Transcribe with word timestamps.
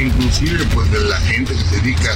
Inclusive 0.00 0.64
pues 0.74 0.90
de 0.90 1.00
la 1.00 1.16
gente 1.20 1.52
que 1.54 1.60
se 1.64 1.76
dedica 1.80 2.10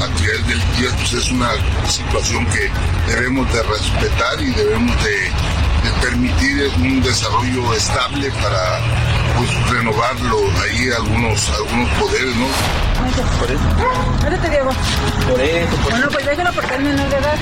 a 0.00 0.04
actividades 0.04 0.46
del 0.48 0.58
día, 0.78 0.90
pues 0.96 1.12
es 1.12 1.30
una 1.30 1.50
situación 1.88 2.46
que 2.46 2.70
debemos 3.12 3.52
de 3.52 3.62
respetar 3.62 4.40
y 4.40 4.50
debemos 4.52 4.96
de, 5.04 5.10
de 5.10 5.90
permitir 6.02 6.70
un 6.78 7.02
desarrollo 7.02 7.74
estable 7.74 8.30
para 8.42 8.80
pues 9.36 9.70
renovarlo 9.70 10.38
ahí 10.62 10.90
algunos 10.96 11.48
algunos 11.50 11.88
poderes, 11.98 12.36
¿no? 12.36 12.46
Por 13.38 13.50
eso. 13.50 13.62
Espérate, 14.18 14.50
Diego. 14.50 14.70
Por 15.28 15.40
eso, 15.40 15.76
por, 15.76 15.90
Bueno, 15.92 16.08
pues 16.10 16.26
déjalo 16.26 16.52
porque 16.52 16.74
es 16.74 16.80
menor 16.80 17.08
de 17.08 17.16
edad. 17.16 17.36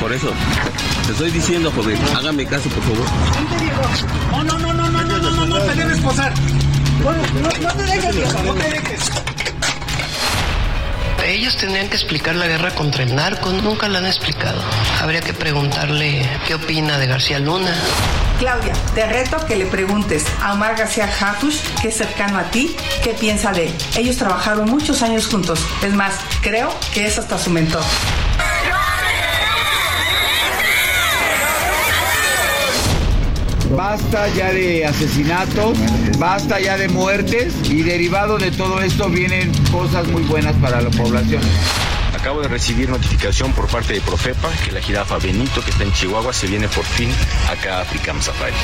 por 0.00 0.12
eso. 0.12 0.32
Te 1.06 1.12
estoy 1.12 1.30
diciendo, 1.30 1.70
joven, 1.76 1.98
hágame 2.16 2.46
caso, 2.46 2.68
por 2.70 2.82
favor. 2.82 3.06
Vente, 3.34 3.64
Diego. 3.64 3.82
No, 4.30 4.44
no, 4.44 4.58
no, 4.58 4.72
no, 4.72 4.88
no, 4.90 5.02
no, 5.04 5.18
no, 5.18 5.30
no, 5.30 5.46
no 5.46 5.60
te 5.60 5.74
debes 5.74 5.98
posar. 6.00 6.32
Bueno, 7.04 7.22
no, 7.34 7.50
no 7.60 7.74
te 7.74 7.82
dejes. 7.82 8.34
No 8.42 8.54
te 8.54 8.70
dejes. 8.70 9.10
Ellos 11.26 11.54
tendrían 11.58 11.88
que 11.90 11.96
explicar 11.96 12.34
la 12.34 12.46
guerra 12.46 12.70
contra 12.74 13.02
el 13.02 13.14
narco, 13.14 13.50
nunca 13.50 13.88
la 13.88 13.98
han 13.98 14.06
explicado. 14.06 14.58
Habría 15.02 15.20
que 15.20 15.34
preguntarle 15.34 16.26
qué 16.46 16.54
opina 16.54 16.96
de 16.96 17.06
García 17.06 17.38
Luna. 17.40 17.74
Claudia, 18.38 18.72
te 18.94 19.04
reto 19.04 19.36
que 19.46 19.56
le 19.56 19.66
preguntes 19.66 20.24
a 20.42 20.54
Omar 20.54 20.76
García 20.76 21.06
Harfush, 21.20 21.60
que 21.82 21.88
es 21.88 21.96
cercano 21.96 22.38
a 22.38 22.44
ti, 22.44 22.74
qué 23.02 23.10
piensa 23.10 23.52
de 23.52 23.66
él. 23.66 23.74
Ellos 23.98 24.16
trabajaron 24.16 24.70
muchos 24.70 25.02
años 25.02 25.26
juntos. 25.26 25.60
Es 25.82 25.92
más, 25.92 26.14
creo 26.40 26.74
que 26.94 27.06
es 27.06 27.18
hasta 27.18 27.38
su 27.38 27.50
mentor. 27.50 27.82
Basta 33.76 34.28
ya 34.28 34.52
de 34.52 34.86
asesinatos, 34.86 35.76
basta 36.18 36.60
ya 36.60 36.76
de 36.76 36.88
muertes 36.88 37.54
y 37.68 37.82
derivado 37.82 38.38
de 38.38 38.52
todo 38.52 38.80
esto 38.80 39.08
vienen 39.08 39.52
cosas 39.72 40.06
muy 40.08 40.22
buenas 40.22 40.54
para 40.56 40.80
la 40.80 40.90
población. 40.90 41.42
Acabo 42.16 42.40
de 42.40 42.48
recibir 42.48 42.88
notificación 42.88 43.52
por 43.52 43.66
parte 43.66 43.94
de 43.94 44.00
Profepa 44.00 44.48
que 44.64 44.72
la 44.72 44.80
jirafa 44.80 45.18
Benito 45.18 45.60
que 45.62 45.70
está 45.70 45.82
en 45.82 45.92
Chihuahua 45.92 46.32
se 46.32 46.46
viene 46.46 46.68
por 46.68 46.84
fin 46.84 47.10
acá 47.50 47.78
a 47.78 47.80
Africam 47.82 48.20
Safari. 48.22 48.54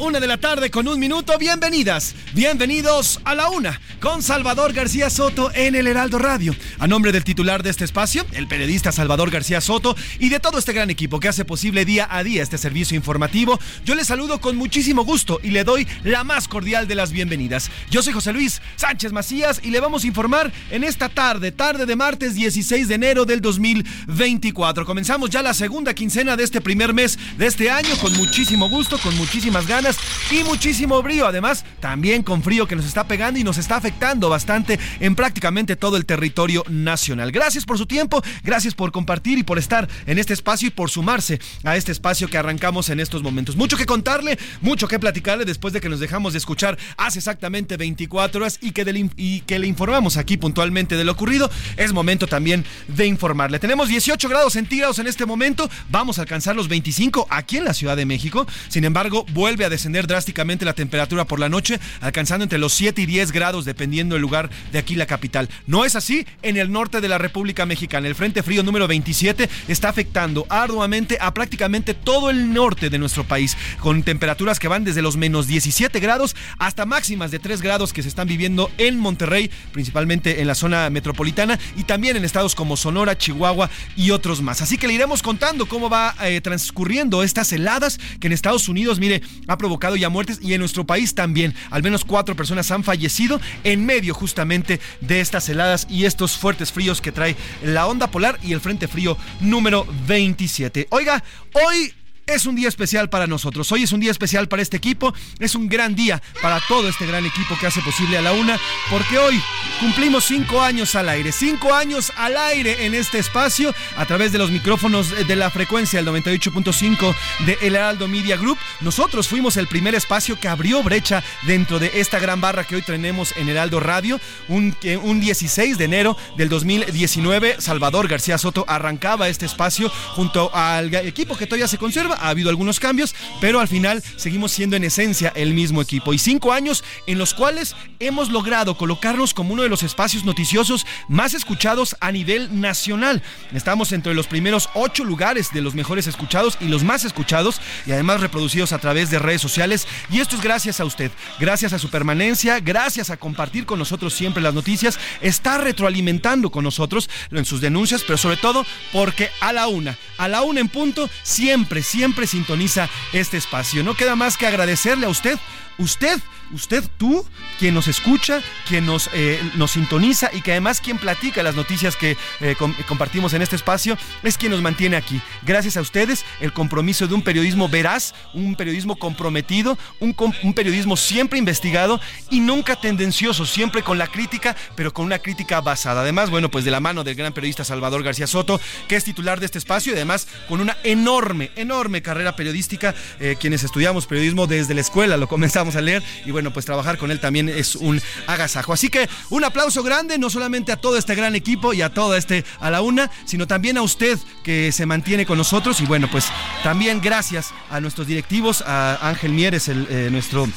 Una 0.00 0.20
de 0.20 0.26
la 0.26 0.38
tarde 0.38 0.70
con 0.70 0.88
un 0.88 0.98
minuto. 0.98 1.38
Bienvenidas, 1.38 2.14
bienvenidos 2.34 3.20
a 3.24 3.34
la 3.34 3.48
una 3.48 3.80
con 4.00 4.22
Salvador 4.22 4.72
García 4.72 5.08
Soto 5.08 5.50
en 5.54 5.74
el 5.74 5.86
Heraldo 5.86 6.18
Radio. 6.18 6.54
A 6.78 6.86
nombre 6.86 7.12
del 7.12 7.24
titular 7.24 7.62
de 7.62 7.70
este 7.70 7.84
espacio, 7.84 8.24
el 8.32 8.48
periodista 8.48 8.92
Salvador 8.92 9.30
García 9.30 9.60
Soto 9.60 9.96
y 10.18 10.28
de 10.30 10.40
todo 10.40 10.58
este 10.58 10.72
gran 10.72 10.90
equipo 10.90 11.20
que 11.20 11.28
hace 11.28 11.44
posible 11.44 11.84
día 11.84 12.08
a 12.10 12.22
día 12.24 12.42
este 12.42 12.58
servicio 12.58 12.96
informativo, 12.96 13.58
yo 13.84 13.94
les 13.94 14.08
saludo 14.08 14.40
con 14.40 14.56
muchísimo 14.56 15.04
gusto 15.04 15.40
y 15.42 15.50
le 15.50 15.64
doy 15.64 15.86
la 16.02 16.24
más 16.24 16.48
cordial 16.48 16.88
de 16.88 16.94
las 16.94 17.12
bienvenidas. 17.12 17.70
Yo 17.90 18.02
soy 18.02 18.12
José 18.12 18.32
Luis 18.32 18.60
Sánchez 18.76 19.12
Macías 19.12 19.60
y 19.62 19.70
le 19.70 19.80
vamos 19.80 20.04
a 20.04 20.06
informar 20.08 20.52
en 20.70 20.84
esta 20.84 21.08
tarde, 21.08 21.52
tarde 21.52 21.86
de 21.86 21.96
martes 21.96 22.34
16 22.34 22.88
de 22.88 22.94
enero 22.94 23.24
del 23.24 23.40
2024. 23.40 24.84
Comenzamos 24.84 25.30
ya 25.30 25.42
la 25.42 25.54
segunda 25.54 25.94
quincena 25.94 26.36
de 26.36 26.44
este 26.44 26.60
primer 26.60 26.94
mes 26.94 27.18
de 27.36 27.46
este 27.46 27.70
año 27.70 27.96
con 28.00 28.12
muchísimo 28.16 28.68
gusto, 28.68 28.98
con 28.98 29.16
muchísimas 29.16 29.67
ganas 29.68 29.96
y 30.30 30.42
muchísimo 30.44 31.02
brío. 31.02 31.26
Además, 31.26 31.64
también 31.80 32.22
con 32.22 32.42
frío 32.42 32.66
que 32.66 32.76
nos 32.76 32.86
está 32.86 33.06
pegando 33.06 33.38
y 33.38 33.44
nos 33.44 33.58
está 33.58 33.76
afectando 33.76 34.28
bastante 34.28 34.78
en 35.00 35.14
prácticamente 35.14 35.76
todo 35.76 35.96
el 35.96 36.06
territorio 36.06 36.64
nacional. 36.68 37.30
Gracias 37.30 37.64
por 37.64 37.78
su 37.78 37.86
tiempo, 37.86 38.22
gracias 38.42 38.74
por 38.74 38.90
compartir 38.90 39.38
y 39.38 39.42
por 39.42 39.58
estar 39.58 39.88
en 40.06 40.18
este 40.18 40.32
espacio 40.32 40.68
y 40.68 40.70
por 40.70 40.90
sumarse 40.90 41.40
a 41.64 41.76
este 41.76 41.92
espacio 41.92 42.28
que 42.28 42.38
arrancamos 42.38 42.88
en 42.88 43.00
estos 43.00 43.22
momentos. 43.22 43.56
Mucho 43.56 43.76
que 43.76 43.86
contarle, 43.86 44.38
mucho 44.60 44.88
que 44.88 44.98
platicarle 44.98 45.44
después 45.44 45.72
de 45.72 45.80
que 45.80 45.88
nos 45.88 46.00
dejamos 46.00 46.32
de 46.32 46.38
escuchar 46.38 46.78
hace 46.96 47.18
exactamente 47.18 47.76
24 47.76 48.40
horas 48.40 48.58
y 48.60 48.72
que, 48.72 49.58
le 49.58 49.66
informamos 49.66 50.16
aquí 50.16 50.36
puntualmente 50.36 50.96
de 50.96 51.04
lo 51.04 51.12
ocurrido. 51.12 51.50
Es 51.76 51.92
momento 51.92 52.26
también 52.26 52.64
de 52.88 53.06
informarle. 53.06 53.58
Tenemos 53.58 53.88
18 53.88 54.28
grados 54.28 54.54
centígrados 54.54 54.98
en 54.98 55.06
este 55.06 55.26
momento, 55.26 55.68
vamos 55.90 56.18
a 56.18 56.22
alcanzar 56.22 56.56
los 56.56 56.68
25 56.68 57.26
aquí 57.30 57.58
en 57.58 57.64
la 57.64 57.74
Ciudad 57.74 57.96
de 57.96 58.06
México. 58.06 58.46
Sin 58.68 58.84
embargo, 58.84 59.26
vuelve 59.32 59.57
a 59.64 59.70
descender 59.70 60.06
drásticamente 60.06 60.64
la 60.64 60.74
temperatura 60.74 61.24
por 61.24 61.40
la 61.40 61.48
noche, 61.48 61.80
alcanzando 62.00 62.44
entre 62.44 62.58
los 62.58 62.72
7 62.74 63.02
y 63.02 63.06
10 63.06 63.32
grados 63.32 63.64
dependiendo 63.64 64.14
del 64.14 64.22
lugar 64.22 64.50
de 64.72 64.78
aquí 64.78 64.94
la 64.94 65.06
capital. 65.06 65.48
No 65.66 65.84
es 65.84 65.96
así 65.96 66.26
en 66.42 66.56
el 66.56 66.70
norte 66.70 67.00
de 67.00 67.08
la 67.08 67.18
República 67.18 67.66
Mexicana. 67.66 68.08
El 68.08 68.14
Frente 68.14 68.42
Frío 68.42 68.62
número 68.62 68.88
27 68.88 69.48
está 69.68 69.88
afectando 69.88 70.46
arduamente 70.48 71.18
a 71.20 71.32
prácticamente 71.34 71.94
todo 71.94 72.30
el 72.30 72.52
norte 72.52 72.90
de 72.90 72.98
nuestro 72.98 73.24
país, 73.24 73.56
con 73.80 74.02
temperaturas 74.02 74.58
que 74.58 74.68
van 74.68 74.84
desde 74.84 75.02
los 75.02 75.16
menos 75.16 75.46
17 75.46 76.00
grados 76.00 76.36
hasta 76.58 76.86
máximas 76.86 77.30
de 77.30 77.38
3 77.38 77.62
grados 77.62 77.92
que 77.92 78.02
se 78.02 78.08
están 78.08 78.28
viviendo 78.28 78.70
en 78.78 78.98
Monterrey, 78.98 79.50
principalmente 79.72 80.40
en 80.40 80.46
la 80.46 80.54
zona 80.54 80.90
metropolitana 80.90 81.58
y 81.76 81.84
también 81.84 82.16
en 82.16 82.24
estados 82.24 82.54
como 82.54 82.76
Sonora, 82.76 83.16
Chihuahua 83.16 83.70
y 83.96 84.10
otros 84.10 84.42
más. 84.42 84.62
Así 84.62 84.78
que 84.78 84.86
le 84.86 84.94
iremos 84.94 85.22
contando 85.22 85.66
cómo 85.66 85.88
va 85.88 86.14
eh, 86.22 86.40
transcurriendo 86.40 87.22
estas 87.22 87.52
heladas 87.52 87.98
que 88.20 88.26
en 88.26 88.32
Estados 88.32 88.68
Unidos, 88.68 88.98
mire, 88.98 89.22
ha 89.48 89.58
provocado 89.58 89.96
ya 89.96 90.08
muertes 90.08 90.38
y 90.40 90.54
en 90.54 90.60
nuestro 90.60 90.86
país 90.86 91.14
también. 91.14 91.54
Al 91.70 91.82
menos 91.82 92.04
cuatro 92.04 92.36
personas 92.36 92.70
han 92.70 92.84
fallecido 92.84 93.40
en 93.64 93.84
medio 93.84 94.14
justamente 94.14 94.78
de 95.00 95.20
estas 95.20 95.48
heladas 95.48 95.86
y 95.90 96.04
estos 96.04 96.36
fuertes 96.36 96.70
fríos 96.70 97.00
que 97.00 97.10
trae 97.10 97.34
la 97.64 97.86
onda 97.86 98.10
polar 98.10 98.38
y 98.42 98.52
el 98.52 98.60
frente 98.60 98.86
frío 98.86 99.16
número 99.40 99.86
27. 100.06 100.86
Oiga, 100.90 101.24
hoy 101.54 101.92
es 102.28 102.46
un 102.46 102.54
día 102.54 102.68
especial 102.68 103.08
para 103.08 103.26
nosotros. 103.26 103.72
Hoy 103.72 103.84
es 103.84 103.92
un 103.92 104.00
día 104.00 104.10
especial 104.10 104.48
para 104.48 104.62
este 104.62 104.76
equipo. 104.76 105.14
Es 105.38 105.54
un 105.54 105.68
gran 105.68 105.94
día 105.94 106.22
para 106.42 106.60
todo 106.68 106.88
este 106.88 107.06
gran 107.06 107.24
equipo 107.24 107.56
que 107.58 107.66
hace 107.66 107.80
posible 107.80 108.18
a 108.18 108.22
la 108.22 108.32
una. 108.32 108.58
Porque 108.90 109.18
hoy 109.18 109.42
cumplimos 109.80 110.24
cinco 110.24 110.60
años 110.60 110.94
al 110.94 111.08
aire. 111.08 111.32
Cinco 111.32 111.72
años 111.72 112.12
al 112.16 112.36
aire 112.36 112.84
en 112.84 112.94
este 112.94 113.18
espacio 113.18 113.74
a 113.96 114.04
través 114.04 114.30
de 114.32 114.38
los 114.38 114.50
micrófonos 114.50 115.10
de 115.26 115.36
la 115.36 115.50
frecuencia 115.50 116.02
del 116.02 116.12
98.5 116.12 117.14
de 117.46 117.58
El 117.62 117.76
Heraldo 117.76 118.06
Media 118.08 118.36
Group. 118.36 118.58
Nosotros 118.80 119.26
fuimos 119.26 119.56
el 119.56 119.66
primer 119.66 119.94
espacio 119.94 120.38
que 120.38 120.48
abrió 120.48 120.82
brecha 120.82 121.24
dentro 121.46 121.78
de 121.78 121.92
esta 121.94 122.18
gran 122.18 122.40
barra 122.42 122.64
que 122.64 122.76
hoy 122.76 122.82
tenemos 122.82 123.34
en 123.36 123.48
Heraldo 123.48 123.80
Radio. 123.80 124.20
Un, 124.48 124.76
un 125.02 125.20
16 125.20 125.78
de 125.78 125.84
enero 125.84 126.16
del 126.36 126.50
2019, 126.50 127.56
Salvador 127.58 128.06
García 128.06 128.36
Soto 128.36 128.66
arrancaba 128.68 129.28
este 129.28 129.46
espacio 129.46 129.90
junto 130.14 130.54
al 130.54 130.94
equipo 130.94 131.36
que 131.36 131.46
todavía 131.46 131.68
se 131.68 131.78
conserva 131.78 132.17
ha 132.18 132.28
habido 132.28 132.50
algunos 132.50 132.80
cambios, 132.80 133.14
pero 133.40 133.60
al 133.60 133.68
final 133.68 134.02
seguimos 134.16 134.52
siendo 134.52 134.76
en 134.76 134.84
esencia 134.84 135.32
el 135.34 135.54
mismo 135.54 135.82
equipo. 135.82 136.12
Y 136.12 136.18
cinco 136.18 136.52
años 136.52 136.84
en 137.06 137.18
los 137.18 137.34
cuales 137.34 137.74
hemos 138.00 138.30
logrado 138.30 138.76
colocarnos 138.76 139.34
como 139.34 139.54
uno 139.54 139.62
de 139.62 139.68
los 139.68 139.82
espacios 139.82 140.24
noticiosos 140.24 140.86
más 141.08 141.34
escuchados 141.34 141.96
a 142.00 142.12
nivel 142.12 142.60
nacional. 142.60 143.22
Estamos 143.52 143.92
entre 143.92 144.14
los 144.14 144.26
primeros 144.26 144.68
ocho 144.74 145.04
lugares 145.04 145.52
de 145.52 145.62
los 145.62 145.74
mejores 145.74 146.06
escuchados 146.06 146.58
y 146.60 146.68
los 146.68 146.84
más 146.84 147.04
escuchados 147.04 147.60
y 147.86 147.92
además 147.92 148.20
reproducidos 148.20 148.72
a 148.72 148.78
través 148.78 149.10
de 149.10 149.18
redes 149.18 149.40
sociales. 149.40 149.86
Y 150.10 150.20
esto 150.20 150.36
es 150.36 150.42
gracias 150.42 150.80
a 150.80 150.84
usted, 150.84 151.10
gracias 151.38 151.72
a 151.72 151.78
su 151.78 151.90
permanencia, 151.90 152.60
gracias 152.60 153.10
a 153.10 153.16
compartir 153.16 153.66
con 153.66 153.78
nosotros 153.78 154.14
siempre 154.14 154.42
las 154.42 154.54
noticias, 154.54 154.98
está 155.20 155.58
retroalimentando 155.58 156.50
con 156.50 156.64
nosotros 156.64 157.08
en 157.30 157.44
sus 157.44 157.60
denuncias, 157.60 158.02
pero 158.06 158.18
sobre 158.18 158.36
todo 158.36 158.64
porque 158.92 159.30
a 159.40 159.52
la 159.52 159.68
una, 159.68 159.96
a 160.18 160.28
la 160.28 160.42
una 160.42 160.60
en 160.60 160.68
punto, 160.68 161.08
siempre, 161.22 161.82
siempre 161.82 162.07
sintoniza 162.26 162.88
este 163.12 163.36
espacio. 163.36 163.82
No 163.82 163.94
queda 163.94 164.16
más 164.16 164.36
que 164.36 164.46
agradecerle 164.46 165.06
a 165.06 165.10
usted 165.10 165.38
usted, 165.78 166.18
usted, 166.52 166.84
tú, 166.98 167.24
quien 167.58 167.74
nos 167.74 167.88
escucha, 167.88 168.42
quien 168.66 168.86
nos, 168.86 169.08
eh, 169.14 169.40
nos 169.56 169.72
sintoniza 169.72 170.30
y 170.32 170.42
que 170.42 170.52
además 170.52 170.80
quien 170.80 170.98
platica 170.98 171.42
las 171.42 171.54
noticias 171.54 171.96
que 171.96 172.16
eh, 172.40 172.56
compartimos 172.86 173.32
en 173.34 173.42
este 173.42 173.56
espacio, 173.56 173.96
es 174.22 174.36
quien 174.36 174.52
nos 174.52 174.62
mantiene 174.62 174.96
aquí. 174.96 175.20
Gracias 175.42 175.76
a 175.76 175.80
ustedes, 175.80 176.24
el 176.40 176.52
compromiso 176.52 177.06
de 177.06 177.14
un 177.14 177.22
periodismo 177.22 177.68
veraz, 177.68 178.14
un 178.34 178.56
periodismo 178.56 178.96
comprometido, 178.96 179.78
un, 180.00 180.14
periodismo 180.54 180.96
siempre 180.96 181.38
investigado 181.38 182.00
y 182.30 182.40
nunca 182.40 182.76
tendencioso, 182.76 183.46
siempre 183.46 183.82
con 183.82 183.98
la 183.98 184.06
crítica, 184.06 184.56
pero 184.74 184.92
con 184.92 185.04
una 185.04 185.18
crítica 185.18 185.60
basada. 185.60 186.02
Además, 186.02 186.30
bueno, 186.30 186.50
pues 186.50 186.64
de 186.64 186.70
la 186.70 186.80
mano 186.80 187.04
del 187.04 187.14
gran 187.14 187.32
periodista 187.32 187.64
Salvador 187.64 188.02
García 188.02 188.26
Soto, 188.26 188.60
que 188.88 188.96
es 188.96 189.04
titular 189.04 189.40
de 189.40 189.46
este 189.46 189.58
espacio 189.58 189.92
y 189.92 189.96
además 189.96 190.26
con 190.48 190.60
una 190.60 190.76
enorme, 190.82 191.50
enorme 191.56 192.02
carrera 192.02 192.36
periodística, 192.36 192.94
eh, 193.20 193.36
quienes 193.38 193.62
estudiamos 193.62 194.06
periodismo 194.06 194.46
desde 194.46 194.74
la 194.74 194.80
escuela, 194.80 195.16
lo 195.16 195.28
comenzamos 195.28 195.67
a 195.76 195.80
leer 195.80 196.02
y 196.24 196.30
bueno, 196.30 196.52
pues 196.52 196.66
trabajar 196.66 196.98
con 196.98 197.10
él 197.10 197.20
también 197.20 197.48
es 197.48 197.76
un 197.76 198.00
agasajo. 198.26 198.72
Así 198.72 198.88
que 198.88 199.08
un 199.30 199.44
aplauso 199.44 199.82
grande, 199.82 200.18
no 200.18 200.30
solamente 200.30 200.72
a 200.72 200.76
todo 200.76 200.96
este 200.96 201.14
gran 201.14 201.34
equipo 201.34 201.72
y 201.72 201.82
a 201.82 201.92
todo 201.92 202.16
este 202.16 202.44
a 202.60 202.70
la 202.70 202.82
una, 202.82 203.10
sino 203.24 203.46
también 203.46 203.78
a 203.78 203.82
usted 203.82 204.18
que 204.42 204.72
se 204.72 204.86
mantiene 204.86 205.26
con 205.26 205.38
nosotros 205.38 205.80
y 205.80 205.86
bueno, 205.86 206.08
pues 206.10 206.26
también 206.62 207.00
gracias 207.00 207.52
a 207.70 207.80
nuestros 207.80 208.06
directivos, 208.06 208.62
a 208.66 209.08
Ángel 209.08 209.32
Mieres, 209.32 209.68
el, 209.68 209.86
eh, 209.90 210.08
nuestro 210.10 210.48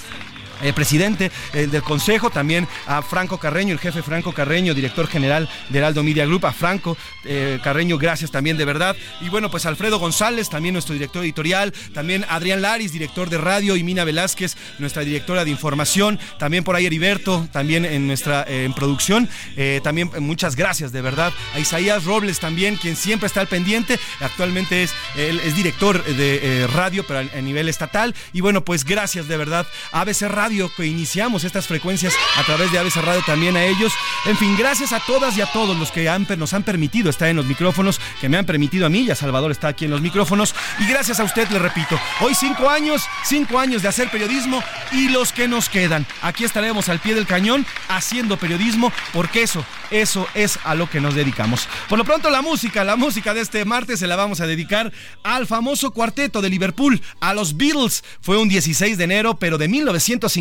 el 0.61 0.73
presidente 0.73 1.31
eh, 1.53 1.67
del 1.67 1.81
Consejo, 1.81 2.29
también 2.29 2.67
a 2.87 3.01
Franco 3.01 3.37
Carreño, 3.37 3.73
el 3.73 3.79
jefe 3.79 4.01
Franco 4.01 4.33
Carreño, 4.33 4.73
director 4.73 5.07
general 5.07 5.49
del 5.69 5.83
Aldo 5.83 6.03
Media 6.03 6.25
Group, 6.25 6.45
a 6.45 6.53
Franco 6.53 6.97
eh, 7.25 7.59
Carreño, 7.63 7.97
gracias 7.97 8.31
también 8.31 8.57
de 8.57 8.65
verdad. 8.65 8.95
Y 9.21 9.29
bueno, 9.29 9.49
pues 9.49 9.65
Alfredo 9.65 9.99
González, 9.99 10.49
también 10.49 10.73
nuestro 10.73 10.93
director 10.93 11.23
editorial, 11.23 11.73
también 11.93 12.25
Adrián 12.29 12.61
Laris, 12.61 12.91
director 12.91 13.29
de 13.29 13.37
radio, 13.37 13.75
y 13.75 13.83
Mina 13.83 14.03
Velázquez, 14.03 14.55
nuestra 14.79 15.03
directora 15.03 15.45
de 15.45 15.51
información, 15.51 16.19
también 16.37 16.63
por 16.63 16.75
ahí 16.75 16.85
Heriberto, 16.85 17.47
también 17.51 17.85
en 17.85 18.07
nuestra 18.07 18.45
eh, 18.47 18.65
en 18.65 18.73
producción. 18.73 19.29
también 19.83 20.11
muchas 20.19 20.55
gracias 20.55 20.91
de 20.91 21.01
verdad. 21.01 21.33
A 21.53 21.59
Isaías 21.59 22.05
Robles 22.05 22.39
también, 22.39 22.75
quien 22.75 22.95
siempre 22.95 23.27
está 23.27 23.41
al 23.41 23.47
pendiente, 23.47 23.99
actualmente 24.19 24.83
es, 24.83 24.93
él 25.15 25.39
es 25.43 25.55
director 25.55 26.03
de 26.03 26.67
radio, 26.73 27.05
pero 27.07 27.19
a, 27.19 27.41
nivel 27.41 27.69
estatal. 27.69 28.15
Y 28.33 28.41
bueno, 28.41 28.63
pues 28.63 28.85
gracias 28.85 29.27
de 29.27 29.37
verdad 29.37 29.65
a 29.91 30.01
ABC 30.01 30.23
Radio 30.23 30.50
que 30.75 30.85
iniciamos 30.85 31.45
estas 31.45 31.65
frecuencias 31.65 32.13
a 32.37 32.43
través 32.43 32.71
de 32.71 32.79
Aves 32.79 32.95
Radio 32.97 33.21
también 33.25 33.55
a 33.55 33.63
ellos. 33.63 33.93
En 34.25 34.35
fin, 34.35 34.55
gracias 34.57 34.91
a 34.91 34.99
todas 34.99 35.37
y 35.37 35.41
a 35.41 35.45
todos 35.45 35.77
los 35.77 35.91
que 35.91 36.11
nos 36.37 36.53
han 36.53 36.63
permitido 36.63 37.09
estar 37.09 37.29
en 37.29 37.37
los 37.37 37.45
micrófonos, 37.45 38.01
que 38.19 38.27
me 38.27 38.37
han 38.37 38.45
permitido 38.45 38.85
a 38.85 38.89
mí, 38.89 39.05
ya 39.05 39.15
Salvador 39.15 39.51
está 39.51 39.69
aquí 39.69 39.85
en 39.85 39.91
los 39.91 40.01
micrófonos. 40.01 40.53
Y 40.79 40.87
gracias 40.87 41.21
a 41.21 41.23
usted, 41.23 41.49
le 41.49 41.59
repito, 41.59 41.97
hoy 42.19 42.35
cinco 42.35 42.69
años, 42.69 43.03
cinco 43.23 43.59
años 43.59 43.81
de 43.81 43.87
hacer 43.87 44.09
periodismo 44.09 44.61
y 44.91 45.07
los 45.07 45.31
que 45.31 45.47
nos 45.47 45.69
quedan. 45.69 46.05
Aquí 46.21 46.43
estaremos 46.43 46.89
al 46.89 46.99
pie 46.99 47.15
del 47.15 47.25
cañón 47.25 47.65
haciendo 47.87 48.37
periodismo, 48.37 48.91
porque 49.13 49.43
eso, 49.43 49.65
eso 49.89 50.27
es 50.33 50.59
a 50.65 50.75
lo 50.75 50.89
que 50.89 50.99
nos 50.99 51.15
dedicamos. 51.15 51.67
Por 51.87 51.97
lo 51.97 52.03
pronto, 52.03 52.29
la 52.29 52.41
música, 52.41 52.83
la 52.83 52.97
música 52.97 53.33
de 53.33 53.41
este 53.41 53.63
martes 53.63 53.99
se 53.99 54.07
la 54.07 54.17
vamos 54.17 54.41
a 54.41 54.47
dedicar 54.47 54.91
al 55.23 55.47
famoso 55.47 55.91
cuarteto 55.91 56.41
de 56.41 56.49
Liverpool, 56.49 57.01
a 57.21 57.33
los 57.33 57.55
Beatles. 57.55 58.03
Fue 58.19 58.37
un 58.37 58.49
16 58.49 58.97
de 58.97 59.03
enero, 59.05 59.37
pero 59.37 59.57
de 59.57 59.69
1950 59.69 60.40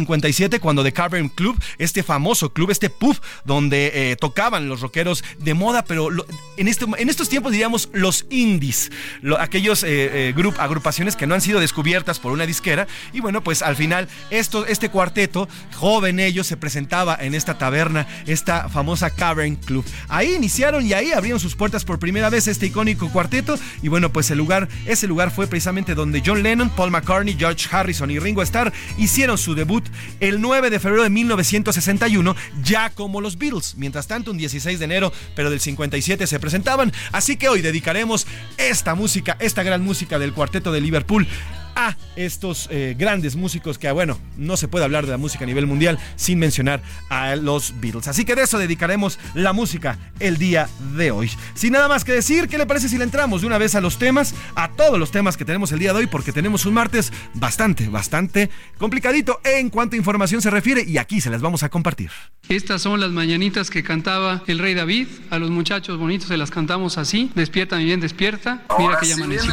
cuando 0.60 0.82
The 0.82 0.92
Cavern 0.92 1.28
Club, 1.28 1.60
este 1.78 2.02
famoso 2.02 2.52
club, 2.52 2.70
este 2.70 2.90
pub 2.90 3.16
donde 3.44 3.90
eh, 3.94 4.16
tocaban 4.16 4.68
los 4.68 4.80
rockeros 4.80 5.24
de 5.38 5.54
moda, 5.54 5.84
pero 5.84 6.08
en, 6.56 6.68
este, 6.68 6.86
en 6.98 7.08
estos 7.08 7.28
tiempos 7.28 7.52
diríamos 7.52 7.88
los 7.92 8.26
indies, 8.30 8.90
aquellos 9.38 9.82
eh, 9.82 10.30
eh, 10.30 10.52
agrupaciones 10.58 11.16
que 11.16 11.26
no 11.26 11.34
han 11.34 11.40
sido 11.40 11.60
descubiertas 11.60 12.18
por 12.18 12.32
una 12.32 12.46
disquera. 12.46 12.86
Y 13.12 13.20
bueno, 13.20 13.42
pues 13.42 13.62
al 13.62 13.76
final 13.76 14.08
esto, 14.30 14.66
este 14.66 14.88
cuarteto, 14.88 15.48
joven 15.76 16.20
ellos, 16.20 16.46
se 16.46 16.56
presentaba 16.56 17.16
en 17.20 17.34
esta 17.34 17.58
taberna, 17.58 18.06
esta 18.26 18.68
famosa 18.68 19.10
Cavern 19.10 19.56
Club. 19.56 19.84
Ahí 20.08 20.34
iniciaron 20.34 20.86
y 20.86 20.92
ahí 20.92 21.12
abrieron 21.12 21.40
sus 21.40 21.56
puertas 21.56 21.84
por 21.84 21.98
primera 21.98 22.30
vez 22.30 22.46
este 22.46 22.66
icónico 22.66 23.10
cuarteto. 23.10 23.58
Y 23.82 23.88
bueno, 23.88 24.12
pues 24.12 24.30
el 24.30 24.38
lugar, 24.38 24.68
ese 24.86 25.06
lugar 25.06 25.30
fue 25.30 25.46
precisamente 25.46 25.94
donde 25.94 26.22
John 26.24 26.42
Lennon, 26.42 26.70
Paul 26.70 26.90
McCartney, 26.90 27.36
George 27.38 27.68
Harrison 27.70 28.10
y 28.10 28.18
Ringo 28.18 28.42
Starr 28.42 28.72
hicieron 28.98 29.38
su 29.38 29.54
debut 29.54 29.79
el 30.20 30.40
9 30.40 30.70
de 30.70 30.80
febrero 30.80 31.02
de 31.02 31.10
1961, 31.10 32.36
ya 32.62 32.90
como 32.90 33.20
los 33.20 33.38
Beatles. 33.38 33.74
Mientras 33.76 34.06
tanto, 34.06 34.30
un 34.30 34.38
16 34.38 34.78
de 34.78 34.84
enero, 34.84 35.12
pero 35.34 35.50
del 35.50 35.60
57 35.60 36.26
se 36.26 36.40
presentaban. 36.40 36.92
Así 37.12 37.36
que 37.36 37.48
hoy 37.48 37.62
dedicaremos 37.62 38.26
esta 38.58 38.94
música, 38.94 39.36
esta 39.40 39.62
gran 39.62 39.82
música 39.82 40.18
del 40.18 40.32
cuarteto 40.32 40.72
de 40.72 40.80
Liverpool 40.80 41.26
a 41.74 41.96
estos 42.16 42.68
eh, 42.70 42.94
grandes 42.98 43.36
músicos 43.36 43.78
que, 43.78 43.90
bueno, 43.90 44.18
no 44.36 44.56
se 44.56 44.68
puede 44.68 44.84
hablar 44.84 45.06
de 45.06 45.12
la 45.12 45.18
música 45.18 45.44
a 45.44 45.46
nivel 45.46 45.66
mundial 45.66 45.98
sin 46.16 46.38
mencionar 46.38 46.82
a 47.08 47.36
los 47.36 47.80
Beatles. 47.80 48.08
Así 48.08 48.24
que 48.24 48.34
de 48.34 48.42
eso 48.42 48.58
dedicaremos 48.58 49.18
la 49.34 49.52
música 49.52 49.98
el 50.18 50.36
día 50.36 50.68
de 50.96 51.10
hoy. 51.10 51.30
Sin 51.54 51.72
nada 51.72 51.88
más 51.88 52.04
que 52.04 52.12
decir, 52.12 52.48
¿qué 52.48 52.58
le 52.58 52.66
parece 52.66 52.88
si 52.88 52.98
le 52.98 53.04
entramos 53.04 53.40
de 53.40 53.46
una 53.46 53.58
vez 53.58 53.74
a 53.74 53.80
los 53.80 53.98
temas, 53.98 54.34
a 54.54 54.68
todos 54.68 54.98
los 54.98 55.10
temas 55.10 55.36
que 55.36 55.44
tenemos 55.44 55.72
el 55.72 55.78
día 55.78 55.92
de 55.92 56.00
hoy? 56.00 56.06
Porque 56.06 56.32
tenemos 56.32 56.66
un 56.66 56.74
martes 56.74 57.12
bastante, 57.34 57.88
bastante 57.88 58.50
complicadito 58.78 59.40
en 59.44 59.70
cuanto 59.70 59.94
a 59.94 59.98
información 59.98 60.42
se 60.42 60.50
refiere 60.50 60.82
y 60.86 60.98
aquí 60.98 61.20
se 61.20 61.30
las 61.30 61.40
vamos 61.40 61.62
a 61.62 61.68
compartir. 61.68 62.10
Estas 62.48 62.82
son 62.82 63.00
las 63.00 63.10
mañanitas 63.10 63.70
que 63.70 63.82
cantaba 63.82 64.42
el 64.46 64.58
rey 64.58 64.74
David. 64.74 65.08
A 65.30 65.38
los 65.38 65.50
muchachos 65.50 65.98
bonitos 65.98 66.28
se 66.28 66.36
las 66.36 66.50
cantamos 66.50 66.98
así. 66.98 67.30
Despierta, 67.34 67.76
mi 67.76 67.84
bien, 67.84 68.00
despierta. 68.00 68.62
Mira 68.78 68.98
que 68.98 69.06
ya 69.06 69.14
amaneció. 69.14 69.52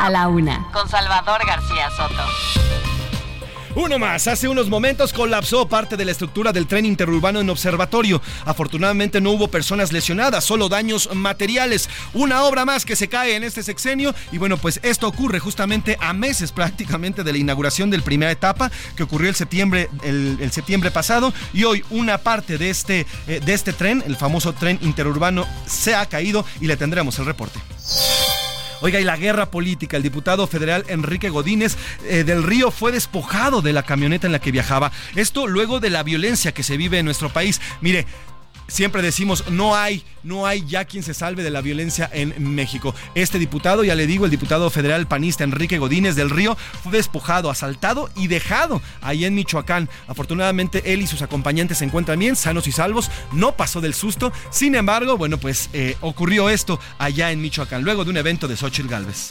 A 0.00 0.10
la 0.10 0.28
una. 0.28 0.66
Con 0.72 0.88
Salvador 0.88 1.40
García 1.46 1.51
Soto. 1.60 2.22
Uno 3.74 3.98
más, 3.98 4.26
hace 4.26 4.48
unos 4.48 4.70
momentos 4.70 5.12
colapsó 5.12 5.68
parte 5.68 5.98
de 5.98 6.04
la 6.06 6.12
estructura 6.12 6.50
del 6.50 6.66
tren 6.66 6.86
interurbano 6.86 7.40
en 7.40 7.50
observatorio. 7.50 8.22
Afortunadamente 8.46 9.20
no 9.20 9.32
hubo 9.32 9.48
personas 9.48 9.92
lesionadas, 9.92 10.44
solo 10.44 10.70
daños 10.70 11.10
materiales. 11.14 11.90
Una 12.14 12.44
obra 12.44 12.64
más 12.64 12.86
que 12.86 12.96
se 12.96 13.08
cae 13.08 13.36
en 13.36 13.44
este 13.44 13.62
sexenio 13.62 14.14
y 14.30 14.38
bueno, 14.38 14.56
pues 14.56 14.80
esto 14.82 15.08
ocurre 15.08 15.40
justamente 15.40 15.98
a 16.00 16.14
meses 16.14 16.52
prácticamente 16.52 17.22
de 17.22 17.32
la 17.32 17.38
inauguración 17.38 17.90
del 17.90 18.02
primera 18.02 18.32
etapa 18.32 18.70
que 18.96 19.02
ocurrió 19.02 19.28
el 19.28 19.34
septiembre, 19.34 19.90
el, 20.04 20.52
septiembre 20.52 20.90
pasado 20.90 21.34
y 21.52 21.64
hoy 21.64 21.84
una 21.90 22.18
parte 22.18 22.56
de 22.56 22.70
este, 22.70 23.06
eh, 23.26 23.40
de 23.44 23.52
este 23.52 23.74
tren, 23.74 24.02
el 24.06 24.16
famoso 24.16 24.54
tren 24.54 24.78
interurbano, 24.80 25.46
se 25.66 25.94
ha 25.94 26.06
caído 26.06 26.46
y 26.62 26.66
le 26.66 26.78
tendremos 26.78 27.18
el 27.18 27.26
reporte. 27.26 27.58
Oiga, 28.82 29.00
y 29.00 29.04
la 29.04 29.16
guerra 29.16 29.46
política. 29.46 29.96
El 29.96 30.02
diputado 30.02 30.48
federal 30.48 30.84
Enrique 30.88 31.30
Godínez 31.30 31.76
eh, 32.04 32.24
del 32.24 32.42
Río 32.42 32.72
fue 32.72 32.90
despojado 32.90 33.62
de 33.62 33.72
la 33.72 33.84
camioneta 33.84 34.26
en 34.26 34.32
la 34.32 34.40
que 34.40 34.50
viajaba. 34.50 34.90
Esto 35.14 35.46
luego 35.46 35.78
de 35.78 35.88
la 35.88 36.02
violencia 36.02 36.52
que 36.52 36.64
se 36.64 36.76
vive 36.76 36.98
en 36.98 37.04
nuestro 37.04 37.28
país. 37.30 37.60
Mire, 37.80 38.06
siempre 38.68 39.02
decimos, 39.02 39.44
no 39.50 39.76
hay, 39.76 40.04
no 40.22 40.46
hay 40.46 40.64
ya 40.66 40.84
quien 40.84 41.02
se 41.02 41.14
salve 41.14 41.42
de 41.42 41.50
la 41.50 41.60
violencia 41.60 42.08
en 42.12 42.54
México. 42.54 42.94
Este 43.14 43.38
diputado, 43.38 43.84
ya 43.84 43.94
le 43.94 44.06
digo, 44.06 44.24
el 44.24 44.30
diputado 44.30 44.70
federal 44.70 45.06
panista 45.06 45.44
Enrique 45.44 45.78
Godínez 45.78 46.16
del 46.16 46.30
Río, 46.30 46.56
fue 46.82 46.92
despojado, 46.92 47.50
asaltado 47.50 48.10
y 48.16 48.26
dejado 48.26 48.80
ahí 49.00 49.24
en 49.24 49.34
Michoacán. 49.34 49.88
Afortunadamente, 50.06 50.92
él 50.92 51.02
y 51.02 51.06
sus 51.06 51.22
acompañantes 51.22 51.78
se 51.78 51.84
encuentran 51.84 52.18
bien, 52.18 52.36
sanos 52.36 52.66
y 52.66 52.72
salvos, 52.72 53.10
no 53.32 53.56
pasó 53.56 53.80
del 53.80 53.94
susto. 53.94 54.32
Sin 54.50 54.74
embargo, 54.74 55.16
bueno, 55.16 55.38
pues 55.38 55.70
eh, 55.72 55.96
ocurrió 56.00 56.50
esto 56.50 56.78
allá 56.98 57.30
en 57.30 57.40
Michoacán, 57.40 57.82
luego 57.82 58.04
de 58.04 58.10
un 58.10 58.16
evento 58.16 58.48
de 58.48 58.56
Xochitl 58.56 58.88
Galvez. 58.88 59.30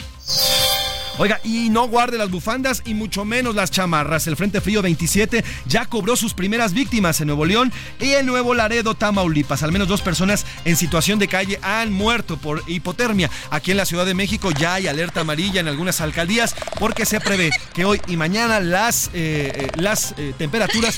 Oiga, 1.17 1.39
y 1.43 1.69
no 1.69 1.87
guarde 1.87 2.17
las 2.17 2.31
bufandas 2.31 2.81
y 2.85 2.93
mucho 2.93 3.25
menos 3.25 3.53
las 3.53 3.69
chamarras. 3.69 4.27
El 4.27 4.37
Frente 4.37 4.61
Frío 4.61 4.81
27 4.81 5.43
ya 5.67 5.85
cobró 5.85 6.15
sus 6.15 6.33
primeras 6.33 6.73
víctimas 6.73 7.19
en 7.21 7.27
Nuevo 7.27 7.45
León 7.45 7.71
y 7.99 8.13
en 8.13 8.25
Nuevo 8.25 8.53
Laredo, 8.53 8.95
Tamaulipas. 8.95 9.61
Al 9.61 9.71
menos 9.71 9.87
dos 9.87 10.01
personas 10.01 10.45
en 10.65 10.77
situación 10.77 11.19
de 11.19 11.27
calle 11.27 11.59
han 11.61 11.91
muerto 11.91 12.37
por 12.37 12.63
hipotermia. 12.67 13.29
Aquí 13.51 13.71
en 13.71 13.77
la 13.77 13.85
Ciudad 13.85 14.05
de 14.05 14.13
México 14.13 14.51
ya 14.51 14.75
hay 14.75 14.87
alerta 14.87 15.21
amarilla 15.21 15.59
en 15.59 15.67
algunas 15.67 16.01
alcaldías 16.01 16.55
porque 16.79 17.05
se 17.05 17.19
prevé 17.19 17.51
que 17.73 17.85
hoy 17.85 18.01
y 18.07 18.17
mañana 18.17 18.59
las, 18.59 19.07
eh, 19.13 19.51
eh, 19.53 19.67
las 19.75 20.15
eh, 20.17 20.33
temperaturas 20.37 20.97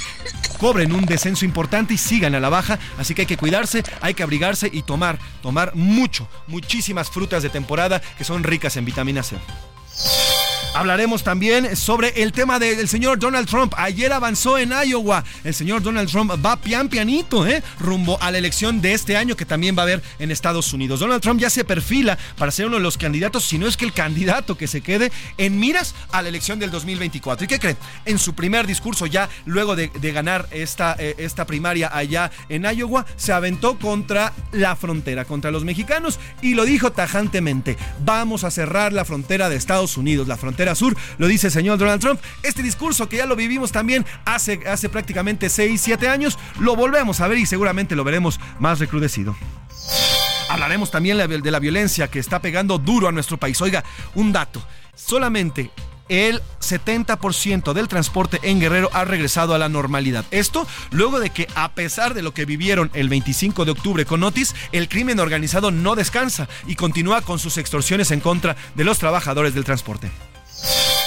cobren 0.60 0.94
un 0.94 1.06
descenso 1.06 1.44
importante 1.44 1.96
y 1.96 1.98
sigan 1.98 2.36
a 2.36 2.40
la 2.40 2.50
baja. 2.50 2.80
Así 2.98 3.14
que 3.14 3.24
hay 3.24 3.28
que 3.28 3.38
cuidarse, 3.38 3.84
hay 4.00 4.14
que 4.14 4.24
abrigarse 4.24 4.70
y 4.72 4.84
tomar, 4.84 5.20
tomar 5.42 5.76
mucho, 5.76 6.30
muchísimas 6.48 7.10
frutas 7.10 7.44
de 7.44 7.50
temporada 7.50 8.02
que 8.18 8.24
son 8.24 8.44
ricas 8.44 8.78
en 8.78 8.86
vitamina 8.86 9.24
C. 9.24 9.38
you 9.96 10.33
Hablaremos 10.76 11.24
también 11.24 11.76
sobre 11.76 12.24
el 12.24 12.32
tema 12.32 12.58
del 12.58 12.88
señor 12.88 13.20
Donald 13.20 13.48
Trump. 13.48 13.76
Ayer 13.78 14.12
avanzó 14.12 14.58
en 14.58 14.72
Iowa. 14.72 15.24
El 15.44 15.54
señor 15.54 15.84
Donald 15.84 16.10
Trump 16.10 16.32
va 16.44 16.56
pian 16.58 16.90
pianito, 16.90 17.46
¿eh? 17.46 17.62
Rumbo 17.80 18.18
a 18.20 18.32
la 18.32 18.40
elección 18.40 18.82
de 18.82 18.94
este 18.94 19.16
año 19.16 19.36
que 19.36 19.46
también 19.46 19.78
va 19.78 19.82
a 19.82 19.84
haber 19.84 20.02
en 20.18 20.32
Estados 20.32 20.74
Unidos. 20.74 21.00
Donald 21.00 21.22
Trump 21.22 21.40
ya 21.40 21.52
se 21.52 21.64
perfila 21.64 22.18
para 22.40 22.52
ser 22.52 22.66
uno 22.66 22.78
de 22.78 22.82
los 22.82 22.98
candidatos, 22.98 23.46
si 23.46 23.60
no 23.60 23.68
es 23.68 23.78
que 23.78 23.86
el 23.86 23.94
candidato 23.94 24.58
que 24.58 24.66
se 24.66 24.82
quede 24.82 25.12
en 25.38 25.60
miras 25.60 25.94
a 26.12 26.24
la 26.24 26.30
elección 26.30 26.58
del 26.58 26.72
2024. 26.72 27.46
¿Y 27.46 27.48
qué 27.48 27.60
creen? 27.60 27.78
En 28.06 28.18
su 28.18 28.34
primer 28.34 28.66
discurso 28.66 29.06
ya, 29.06 29.30
luego 29.46 29.76
de, 29.76 29.90
ganar 29.90 30.48
esta, 30.50 30.96
eh, 30.98 31.14
esta 31.20 31.46
primaria 31.46 31.96
allá 31.96 32.32
en 32.50 32.64
Iowa, 32.64 33.06
se 33.16 33.32
aventó 33.32 33.78
contra 33.78 34.34
la 34.52 34.76
frontera, 34.76 35.26
contra 35.26 35.52
los 35.52 35.64
mexicanos 35.64 36.20
y 36.42 36.56
lo 36.56 36.66
dijo 36.66 36.92
tajantemente. 36.92 37.78
Vamos 38.04 38.44
a 38.44 38.50
cerrar 38.50 38.92
la 38.92 39.06
frontera 39.06 39.50
de 39.50 39.56
Estados 39.56 39.98
Unidos, 39.98 40.28
la 40.28 40.36
frontera 40.38 40.63
sur, 40.76 40.96
lo 41.18 41.28
dice 41.28 41.48
el 41.48 41.54
señor 41.54 41.78
Donald 41.78 42.02
Trump. 42.02 42.20
Este 42.42 42.64
discurso 42.64 43.08
que 43.08 43.18
ya 43.18 43.26
lo 43.26 43.36
vivimos 43.36 43.72
también 43.72 44.06
hace, 44.26 44.62
hace 44.68 44.90
prácticamente 44.90 45.50
6, 45.50 45.80
7 45.80 46.08
años, 46.08 46.38
lo 46.60 46.76
volvemos 46.76 47.20
a 47.22 47.28
ver 47.28 47.38
y 47.38 47.46
seguramente 47.46 47.96
lo 47.96 48.04
veremos 48.04 48.40
más 48.60 48.80
recrudecido. 48.80 49.36
Hablaremos 50.50 50.92
también 50.92 51.18
de 51.18 51.52
la 51.52 51.60
violencia 51.60 52.10
que 52.10 52.20
está 52.20 52.42
pegando 52.42 52.78
duro 52.78 53.08
a 53.08 53.12
nuestro 53.12 53.38
país. 53.38 53.60
Oiga, 53.62 53.84
un 54.16 54.32
dato. 54.32 54.64
Solamente 54.96 55.72
el 56.10 56.42
70% 56.60 57.74
del 57.74 57.88
transporte 57.88 58.40
en 58.44 58.60
Guerrero 58.60 58.90
ha 58.94 59.06
regresado 59.06 59.56
a 59.56 59.58
la 59.58 59.70
normalidad. 59.70 60.26
Esto 60.32 60.68
luego 60.92 61.20
de 61.20 61.30
que 61.30 61.48
a 61.56 61.74
pesar 61.74 62.14
de 62.14 62.22
lo 62.22 62.34
que 62.34 62.46
vivieron 62.46 62.92
el 62.94 63.10
25 63.10 63.66
de 63.66 63.72
octubre 63.72 64.06
con 64.06 64.24
Otis, 64.24 64.56
el 64.72 64.90
crimen 64.90 65.20
organizado 65.20 65.72
no 65.72 65.96
descansa 65.96 66.48
y 66.68 66.76
continúa 66.76 67.22
con 67.22 67.40
sus 67.40 67.58
extorsiones 67.58 68.12
en 68.12 68.20
contra 68.20 68.56
de 68.76 68.84
los 68.84 69.00
trabajadores 69.00 69.54
del 69.54 69.64
transporte. 69.64 70.12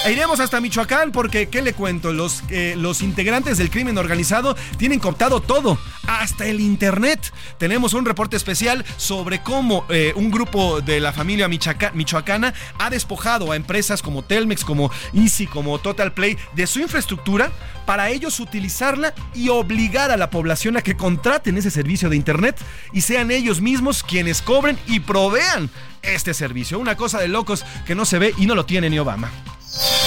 Iremos 0.09 0.39
hasta 0.39 0.61
Michoacán 0.61 1.11
porque, 1.11 1.49
¿qué 1.49 1.61
le 1.61 1.73
cuento? 1.73 2.13
Los, 2.13 2.43
eh, 2.49 2.75
los 2.77 3.01
integrantes 3.01 3.57
del 3.57 3.69
crimen 3.69 3.97
organizado 3.97 4.55
tienen 4.77 4.99
cooptado 4.99 5.41
todo, 5.41 5.77
hasta 6.07 6.45
el 6.45 6.61
Internet. 6.61 7.33
Tenemos 7.57 7.93
un 7.93 8.05
reporte 8.05 8.37
especial 8.37 8.85
sobre 8.95 9.43
cómo 9.43 9.85
eh, 9.89 10.13
un 10.15 10.31
grupo 10.31 10.79
de 10.79 11.01
la 11.01 11.11
familia 11.11 11.49
michoacana 11.49 12.53
ha 12.79 12.89
despojado 12.89 13.51
a 13.51 13.57
empresas 13.57 14.01
como 14.01 14.23
Telmex, 14.23 14.63
como 14.63 14.89
Easy, 15.13 15.45
como 15.45 15.77
Total 15.79 16.13
Play 16.13 16.37
de 16.55 16.67
su 16.67 16.79
infraestructura 16.79 17.51
para 17.85 18.09
ellos 18.09 18.39
utilizarla 18.39 19.13
y 19.35 19.49
obligar 19.49 20.11
a 20.11 20.17
la 20.17 20.29
población 20.29 20.77
a 20.77 20.81
que 20.81 20.95
contraten 20.95 21.57
ese 21.57 21.71
servicio 21.71 22.09
de 22.09 22.15
Internet 22.15 22.57
y 22.93 23.01
sean 23.01 23.29
ellos 23.29 23.59
mismos 23.59 24.03
quienes 24.03 24.41
cobren 24.41 24.77
y 24.87 25.01
provean 25.01 25.69
este 26.01 26.33
servicio. 26.33 26.79
Una 26.79 26.95
cosa 26.95 27.19
de 27.19 27.27
locos 27.27 27.65
que 27.85 27.95
no 27.95 28.05
se 28.05 28.19
ve 28.19 28.33
y 28.37 28.45
no 28.45 28.55
lo 28.55 28.65
tiene 28.65 28.89
ni 28.89 28.99
Obama. 28.99 29.29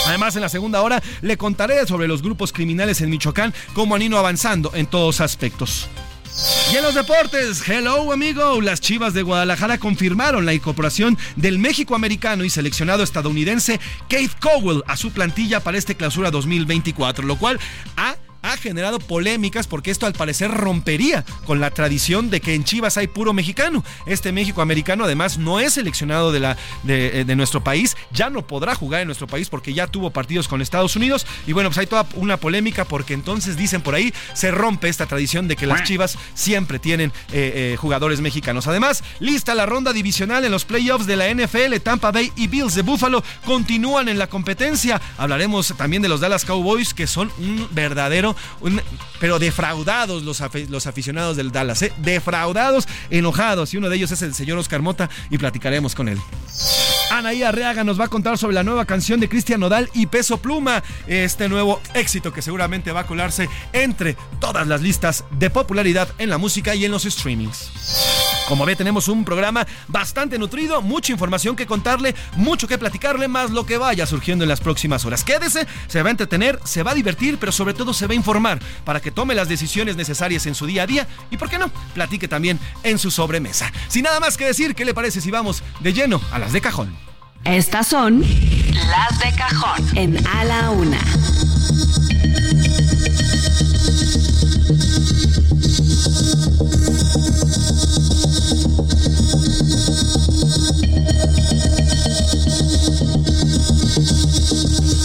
Además, 0.07 0.37
en 0.37 0.43
la 0.43 0.49
segunda 0.49 0.83
hora 0.83 1.03
le 1.21 1.37
contaré 1.37 1.87
sobre 1.87 2.09
los 2.09 2.23
grupos 2.23 2.53
criminales 2.53 3.01
en 3.01 3.11
Michoacán, 3.11 3.55
cómo 3.75 3.95
han 3.95 4.03
ido 4.03 4.19
avanzando 4.19 4.73
en 4.75 4.87
todos 4.87 5.21
aspectos. 5.21 5.89
Y 6.73 6.77
en 6.77 6.85
los 6.85 6.95
deportes, 6.95 7.69
hello 7.69 8.13
amigo, 8.13 8.61
las 8.61 8.81
Chivas 8.81 9.13
de 9.13 9.23
Guadalajara 9.23 9.79
confirmaron 9.79 10.47
la 10.47 10.55
incorporación 10.55 11.19
del 11.37 11.59
México 11.59 11.95
americano 11.95 12.45
y 12.45 12.51
seleccionado 12.51 13.03
estadounidense 13.03 13.81
Keith 14.09 14.33
Cowell 14.41 14.85
a 14.87 14.97
su 14.97 15.11
plantilla 15.11 15.61
para 15.61 15.77
este 15.79 15.97
clausura 15.97 16.31
2024, 16.31 17.27
lo 17.27 17.37
cual 17.37 17.59
ha 17.97 18.15
ha 18.43 18.57
generado 18.57 18.99
polémicas 18.99 19.67
porque 19.67 19.91
esto 19.91 20.07
al 20.07 20.13
parecer 20.13 20.51
rompería 20.51 21.25
con 21.47 21.61
la 21.61 21.71
tradición 21.71 22.31
de 22.31 22.41
que 22.41 22.55
en 22.55 22.65
Chivas 22.65 22.97
hay 22.97 23.07
puro 23.07 23.33
mexicano. 23.33 23.85
Este 24.07 24.33
México 24.33 24.63
americano 24.63 25.05
además 25.05 25.39
no 25.39 25.61
es 25.61 25.75
seleccionado 25.75 26.33
de, 26.33 26.41
la, 26.41 26.57
de, 26.83 27.21
eh, 27.21 27.37
nuestro 27.37 27.63
país, 27.63 27.97
ya 28.13 28.31
no 28.31 28.47
podrá 28.47 28.75
jugar 28.75 29.03
en 29.03 29.09
nuestro 29.09 29.27
país 29.27 29.49
porque 29.49 29.75
ya 29.75 29.87
tuvo 29.87 30.11
partidos 30.11 30.49
con 30.49 30.61
Estados 30.63 30.97
Unidos 30.97 31.27
y 31.47 31.53
bueno, 31.53 31.71
pues 31.71 31.79
hay 31.79 31.87
toda 31.87 32.07
una 32.15 32.37
polémica 32.37 32.85
porque 32.85 33.15
entonces 33.15 33.57
dicen 33.57 33.83
por 33.83 33.95
ahí 33.95 34.13
se 34.35 34.51
rompe 34.51 34.89
esta 34.89 35.07
tradición 35.07 35.49
de 35.49 35.57
que 35.57 35.67
las 35.67 35.85
Chivas 35.85 36.19
siempre 36.35 36.79
tienen 36.79 37.13
eh, 37.33 37.73
eh, 37.73 37.77
jugadores 37.79 38.21
mexicanos. 38.21 38.67
Además, 38.67 39.03
lista 39.19 39.55
la 39.55 39.67
ronda 39.67 39.93
divisional 39.93 40.45
en 40.45 40.53
los 40.53 40.65
playoffs 40.65 41.07
de 41.07 41.17
la 41.17 41.33
NFL, 41.33 41.77
Tampa 41.83 42.11
Bay 42.11 42.33
y 42.37 42.47
Bills 42.47 42.75
de 42.75 42.83
Buffalo 42.83 43.23
continúan 43.45 44.09
en 44.09 44.19
la 44.19 44.29
competencia. 44.29 45.01
Hablaremos 45.19 45.75
también 45.77 46.03
de 46.03 46.09
los 46.09 46.21
Dallas 46.21 46.45
Cowboys 46.45 46.95
que 46.95 47.07
son 47.07 47.31
un 47.39 47.69
verdadero 47.71 48.30
pero 49.19 49.39
defraudados 49.39 50.23
los, 50.23 50.43
los 50.69 50.87
aficionados 50.87 51.37
del 51.37 51.53
Dallas, 51.53 51.83
¿eh? 51.83 51.93
defraudados, 51.99 52.87
enojados. 53.11 53.73
Y 53.75 53.77
uno 53.77 53.89
de 53.89 53.97
ellos 53.97 54.11
es 54.11 54.23
el 54.23 54.35
señor 54.35 54.59
Oscar 54.59 54.83
Mota 54.83 55.09
y 55.31 55.39
platicaremos 55.39 55.95
con 55.95 56.09
él. 56.09 56.19
Anaí 57.11 57.43
Arreaga 57.43 57.85
nos 57.85 57.99
va 57.99 58.05
a 58.05 58.09
contar 58.09 58.39
sobre 58.39 58.55
la 58.55 58.63
nueva 58.63 58.85
canción 58.85 59.21
de 59.21 59.29
Cristian 59.29 59.61
Nodal 59.61 59.91
y 59.95 60.07
Peso 60.07 60.39
Pluma, 60.39 60.83
este 61.07 61.49
nuevo 61.49 61.81
éxito 61.95 62.33
que 62.33 62.43
seguramente 62.43 62.93
va 62.93 63.01
a 63.01 63.07
colarse 63.07 63.49
entre 63.73 64.17
todas 64.41 64.67
las 64.67 64.81
listas 64.81 65.25
de 65.33 65.51
popularidad 65.51 66.09
en 66.19 66.31
la 66.31 66.39
música 66.39 66.75
y 66.75 66.85
en 66.85 66.93
los 66.93 67.03
streamings. 67.03 67.71
Como 68.51 68.67
ve, 68.67 68.75
tenemos 68.75 69.07
un 69.07 69.25
programa 69.25 69.65
bastante 69.87 70.37
nutrido, 70.37 70.83
mucha 70.83 71.13
información 71.13 71.55
que 71.55 71.67
contarle, 71.67 72.17
mucho 72.35 72.67
que 72.67 72.79
platicarle, 72.79 73.29
más 73.29 73.53
lo 73.53 73.65
que 73.65 73.79
vaya 73.79 74.07
surgiendo 74.07 74.45
en 74.45 74.49
las 74.49 74.61
próximas 74.61 75.05
horas. 75.05 75.23
Quédese, 75.23 75.69
se 75.87 76.03
va 76.03 76.09
a 76.09 76.11
entretener, 76.11 76.59
se 76.65 76.83
va 76.83 76.91
a 76.91 76.95
divertir, 76.95 77.39
pero 77.39 77.53
sobre 77.53 77.75
todo 77.75 77.95
se 77.95 78.09
va 78.09 78.13
a 78.13 78.17
informar 78.17 78.59
para 78.85 79.01
que 79.01 79.13
tome 79.13 79.37
las 79.37 79.49
decisiones 79.49 79.95
necesarias 79.95 80.47
en 80.47 80.57
su 80.57 80.67
día 80.67 80.83
a 80.83 80.87
día 80.89 81.07
y, 81.31 81.37
¿por 81.37 81.49
qué 81.49 81.59
no?, 81.59 81.71
platique 81.95 82.27
también 82.27 82.59
en 82.83 82.99
su 82.99 83.13
sobremesa. 83.13 83.73
Sin 83.87 84.03
nada 84.03 84.19
más 84.19 84.37
que 84.37 84.47
decir, 84.47 84.75
¿qué 84.75 84.85
le 84.85 84.95
parece 84.95 85.21
si 85.21 85.31
vamos 85.31 85.63
de 85.79 85.93
lleno 85.93 86.21
a 86.33 86.41
las 86.41 86.53
de 86.53 86.61
cajón? 86.61 86.93
Estas 87.45 87.87
son 87.87 88.21
las 88.21 89.19
de 89.21 89.33
cajón 89.37 89.97
en 89.97 90.27
A 90.27 90.43
la 90.43 90.71
Una. 90.71 90.99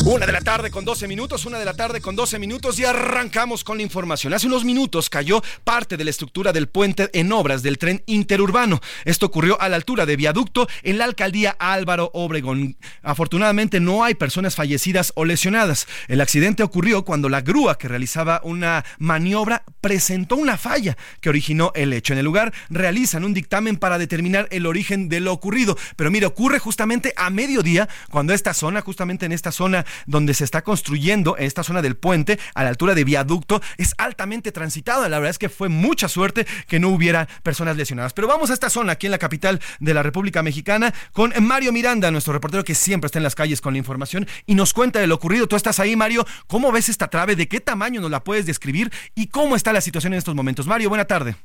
Una 0.06 0.28
de 0.28 0.34
la 0.34 0.42
tarde 0.42 0.70
con 0.70 0.86
12 0.86 1.08
minutos, 1.08 1.48
una 1.48 1.58
de 1.58 1.66
la 1.66 1.74
tarde 1.74 2.00
con 2.00 2.16
12 2.16 2.38
minutos 2.38 2.78
y 2.78 2.86
arrancamos 2.86 3.64
con 3.64 3.78
la 3.78 3.84
información. 3.84 4.36
Hace 4.36 4.46
unos 4.46 4.64
minutos 4.64 5.10
cayó 5.10 5.42
parte 5.64 5.98
de 5.98 6.04
la 6.04 6.12
estructura 6.12 6.54
del 6.54 6.68
puente 6.68 7.10
en 7.14 7.32
obras 7.32 7.64
del 7.64 7.80
tren 7.80 8.04
interurbano. 8.06 8.82
Esto 9.04 9.26
ocurrió 9.26 9.60
a 9.60 9.68
la 9.68 9.78
altura 9.78 10.06
de 10.06 10.16
viaducto 10.16 10.68
en 10.84 11.00
la 11.00 11.06
alcaldía 11.06 11.56
Álvaro 11.58 12.12
Obregón. 12.14 12.78
Afortunadamente 13.02 13.80
no 13.80 14.04
hay 14.04 14.14
personas 14.14 14.54
fallecidas 14.54 15.12
o 15.16 15.26
lesionadas. 15.26 15.88
El 16.08 16.22
accidente 16.22 16.62
ocurrió 16.62 17.04
cuando 17.04 17.28
la 17.28 17.42
grúa 17.42 17.80
que 17.80 17.88
realizaba 17.88 18.42
una 18.44 18.86
maniobra 19.00 19.64
presentó 19.82 20.36
una 20.36 20.60
falla 20.60 20.96
que 21.20 21.30
originó 21.30 21.72
el 21.74 21.94
hecho. 21.94 22.14
En 22.14 22.20
el 22.20 22.26
lugar 22.26 22.54
realizan 22.70 23.24
un 23.24 23.34
dictamen 23.34 23.78
para 23.78 23.98
determinar 23.98 24.48
el 24.52 24.68
origen 24.68 25.10
de 25.10 25.20
lo 25.20 25.34
ocurrido. 25.34 25.76
Pero 25.96 26.12
mire, 26.12 26.28
ocurre 26.28 26.60
justamente 26.60 27.12
a 27.18 27.32
mediodía 27.32 27.90
cuando 28.12 28.34
esta 28.34 28.54
zona, 28.54 28.82
justamente 28.82 29.26
en 29.26 29.32
esta 29.32 29.52
zona 29.52 29.84
donde 30.06 30.34
se 30.34 30.44
está 30.44 30.64
construyendo 30.64 31.38
esta 31.38 31.64
zona 31.64 31.82
del 31.82 31.96
puente 31.96 32.40
a 32.54 32.64
la 32.64 32.70
altura 32.70 32.96
de 32.96 33.04
viaducto 33.04 33.62
es 33.78 33.94
altamente 33.98 34.52
transitada. 34.52 35.10
La 35.10 35.20
verdad 35.20 35.32
es 35.32 35.38
que 35.38 35.50
fue 35.50 35.70
mucha 35.70 36.08
suerte 36.08 36.46
que 36.68 36.80
no 36.80 36.90
hubiera 36.90 37.28
personas 37.44 37.78
lesionadas. 37.78 38.14
Pero 38.14 38.28
vamos 38.28 38.50
a 38.50 38.54
esta 38.54 38.70
zona 38.70 38.94
aquí 38.94 39.08
en 39.08 39.12
la 39.12 39.18
capital 39.18 39.60
de 39.80 39.94
la 39.94 40.04
República 40.04 40.44
Mexicana 40.44 40.94
con 41.12 41.34
Mario 41.42 41.72
Miranda, 41.72 42.12
nuestro 42.12 42.34
reportero 42.34 42.64
que 42.64 42.76
siempre 42.76 43.08
está 43.08 43.20
en 43.20 43.24
las 43.24 43.36
calles 43.36 43.62
con 43.62 43.74
la 43.74 43.80
información 43.80 44.28
y 44.46 44.56
nos 44.56 44.74
cuenta 44.74 45.00
de 45.00 45.08
lo 45.08 45.16
ocurrido. 45.16 45.48
Tú 45.48 45.56
estás 45.56 45.80
ahí, 45.80 45.96
Mario. 45.96 46.26
¿Cómo 46.48 46.72
ves 46.72 46.90
esta 46.90 47.08
trave? 47.08 47.36
¿De 47.36 47.48
qué 47.48 47.60
tamaño 47.60 48.02
nos 48.02 48.12
la 48.12 48.24
puedes 48.24 48.46
describir? 48.46 48.92
¿Y 49.16 49.28
cómo 49.28 49.56
está 49.56 49.74
la 49.74 49.82
situación 49.82 50.14
en 50.14 50.20
estos 50.20 50.36
momentos? 50.36 50.68
Mario, 50.68 50.90
buena 50.90 51.06
tarde. 51.06 51.36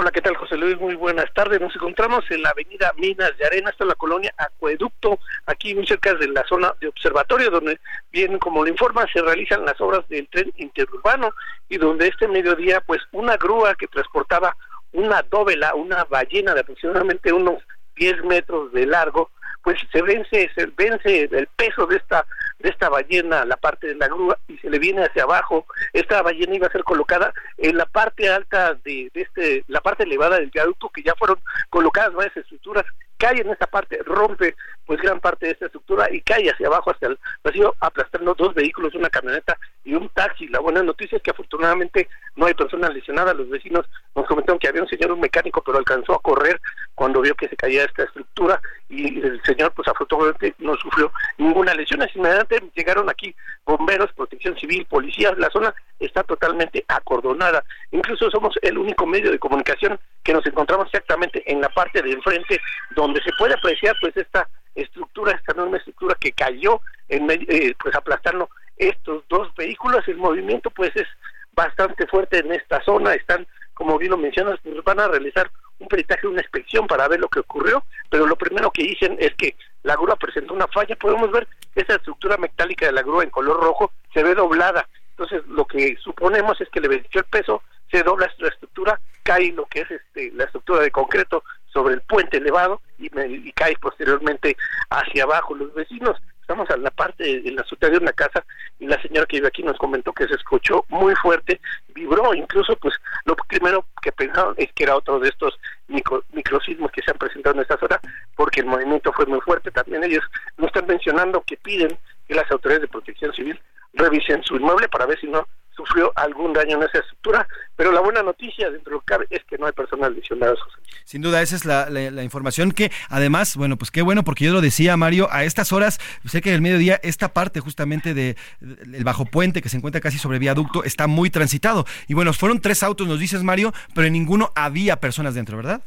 Hola, 0.00 0.12
¿qué 0.12 0.22
tal, 0.22 0.34
José 0.34 0.56
Luis? 0.56 0.80
Muy 0.80 0.94
buenas 0.94 1.30
tardes. 1.34 1.60
Nos 1.60 1.76
encontramos 1.76 2.24
en 2.30 2.40
la 2.40 2.48
avenida 2.48 2.90
Minas 2.96 3.36
de 3.36 3.44
Arena, 3.44 3.68
hasta 3.68 3.84
la 3.84 3.94
colonia 3.94 4.32
Acueducto, 4.38 5.18
aquí 5.44 5.74
muy 5.74 5.86
cerca 5.86 6.14
de 6.14 6.26
la 6.28 6.42
zona 6.48 6.72
de 6.80 6.88
observatorio, 6.88 7.50
donde 7.50 7.78
bien, 8.10 8.38
como 8.38 8.64
lo 8.64 8.70
informa, 8.70 9.04
se 9.12 9.20
realizan 9.20 9.66
las 9.66 9.78
obras 9.78 10.08
del 10.08 10.26
tren 10.28 10.50
interurbano 10.56 11.34
y 11.68 11.76
donde 11.76 12.08
este 12.08 12.28
mediodía, 12.28 12.80
pues, 12.80 13.02
una 13.12 13.36
grúa 13.36 13.74
que 13.74 13.88
transportaba 13.88 14.56
una 14.92 15.20
dóvela, 15.20 15.74
una 15.74 16.04
ballena 16.04 16.54
de 16.54 16.60
aproximadamente 16.60 17.30
unos 17.30 17.62
10 17.96 18.24
metros 18.24 18.72
de 18.72 18.86
largo, 18.86 19.28
pues 19.62 19.78
se 19.92 20.00
vence, 20.00 20.50
se 20.54 20.64
vence 20.78 21.28
el 21.30 21.46
peso 21.48 21.84
de 21.84 21.96
esta 21.96 22.24
de 22.60 22.68
esta 22.68 22.88
ballena, 22.88 23.44
la 23.44 23.56
parte 23.56 23.88
de 23.88 23.94
la 23.94 24.08
grúa, 24.08 24.38
y 24.48 24.58
se 24.58 24.70
le 24.70 24.78
viene 24.78 25.04
hacia 25.04 25.24
abajo. 25.24 25.66
Esta 25.92 26.22
ballena 26.22 26.54
iba 26.54 26.66
a 26.66 26.72
ser 26.72 26.84
colocada 26.84 27.32
en 27.58 27.76
la 27.76 27.86
parte 27.86 28.28
alta 28.28 28.74
de, 28.84 29.10
de 29.12 29.22
este, 29.22 29.64
la 29.68 29.80
parte 29.80 30.04
elevada 30.04 30.36
del 30.36 30.50
viaducto, 30.50 30.88
que 30.90 31.02
ya 31.02 31.14
fueron 31.16 31.38
colocadas 31.70 32.14
varias 32.14 32.36
estructuras 32.36 32.84
cae 33.20 33.42
en 33.42 33.50
esta 33.50 33.66
parte, 33.66 33.98
rompe 34.04 34.56
pues 34.90 35.02
gran 35.02 35.20
parte 35.20 35.46
de 35.46 35.52
esta 35.52 35.66
estructura 35.66 36.08
y 36.10 36.20
cae 36.20 36.50
hacia 36.50 36.66
abajo 36.66 36.90
hasta 36.90 37.06
el 37.06 37.18
vacío, 37.44 37.72
aplastando 37.78 38.34
dos 38.34 38.52
vehículos, 38.54 38.92
una 38.96 39.08
camioneta 39.08 39.56
y 39.84 39.94
un 39.94 40.08
taxi. 40.08 40.48
La 40.48 40.58
buena 40.58 40.82
noticia 40.82 41.14
es 41.14 41.22
que 41.22 41.30
afortunadamente 41.30 42.08
no 42.34 42.46
hay 42.46 42.54
personas 42.54 42.92
lesionadas. 42.92 43.36
Los 43.36 43.48
vecinos 43.48 43.86
nos 44.16 44.26
comentaron 44.26 44.58
que 44.58 44.66
había 44.66 44.82
un 44.82 44.88
señor, 44.88 45.12
un 45.12 45.20
mecánico, 45.20 45.62
pero 45.62 45.78
alcanzó 45.78 46.14
a 46.14 46.20
correr 46.20 46.60
cuando 46.96 47.20
vio 47.20 47.36
que 47.36 47.46
se 47.46 47.56
caía 47.56 47.84
esta 47.84 48.02
estructura 48.02 48.60
y 48.88 49.20
el 49.20 49.40
señor 49.44 49.72
pues 49.76 49.86
afortunadamente 49.86 50.56
no 50.58 50.74
sufrió 50.74 51.12
ninguna 51.38 51.72
lesión. 51.72 52.00
Inmediatamente 52.12 52.72
llegaron 52.74 53.08
aquí 53.08 53.32
bomberos, 53.64 54.12
protección 54.14 54.58
civil, 54.58 54.84
policías, 54.86 55.38
la 55.38 55.50
zona 55.50 55.72
está 56.00 56.24
totalmente 56.24 56.84
acordonada. 56.88 57.62
Incluso 57.92 58.28
somos 58.28 58.58
el 58.62 58.76
único 58.76 59.06
medio 59.06 59.30
de 59.30 59.38
comunicación 59.38 60.00
que 60.24 60.32
nos 60.32 60.44
encontramos 60.46 60.86
exactamente 60.86 61.44
en 61.46 61.60
la 61.60 61.68
parte 61.68 62.02
de 62.02 62.10
enfrente 62.10 62.60
donde 62.96 63.22
se 63.22 63.30
puede 63.38 63.54
apreciar 63.54 63.94
pues 64.00 64.16
esta 64.16 64.48
estructura, 64.74 65.32
esta 65.32 65.52
enorme 65.52 65.78
estructura 65.78 66.16
que 66.18 66.32
cayó 66.32 66.80
en 67.08 67.30
eh, 67.30 67.74
pues 67.80 67.94
aplastando 67.94 68.50
estos 68.76 69.24
dos 69.28 69.54
vehículos. 69.54 70.06
El 70.08 70.16
movimiento 70.16 70.70
pues 70.70 70.90
es 70.94 71.06
bastante 71.52 72.06
fuerte 72.06 72.38
en 72.38 72.52
esta 72.52 72.82
zona, 72.84 73.14
están 73.14 73.46
como 73.74 73.96
bien 73.96 74.10
lo 74.10 74.18
mencionas, 74.18 74.60
pues 74.62 74.84
van 74.84 75.00
a 75.00 75.08
realizar 75.08 75.50
un 75.78 75.88
peritaje, 75.88 76.26
una 76.26 76.42
inspección 76.42 76.86
para 76.86 77.08
ver 77.08 77.18
lo 77.18 77.28
que 77.28 77.40
ocurrió, 77.40 77.82
pero 78.10 78.26
lo 78.26 78.36
primero 78.36 78.70
que 78.70 78.82
dicen 78.82 79.16
es 79.18 79.34
que 79.36 79.56
la 79.82 79.96
grúa 79.96 80.16
presentó 80.16 80.52
una 80.52 80.66
falla. 80.68 80.96
Podemos 80.96 81.30
ver 81.32 81.48
esa 81.74 81.94
estructura 81.94 82.36
metálica 82.36 82.84
de 82.86 82.92
la 82.92 83.02
grúa 83.02 83.24
en 83.24 83.30
color 83.30 83.58
rojo 83.58 83.90
se 84.12 84.22
ve 84.22 84.34
doblada. 84.34 84.86
Entonces, 85.12 85.46
lo 85.46 85.66
que 85.66 85.96
suponemos 85.96 86.60
es 86.60 86.68
que 86.68 86.80
le 86.80 86.88
venció 86.88 87.20
el 87.20 87.26
peso, 87.26 87.62
se 87.90 88.02
dobla 88.02 88.30
la 88.38 88.48
estructura, 88.48 89.00
cae 89.22 89.52
lo 89.52 89.66
que 89.66 89.80
es 89.80 89.90
este, 89.90 90.30
la 90.32 90.44
estructura 90.44 90.80
de 90.80 90.90
concreto 90.90 91.42
sobre 91.72 91.94
el 91.94 92.02
puente 92.02 92.38
elevado 92.38 92.80
y, 92.98 93.10
y 93.20 93.52
cae 93.52 93.76
posteriormente 93.80 94.56
hacia 94.90 95.24
abajo. 95.24 95.54
Los 95.54 95.72
vecinos 95.74 96.16
estamos 96.50 96.68
en 96.70 96.82
la 96.82 96.90
parte 96.90 97.42
de 97.42 97.52
la 97.52 97.62
azotea 97.62 97.90
de 97.90 97.98
una 97.98 98.12
casa 98.12 98.44
y 98.80 98.86
la 98.86 99.00
señora 99.00 99.24
que 99.26 99.36
vive 99.36 99.46
aquí 99.46 99.62
nos 99.62 99.78
comentó 99.78 100.12
que 100.12 100.26
se 100.26 100.34
escuchó 100.34 100.84
muy 100.88 101.14
fuerte, 101.14 101.60
vibró, 101.94 102.34
incluso 102.34 102.74
pues 102.76 102.94
lo 103.24 103.36
primero 103.36 103.86
que 104.02 104.10
pensaron 104.10 104.54
es 104.56 104.72
que 104.72 104.82
era 104.82 104.96
otro 104.96 105.20
de 105.20 105.28
estos 105.28 105.56
micro, 105.86 106.24
microsismos 106.32 106.90
que 106.90 107.02
se 107.02 107.12
han 107.12 107.18
presentado 107.18 107.54
en 107.54 107.62
esta 107.62 107.78
zona, 107.78 108.00
porque 108.34 108.60
el 108.60 108.66
movimiento 108.66 109.12
fue 109.12 109.26
muy 109.26 109.40
fuerte, 109.42 109.70
también 109.70 110.02
ellos 110.02 110.24
nos 110.56 110.68
están 110.68 110.86
mencionando 110.88 111.40
que 111.42 111.56
piden 111.56 111.96
que 112.26 112.34
las 112.34 112.50
autoridades 112.50 112.82
de 112.82 112.88
protección 112.88 113.32
civil 113.32 113.60
revisen 113.92 114.42
su 114.42 114.56
inmueble 114.56 114.88
para 114.88 115.06
ver 115.06 115.20
si 115.20 115.28
no 115.28 115.46
sufrió 115.74 116.12
algún 116.16 116.52
daño 116.52 116.76
en 116.76 116.82
esa 116.82 116.98
estructura, 116.98 117.46
pero 117.76 117.92
la 117.92 118.00
buena 118.00 118.22
noticia 118.22 118.70
dentro 118.70 118.90
de 118.90 118.94
lo 118.96 119.00
que 119.00 119.06
cabe 119.06 119.26
es 119.30 119.44
que 119.44 119.58
no 119.58 119.66
hay 119.66 119.72
personas 119.72 120.12
lesionadas. 120.12 120.58
Sin 121.04 121.22
duda, 121.22 121.42
esa 121.42 121.56
es 121.56 121.64
la, 121.64 122.22
información 122.22 122.72
que 122.72 122.90
además, 123.08 123.56
bueno, 123.56 123.76
pues 123.76 123.90
qué 123.90 124.02
bueno, 124.02 124.22
porque 124.24 124.44
yo 124.44 124.52
lo 124.52 124.60
decía, 124.60 124.96
Mario, 124.96 125.28
a 125.30 125.44
estas 125.44 125.72
horas, 125.72 125.98
sé 126.24 126.40
que 126.40 126.54
el 126.54 126.60
mediodía, 126.60 127.00
esta 127.02 127.32
parte 127.32 127.60
justamente 127.60 128.14
de, 128.14 128.36
el 128.60 129.04
bajo 129.04 129.24
puente 129.24 129.62
que 129.62 129.68
se 129.68 129.76
encuentra 129.76 130.00
casi 130.00 130.18
sobre 130.18 130.38
viaducto 130.38 130.84
está 130.84 131.06
muy 131.06 131.30
transitado. 131.30 131.84
Y 132.08 132.14
bueno, 132.14 132.32
fueron 132.32 132.60
tres 132.60 132.82
autos, 132.82 133.06
nos 133.06 133.18
dices, 133.18 133.42
Mario, 133.42 133.72
pero 133.94 134.06
en 134.06 134.12
ninguno 134.12 134.52
había 134.54 134.96
personas 134.96 135.34
dentro, 135.34 135.56
¿verdad? 135.56 135.82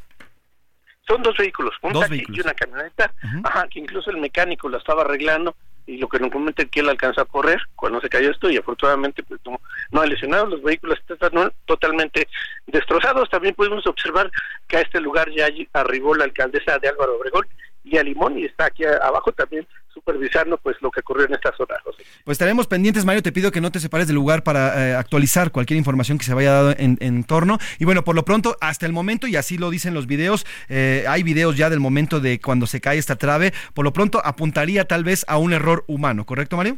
Son 1.07 1.21
dos 1.21 1.35
vehículos, 1.37 1.75
un 1.81 1.93
taxi 1.93 2.23
y 2.29 2.39
una 2.39 2.53
camioneta, 2.53 3.13
ajá, 3.43 3.67
que 3.67 3.79
incluso 3.79 4.09
el 4.09 4.17
mecánico 4.17 4.69
lo 4.69 4.77
estaba 4.77 5.01
arreglando 5.01 5.53
y 5.85 5.97
lo 5.97 6.07
que 6.07 6.19
nos 6.19 6.31
comenta 6.31 6.65
que 6.65 6.79
él 6.79 6.89
alcanza 6.89 7.21
a 7.21 7.25
correr 7.25 7.59
cuando 7.75 7.99
se 7.99 8.09
cayó 8.09 8.31
esto 8.31 8.49
y 8.49 8.57
afortunadamente 8.57 9.23
pues 9.23 9.39
no, 9.45 9.59
no 9.91 10.01
ha 10.01 10.05
lesionado, 10.05 10.45
los 10.47 10.63
vehículos 10.63 10.99
están 11.07 11.51
totalmente 11.65 12.27
destrozados. 12.67 13.29
También 13.29 13.55
pudimos 13.55 13.85
observar 13.85 14.31
que 14.67 14.77
a 14.77 14.81
este 14.81 15.01
lugar 15.01 15.29
ya 15.31 15.47
arribó 15.73 16.15
la 16.15 16.25
alcaldesa 16.25 16.79
de 16.79 16.89
Álvaro 16.89 17.17
Obregón 17.17 17.45
y 17.83 17.97
a 17.97 18.03
Limón 18.03 18.37
y 18.37 18.45
está 18.45 18.65
aquí 18.65 18.83
abajo 18.85 19.31
también 19.31 19.67
supervisando 19.93 20.57
pues 20.57 20.75
lo 20.81 20.89
que 20.89 21.01
ocurrió 21.01 21.25
en 21.25 21.33
esta 21.33 21.55
zona. 21.55 21.75
Pues 21.83 22.35
estaremos 22.35 22.67
pendientes, 22.67 23.05
Mario. 23.05 23.21
Te 23.21 23.31
pido 23.31 23.51
que 23.51 23.61
no 23.61 23.71
te 23.71 23.79
separes 23.79 24.07
del 24.07 24.15
lugar 24.15 24.43
para 24.43 24.89
eh, 24.89 24.95
actualizar 24.95 25.51
cualquier 25.51 25.77
información 25.77 26.17
que 26.17 26.25
se 26.25 26.33
vaya 26.33 26.51
dado 26.51 26.73
en, 26.77 26.97
en, 26.99 27.23
torno. 27.23 27.59
Y 27.79 27.85
bueno, 27.85 28.03
por 28.03 28.15
lo 28.15 28.25
pronto, 28.25 28.57
hasta 28.59 28.85
el 28.85 28.93
momento, 28.93 29.27
y 29.27 29.35
así 29.35 29.57
lo 29.57 29.69
dicen 29.69 29.93
los 29.93 30.07
videos, 30.07 30.45
eh, 30.67 31.05
hay 31.07 31.23
videos 31.23 31.57
ya 31.57 31.69
del 31.69 31.79
momento 31.79 32.19
de 32.19 32.39
cuando 32.39 32.65
se 32.65 32.81
cae 32.81 32.97
esta 32.97 33.15
trave. 33.15 33.53
Por 33.73 33.85
lo 33.85 33.93
pronto, 33.93 34.21
apuntaría 34.25 34.85
tal 34.85 35.03
vez 35.03 35.25
a 35.27 35.37
un 35.37 35.53
error 35.53 35.83
humano, 35.87 36.25
¿correcto, 36.25 36.57
Mario? 36.57 36.77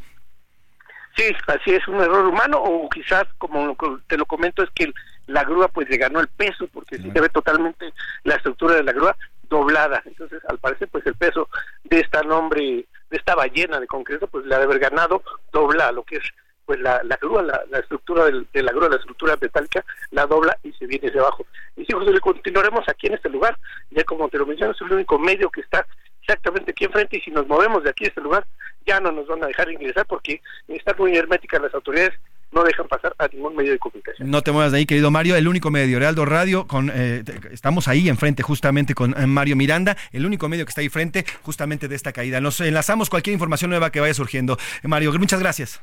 Sí, 1.16 1.24
así 1.48 1.72
es, 1.72 1.88
un 1.88 2.02
error 2.02 2.26
humano, 2.26 2.58
o 2.62 2.90
quizás, 2.90 3.24
como 3.38 3.78
te 4.08 4.18
lo 4.18 4.26
comento, 4.26 4.62
es 4.64 4.70
que 4.72 4.92
la 5.28 5.44
grúa 5.44 5.70
pues 5.70 5.90
le 5.90 5.98
ganó 5.98 6.20
el 6.20 6.28
peso, 6.28 6.68
porque 6.68 6.98
sí 6.98 7.10
se 7.12 7.22
ve 7.22 7.30
totalmente 7.30 7.94
la 8.24 8.36
estructura 8.36 8.76
de 8.76 8.84
la 8.84 8.92
grúa 8.92 9.16
doblada. 9.50 10.02
Entonces, 10.06 10.42
al 10.48 10.60
parecer, 10.60 10.88
pues 10.90 11.06
el 11.06 11.16
peso 11.16 11.50
de 11.84 12.00
esta 12.00 12.22
nombre 12.24 12.86
de 13.10 13.17
esta 13.17 13.36
ballena 13.36 13.80
de 13.80 13.88
concreto, 13.88 14.28
pues 14.28 14.46
la 14.46 14.58
de 14.58 14.63
haber 14.63 14.80
ganado 14.80 15.22
dobla 15.52 15.91
lo 15.91 16.04
que 16.04 16.17
es 16.17 16.24
pues 16.65 16.80
la, 16.80 17.04
la 17.04 17.15
grúa, 17.17 17.43
la, 17.43 17.80
estructura 17.80 18.26
de 18.26 18.63
la 18.63 18.72
grúa, 18.72 18.89
la 18.89 18.96
estructura 18.96 19.38
metálica, 19.39 19.86
la 20.10 20.26
dobla 20.26 20.58
y 20.63 20.72
se 20.74 20.88
viene 20.88 21.10
hacia 21.10 21.22
abajo. 21.22 21.46
Y 21.76 21.86
si 21.86 21.93
José, 21.93 22.12
le 22.12 22.19
continuaremos 22.19 22.84
aquí 22.89 23.08
en 23.08 23.13
este 23.13 23.30
lugar, 23.30 23.58
ya 23.91 24.04
como 24.04 24.28
te 24.30 24.39
lo 24.39 24.48
menciono, 24.48 24.74
es 24.74 24.82
el 24.82 24.93
único 24.93 25.19
medio 25.19 25.50
que 25.52 25.62
está 25.62 25.86
exactamente 26.22 26.72
aquí 26.72 26.86
enfrente 26.86 27.17
y 27.17 27.22
si 27.22 27.30
nos 27.30 27.48
movemos 27.48 27.84
de 27.84 27.91
aquí 27.91 28.06
a 28.06 28.08
este 28.08 28.22
lugar, 28.22 28.46
ya 28.86 29.00
no 29.00 29.12
nos 29.12 29.28
van 29.28 29.43
a 29.43 29.48
dejar 29.48 29.72
ingresar 29.72 30.08
porque 30.08 30.41
están 30.67 30.96
muy 30.98 31.15
herméticas 31.15 31.62
las 31.62 31.74
autoridades 31.76 32.17
no 32.56 32.63
dejan 32.63 32.88
pasar 32.88 33.13
a 33.20 33.28
ningún 33.28 33.56
medio 33.56 33.74
de 33.74 33.80
comunicación. 33.80 34.32
No 34.32 34.41
te 34.41 34.52
muevas 34.52 34.72
de 34.72 34.80
ahí, 34.80 34.86
querido 34.86 35.12
Mario, 35.12 35.36
el 35.36 35.48
único 35.48 35.70
medio, 35.70 36.00
Realdo 36.00 36.26
Radio, 36.26 36.65
con, 36.65 36.89
eh, 36.94 37.24
estamos 37.52 37.89
ahí 37.89 38.08
enfrente 38.08 38.41
justamente 38.44 38.96
con 38.96 39.13
eh, 39.22 39.28
Mario 39.28 39.58
Miranda, 39.58 39.98
el 40.13 40.26
único 40.26 40.48
medio 40.48 40.65
que 40.65 40.70
está 40.70 40.82
ahí 40.82 40.89
frente 40.89 41.26
justamente 41.44 41.89
de 41.89 41.96
esta 41.96 42.13
caída. 42.13 42.39
Nos 42.39 42.62
enlazamos 42.62 43.10
cualquier 43.10 43.34
información 43.34 43.70
nueva 43.70 43.91
que 43.91 44.00
vaya 44.00 44.13
surgiendo. 44.13 44.58
Mario, 44.84 45.12
muchas 45.20 45.41
gracias. 45.41 45.82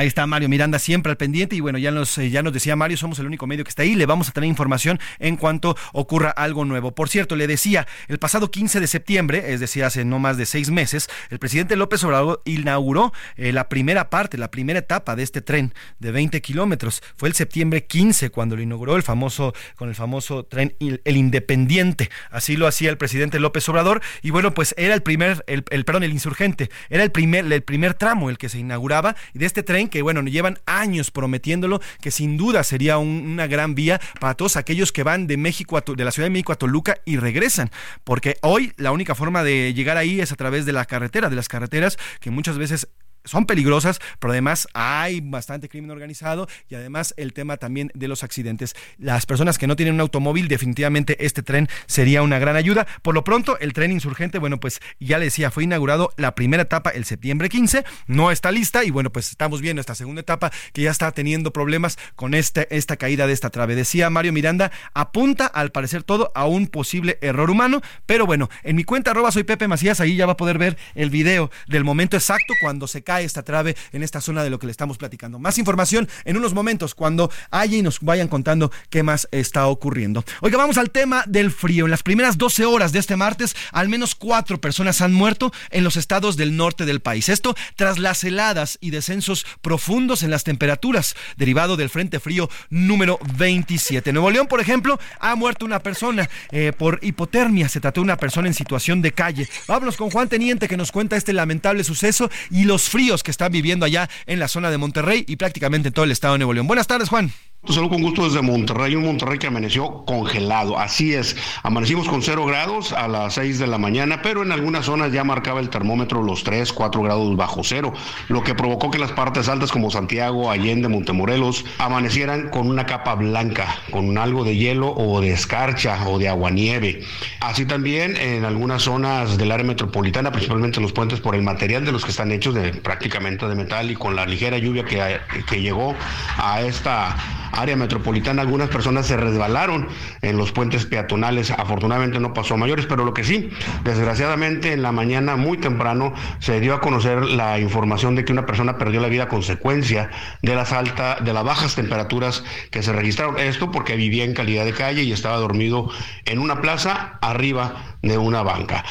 Ahí 0.00 0.06
está 0.06 0.26
Mario 0.26 0.48
Miranda 0.48 0.78
siempre 0.78 1.10
al 1.10 1.18
pendiente 1.18 1.54
y 1.54 1.60
bueno, 1.60 1.76
ya 1.76 1.90
nos, 1.90 2.16
eh, 2.16 2.30
ya 2.30 2.42
nos 2.42 2.54
decía 2.54 2.74
Mario, 2.74 2.96
somos 2.96 3.18
el 3.18 3.26
único 3.26 3.46
medio 3.46 3.64
que 3.64 3.68
está 3.68 3.82
ahí, 3.82 3.94
le 3.94 4.06
vamos 4.06 4.30
a 4.30 4.32
tener 4.32 4.48
información 4.48 4.98
en 5.18 5.36
cuanto 5.36 5.76
ocurra 5.92 6.30
algo 6.30 6.64
nuevo. 6.64 6.94
Por 6.94 7.10
cierto, 7.10 7.36
le 7.36 7.46
decía, 7.46 7.86
el 8.08 8.18
pasado 8.18 8.50
15 8.50 8.80
de 8.80 8.86
septiembre, 8.86 9.52
es 9.52 9.60
decir, 9.60 9.84
hace 9.84 10.06
no 10.06 10.18
más 10.18 10.38
de 10.38 10.46
seis 10.46 10.70
meses, 10.70 11.10
el 11.28 11.38
presidente 11.38 11.76
López 11.76 12.02
Obrador 12.04 12.40
inauguró 12.46 13.12
eh, 13.36 13.52
la 13.52 13.68
primera 13.68 14.08
parte, 14.08 14.38
la 14.38 14.50
primera 14.50 14.78
etapa 14.78 15.16
de 15.16 15.22
este 15.22 15.42
tren 15.42 15.74
de 15.98 16.10
20 16.10 16.40
kilómetros. 16.40 17.02
Fue 17.16 17.28
el 17.28 17.34
septiembre 17.34 17.84
15 17.84 18.30
cuando 18.30 18.56
lo 18.56 18.62
inauguró 18.62 18.96
el 18.96 19.02
famoso, 19.02 19.52
con 19.76 19.90
el 19.90 19.94
famoso 19.94 20.44
tren 20.44 20.74
El 20.80 21.16
Independiente. 21.16 22.08
Así 22.30 22.56
lo 22.56 22.66
hacía 22.66 22.88
el 22.88 22.96
presidente 22.96 23.38
López 23.38 23.68
Obrador 23.68 24.00
y 24.22 24.30
bueno, 24.30 24.54
pues 24.54 24.74
era 24.78 24.94
el 24.94 25.02
primer, 25.02 25.44
el, 25.46 25.64
el 25.68 25.84
perdón, 25.84 26.04
el 26.04 26.12
insurgente, 26.12 26.70
era 26.88 27.02
el 27.02 27.10
primer, 27.10 27.52
el 27.52 27.62
primer 27.62 27.92
tramo 27.92 28.30
el 28.30 28.38
que 28.38 28.48
se 28.48 28.61
inauguraba 28.62 29.14
y 29.34 29.38
de 29.38 29.46
este 29.46 29.62
tren 29.62 29.88
que, 29.88 30.02
bueno, 30.02 30.22
llevan 30.22 30.58
años 30.66 31.10
prometiéndolo, 31.10 31.80
que 32.00 32.10
sin 32.10 32.36
duda 32.36 32.64
sería 32.64 32.98
una 32.98 33.46
gran 33.46 33.74
vía 33.74 34.00
para 34.20 34.34
todos 34.34 34.56
aquellos 34.56 34.92
que 34.92 35.02
van 35.02 35.26
de 35.26 35.36
México, 35.36 35.76
a, 35.76 35.82
de 35.82 36.04
la 36.04 36.10
Ciudad 36.10 36.26
de 36.26 36.30
México 36.30 36.52
a 36.52 36.56
Toluca 36.56 36.98
y 37.04 37.16
regresan, 37.16 37.70
porque 38.04 38.36
hoy 38.42 38.72
la 38.76 38.92
única 38.92 39.14
forma 39.14 39.42
de 39.42 39.74
llegar 39.74 39.96
ahí 39.96 40.20
es 40.20 40.32
a 40.32 40.36
través 40.36 40.66
de 40.66 40.72
la 40.72 40.84
carretera, 40.84 41.28
de 41.28 41.36
las 41.36 41.48
carreteras 41.48 41.98
que 42.20 42.30
muchas 42.30 42.58
veces 42.58 42.88
son 43.24 43.46
peligrosas, 43.46 44.00
pero 44.18 44.32
además 44.32 44.68
hay 44.74 45.20
bastante 45.20 45.68
crimen 45.68 45.90
organizado 45.90 46.48
y 46.68 46.74
además 46.74 47.14
el 47.16 47.32
tema 47.32 47.56
también 47.56 47.90
de 47.94 48.08
los 48.08 48.24
accidentes. 48.24 48.74
Las 48.98 49.26
personas 49.26 49.58
que 49.58 49.66
no 49.66 49.76
tienen 49.76 49.94
un 49.94 50.00
automóvil, 50.00 50.48
definitivamente 50.48 51.24
este 51.24 51.42
tren 51.42 51.68
sería 51.86 52.22
una 52.22 52.38
gran 52.38 52.56
ayuda. 52.56 52.86
Por 53.02 53.14
lo 53.14 53.24
pronto, 53.24 53.58
el 53.60 53.72
tren 53.72 53.92
insurgente, 53.92 54.38
bueno, 54.38 54.58
pues 54.58 54.80
ya 55.00 55.18
le 55.18 55.26
decía, 55.26 55.50
fue 55.50 55.64
inaugurado 55.64 56.12
la 56.16 56.34
primera 56.34 56.64
etapa 56.64 56.90
el 56.90 57.04
septiembre 57.04 57.48
15, 57.48 57.84
no 58.06 58.30
está 58.30 58.50
lista 58.50 58.84
y 58.84 58.90
bueno, 58.90 59.10
pues 59.10 59.30
estamos 59.30 59.60
viendo 59.60 59.80
esta 59.80 59.94
segunda 59.94 60.20
etapa 60.20 60.50
que 60.72 60.82
ya 60.82 60.90
está 60.90 61.10
teniendo 61.12 61.52
problemas 61.52 61.98
con 62.16 62.34
este, 62.34 62.74
esta 62.74 62.96
caída 62.96 63.26
de 63.26 63.32
esta 63.32 63.50
trave. 63.50 63.74
Decía 63.74 64.10
Mario 64.10 64.32
Miranda, 64.32 64.72
apunta 64.94 65.46
al 65.46 65.70
parecer 65.70 66.02
todo 66.02 66.32
a 66.34 66.46
un 66.46 66.66
posible 66.66 67.18
error 67.20 67.50
humano, 67.50 67.80
pero 68.06 68.26
bueno, 68.26 68.48
en 68.62 68.76
mi 68.76 68.84
cuenta 68.84 69.10
arroba 69.10 69.32
soy 69.32 69.44
Pepe 69.44 69.68
Macías, 69.68 70.00
ahí 70.00 70.16
ya 70.16 70.26
va 70.26 70.32
a 70.32 70.36
poder 70.36 70.58
ver 70.58 70.76
el 70.94 71.10
video 71.10 71.50
del 71.68 71.84
momento 71.84 72.16
exacto 72.16 72.54
cuando 72.60 72.86
se 72.86 73.02
cae 73.02 73.11
esta 73.20 73.42
trave 73.42 73.76
en 73.92 74.02
esta 74.02 74.20
zona 74.20 74.42
de 74.42 74.50
lo 74.50 74.58
que 74.58 74.66
le 74.66 74.72
estamos 74.72 74.98
platicando. 74.98 75.38
Más 75.38 75.58
información 75.58 76.08
en 76.24 76.36
unos 76.36 76.54
momentos 76.54 76.94
cuando 76.94 77.30
haya 77.50 77.76
y 77.76 77.82
nos 77.82 78.00
vayan 78.00 78.28
contando 78.28 78.72
qué 78.90 79.02
más 79.02 79.28
está 79.30 79.66
ocurriendo. 79.66 80.24
Oiga, 80.40 80.58
vamos 80.58 80.78
al 80.78 80.90
tema 80.90 81.24
del 81.26 81.50
frío. 81.50 81.84
En 81.84 81.90
las 81.90 82.02
primeras 82.02 82.38
12 82.38 82.64
horas 82.66 82.92
de 82.92 82.98
este 82.98 83.16
martes, 83.16 83.54
al 83.72 83.88
menos 83.88 84.14
cuatro 84.14 84.60
personas 84.60 85.00
han 85.00 85.12
muerto 85.12 85.52
en 85.70 85.84
los 85.84 85.96
estados 85.96 86.36
del 86.36 86.56
norte 86.56 86.84
del 86.84 87.00
país. 87.00 87.28
Esto 87.28 87.54
tras 87.76 87.98
las 87.98 88.24
heladas 88.24 88.78
y 88.80 88.90
descensos 88.90 89.46
profundos 89.60 90.22
en 90.22 90.30
las 90.30 90.44
temperaturas, 90.44 91.14
derivado 91.36 91.76
del 91.76 91.90
Frente 91.90 92.20
Frío 92.20 92.48
número 92.70 93.18
27. 93.36 94.12
Nuevo 94.12 94.30
León, 94.30 94.46
por 94.46 94.60
ejemplo, 94.60 94.98
ha 95.20 95.34
muerto 95.34 95.64
una 95.64 95.80
persona 95.80 96.28
eh, 96.50 96.72
por 96.76 96.98
hipotermia. 97.02 97.68
Se 97.68 97.80
trató 97.80 98.00
de 98.00 98.04
una 98.04 98.16
persona 98.16 98.48
en 98.48 98.54
situación 98.54 99.02
de 99.02 99.12
calle. 99.12 99.48
Vámonos 99.66 99.96
con 99.96 100.10
Juan 100.10 100.28
Teniente 100.28 100.68
que 100.68 100.76
nos 100.76 100.92
cuenta 100.92 101.16
este 101.16 101.32
lamentable 101.32 101.84
suceso 101.84 102.30
y 102.50 102.64
los 102.64 102.88
fríos 102.88 103.01
que 103.22 103.30
están 103.30 103.50
viviendo 103.50 103.84
allá 103.84 104.08
en 104.26 104.38
la 104.38 104.48
zona 104.48 104.70
de 104.70 104.78
Monterrey 104.78 105.24
y 105.26 105.36
prácticamente 105.36 105.88
en 105.88 105.94
todo 105.94 106.04
el 106.04 106.12
estado 106.12 106.34
de 106.34 106.38
Nuevo 106.38 106.52
León. 106.52 106.68
Buenas 106.68 106.86
tardes, 106.86 107.08
Juan. 107.08 107.32
Saludos 107.68 107.90
con 107.90 108.02
gusto 108.02 108.24
desde 108.24 108.42
Monterrey, 108.42 108.96
un 108.96 109.04
Monterrey 109.04 109.38
que 109.38 109.46
amaneció 109.46 110.04
congelado. 110.04 110.80
Así 110.80 111.14
es, 111.14 111.36
amanecimos 111.62 112.08
con 112.08 112.20
cero 112.20 112.44
grados 112.44 112.92
a 112.92 113.06
las 113.06 113.34
6 113.34 113.60
de 113.60 113.68
la 113.68 113.78
mañana, 113.78 114.20
pero 114.20 114.42
en 114.42 114.50
algunas 114.50 114.86
zonas 114.86 115.12
ya 115.12 115.22
marcaba 115.22 115.60
el 115.60 115.70
termómetro 115.70 116.24
los 116.24 116.42
3, 116.42 116.72
4 116.72 117.02
grados 117.02 117.36
bajo 117.36 117.62
cero, 117.62 117.92
lo 118.26 118.42
que 118.42 118.56
provocó 118.56 118.90
que 118.90 118.98
las 118.98 119.12
partes 119.12 119.48
altas 119.48 119.70
como 119.70 119.92
Santiago, 119.92 120.50
Allende, 120.50 120.88
Montemorelos 120.88 121.64
amanecieran 121.78 122.48
con 122.48 122.68
una 122.68 122.84
capa 122.84 123.14
blanca, 123.14 123.76
con 123.92 124.18
algo 124.18 124.42
de 124.42 124.56
hielo 124.56 124.92
o 124.92 125.20
de 125.20 125.30
escarcha 125.30 126.08
o 126.08 126.18
de 126.18 126.28
aguanieve. 126.28 127.04
Así 127.38 127.64
también 127.64 128.16
en 128.16 128.44
algunas 128.44 128.82
zonas 128.82 129.38
del 129.38 129.52
área 129.52 129.64
metropolitana, 129.64 130.32
principalmente 130.32 130.80
los 130.80 130.92
puentes 130.92 131.20
por 131.20 131.36
el 131.36 131.42
material 131.42 131.84
de 131.84 131.92
los 131.92 132.04
que 132.04 132.10
están 132.10 132.32
hechos 132.32 132.56
de 132.56 132.74
prácticamente 132.74 133.46
de 133.46 133.54
metal 133.54 133.88
y 133.88 133.94
con 133.94 134.16
la 134.16 134.26
ligera 134.26 134.58
lluvia 134.58 134.84
que, 134.84 135.20
que 135.48 135.60
llegó 135.60 135.94
a 136.38 136.60
esta 136.62 137.16
área 137.52 137.76
metropolitana 137.76 138.42
algunas 138.42 138.68
personas 138.68 139.06
se 139.06 139.16
resbalaron 139.16 139.88
en 140.22 140.36
los 140.36 140.52
puentes 140.52 140.86
peatonales. 140.86 141.50
Afortunadamente 141.50 142.18
no 142.20 142.34
pasó 142.34 142.54
a 142.54 142.56
mayores, 142.56 142.86
pero 142.86 143.04
lo 143.04 143.14
que 143.14 143.24
sí, 143.24 143.50
desgraciadamente 143.84 144.72
en 144.72 144.82
la 144.82 144.92
mañana 144.92 145.36
muy 145.36 145.58
temprano 145.58 146.14
se 146.38 146.60
dio 146.60 146.74
a 146.74 146.80
conocer 146.80 147.24
la 147.24 147.58
información 147.58 148.14
de 148.14 148.24
que 148.24 148.32
una 148.32 148.46
persona 148.46 148.78
perdió 148.78 149.00
la 149.00 149.08
vida 149.08 149.24
a 149.24 149.28
consecuencia 149.28 150.10
de 150.42 150.54
las 150.54 150.72
de 150.72 151.32
las 151.32 151.44
bajas 151.44 151.74
temperaturas 151.74 152.44
que 152.70 152.82
se 152.82 152.92
registraron. 152.92 153.38
Esto 153.38 153.70
porque 153.70 153.96
vivía 153.96 154.24
en 154.24 154.34
calidad 154.34 154.64
de 154.64 154.72
calle 154.72 155.02
y 155.02 155.12
estaba 155.12 155.36
dormido 155.36 155.90
en 156.24 156.38
una 156.38 156.60
plaza 156.60 157.18
arriba 157.20 157.96
de 158.02 158.18
una 158.18 158.42
banca. 158.42 158.84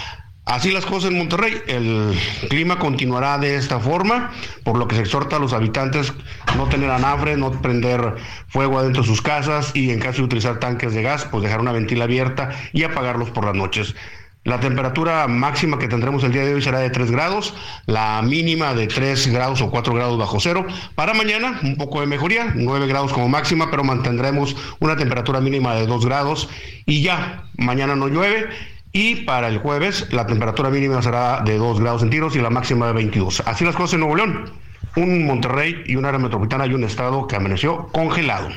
Así 0.45 0.71
las 0.71 0.85
cosas 0.85 1.11
en 1.11 1.17
Monterrey, 1.17 1.61
el 1.67 2.17
clima 2.49 2.79
continuará 2.79 3.37
de 3.37 3.55
esta 3.55 3.79
forma, 3.79 4.31
por 4.63 4.77
lo 4.77 4.87
que 4.87 4.95
se 4.95 5.01
exhorta 5.01 5.35
a 5.35 5.39
los 5.39 5.53
habitantes 5.53 6.13
no 6.57 6.67
tener 6.67 6.89
anafre, 6.89 7.37
no 7.37 7.51
prender 7.61 8.15
fuego 8.47 8.79
adentro 8.79 9.03
de 9.03 9.07
sus 9.07 9.21
casas 9.21 9.71
y 9.75 9.91
en 9.91 9.99
caso 9.99 10.17
de 10.17 10.23
utilizar 10.23 10.59
tanques 10.59 10.93
de 10.93 11.03
gas, 11.03 11.25
pues 11.29 11.43
dejar 11.43 11.61
una 11.61 11.71
ventila 11.71 12.05
abierta 12.05 12.49
y 12.73 12.83
apagarlos 12.83 13.29
por 13.29 13.45
las 13.45 13.55
noches. 13.55 13.95
La 14.43 14.59
temperatura 14.59 15.27
máxima 15.27 15.77
que 15.77 15.87
tendremos 15.87 16.23
el 16.23 16.31
día 16.31 16.43
de 16.43 16.55
hoy 16.55 16.63
será 16.63 16.79
de 16.79 16.89
3 16.89 17.11
grados, 17.11 17.53
la 17.85 18.19
mínima 18.23 18.73
de 18.73 18.87
3 18.87 19.27
grados 19.27 19.61
o 19.61 19.69
4 19.69 19.93
grados 19.93 20.17
bajo 20.17 20.39
cero. 20.39 20.65
Para 20.95 21.13
mañana, 21.13 21.59
un 21.61 21.75
poco 21.75 22.01
de 22.01 22.07
mejoría, 22.07 22.51
9 22.55 22.87
grados 22.87 23.13
como 23.13 23.29
máxima, 23.29 23.69
pero 23.69 23.83
mantendremos 23.83 24.55
una 24.79 24.97
temperatura 24.97 25.39
mínima 25.41 25.75
de 25.75 25.85
2 25.85 26.05
grados 26.07 26.49
y 26.87 27.03
ya, 27.03 27.43
mañana 27.55 27.95
no 27.95 28.07
llueve 28.07 28.49
y 28.93 29.23
para 29.23 29.47
el 29.47 29.59
jueves 29.59 30.11
la 30.11 30.25
temperatura 30.25 30.69
mínima 30.69 31.01
será 31.01 31.41
de 31.41 31.57
2 31.57 31.79
grados 31.79 32.01
centígrados 32.01 32.35
y 32.35 32.39
la 32.39 32.49
máxima 32.49 32.87
de 32.87 32.93
22. 32.93 33.43
Así 33.45 33.65
las 33.65 33.75
cosas 33.75 33.93
en 33.93 34.01
Nuevo 34.01 34.15
León. 34.15 34.51
Un 34.95 35.25
Monterrey 35.25 35.83
y 35.85 35.95
un 35.95 36.05
área 36.05 36.19
metropolitana 36.19 36.65
y 36.65 36.73
un 36.73 36.83
estado 36.83 37.25
que 37.27 37.37
amaneció 37.37 37.87
congelado. 37.93 38.49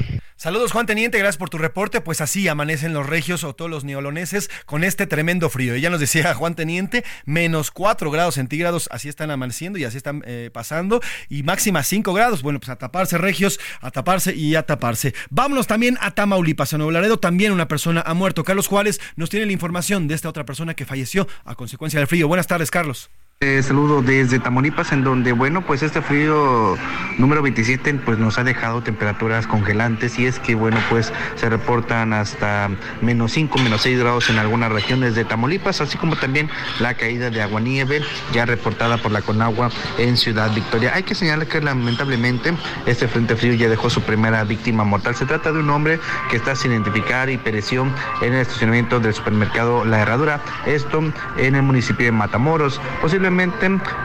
Saludos 0.45 0.73
Juan 0.73 0.85
Teniente, 0.85 1.17
gracias 1.17 1.39
por 1.39 1.49
tu 1.49 1.57
reporte. 1.57 2.03
Pues 2.03 2.21
así 2.21 2.49
amanecen 2.49 2.93
los 2.93 3.07
regios 3.07 3.45
o 3.45 3.55
todos 3.55 3.71
los 3.71 3.85
neoloneses 3.85 4.51
con 4.67 4.85
este 4.85 5.07
tremendo 5.07 5.49
frío. 5.49 5.75
Y 5.75 5.81
ya 5.81 5.89
nos 5.89 6.01
decía 6.01 6.35
Juan 6.35 6.55
Teniente, 6.55 7.03
menos 7.25 7.71
4 7.71 8.11
grados 8.11 8.35
centígrados, 8.35 8.91
así 8.93 9.09
están 9.09 9.31
amaneciendo 9.31 9.79
y 9.79 9.85
así 9.85 9.97
están 9.97 10.23
eh, 10.27 10.51
pasando. 10.53 11.01
Y 11.31 11.45
máxima 11.45 11.83
5 11.83 12.13
grados. 12.13 12.43
Bueno, 12.43 12.61
pues 12.61 12.69
a 12.69 12.77
taparse 12.77 13.17
regios, 13.17 13.59
a 13.81 13.91
taparse 13.91 14.35
y 14.35 14.55
a 14.55 14.67
taparse. 14.67 15.15
Vámonos 15.31 15.67
también 15.67 15.97
a 16.03 16.11
Tamaulipas, 16.11 16.75
en 16.75 16.81
Nuevo 16.81 16.93
Laredo. 16.93 17.19
También 17.19 17.51
una 17.51 17.67
persona 17.67 18.03
ha 18.05 18.13
muerto. 18.13 18.45
Carlos 18.45 18.67
Juárez 18.67 19.01
nos 19.17 19.31
tiene 19.31 19.47
la 19.47 19.53
información 19.53 20.09
de 20.09 20.15
esta 20.15 20.29
otra 20.29 20.45
persona 20.45 20.75
que 20.75 20.85
falleció 20.85 21.27
a 21.47 21.55
consecuencia 21.55 22.01
del 22.01 22.07
frío. 22.07 22.29
Buenas 22.29 22.49
tardes, 22.49 22.71
Carlos. 22.71 23.09
Eh, 23.41 23.63
saludo 23.63 24.01
desde 24.01 24.39
Tamaulipas, 24.39 24.93
en 24.93 25.05
donde, 25.05 25.33
bueno, 25.33 25.61
pues 25.67 25.83
este 25.83 26.01
frío 26.01 26.79
número 27.19 27.43
27 27.43 27.93
pues 28.05 28.17
nos 28.17 28.39
ha 28.39 28.45
dejado 28.45 28.83
temperaturas 28.83 29.47
congelantes 29.47 30.19
y 30.19 30.25
es 30.25 30.39
que, 30.39 30.55
bueno, 30.55 30.79
pues 30.89 31.13
se 31.35 31.51
reportan 31.51 32.15
hasta 32.15 32.71
menos 33.03 33.33
5, 33.33 33.59
menos 33.59 33.83
6 33.83 33.99
grados 33.99 34.31
en 34.31 34.39
algunas 34.39 34.73
regiones 34.73 35.15
de 35.15 35.27
Tamaulipas, 35.27 35.83
así 35.83 35.99
como 35.99 36.17
también 36.17 36.49
la 36.81 36.95
caída 36.95 37.29
de 37.29 37.43
aguanieve 37.43 38.01
ya 38.33 38.47
reportada 38.47 38.97
por 38.97 39.13
la 39.13 39.21
Conagua 39.21 39.69
en 39.99 40.17
Ciudad 40.17 40.51
Victoria. 40.55 40.93
Hay 40.95 41.03
que 41.03 41.15
señalar 41.15 41.47
que 41.47 41.61
lamentablemente 41.61 42.55
este 42.87 43.09
frente 43.09 43.37
frío 43.37 43.53
ya 43.55 43.69
dejó 43.69 43.91
su 43.91 44.01
primera 44.01 44.43
víctima 44.45 44.85
mortal. 44.85 45.17
Se 45.17 45.27
trata 45.27 45.53
de 45.53 45.59
un 45.59 45.69
hombre 45.69 46.01
que 46.31 46.37
está 46.37 46.55
sin 46.55 46.73
identificar 46.73 47.29
y 47.29 47.37
pereció 47.37 47.83
en 48.23 48.33
el 48.33 48.41
estacionamiento 48.41 49.01
del 49.01 49.13
supermercado 49.13 49.85
La 49.85 50.01
Herradura, 50.01 50.41
esto 50.65 51.03
en 51.37 51.57
el 51.57 51.63
municipio 51.63 52.07
de 52.07 52.13
Matamoros. 52.13 52.81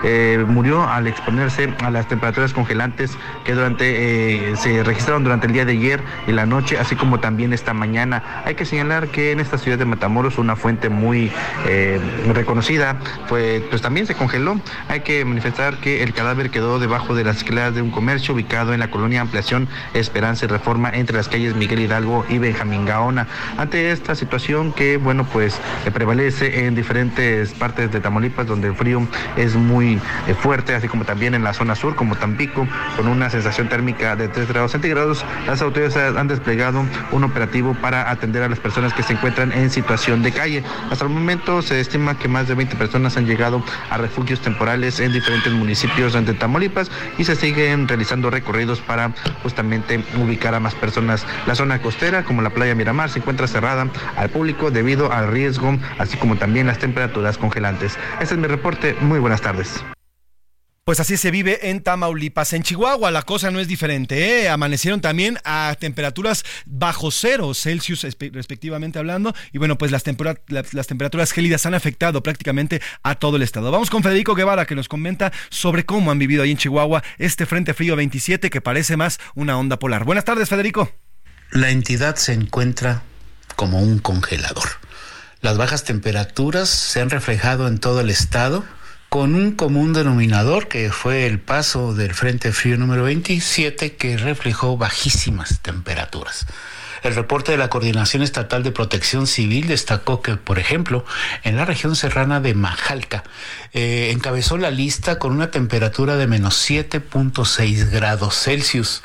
Eh, 0.03 0.45
murió 0.47 0.87
al 0.87 1.07
exponerse 1.07 1.73
a 1.83 1.89
las 1.89 2.07
temperaturas 2.07 2.53
congelantes 2.53 3.17
que 3.43 3.53
durante 3.53 4.51
eh, 4.51 4.55
se 4.55 4.83
registraron 4.83 5.23
durante 5.23 5.47
el 5.47 5.53
día 5.53 5.65
de 5.65 5.73
ayer 5.73 6.01
y 6.27 6.31
la 6.31 6.45
noche, 6.45 6.77
así 6.77 6.95
como 6.95 7.19
también 7.19 7.51
esta 7.51 7.73
mañana. 7.73 8.43
Hay 8.45 8.55
que 8.55 8.65
señalar 8.65 9.07
que 9.07 9.31
en 9.31 9.39
esta 9.39 9.57
ciudad 9.57 9.77
de 9.77 9.85
Matamoros, 9.85 10.37
una 10.37 10.55
fuente 10.55 10.89
muy 10.89 11.31
eh, 11.67 11.99
reconocida, 12.33 12.97
pues, 13.27 13.61
pues 13.69 13.81
también 13.81 14.05
se 14.07 14.15
congeló. 14.15 14.59
Hay 14.87 15.01
que 15.01 15.25
manifestar 15.25 15.77
que 15.77 16.03
el 16.03 16.13
cadáver 16.13 16.49
quedó 16.49 16.79
debajo 16.79 17.15
de 17.15 17.23
las 17.23 17.37
escaleras 17.37 17.75
de 17.75 17.81
un 17.81 17.91
comercio 17.91 18.33
ubicado 18.33 18.73
en 18.73 18.79
la 18.79 18.89
colonia 18.89 19.21
Ampliación 19.21 19.67
Esperanza 19.93 20.45
y 20.45 20.47
Reforma 20.47 20.91
entre 20.91 21.17
las 21.17 21.27
calles 21.27 21.55
Miguel 21.55 21.79
Hidalgo 21.79 22.25
y 22.29 22.37
Benjamín 22.37 22.85
Gaona. 22.85 23.27
Ante 23.57 23.91
esta 23.91 24.15
situación 24.15 24.71
que, 24.71 24.97
bueno, 24.97 25.25
pues 25.25 25.59
prevalece 25.93 26.65
en 26.65 26.75
diferentes 26.75 27.51
partes 27.53 27.91
de 27.91 27.99
Tamaulipas 27.99 28.47
donde 28.47 28.67
el 28.67 28.75
frío 28.75 28.99
es 29.35 29.55
muy 29.55 29.99
eh, 30.27 30.33
fuerte, 30.33 30.75
así 30.75 30.87
como 30.87 31.05
también 31.05 31.33
en 31.33 31.43
la 31.43 31.53
zona 31.53 31.75
sur, 31.75 31.95
como 31.95 32.15
Tampico, 32.15 32.67
con 32.95 33.07
una 33.07 33.29
sensación 33.29 33.69
térmica 33.69 34.15
de 34.15 34.27
3 34.27 34.47
grados 34.47 34.71
centígrados. 34.71 35.25
Las 35.47 35.61
autoridades 35.61 35.97
han 36.15 36.27
desplegado 36.27 36.85
un 37.11 37.23
operativo 37.23 37.75
para 37.81 38.09
atender 38.09 38.43
a 38.43 38.49
las 38.49 38.59
personas 38.59 38.93
que 38.93 39.03
se 39.03 39.13
encuentran 39.13 39.51
en 39.51 39.69
situación 39.69 40.21
de 40.23 40.31
calle. 40.31 40.63
Hasta 40.89 41.05
el 41.05 41.11
momento 41.11 41.61
se 41.61 41.79
estima 41.79 42.17
que 42.17 42.27
más 42.27 42.47
de 42.47 42.55
20 42.55 42.75
personas 42.75 43.17
han 43.17 43.25
llegado 43.25 43.63
a 43.89 43.97
refugios 43.97 44.41
temporales 44.41 44.99
en 44.99 45.11
diferentes 45.11 45.51
municipios 45.51 46.13
de 46.13 46.33
Tamaulipas 46.33 46.91
y 47.17 47.23
se 47.23 47.35
siguen 47.35 47.87
realizando 47.87 48.29
recorridos 48.29 48.79
para 48.81 49.11
justamente 49.43 50.03
ubicar 50.17 50.53
a 50.55 50.59
más 50.59 50.75
personas. 50.75 51.25
La 51.45 51.55
zona 51.55 51.81
costera, 51.81 52.23
como 52.23 52.41
la 52.41 52.49
playa 52.49 52.75
Miramar, 52.75 53.09
se 53.09 53.19
encuentra 53.19 53.47
cerrada 53.47 53.87
al 54.15 54.29
público 54.29 54.71
debido 54.71 55.11
al 55.11 55.27
riesgo, 55.29 55.77
así 55.97 56.17
como 56.17 56.37
también 56.37 56.67
las 56.67 56.79
temperaturas 56.79 57.37
congelantes. 57.37 57.97
Este 58.19 58.33
es 58.33 58.39
mi 58.39 58.47
reporte. 58.47 58.95
Muy 59.01 59.19
buenas 59.19 59.41
tardes. 59.41 59.83
Pues 60.83 60.99
así 60.99 61.17
se 61.17 61.29
vive 61.29 61.69
en 61.69 61.83
Tamaulipas. 61.83 62.51
En 62.53 62.63
Chihuahua 62.63 63.11
la 63.11 63.21
cosa 63.21 63.51
no 63.51 63.59
es 63.59 63.67
diferente. 63.67 64.41
¿eh? 64.41 64.49
Amanecieron 64.49 65.01
también 65.01 65.37
a 65.45 65.75
temperaturas 65.79 66.43
bajo 66.65 67.11
cero 67.11 67.53
Celsius 67.53 68.07
respectivamente 68.33 68.97
hablando. 68.97 69.35
Y 69.53 69.59
bueno, 69.59 69.77
pues 69.77 69.91
las, 69.91 70.03
las, 70.47 70.87
temperaturas 70.87 71.31
gélidas 71.31 71.67
han 71.67 71.75
afectado 71.75 72.23
prácticamente 72.23 72.81
a 73.03 73.13
todo 73.13 73.35
el 73.35 73.43
estado. 73.43 73.71
Vamos 73.71 73.91
con 73.91 74.01
Federico 74.01 74.33
Guevara 74.33 74.65
que 74.65 74.73
nos 74.73 74.89
comenta 74.89 75.31
sobre 75.49 75.85
cómo 75.85 76.09
han 76.09 76.17
vivido 76.17 76.41
ahí 76.41 76.51
en 76.51 76.57
Chihuahua 76.57 77.03
este 77.19 77.45
Frente 77.45 77.75
Frío 77.75 77.95
27 77.95 78.49
que 78.49 78.59
parece 78.59 78.97
más 78.97 79.19
una 79.35 79.59
onda 79.59 79.77
polar. 79.77 80.05
Buenas 80.05 80.25
tardes, 80.25 80.49
Federico. 80.49 80.91
La 81.51 81.69
entidad 81.69 82.15
se 82.15 82.33
encuentra 82.33 83.03
como 83.55 83.79
un 83.79 83.99
congelador. 83.99 84.69
Las 85.41 85.57
bajas 85.59 85.83
temperaturas 85.83 86.67
se 86.67 86.99
han 86.99 87.11
reflejado 87.11 87.67
en 87.67 87.77
todo 87.77 88.01
el 88.01 88.09
estado 88.09 88.65
con 89.09 89.33
un 89.33 89.53
común 89.53 89.91
denominador 89.91 90.67
que 90.67 90.91
fue 90.91 91.25
el 91.25 91.39
paso 91.39 91.95
del 91.95 92.13
Frente 92.13 92.51
Frío 92.51 92.77
número 92.77 93.03
27 93.03 93.95
que 93.95 94.17
reflejó 94.17 94.77
bajísimas 94.77 95.61
temperaturas. 95.61 96.45
El 97.01 97.15
reporte 97.15 97.51
de 97.51 97.57
la 97.57 97.69
Coordinación 97.69 98.21
Estatal 98.21 98.61
de 98.61 98.71
Protección 98.71 99.25
Civil 99.25 99.67
destacó 99.67 100.21
que, 100.21 100.35
por 100.35 100.59
ejemplo, 100.59 101.05
en 101.43 101.55
la 101.55 101.65
región 101.65 101.95
serrana 101.95 102.39
de 102.41 102.53
Majalca, 102.53 103.23
eh, 103.73 104.11
encabezó 104.13 104.57
la 104.57 104.69
lista 104.69 105.17
con 105.17 105.31
una 105.31 105.49
temperatura 105.49 106.17
de 106.17 106.27
menos 106.27 106.69
7.6 106.69 107.89
grados 107.89 108.35
Celsius. 108.35 109.01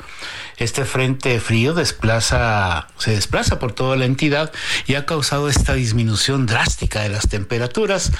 Este 0.57 0.85
frente 0.85 1.39
frío 1.39 1.73
desplaza, 1.73 2.87
se 2.97 3.11
desplaza 3.11 3.59
por 3.59 3.73
toda 3.73 3.95
la 3.95 4.05
entidad 4.05 4.51
y 4.87 4.95
ha 4.95 5.05
causado 5.05 5.49
esta 5.49 5.73
disminución 5.73 6.45
drástica 6.45 7.01
de 7.01 7.09
las 7.09 7.27
temperaturas. 7.27 8.11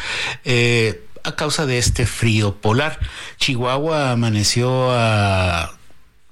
Eh, 0.46 1.02
a 1.26 1.36
causa 1.36 1.66
de 1.66 1.78
este 1.78 2.06
frío 2.06 2.56
polar. 2.56 3.00
Chihuahua 3.38 4.12
amaneció 4.12 4.92
a 4.92 5.78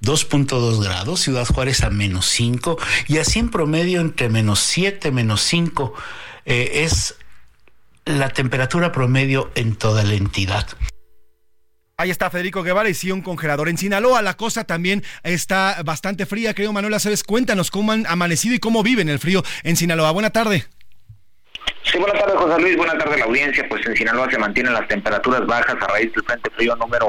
2.2 0.02 0.84
grados, 0.84 1.22
Ciudad 1.22 1.46
Juárez 1.46 1.84
a 1.84 1.90
menos 1.90 2.28
5 2.28 2.78
y 3.08 3.18
así 3.18 3.40
en 3.40 3.50
promedio 3.50 4.02
entre 4.02 4.30
menos 4.30 4.60
7, 4.60 5.12
menos 5.12 5.42
5 5.42 5.94
eh, 6.46 6.84
es 6.84 7.16
la 8.06 8.30
temperatura 8.30 8.92
promedio 8.92 9.52
en 9.56 9.76
toda 9.76 10.04
la 10.04 10.14
entidad. 10.14 10.68
Ahí 11.96 12.10
está 12.10 12.30
Federico 12.30 12.64
Guevara 12.64 12.90
y 12.90 12.96
sí, 12.96 13.12
un 13.12 13.22
congelador. 13.22 13.70
En 13.70 13.78
Sinaloa 13.78 14.22
la 14.22 14.36
cosa 14.36 14.64
también 14.64 15.04
está 15.22 15.82
bastante 15.86 16.26
fría, 16.26 16.54
creo, 16.54 16.74
Manuela. 16.74 17.00
¿Sabes? 17.00 17.24
Cuéntanos 17.24 17.70
cómo 17.70 17.92
han 17.92 18.06
amanecido 18.08 18.56
y 18.56 18.60
cómo 18.60 18.84
viven 18.84 19.10
el 19.10 19.20
frío 19.20 19.44
en 19.64 19.78
Sinaloa. 19.78 20.12
Buena 20.12 20.32
tarde. 20.32 20.66
Sí, 21.84 21.98
buenas 21.98 22.20
tardes, 22.20 22.36
José 22.36 22.62
Luis. 22.62 22.78
Buenas 22.78 22.98
tardes, 22.98 23.20
la 23.20 23.26
audiencia. 23.26 23.68
Pues 23.68 23.86
en 23.86 23.96
Sinaloa 23.96 24.30
se 24.32 24.38
mantienen 24.38 24.74
las 24.74 24.88
temperaturas 24.88 25.46
bajas 25.46 25.76
a 25.82 25.88
raíz 25.88 26.14
del 26.14 26.24
Frente 26.24 26.50
Frío 26.52 26.76
número 26.78 27.08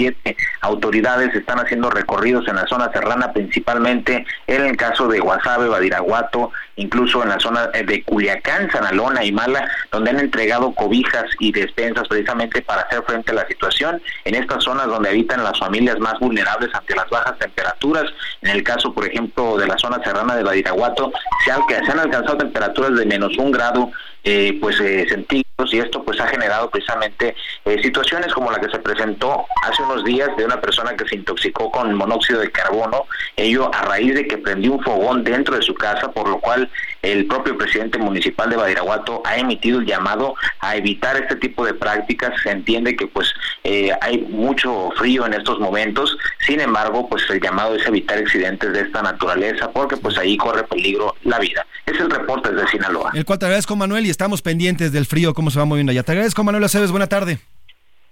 27. 0.00 0.36
Autoridades 0.62 1.34
están 1.34 1.58
haciendo 1.58 1.90
recorridos 1.90 2.48
en 2.48 2.56
la 2.56 2.66
zona 2.66 2.90
serrana, 2.92 3.32
principalmente 3.32 4.26
en 4.46 4.64
el 4.64 4.76
caso 4.76 5.08
de 5.08 5.20
Guasave, 5.20 5.68
Badiraguato, 5.68 6.50
incluso 6.76 7.22
en 7.22 7.28
la 7.28 7.38
zona 7.38 7.66
de 7.68 8.02
Culiacán, 8.04 8.70
Sanalona 8.70 9.24
y 9.24 9.32
Mala, 9.32 9.70
donde 9.92 10.10
han 10.10 10.20
entregado 10.20 10.72
cobijas 10.74 11.24
y 11.38 11.52
despensas 11.52 12.08
precisamente 12.08 12.62
para 12.62 12.82
hacer 12.82 13.02
frente 13.02 13.32
a 13.32 13.34
la 13.34 13.46
situación 13.46 14.00
en 14.24 14.34
estas 14.34 14.64
zonas 14.64 14.86
donde 14.86 15.10
habitan 15.10 15.44
las 15.44 15.58
familias 15.58 15.98
más 15.98 16.18
vulnerables 16.18 16.70
ante 16.74 16.94
las 16.94 17.08
bajas 17.10 17.38
temperaturas. 17.38 18.04
En 18.42 18.50
el 18.50 18.62
caso, 18.62 18.92
por 18.94 19.06
ejemplo, 19.06 19.58
de 19.58 19.66
la 19.66 19.78
zona 19.78 20.02
serrana 20.02 20.36
de 20.36 20.42
Badiraguato, 20.42 21.12
se 21.44 21.52
han 21.52 21.98
alcanzado 21.98 22.38
temperaturas 22.38 22.96
de 22.96 23.06
menos 23.06 23.36
un 23.38 23.50
grado 23.50 23.90
eh, 24.24 24.58
pues 24.60 24.80
eh, 24.80 25.06
sentidos 25.08 25.50
y 25.72 25.78
esto 25.78 26.02
pues 26.02 26.20
ha 26.20 26.26
generado 26.26 26.70
precisamente 26.70 27.34
eh, 27.64 27.82
situaciones 27.82 28.32
como 28.32 28.50
la 28.50 28.60
que 28.60 28.70
se 28.70 28.78
presentó 28.78 29.46
hace 29.62 29.82
unos 29.82 30.04
días 30.04 30.30
de 30.36 30.44
una 30.44 30.60
persona 30.60 30.96
que 30.96 31.06
se 31.06 31.16
intoxicó 31.16 31.70
con 31.70 31.94
monóxido 31.94 32.40
de 32.40 32.50
carbono, 32.50 33.06
ello 33.36 33.70
a 33.74 33.82
raíz 33.82 34.14
de 34.14 34.26
que 34.26 34.38
prendió 34.38 34.72
un 34.72 34.82
fogón 34.82 35.22
dentro 35.22 35.56
de 35.56 35.62
su 35.62 35.74
casa, 35.74 36.10
por 36.12 36.28
lo 36.28 36.38
cual 36.38 36.70
el 37.02 37.26
propio 37.26 37.56
presidente 37.56 37.98
municipal 37.98 38.50
de 38.50 38.56
Badiraguato 38.56 39.22
ha 39.24 39.36
emitido 39.36 39.80
el 39.80 39.86
llamado 39.86 40.34
a 40.60 40.76
evitar 40.76 41.16
este 41.16 41.36
tipo 41.36 41.64
de 41.64 41.74
prácticas. 41.74 42.32
Se 42.42 42.50
entiende 42.50 42.96
que 42.96 43.06
pues 43.06 43.32
eh, 43.64 43.90
hay 44.00 44.18
mucho 44.18 44.90
frío 44.96 45.26
en 45.26 45.34
estos 45.34 45.58
momentos, 45.60 46.16
sin 46.46 46.60
embargo 46.60 47.08
pues 47.08 47.28
el 47.30 47.40
llamado 47.40 47.76
es 47.76 47.86
evitar 47.86 48.18
accidentes 48.18 48.72
de 48.72 48.80
esta 48.80 49.02
naturaleza 49.02 49.70
porque 49.70 49.96
pues 49.96 50.16
ahí 50.18 50.36
corre 50.36 50.64
peligro 50.64 51.14
la 51.24 51.38
vida. 51.38 51.66
Es 51.86 51.98
el 51.98 52.10
reporte 52.10 52.52
desde 52.52 52.68
Sinaloa. 52.68 53.10
El 53.14 53.24
cual 53.24 53.38
te 53.38 53.46
agradezco 53.46 53.76
Manuel 53.76 54.06
estamos 54.10 54.42
pendientes 54.42 54.92
del 54.92 55.06
frío, 55.06 55.34
cómo 55.34 55.50
se 55.50 55.58
va 55.58 55.64
moviendo 55.64 55.90
allá. 55.90 56.02
Te 56.02 56.12
agradezco 56.12 56.44
Manuel 56.44 56.64
Aceves, 56.64 56.90
buena 56.90 57.06
tarde. 57.06 57.38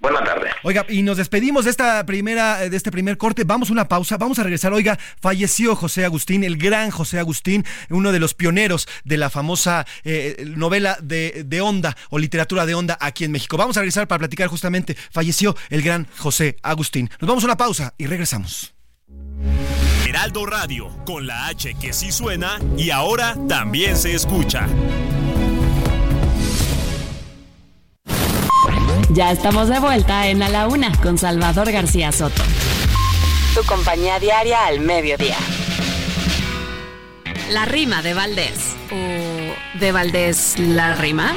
Buenas 0.00 0.22
tardes. 0.22 0.52
Oiga, 0.62 0.86
y 0.88 1.02
nos 1.02 1.16
despedimos 1.16 1.64
de 1.64 1.72
esta 1.72 2.06
primera, 2.06 2.68
de 2.68 2.76
este 2.76 2.92
primer 2.92 3.18
corte. 3.18 3.42
Vamos 3.44 3.68
a 3.68 3.72
una 3.72 3.88
pausa, 3.88 4.16
vamos 4.16 4.38
a 4.38 4.44
regresar. 4.44 4.72
Oiga, 4.72 4.96
falleció 5.20 5.74
José 5.74 6.04
Agustín, 6.04 6.44
el 6.44 6.56
gran 6.56 6.90
José 6.90 7.18
Agustín, 7.18 7.64
uno 7.90 8.12
de 8.12 8.20
los 8.20 8.34
pioneros 8.34 8.86
de 9.04 9.16
la 9.16 9.28
famosa 9.28 9.86
eh, 10.04 10.44
novela 10.56 10.98
de, 11.02 11.42
de 11.44 11.60
onda 11.60 11.96
o 12.10 12.18
literatura 12.18 12.64
de 12.64 12.74
onda 12.74 12.96
aquí 13.00 13.24
en 13.24 13.32
México. 13.32 13.56
Vamos 13.56 13.76
a 13.76 13.80
regresar 13.80 14.06
para 14.06 14.20
platicar 14.20 14.46
justamente. 14.46 14.96
Falleció 15.10 15.56
el 15.68 15.82
gran 15.82 16.06
José 16.16 16.56
Agustín. 16.62 17.10
Nos 17.20 17.28
vamos 17.28 17.42
a 17.42 17.46
una 17.48 17.56
pausa 17.56 17.94
y 17.98 18.06
regresamos. 18.06 18.74
Heraldo 20.06 20.46
Radio, 20.46 20.88
con 21.04 21.26
la 21.26 21.48
H 21.48 21.74
que 21.74 21.92
sí 21.92 22.12
suena 22.12 22.58
y 22.76 22.90
ahora 22.90 23.36
también 23.48 23.96
se 23.96 24.14
escucha. 24.14 24.66
Ya 29.10 29.32
estamos 29.32 29.68
de 29.68 29.80
vuelta 29.80 30.28
en 30.28 30.42
A 30.42 30.50
la 30.50 30.68
Una 30.68 30.92
con 31.00 31.16
Salvador 31.16 31.72
García 31.72 32.12
Soto. 32.12 32.42
Tu 33.54 33.64
compañía 33.64 34.18
diaria 34.18 34.66
al 34.66 34.80
mediodía. 34.80 35.36
La 37.50 37.64
rima 37.64 38.02
de 38.02 38.12
Valdés. 38.12 38.76
¿O 38.92 39.78
de 39.78 39.92
Valdés 39.92 40.58
la 40.58 40.94
rima? 40.94 41.34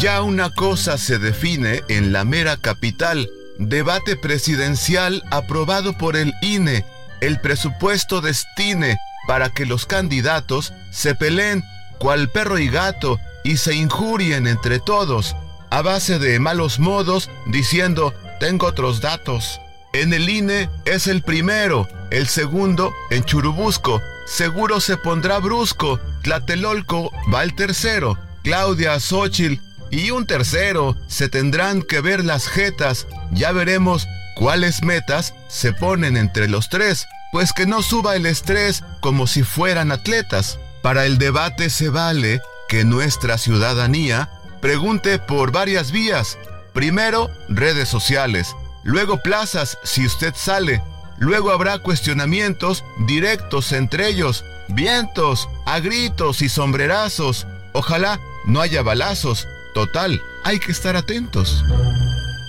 Ya 0.00 0.22
una 0.22 0.50
cosa 0.50 0.98
se 0.98 1.20
define 1.20 1.82
en 1.88 2.12
la 2.12 2.24
mera 2.24 2.56
capital. 2.56 3.30
Debate 3.58 4.16
presidencial 4.16 5.22
aprobado 5.30 5.96
por 5.96 6.16
el 6.16 6.34
INE. 6.42 6.84
El 7.20 7.40
presupuesto 7.40 8.20
destine 8.20 8.98
para 9.28 9.50
que 9.50 9.64
los 9.64 9.86
candidatos 9.86 10.72
se 10.90 11.14
peleen 11.14 11.62
cual 11.98 12.30
perro 12.30 12.58
y 12.58 12.68
gato 12.68 13.20
y 13.44 13.58
se 13.58 13.76
injurien 13.76 14.48
entre 14.48 14.80
todos 14.80 15.36
a 15.70 15.82
base 15.82 16.18
de 16.18 16.38
malos 16.38 16.78
modos 16.78 17.30
diciendo 17.46 18.14
tengo 18.40 18.66
otros 18.66 19.00
datos. 19.00 19.60
En 19.92 20.12
el 20.12 20.28
INE 20.28 20.68
es 20.84 21.06
el 21.06 21.22
primero, 21.22 21.88
el 22.10 22.28
segundo 22.28 22.92
en 23.10 23.24
Churubusco, 23.24 24.02
seguro 24.26 24.80
se 24.80 24.96
pondrá 24.96 25.38
brusco, 25.38 25.98
Tlatelolco 26.22 27.10
va 27.32 27.42
el 27.42 27.54
tercero, 27.54 28.18
Claudia 28.42 29.00
Xochitl 29.00 29.60
y 29.90 30.10
un 30.10 30.26
tercero, 30.26 30.96
se 31.06 31.28
tendrán 31.28 31.82
que 31.82 32.00
ver 32.00 32.24
las 32.24 32.46
jetas, 32.48 33.06
ya 33.32 33.52
veremos 33.52 34.06
cuáles 34.36 34.82
metas 34.82 35.34
se 35.48 35.72
ponen 35.72 36.16
entre 36.16 36.48
los 36.48 36.68
tres, 36.68 37.06
pues 37.32 37.52
que 37.52 37.66
no 37.66 37.82
suba 37.82 38.14
el 38.14 38.26
estrés 38.26 38.84
como 39.00 39.26
si 39.26 39.42
fueran 39.42 39.90
atletas. 39.90 40.58
Para 40.82 41.06
el 41.06 41.18
debate 41.18 41.70
se 41.70 41.88
vale 41.88 42.40
que 42.68 42.84
nuestra 42.84 43.38
ciudadanía 43.38 44.30
Pregunte 44.60 45.18
por 45.18 45.52
varias 45.52 45.92
vías. 45.92 46.38
Primero, 46.72 47.30
redes 47.48 47.88
sociales. 47.88 48.54
Luego 48.84 49.22
plazas 49.22 49.78
si 49.84 50.06
usted 50.06 50.34
sale. 50.34 50.82
Luego 51.18 51.50
habrá 51.50 51.78
cuestionamientos 51.78 52.84
directos 53.06 53.72
entre 53.72 54.08
ellos. 54.08 54.44
Vientos, 54.68 55.48
a 55.66 55.80
gritos 55.80 56.42
y 56.42 56.48
sombrerazos. 56.48 57.46
Ojalá 57.72 58.20
no 58.44 58.60
haya 58.60 58.82
balazos. 58.82 59.46
Total, 59.74 60.22
hay 60.44 60.58
que 60.58 60.72
estar 60.72 60.96
atentos. 60.96 61.64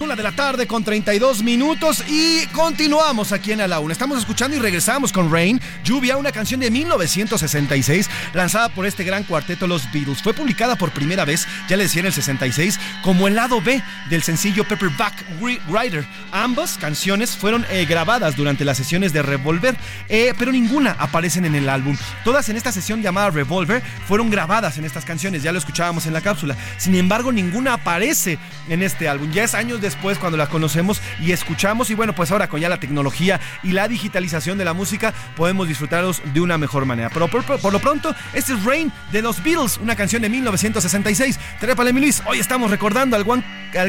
Una 0.01 0.15
de 0.15 0.23
la 0.23 0.31
tarde 0.31 0.65
con 0.65 0.85
32 0.85 1.43
minutos 1.43 2.05
y 2.07 2.45
continuamos 2.53 3.33
aquí 3.33 3.51
en 3.51 3.59
A 3.59 3.67
la. 3.67 3.81
Estamos 3.91 4.17
escuchando 4.17 4.55
y 4.55 4.59
regresamos 4.59 5.12
con 5.12 5.29
Rain, 5.29 5.59
Lluvia, 5.83 6.15
una 6.15 6.31
canción 6.31 6.62
de 6.62 6.71
1966 6.71 8.09
lanzada 8.33 8.69
por 8.69 8.85
este 8.85 9.03
gran 9.03 9.25
cuarteto 9.25 9.67
Los 9.67 9.91
Beatles. 9.91 10.21
Fue 10.21 10.33
publicada 10.33 10.77
por 10.77 10.91
primera 10.91 11.25
vez, 11.25 11.45
ya 11.67 11.75
le 11.75 11.83
decía 11.83 11.99
en 11.99 12.05
el 12.05 12.13
66, 12.13 12.79
como 13.03 13.27
el 13.27 13.35
lado 13.35 13.62
B 13.62 13.83
del 14.09 14.23
sencillo 14.23 14.65
Pepperback 14.65 15.25
Rider. 15.67 16.07
Ambas 16.31 16.77
canciones 16.77 17.35
fueron 17.35 17.65
eh, 17.69 17.85
grabadas 17.85 18.38
durante 18.38 18.63
las 18.63 18.77
sesiones 18.77 19.12
de 19.12 19.21
Revolver, 19.21 19.75
eh, 20.07 20.33
pero 20.39 20.53
ninguna 20.53 20.95
aparecen 20.97 21.43
en 21.43 21.55
el 21.55 21.67
álbum. 21.67 21.97
Todas 22.23 22.47
en 22.47 22.55
esta 22.55 22.71
sesión 22.71 23.01
llamada 23.01 23.31
Revolver 23.31 23.83
fueron 24.07 24.29
grabadas 24.29 24.77
en 24.77 24.85
estas 24.85 25.03
canciones, 25.03 25.43
ya 25.43 25.51
lo 25.51 25.59
escuchábamos 25.59 26.05
en 26.05 26.13
la 26.13 26.21
cápsula. 26.21 26.55
Sin 26.77 26.95
embargo, 26.95 27.33
ninguna 27.33 27.73
aparece 27.73 28.39
en 28.69 28.81
este 28.81 29.09
álbum. 29.09 29.29
Ya 29.33 29.43
es 29.43 29.53
años 29.53 29.81
de 29.81 29.88
después 29.89 30.19
cuando 30.19 30.38
las 30.38 30.49
conocemos 30.49 31.02
y 31.19 31.32
escuchamos. 31.32 31.89
Y 31.89 31.95
bueno, 31.95 32.13
pues 32.13 32.32
ahora 32.32 32.47
con 32.47 32.60
ya 32.60 32.69
la 32.69 32.80
tecnología 32.80 33.39
y 33.63 33.71
la 33.71 33.88
digitalización 33.88 34.58
de 34.58 34.65
la 34.65 34.73
música 34.73 35.13
podemos 35.36 35.67
disfrutarlos 35.67 36.21
de 36.34 36.41
una 36.41 36.58
mejor 36.58 36.86
manera. 36.86 37.10
Pero 37.10 37.28
por, 37.28 37.73
lo 37.73 37.80
pronto, 37.80 38.15
este 38.34 38.54
es 38.54 38.63
Rain 38.63 38.91
de 39.12 39.21
los 39.21 39.43
Beatles, 39.43 39.78
una 39.78 39.95
canción 39.95 40.21
de 40.21 40.30
1966. 40.30 41.39
Trépale, 41.60 41.93
mi 41.93 42.02
Luis. 42.02 42.21
Hoy 42.25 42.39
estamos 42.39 42.69
recordando 42.69 43.15
al, 43.15 43.25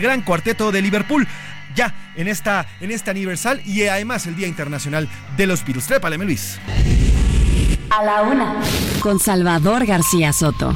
gran 0.00 0.22
cuarteto 0.22 0.72
de 0.72 0.82
Liverpool 0.82 1.26
ya 1.74 1.94
en, 2.16 2.26
esta, 2.26 2.66
en 2.80 2.90
este 2.90 3.10
aniversario 3.10 3.62
y 3.64 3.86
además 3.86 4.26
el 4.26 4.36
Día 4.36 4.48
Internacional 4.48 5.08
de 5.36 5.46
los 5.46 5.64
Beatles. 5.64 5.86
Trépale, 5.86 6.16
Luis. 6.18 6.58
A 7.90 8.04
la 8.04 8.22
una. 8.22 8.54
Con 9.00 9.18
Salvador 9.18 9.84
García 9.84 10.32
Soto. 10.32 10.74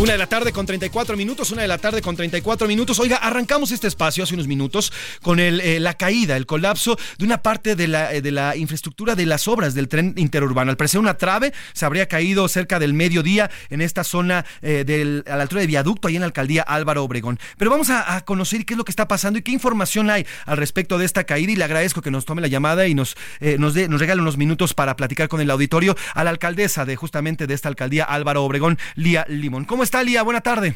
Una 0.00 0.12
de 0.12 0.18
la 0.18 0.28
tarde 0.28 0.50
con 0.50 0.64
34 0.64 1.14
minutos, 1.14 1.50
una 1.50 1.60
de 1.60 1.68
la 1.68 1.76
tarde 1.76 2.00
con 2.00 2.16
34 2.16 2.66
minutos. 2.66 2.98
Oiga, 3.00 3.18
arrancamos 3.18 3.70
este 3.70 3.86
espacio 3.86 4.24
hace 4.24 4.32
unos 4.32 4.46
minutos 4.46 4.94
con 5.20 5.38
el, 5.38 5.60
eh, 5.60 5.78
la 5.78 5.92
caída, 5.92 6.38
el 6.38 6.46
colapso 6.46 6.96
de 7.18 7.26
una 7.26 7.42
parte 7.42 7.76
de 7.76 7.86
la, 7.86 8.14
eh, 8.14 8.22
de 8.22 8.30
la 8.30 8.56
infraestructura 8.56 9.14
de 9.14 9.26
las 9.26 9.46
obras 9.46 9.74
del 9.74 9.88
tren 9.88 10.14
interurbano. 10.16 10.70
Al 10.70 10.78
parecer 10.78 11.00
una 11.00 11.18
trave 11.18 11.52
se 11.74 11.84
habría 11.84 12.06
caído 12.06 12.48
cerca 12.48 12.78
del 12.78 12.94
mediodía 12.94 13.50
en 13.68 13.82
esta 13.82 14.02
zona 14.02 14.46
eh, 14.62 15.22
a 15.26 15.36
la 15.36 15.42
altura 15.42 15.60
de 15.60 15.66
viaducto, 15.66 16.08
ahí 16.08 16.14
en 16.14 16.22
la 16.22 16.26
alcaldía 16.28 16.62
Álvaro 16.62 17.04
Obregón. 17.04 17.38
Pero 17.58 17.70
vamos 17.70 17.90
a, 17.90 18.22
conocer 18.24 18.64
qué 18.64 18.72
es 18.72 18.78
lo 18.78 18.84
que 18.84 18.92
está 18.92 19.06
pasando 19.06 19.38
y 19.38 19.42
qué 19.42 19.52
información 19.52 20.08
hay 20.08 20.26
al 20.46 20.56
respecto 20.56 20.96
de 20.96 21.04
esta 21.04 21.24
caída 21.24 21.52
y 21.52 21.56
le 21.56 21.64
agradezco 21.64 22.00
que 22.00 22.10
nos 22.10 22.24
tome 22.24 22.40
la 22.40 22.48
llamada 22.48 22.86
y 22.86 22.94
nos, 22.94 23.18
nos, 23.58 23.74
nos 23.74 24.00
regale 24.00 24.22
unos 24.22 24.38
minutos 24.38 24.72
para 24.72 24.96
platicar 24.96 25.28
con 25.28 25.42
el 25.42 25.50
auditorio 25.50 25.94
a 26.14 26.24
la 26.24 26.30
alcaldesa 26.30 26.86
de 26.86 26.96
justamente 26.96 27.46
de 27.46 27.52
esta 27.52 27.68
alcaldía 27.68 28.04
Álvaro 28.04 28.44
Obregón, 28.44 28.78
Lía 28.94 29.26
Limón. 29.28 29.66
¿Cómo 29.66 29.82
Lía? 29.98 30.22
Buena 30.22 30.40
tarde. 30.40 30.74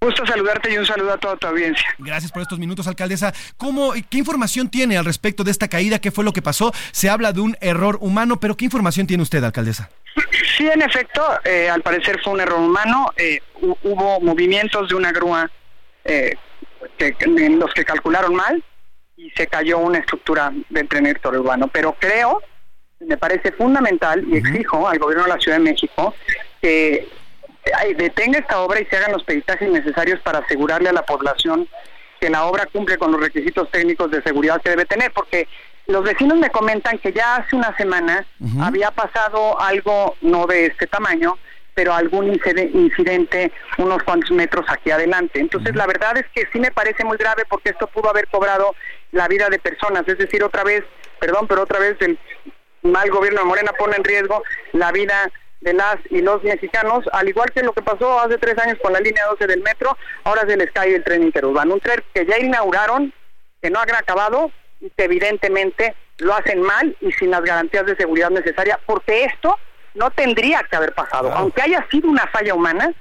Gusto 0.00 0.26
saludarte 0.26 0.70
y 0.70 0.76
un 0.76 0.84
saludo 0.84 1.14
a 1.14 1.16
toda 1.16 1.36
tu 1.36 1.46
audiencia. 1.46 1.86
Gracias 1.98 2.30
por 2.30 2.42
estos 2.42 2.58
minutos, 2.58 2.86
alcaldesa. 2.86 3.32
¿Cómo, 3.56 3.94
¿Qué 4.10 4.18
información 4.18 4.68
tiene 4.68 4.98
al 4.98 5.06
respecto 5.06 5.44
de 5.44 5.50
esta 5.50 5.68
caída? 5.68 5.98
¿Qué 5.98 6.10
fue 6.10 6.24
lo 6.24 6.34
que 6.34 6.42
pasó? 6.42 6.72
Se 6.92 7.08
habla 7.08 7.32
de 7.32 7.40
un 7.40 7.56
error 7.62 7.96
humano, 8.02 8.38
pero 8.38 8.54
¿qué 8.54 8.66
información 8.66 9.06
tiene 9.06 9.22
usted, 9.22 9.42
alcaldesa? 9.42 9.88
Sí, 10.56 10.68
en 10.68 10.82
efecto, 10.82 11.22
eh, 11.44 11.70
al 11.70 11.80
parecer 11.80 12.20
fue 12.22 12.34
un 12.34 12.40
error 12.40 12.60
humano. 12.60 13.12
Eh, 13.16 13.40
hubo 13.82 14.20
movimientos 14.20 14.90
de 14.90 14.94
una 14.94 15.10
grúa 15.10 15.50
eh, 16.04 16.34
en 16.98 17.58
los 17.58 17.72
que 17.72 17.84
calcularon 17.84 18.34
mal 18.34 18.62
y 19.16 19.30
se 19.30 19.46
cayó 19.46 19.78
una 19.78 20.00
estructura 20.00 20.52
del 20.68 20.86
tren 20.86 21.16
urbano. 21.24 21.68
Pero 21.68 21.96
creo, 21.98 22.42
me 23.00 23.16
parece 23.16 23.52
fundamental 23.52 24.22
y 24.28 24.36
exijo 24.36 24.86
al 24.86 24.98
gobierno 24.98 25.24
de 25.24 25.30
la 25.30 25.40
Ciudad 25.40 25.56
de 25.56 25.64
México 25.64 26.14
que 26.60 27.08
detenga 27.96 28.38
esta 28.38 28.60
obra 28.60 28.80
y 28.80 28.86
se 28.86 28.96
hagan 28.96 29.12
los 29.12 29.24
peritajes 29.24 29.68
necesarios 29.70 30.20
para 30.20 30.40
asegurarle 30.40 30.88
a 30.88 30.92
la 30.92 31.06
población 31.06 31.68
que 32.20 32.30
la 32.30 32.44
obra 32.44 32.66
cumple 32.66 32.98
con 32.98 33.12
los 33.12 33.20
requisitos 33.20 33.70
técnicos 33.70 34.10
de 34.10 34.22
seguridad 34.22 34.60
que 34.62 34.70
debe 34.70 34.84
tener, 34.84 35.12
porque 35.12 35.48
los 35.86 36.04
vecinos 36.04 36.38
me 36.38 36.50
comentan 36.50 36.98
que 36.98 37.12
ya 37.12 37.36
hace 37.36 37.56
una 37.56 37.76
semana 37.76 38.26
había 38.60 38.90
pasado 38.90 39.60
algo 39.60 40.16
no 40.22 40.46
de 40.46 40.66
este 40.66 40.86
tamaño, 40.86 41.36
pero 41.74 41.92
algún 41.92 42.32
incidente 42.32 43.52
unos 43.78 44.02
cuantos 44.04 44.30
metros 44.30 44.64
aquí 44.68 44.90
adelante. 44.90 45.40
Entonces, 45.40 45.74
la 45.74 45.86
verdad 45.86 46.16
es 46.16 46.24
que 46.34 46.48
sí 46.52 46.60
me 46.60 46.70
parece 46.70 47.04
muy 47.04 47.18
grave 47.18 47.44
porque 47.48 47.70
esto 47.70 47.86
pudo 47.88 48.08
haber 48.10 48.28
cobrado 48.28 48.74
la 49.12 49.28
vida 49.28 49.48
de 49.48 49.58
personas, 49.58 50.04
es 50.06 50.16
decir, 50.16 50.42
otra 50.42 50.64
vez, 50.64 50.84
perdón, 51.20 51.46
pero 51.48 51.62
otra 51.62 51.80
vez 51.80 51.96
el 52.00 52.18
mal 52.82 53.10
gobierno 53.10 53.40
de 53.40 53.46
Morena 53.46 53.72
pone 53.72 53.96
en 53.96 54.04
riesgo 54.04 54.42
la 54.72 54.92
vida 54.92 55.30
de 55.64 55.72
las 55.72 55.96
y 56.10 56.20
los 56.20 56.42
mexicanos, 56.44 57.04
al 57.12 57.26
igual 57.26 57.50
que 57.50 57.62
lo 57.62 57.72
que 57.72 57.80
pasó 57.80 58.20
hace 58.20 58.36
tres 58.36 58.56
años 58.58 58.76
con 58.82 58.92
la 58.92 59.00
línea 59.00 59.24
12 59.26 59.46
del 59.46 59.62
metro, 59.62 59.96
ahora 60.22 60.42
se 60.46 60.58
les 60.58 60.70
cae 60.70 60.94
el 60.94 61.02
tren 61.02 61.22
interurbano, 61.22 61.74
un 61.74 61.80
tren 61.80 62.04
que 62.12 62.26
ya 62.26 62.38
inauguraron, 62.38 63.12
que 63.62 63.70
no 63.70 63.80
ha 63.80 63.82
acabado 63.82 64.50
y 64.80 64.90
que 64.90 65.04
evidentemente 65.04 65.94
lo 66.18 66.34
hacen 66.34 66.60
mal 66.60 66.94
y 67.00 67.10
sin 67.12 67.30
las 67.30 67.40
garantías 67.40 67.86
de 67.86 67.96
seguridad 67.96 68.28
necesarias, 68.28 68.78
porque 68.84 69.24
esto 69.24 69.58
no 69.94 70.10
tendría 70.10 70.62
que 70.64 70.76
haber 70.76 70.92
pasado. 70.92 71.32
Aunque 71.32 71.62
haya 71.62 71.86
sido 71.90 72.10
una 72.10 72.26
falla 72.26 72.54
humana, 72.54 72.92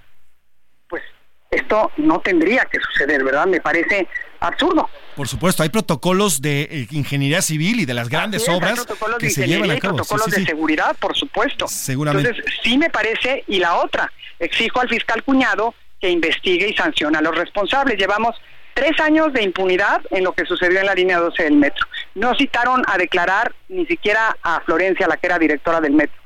esto 1.56 1.92
no 1.98 2.20
tendría 2.20 2.66
que 2.66 2.80
suceder, 2.80 3.24
¿verdad? 3.24 3.46
Me 3.48 3.62
parece 3.62 4.08
absurdo. 4.40 4.90
Por 5.16 5.28
supuesto, 5.28 5.64
hay 5.64 5.70
protocolos 5.70 6.42
de 6.42 6.64
eh, 6.64 6.88
ingeniería 6.92 7.42
civil 7.42 7.80
y 7.80 7.86
de 7.86 7.94
las 7.94 8.10
grandes 8.10 8.48
obras 8.50 8.86
que 9.20 9.30
se 9.30 9.48
llevan 9.48 9.72
a 9.72 9.80
cabo. 9.80 9.98
protocolos 9.98 10.28
de 10.28 10.46
seguridad, 10.46 10.96
por 11.00 11.16
supuesto. 11.16 11.68
Seguramente. 11.68 12.30
Entonces, 12.30 12.54
sí 12.64 12.78
me 12.78 12.90
parece, 12.90 13.44
y 13.48 13.60
la 13.60 13.76
otra, 13.76 14.12
exijo 14.40 14.82
al 14.82 14.90
fiscal 14.90 15.24
cuñado 15.24 15.74
que 16.02 16.10
investigue 16.10 16.68
y 16.68 16.74
sancione 16.74 17.18
a 17.18 17.22
los 17.22 17.36
responsables. 17.36 17.98
Llevamos 17.98 18.36
tres 18.74 19.00
años 19.00 19.32
de 19.34 19.44
impunidad 19.44 20.02
en 20.10 20.24
lo 20.24 20.34
que 20.34 20.46
sucedió 20.46 20.80
en 20.80 20.88
la 20.88 20.96
línea 20.96 21.20
12 21.20 21.44
del 21.44 21.56
metro. 21.56 21.88
No 22.16 22.36
citaron 22.36 22.84
a 22.88 22.98
declarar 22.98 23.54
ni 23.70 23.86
siquiera 23.86 24.36
a 24.42 24.60
Florencia, 24.62 25.08
la 25.08 25.18
que 25.18 25.28
era 25.28 25.40
directora 25.40 25.80
del 25.80 25.94
metro. 25.94 26.22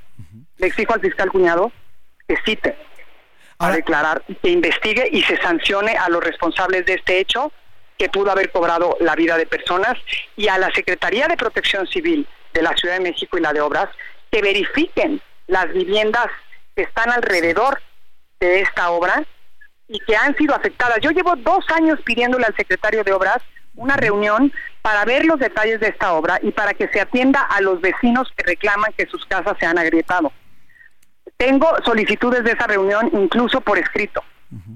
Le 0.58 0.68
exijo 0.68 0.94
al 0.94 1.02
fiscal 1.02 1.30
cuñado 1.30 1.72
que 2.28 2.36
cite 2.44 2.76
a 3.60 3.72
declarar, 3.72 4.24
que 4.42 4.50
investigue 4.50 5.10
y 5.12 5.24
se 5.24 5.38
sancione 5.38 5.98
a 5.98 6.10
los 6.10 6.24
responsables 6.24 6.86
de 6.86 6.96
este 6.96 7.20
hecho 7.20 7.52
que 7.98 8.10
pudo 8.10 8.32
haber 8.32 8.52
cobrado 8.52 8.96
la 9.00 9.16
vida 9.16 9.38
de 9.38 9.48
personas 9.48 9.98
y 10.36 10.48
a 10.48 10.58
la 10.58 10.72
Secretaría 10.72 11.28
de 11.28 11.38
Protección 11.38 11.88
Civil 11.88 12.28
de 12.54 12.62
la 12.62 12.76
Ciudad 12.76 12.96
de 12.96 13.02
México 13.02 13.38
y 13.38 13.42
la 13.42 13.54
de 13.54 13.62
Obras 13.62 13.90
que 14.32 14.42
verifiquen 14.42 15.22
las 15.48 15.72
viviendas 15.74 16.28
que 16.76 16.84
están 16.84 17.12
alrededor 17.12 17.82
de 18.40 18.62
esta 18.62 18.92
obra 18.92 19.24
y 19.88 20.00
que 20.00 20.16
han 20.16 20.36
sido 20.36 20.54
afectadas. 20.54 21.00
Yo 21.02 21.12
llevo 21.12 21.36
dos 21.38 21.66
años 21.74 22.00
pidiéndole 22.04 22.46
al 22.46 22.56
secretario 22.56 23.04
de 23.04 23.14
Obras 23.14 23.42
una 23.76 23.96
reunión 23.96 24.52
para 24.82 25.06
ver 25.06 25.26
los 25.26 25.40
detalles 25.40 25.80
de 25.80 25.88
esta 25.88 26.14
obra 26.14 26.40
y 26.42 26.52
para 26.52 26.74
que 26.74 26.88
se 26.90 27.00
atienda 27.00 27.42
a 27.42 27.62
los 27.62 27.80
vecinos 27.80 28.32
que 28.36 28.44
reclaman 28.44 28.94
que 28.98 29.08
sus 29.08 29.26
casas 29.26 29.56
se 29.60 29.66
han 29.66 29.78
agrietado. 29.78 30.32
Tengo 31.38 31.68
solicitudes 31.86 32.44
de 32.44 32.52
esa 32.52 32.68
reunión 32.68 33.10
incluso 33.14 33.62
por 33.62 33.78
escrito 33.78 34.24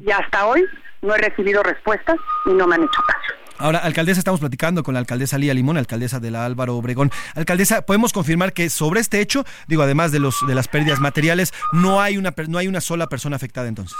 y 0.06 0.12
hasta 0.12 0.46
hoy 0.46 0.64
no 1.02 1.16
he 1.16 1.18
recibido 1.18 1.64
respuestas 1.64 2.18
y 2.46 2.52
no 2.52 2.68
me 2.68 2.76
han 2.76 2.84
hecho 2.84 3.02
caso. 3.08 3.42
Ahora, 3.58 3.80
alcaldesa, 3.80 4.20
estamos 4.20 4.40
platicando 4.40 4.82
con 4.82 4.96
la 4.96 5.00
alcaldesa 5.00 5.38
Lía 5.38 5.54
Limón, 5.54 5.78
alcaldesa 5.78 6.20
de 6.20 6.32
la 6.32 6.46
Álvaro 6.46 6.76
Obregón. 6.76 7.12
Alcaldesa, 7.36 7.84
podemos 7.84 8.12
confirmar 8.12 8.54
que 8.54 8.70
sobre 8.70 9.02
este 9.02 9.22
hecho, 9.22 9.44
digo, 9.68 9.84
además 9.84 10.12
de 10.12 10.20
los 10.20 10.36
de 10.48 10.56
las 10.56 10.68
pérdidas 10.68 11.00
materiales, 11.00 11.54
no 11.72 12.02
hay 12.02 12.18
una 12.18 12.34
no 12.48 12.58
hay 12.58 12.68
una 12.68 12.82
sola 12.82 13.08
persona 13.08 13.36
afectada 13.36 13.68
entonces. 13.68 13.98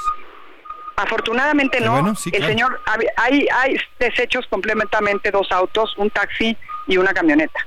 Afortunadamente 0.96 1.80
no. 1.80 2.14
el 2.32 2.46
señor 2.46 2.80
hay 3.18 3.48
hay 3.54 3.78
desechos 4.00 4.46
completamente 4.50 5.32
dos 5.32 5.52
autos, 5.52 5.96
un 5.98 6.10
taxi 6.10 6.58
y 6.88 6.98
una 6.98 7.14
camioneta. 7.14 7.60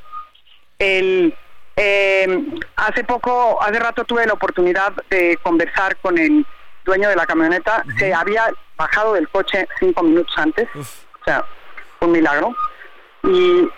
El 0.78 1.34
eh, 1.76 2.44
hace 2.76 3.04
poco, 3.04 3.60
hace 3.62 3.78
rato 3.78 4.04
tuve 4.04 4.26
la 4.26 4.34
oportunidad 4.34 4.92
de 5.10 5.38
conversar 5.42 5.96
con 5.96 6.18
el 6.18 6.46
dueño 6.84 7.08
de 7.08 7.16
la 7.16 7.26
camioneta. 7.26 7.84
Se 7.98 8.12
había 8.14 8.46
bajado 8.76 9.14
del 9.14 9.28
coche 9.28 9.68
cinco 9.80 10.02
minutos 10.02 10.34
antes. 10.36 10.68
O 10.74 11.24
sea, 11.24 11.44
un 12.00 12.12
milagro. 12.12 12.54
Y, 13.24 13.68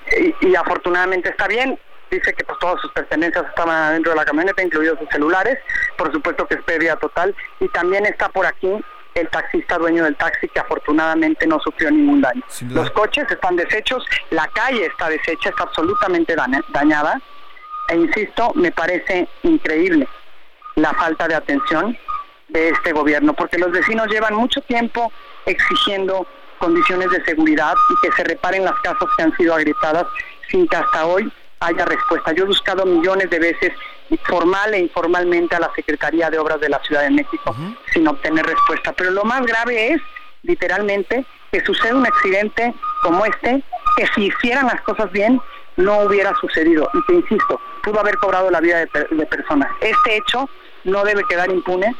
y, 0.40 0.56
afortunadamente 0.56 1.30
está 1.30 1.46
bien. 1.46 1.78
Dice 2.11 2.32
que 2.35 2.44
pues 2.44 2.59
todas 2.59 2.80
sus 2.80 2.92
pertenencias 2.92 3.46
estaban 3.48 3.94
dentro 3.94 4.12
de 4.12 4.16
la 4.16 4.24
camioneta, 4.24 4.62
incluidos 4.62 4.98
sus 4.98 5.09
celulares. 5.09 5.59
Por 5.96 6.12
supuesto 6.12 6.46
que 6.46 6.54
es 6.54 6.62
pérdida 6.62 6.96
total. 6.96 7.35
Y 7.61 7.68
también 7.68 8.06
está 8.06 8.28
por 8.28 8.46
aquí 8.46 8.72
el 9.14 9.28
taxista 9.28 9.78
dueño 9.78 10.04
del 10.04 10.14
taxi 10.16 10.46
que 10.48 10.61
afortunadamente 10.61 11.46
no 11.46 11.59
sufrió 11.61 11.90
ningún 11.90 12.20
daño. 12.20 12.42
Los 12.68 12.90
coches 12.90 13.24
están 13.30 13.56
deshechos, 13.56 14.04
la 14.30 14.46
calle 14.48 14.87
está 14.87 15.09
deshecha, 15.09 15.48
está 15.48 15.62
absolutamente 15.62 16.37
dañada. 16.68 17.20
E 17.88 17.96
insisto, 17.96 18.53
me 18.55 18.72
parece 18.72 19.29
increíble 19.42 20.09
la 20.75 20.92
falta 20.94 21.29
de 21.29 21.35
atención 21.35 21.96
de 22.49 22.68
este 22.68 22.92
gobierno, 22.92 23.33
porque 23.33 23.59
los 23.59 23.70
vecinos 23.72 24.09
llevan 24.09 24.35
mucho 24.35 24.61
tiempo 24.62 25.12
exigiendo 25.46 26.27
condiciones 26.59 27.11
de 27.11 27.25
seguridad 27.25 27.75
y 27.90 28.07
que 28.07 28.12
se 28.14 28.25
reparen 28.25 28.64
las 28.64 28.79
casas 28.81 29.09
que 29.16 29.22
han 29.22 29.37
sido 29.37 29.55
agrietadas 29.55 30.07
sin 30.49 30.66
que 30.68 30.77
hasta 30.77 31.07
hoy 31.07 31.31
haya 31.61 31.85
respuesta. 31.85 32.33
Yo 32.33 32.44
he 32.44 32.46
buscado 32.46 32.85
millones 32.85 33.31
de 33.31 33.38
veces, 33.38 33.72
formal 34.25 34.75
e 34.75 34.81
informalmente, 34.81 35.57
a 35.57 35.61
la 35.61 35.70
Secretaría 35.75 36.31
de 36.31 36.38
Obras 36.38 36.61
de 36.61 36.68
la 36.68 36.79
Ciudad 36.81 37.03
de 37.03 37.11
México 37.11 37.55
sin 37.92 38.07
obtener 38.07 38.46
respuesta. 38.46 38.92
Pero 38.92 39.11
lo 39.11 39.25
más 39.25 39.44
grave 39.44 39.92
es, 39.92 40.01
literalmente, 40.42 41.25
que 41.51 41.64
suceda 41.64 41.94
un 41.94 42.07
accidente 42.07 42.75
como 43.03 43.25
este, 43.25 43.62
que 43.96 44.07
si 44.14 44.27
hicieran 44.27 44.66
las 44.66 44.81
cosas 44.83 45.11
bien, 45.12 45.40
no 45.76 46.00
hubiera 46.00 46.34
sucedido. 46.40 46.88
Y 46.94 47.02
que, 47.04 47.14
insisto, 47.14 47.60
pudo 47.82 48.00
haber 48.00 48.16
cobrado 48.16 48.50
la 48.50 48.60
vida 48.60 48.78
de, 48.78 48.88
de 49.10 49.26
personas. 49.26 49.70
Este 49.80 50.16
hecho 50.16 50.48
no 50.84 51.04
debe 51.04 51.24
quedar 51.24 51.50
impune 51.50 51.94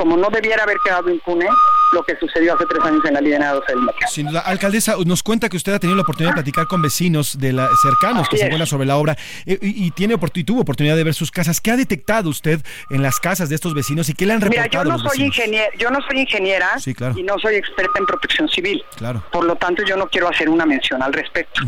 como 0.00 0.16
no 0.16 0.30
debiera 0.30 0.62
haber 0.62 0.78
quedado 0.82 1.10
impune 1.10 1.46
lo 1.92 2.02
que 2.02 2.16
sucedió 2.16 2.54
hace 2.54 2.64
tres 2.64 2.82
años 2.82 3.04
en 3.04 3.12
la 3.12 3.20
línea 3.20 3.52
12 3.52 3.66
del 3.70 3.82
metro. 3.82 4.08
Sin 4.08 4.28
duda. 4.28 4.40
Alcaldesa, 4.40 4.94
nos 5.04 5.22
cuenta 5.22 5.50
que 5.50 5.58
usted 5.58 5.74
ha 5.74 5.78
tenido 5.78 5.94
la 5.94 6.04
oportunidad 6.04 6.30
de 6.30 6.36
platicar 6.36 6.66
con 6.66 6.80
vecinos 6.80 7.38
de 7.38 7.52
la, 7.52 7.68
cercanos 7.82 8.26
que 8.30 8.38
se 8.38 8.44
encuentran 8.44 8.66
sobre 8.66 8.86
la 8.86 8.96
obra 8.96 9.14
eh, 9.44 9.58
y, 9.60 9.90
tiene 9.90 10.16
y 10.34 10.44
tuvo 10.44 10.62
oportunidad 10.62 10.96
de 10.96 11.04
ver 11.04 11.12
sus 11.12 11.30
casas. 11.30 11.60
¿Qué 11.60 11.70
ha 11.70 11.76
detectado 11.76 12.30
usted 12.30 12.60
en 12.88 13.02
las 13.02 13.20
casas 13.20 13.50
de 13.50 13.56
estos 13.56 13.74
vecinos 13.74 14.08
y 14.08 14.14
qué 14.14 14.24
le 14.24 14.32
han 14.32 14.40
reportado 14.40 14.84
Mira, 14.84 14.96
yo 14.96 15.02
no 15.04 15.10
soy 15.10 15.22
ingeniera, 15.22 15.68
yo 15.76 15.90
no 15.90 15.98
soy 16.00 16.20
ingeniera 16.20 16.70
y 17.14 17.22
no 17.22 17.38
soy 17.38 17.56
experta 17.56 17.98
en 17.98 18.06
protección 18.06 18.48
civil. 18.48 18.82
Claro. 18.96 19.22
Por 19.30 19.44
lo 19.44 19.56
tanto, 19.56 19.82
yo 19.82 19.98
no 19.98 20.08
quiero 20.08 20.30
hacer 20.30 20.48
una 20.48 20.64
mención 20.64 21.02
al 21.02 21.12
respecto. 21.12 21.60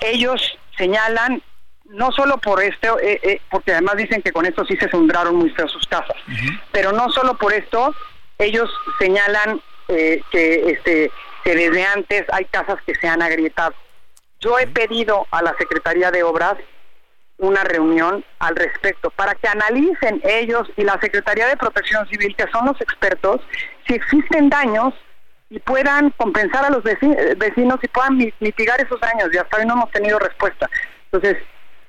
Ellos 0.00 0.40
señalan 0.78 1.42
no 1.88 2.12
solo 2.12 2.38
por 2.38 2.62
esto, 2.62 2.98
eh, 3.00 3.20
eh, 3.22 3.40
porque 3.50 3.72
además 3.72 3.96
dicen 3.96 4.22
que 4.22 4.32
con 4.32 4.46
esto 4.46 4.64
sí 4.64 4.76
se 4.76 4.88
sembraron 4.90 5.36
muy 5.36 5.50
feos 5.50 5.72
sus 5.72 5.86
casas, 5.86 6.16
pero 6.70 6.92
no 6.92 7.10
solo 7.10 7.36
por 7.36 7.52
esto, 7.52 7.94
ellos 8.38 8.70
señalan 8.98 9.60
eh, 9.88 10.22
que, 10.30 10.70
este, 10.70 11.10
que 11.44 11.54
desde 11.54 11.84
antes 11.84 12.24
hay 12.30 12.44
casas 12.46 12.76
que 12.86 12.94
se 12.94 13.08
han 13.08 13.22
agrietado. 13.22 13.74
Yo 14.40 14.58
he 14.58 14.66
pedido 14.66 15.26
a 15.30 15.42
la 15.42 15.56
Secretaría 15.58 16.10
de 16.10 16.22
Obras 16.22 16.56
una 17.38 17.64
reunión 17.64 18.24
al 18.40 18.56
respecto 18.56 19.10
para 19.10 19.34
que 19.34 19.48
analicen 19.48 20.20
ellos 20.24 20.68
y 20.76 20.84
la 20.84 21.00
Secretaría 21.00 21.46
de 21.46 21.56
Protección 21.56 22.06
Civil, 22.08 22.34
que 22.36 22.50
son 22.52 22.66
los 22.66 22.80
expertos, 22.80 23.40
si 23.86 23.94
existen 23.94 24.50
daños 24.50 24.92
y 25.50 25.58
puedan 25.60 26.10
compensar 26.10 26.64
a 26.64 26.70
los 26.70 26.82
vecinos 26.82 27.78
y 27.82 27.88
puedan 27.88 28.16
mitigar 28.40 28.80
esos 28.80 29.00
daños. 29.00 29.28
Y 29.32 29.38
hasta 29.38 29.56
hoy 29.56 29.66
no 29.66 29.74
hemos 29.74 29.90
tenido 29.90 30.18
respuesta. 30.18 30.68
Entonces, 31.10 31.38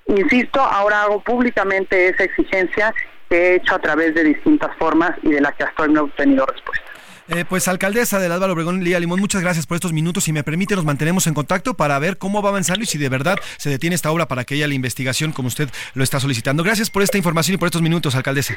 Insisto, 0.09 0.59
ahora 0.59 1.03
hago 1.03 1.21
públicamente 1.21 2.09
esa 2.09 2.23
exigencia 2.23 2.93
que 3.29 3.35
he 3.35 3.55
hecho 3.57 3.75
a 3.75 3.79
través 3.79 4.15
de 4.15 4.23
distintas 4.23 4.75
formas 4.77 5.11
y 5.21 5.29
de 5.29 5.39
la 5.39 5.51
que 5.51 5.63
hasta 5.63 5.83
hoy 5.83 5.93
no 5.93 5.99
he 5.99 6.03
obtenido 6.03 6.47
respuesta. 6.47 6.85
Eh, 7.27 7.45
pues 7.47 7.67
alcaldesa 7.67 8.17
del 8.17 8.31
Álvaro 8.31 8.53
Obregón, 8.53 8.83
Lía 8.83 8.99
Limón, 8.99 9.19
muchas 9.19 9.43
gracias 9.43 9.67
por 9.67 9.75
estos 9.75 9.93
minutos. 9.93 10.23
Si 10.23 10.33
me 10.33 10.43
permite, 10.43 10.75
nos 10.75 10.83
mantenemos 10.83 11.27
en 11.27 11.35
contacto 11.35 11.75
para 11.75 11.99
ver 11.99 12.17
cómo 12.17 12.41
va 12.41 12.49
avanzando 12.49 12.81
y 12.81 12.87
si 12.87 12.97
de 12.97 13.07
verdad 13.07 13.37
se 13.57 13.69
detiene 13.69 13.95
esta 13.95 14.09
obra 14.09 14.27
para 14.27 14.45
que 14.45 14.55
haya 14.55 14.67
la 14.67 14.73
investigación 14.73 15.31
como 15.31 15.47
usted 15.47 15.69
lo 15.93 16.03
está 16.03 16.19
solicitando. 16.19 16.63
Gracias 16.63 16.89
por 16.89 17.03
esta 17.03 17.19
información 17.19 17.53
y 17.53 17.57
por 17.59 17.67
estos 17.67 17.83
minutos, 17.83 18.15
alcaldesa. 18.15 18.55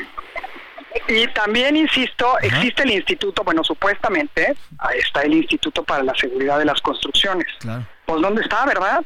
Y 1.12 1.26
también, 1.28 1.76
insisto, 1.76 2.38
existe 2.40 2.84
el 2.84 2.92
instituto, 2.92 3.44
bueno, 3.44 3.62
supuestamente, 3.62 4.54
ahí 4.78 4.98
está 4.98 5.22
el 5.22 5.34
Instituto 5.34 5.82
para 5.82 6.02
la 6.02 6.14
Seguridad 6.14 6.58
de 6.58 6.64
las 6.64 6.80
Construcciones. 6.80 7.46
Claro. 7.58 7.86
Pues, 8.06 8.22
¿dónde 8.22 8.42
está, 8.42 8.64
verdad? 8.64 9.04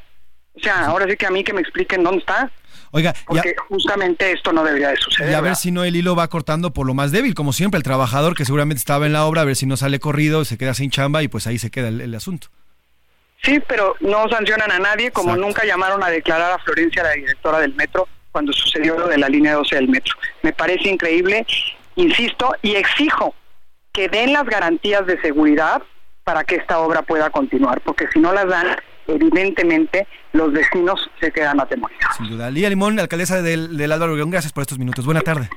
O 0.55 0.61
sea, 0.61 0.87
ahora 0.87 1.07
sí 1.09 1.17
que 1.17 1.27
a 1.27 1.31
mí 1.31 1.45
que 1.45 1.53
me 1.53 1.61
expliquen 1.61 2.03
dónde 2.03 2.21
está. 2.21 2.51
Oiga, 2.93 3.15
porque 3.27 3.55
justamente 3.69 4.33
esto 4.33 4.53
no 4.53 4.65
debería 4.65 4.89
de 4.89 4.97
suceder. 4.97 5.31
Y 5.31 5.35
a 5.35 5.41
ver 5.41 5.57
si 5.57 5.71
no 5.71 5.85
el 5.85 5.97
hilo 5.97 6.17
va 6.17 6.29
cortando 6.29 6.73
por 6.73 6.87
lo 6.87 6.95
más 6.95 7.13
débil, 7.13 7.35
como 7.35 7.53
siempre, 7.53 7.77
el 7.77 7.83
trabajador 7.83 8.35
que 8.35 8.45
seguramente 8.45 8.79
estaba 8.79 9.07
en 9.07 9.13
la 9.13 9.27
obra, 9.27 9.43
a 9.43 9.45
ver 9.45 9.57
si 9.57 9.67
no 9.67 9.77
sale 9.77 9.99
corrido, 9.99 10.45
se 10.45 10.57
queda 10.57 10.73
sin 10.73 10.91
chamba 10.91 11.23
y 11.23 11.29
pues 11.29 11.47
ahí 11.47 11.59
se 11.59 11.71
queda 11.71 11.89
el, 11.89 12.15
asunto. 12.15 12.49
Sí, 13.43 13.61
pero 13.69 13.97
no 14.01 14.29
sancionan 14.29 14.73
a 14.73 14.79
nadie, 14.79 15.11
como 15.11 15.37
nunca 15.37 15.65
llamaron 15.67 16.03
a 16.03 16.09
declarar 16.09 16.53
a 16.53 16.59
Florencia, 16.59 17.03
la 17.03 17.13
directora 17.13 17.59
del 17.59 17.75
metro, 17.75 18.09
cuando 18.33 18.53
sucedió 18.53 18.99
lo 18.99 19.09
de 19.09 19.19
la 19.19 19.29
línea 19.29 19.55
12 19.55 19.75
del 19.75 19.89
metro. 19.89 20.15
Me 20.43 20.53
parece 20.53 20.89
increíble, 20.89 21.47
insisto, 21.97 22.55
y 22.63 22.77
exijo 22.77 23.35
que 23.93 24.09
den 24.09 24.33
las 24.33 24.45
garantías 24.45 25.07
de 25.07 25.21
seguridad 25.21 25.83
para 26.25 26.45
que 26.45 26.57
esta 26.57 26.79
obra 26.79 27.03
pueda 27.03 27.31
continuar, 27.31 27.81
porque 27.83 28.07
si 28.13 28.21
no 28.21 28.33
las 28.33 28.49
dan, 28.49 28.77
evidentemente 29.07 30.07
los 30.33 30.53
vecinos 30.53 31.01
se 31.21 31.31
quedan 31.31 31.61
atemorizados. 31.61 32.17
Sin 32.17 32.29
duda. 32.29 32.51
Lía 32.51 32.69
Limón, 32.69 32.99
alcaldesa 32.99 33.43
del, 33.43 33.77
del 33.77 33.93
Álvaro 33.93 34.13
Obregón, 34.13 34.31
gracias 34.31 34.53
por 34.53 34.63
estos 34.63 34.79
minutos. 34.79 35.05
Buena 35.05 35.21
tarde. 35.21 35.49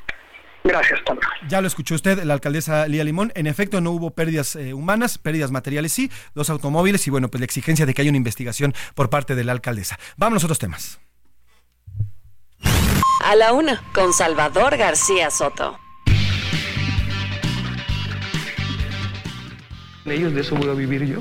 Gracias, 0.63 0.99
Pablo. 1.05 1.21
Ya 1.47 1.61
lo 1.61 1.67
escuchó 1.67 1.95
usted, 1.95 2.23
la 2.23 2.33
alcaldesa 2.33 2.87
Lía 2.87 3.03
Limón. 3.03 3.31
En 3.35 3.47
efecto, 3.47 3.81
no 3.81 3.91
hubo 3.91 4.11
pérdidas 4.11 4.55
eh, 4.55 4.73
humanas, 4.73 5.17
pérdidas 5.17 5.51
materiales 5.51 5.91
sí, 5.91 6.11
dos 6.35 6.49
automóviles 6.49 7.07
y 7.07 7.09
bueno, 7.09 7.29
pues 7.29 7.39
la 7.39 7.45
exigencia 7.45 7.85
de 7.85 7.93
que 7.93 8.01
haya 8.01 8.11
una 8.11 8.17
investigación 8.17 8.73
por 8.93 9.09
parte 9.09 9.35
de 9.35 9.43
la 9.43 9.53
alcaldesa. 9.53 9.97
Vamos 10.17 10.43
a 10.43 10.45
otros 10.45 10.59
temas. 10.59 10.99
A 13.25 13.35
la 13.35 13.53
una, 13.53 13.81
con 13.93 14.13
Salvador 14.13 14.77
García 14.77 15.29
Soto. 15.29 15.77
Ellos 20.05 20.33
de 20.33 20.41
eso 20.41 20.55
voy 20.55 20.69
a 20.69 20.73
vivir 20.73 21.05
yo. 21.05 21.17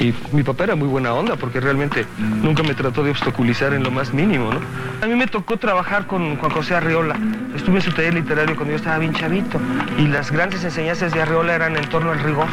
Y 0.00 0.14
mi 0.32 0.44
papá 0.44 0.64
era 0.64 0.76
muy 0.76 0.86
buena 0.86 1.12
onda 1.12 1.34
porque 1.34 1.60
realmente 1.60 2.06
nunca 2.18 2.62
me 2.62 2.74
trató 2.74 3.02
de 3.02 3.10
obstaculizar 3.10 3.74
en 3.74 3.82
lo 3.82 3.90
más 3.90 4.14
mínimo, 4.14 4.52
¿no? 4.52 4.60
A 5.02 5.06
mí 5.06 5.14
me 5.16 5.26
tocó 5.26 5.56
trabajar 5.56 6.06
con 6.06 6.36
Juan 6.36 6.52
José 6.52 6.76
Arriola. 6.76 7.16
Estuve 7.56 7.76
en 7.76 7.82
su 7.82 7.90
taller 7.90 8.14
literario 8.14 8.54
cuando 8.54 8.72
yo 8.72 8.76
estaba 8.76 8.98
bien 8.98 9.12
chavito 9.12 9.60
y 9.98 10.06
las 10.06 10.30
grandes 10.30 10.62
enseñanzas 10.62 11.12
de 11.12 11.20
Arriola 11.20 11.54
eran 11.54 11.76
en 11.76 11.88
torno 11.88 12.12
al 12.12 12.20
rigor. 12.20 12.46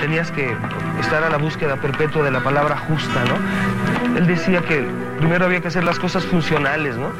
Tenías 0.00 0.30
que 0.30 0.54
estar 1.00 1.24
a 1.24 1.30
la 1.30 1.38
búsqueda 1.38 1.76
perpetua 1.76 2.24
de 2.24 2.30
la 2.30 2.40
palabra 2.40 2.76
justa, 2.76 3.24
¿no? 3.24 4.18
Él 4.18 4.26
decía 4.26 4.60
que 4.60 4.84
primero 5.18 5.46
había 5.46 5.60
que 5.62 5.68
hacer 5.68 5.84
las 5.84 5.98
cosas 5.98 6.26
funcionales, 6.26 6.96
¿no? 6.96 7.10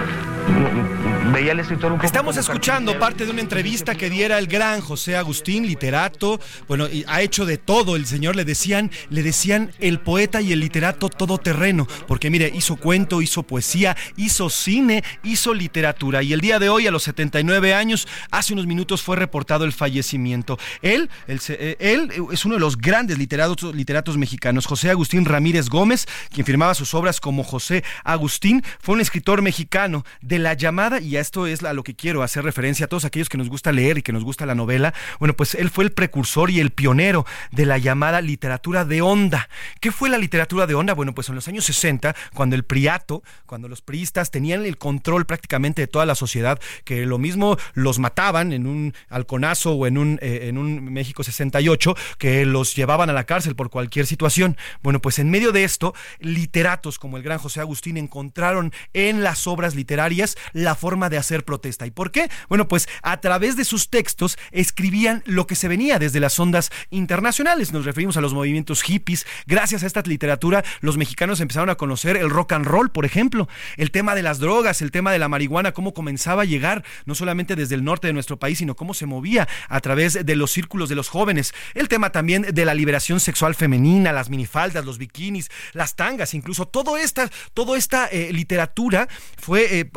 Veía 1.32 1.53
al 1.53 1.61
escritor 1.61 1.93
un 1.93 1.99
poco 1.99 2.07
Estamos 2.07 2.36
escuchando 2.36 2.99
parte 2.99 3.24
de 3.24 3.30
una 3.30 3.40
entrevista 3.40 3.95
que 3.95 4.11
diera 4.11 4.38
el 4.38 4.47
gran 4.49 4.82
José 4.82 5.16
Agustín, 5.16 5.66
literato. 5.66 6.38
Bueno, 6.68 6.88
y 6.88 7.05
ha 7.09 7.22
hecho 7.22 7.47
de 7.47 7.57
todo. 7.57 7.97
El 7.97 8.05
señor 8.05 8.36
le 8.36 8.45
decían, 8.45 8.90
le 9.09 9.22
decían 9.22 9.70
el 9.78 9.99
poeta 10.01 10.43
y 10.43 10.53
el 10.53 10.61
literato 10.61 11.09
todoterreno. 11.09 11.86
Porque 12.07 12.28
mire, 12.28 12.53
hizo 12.55 12.76
cuento, 12.76 13.22
hizo 13.22 13.45
poesía, 13.45 13.97
hizo 14.16 14.51
cine, 14.51 15.03
hizo 15.22 15.55
literatura. 15.55 16.22
Y 16.22 16.34
el 16.34 16.43
día 16.43 16.59
de 16.59 16.68
hoy, 16.68 16.86
a 16.86 16.90
los 16.90 17.05
79 17.05 17.72
años, 17.72 18.07
hace 18.30 18.53
unos 18.53 18.66
minutos 18.66 19.01
fue 19.03 19.16
reportado 19.16 19.64
el 19.64 19.72
fallecimiento. 19.72 20.59
Él, 20.82 21.09
él, 21.26 21.40
eh, 21.49 21.76
él 21.78 22.12
es 22.30 22.45
uno 22.45 22.57
de 22.57 22.61
los 22.61 22.76
grandes 22.76 23.16
literatos, 23.16 23.74
literatos 23.74 24.18
mexicanos. 24.18 24.66
José 24.66 24.90
Agustín 24.90 25.24
Ramírez 25.24 25.70
Gómez, 25.70 26.07
quien 26.30 26.45
firmaba 26.45 26.74
sus 26.74 26.93
obras 26.93 27.20
como 27.20 27.43
José 27.43 27.84
Agustín, 28.05 28.62
fue 28.80 28.97
un 28.97 29.01
escritor 29.01 29.40
mexicano 29.40 30.05
de 30.20 30.31
la 30.38 30.54
llamada, 30.54 31.00
y 31.00 31.16
a 31.16 31.20
esto 31.20 31.46
es 31.46 31.62
a 31.62 31.72
lo 31.72 31.82
que 31.82 31.94
quiero 31.94 32.22
hacer 32.22 32.44
referencia 32.44 32.86
a 32.86 32.88
todos 32.88 33.04
aquellos 33.04 33.28
que 33.28 33.38
nos 33.38 33.48
gusta 33.48 33.72
leer 33.72 33.98
y 33.98 34.02
que 34.02 34.12
nos 34.12 34.24
gusta 34.24 34.46
la 34.46 34.54
novela, 34.54 34.94
bueno, 35.18 35.34
pues 35.34 35.54
él 35.54 35.70
fue 35.70 35.84
el 35.84 35.92
precursor 35.92 36.50
y 36.50 36.60
el 36.60 36.70
pionero 36.70 37.26
de 37.50 37.66
la 37.66 37.78
llamada 37.78 38.20
literatura 38.20 38.84
de 38.84 39.02
onda. 39.02 39.48
¿Qué 39.80 39.92
fue 39.92 40.08
la 40.08 40.18
literatura 40.18 40.66
de 40.66 40.74
onda? 40.74 40.94
Bueno, 40.94 41.14
pues 41.14 41.28
en 41.28 41.34
los 41.34 41.48
años 41.48 41.64
60, 41.64 42.14
cuando 42.34 42.56
el 42.56 42.64
priato, 42.64 43.22
cuando 43.46 43.68
los 43.68 43.82
priistas 43.82 44.30
tenían 44.30 44.64
el 44.64 44.78
control 44.78 45.26
prácticamente 45.26 45.82
de 45.82 45.86
toda 45.86 46.06
la 46.06 46.14
sociedad, 46.14 46.58
que 46.84 47.06
lo 47.06 47.18
mismo 47.18 47.56
los 47.74 47.98
mataban 47.98 48.52
en 48.52 48.66
un 48.66 48.94
halconazo 49.08 49.72
o 49.72 49.86
en 49.86 49.98
un, 49.98 50.18
eh, 50.22 50.48
en 50.48 50.58
un 50.58 50.92
México 50.92 51.22
68, 51.22 51.94
que 52.18 52.44
los 52.44 52.74
llevaban 52.74 53.10
a 53.10 53.12
la 53.12 53.24
cárcel 53.24 53.54
por 53.56 53.70
cualquier 53.70 54.06
situación. 54.06 54.56
Bueno, 54.82 55.00
pues 55.00 55.18
en 55.18 55.30
medio 55.30 55.52
de 55.52 55.64
esto, 55.64 55.94
literatos 56.20 56.98
como 56.98 57.16
el 57.16 57.22
gran 57.22 57.38
José 57.38 57.60
Agustín 57.60 57.96
encontraron 57.96 58.72
en 58.92 59.22
las 59.22 59.46
obras 59.46 59.74
literarias 59.74 60.21
la 60.52 60.74
forma 60.74 61.08
de 61.08 61.18
hacer 61.18 61.44
protesta. 61.44 61.86
¿Y 61.86 61.90
por 61.90 62.10
qué? 62.10 62.30
Bueno, 62.48 62.68
pues 62.68 62.88
a 63.02 63.20
través 63.20 63.56
de 63.56 63.64
sus 63.64 63.90
textos 63.90 64.38
escribían 64.50 65.22
lo 65.26 65.46
que 65.46 65.54
se 65.54 65.68
venía 65.68 65.98
desde 65.98 66.20
las 66.20 66.38
ondas 66.38 66.70
internacionales. 66.90 67.72
Nos 67.72 67.84
referimos 67.84 68.16
a 68.16 68.20
los 68.20 68.34
movimientos 68.34 68.82
hippies. 68.82 69.26
Gracias 69.46 69.82
a 69.82 69.86
esta 69.86 70.02
literatura, 70.02 70.64
los 70.80 70.96
mexicanos 70.96 71.40
empezaron 71.40 71.70
a 71.70 71.76
conocer 71.76 72.16
el 72.16 72.30
rock 72.30 72.52
and 72.52 72.66
roll, 72.66 72.90
por 72.90 73.04
ejemplo, 73.04 73.48
el 73.76 73.90
tema 73.90 74.14
de 74.14 74.22
las 74.22 74.38
drogas, 74.38 74.82
el 74.82 74.90
tema 74.90 75.12
de 75.12 75.18
la 75.18 75.28
marihuana, 75.28 75.72
cómo 75.72 75.94
comenzaba 75.94 76.42
a 76.42 76.44
llegar 76.44 76.84
no 77.04 77.14
solamente 77.14 77.56
desde 77.56 77.74
el 77.74 77.84
norte 77.84 78.06
de 78.06 78.12
nuestro 78.12 78.38
país, 78.38 78.58
sino 78.58 78.76
cómo 78.76 78.94
se 78.94 79.06
movía 79.06 79.48
a 79.68 79.80
través 79.80 80.24
de 80.24 80.36
los 80.36 80.50
círculos 80.50 80.88
de 80.88 80.94
los 80.94 81.08
jóvenes. 81.08 81.54
El 81.74 81.88
tema 81.88 82.10
también 82.10 82.42
de 82.42 82.64
la 82.64 82.74
liberación 82.74 83.20
sexual 83.20 83.54
femenina, 83.54 84.12
las 84.12 84.30
minifaldas, 84.30 84.84
los 84.84 84.98
bikinis, 84.98 85.50
las 85.72 85.96
tangas, 85.96 86.34
incluso 86.34 86.66
todo 86.66 86.96
esta, 86.96 87.30
toda 87.54 87.76
esta 87.78 88.06
eh, 88.06 88.32
literatura 88.32 89.08
fue 89.38 89.80
eh, 89.80 89.90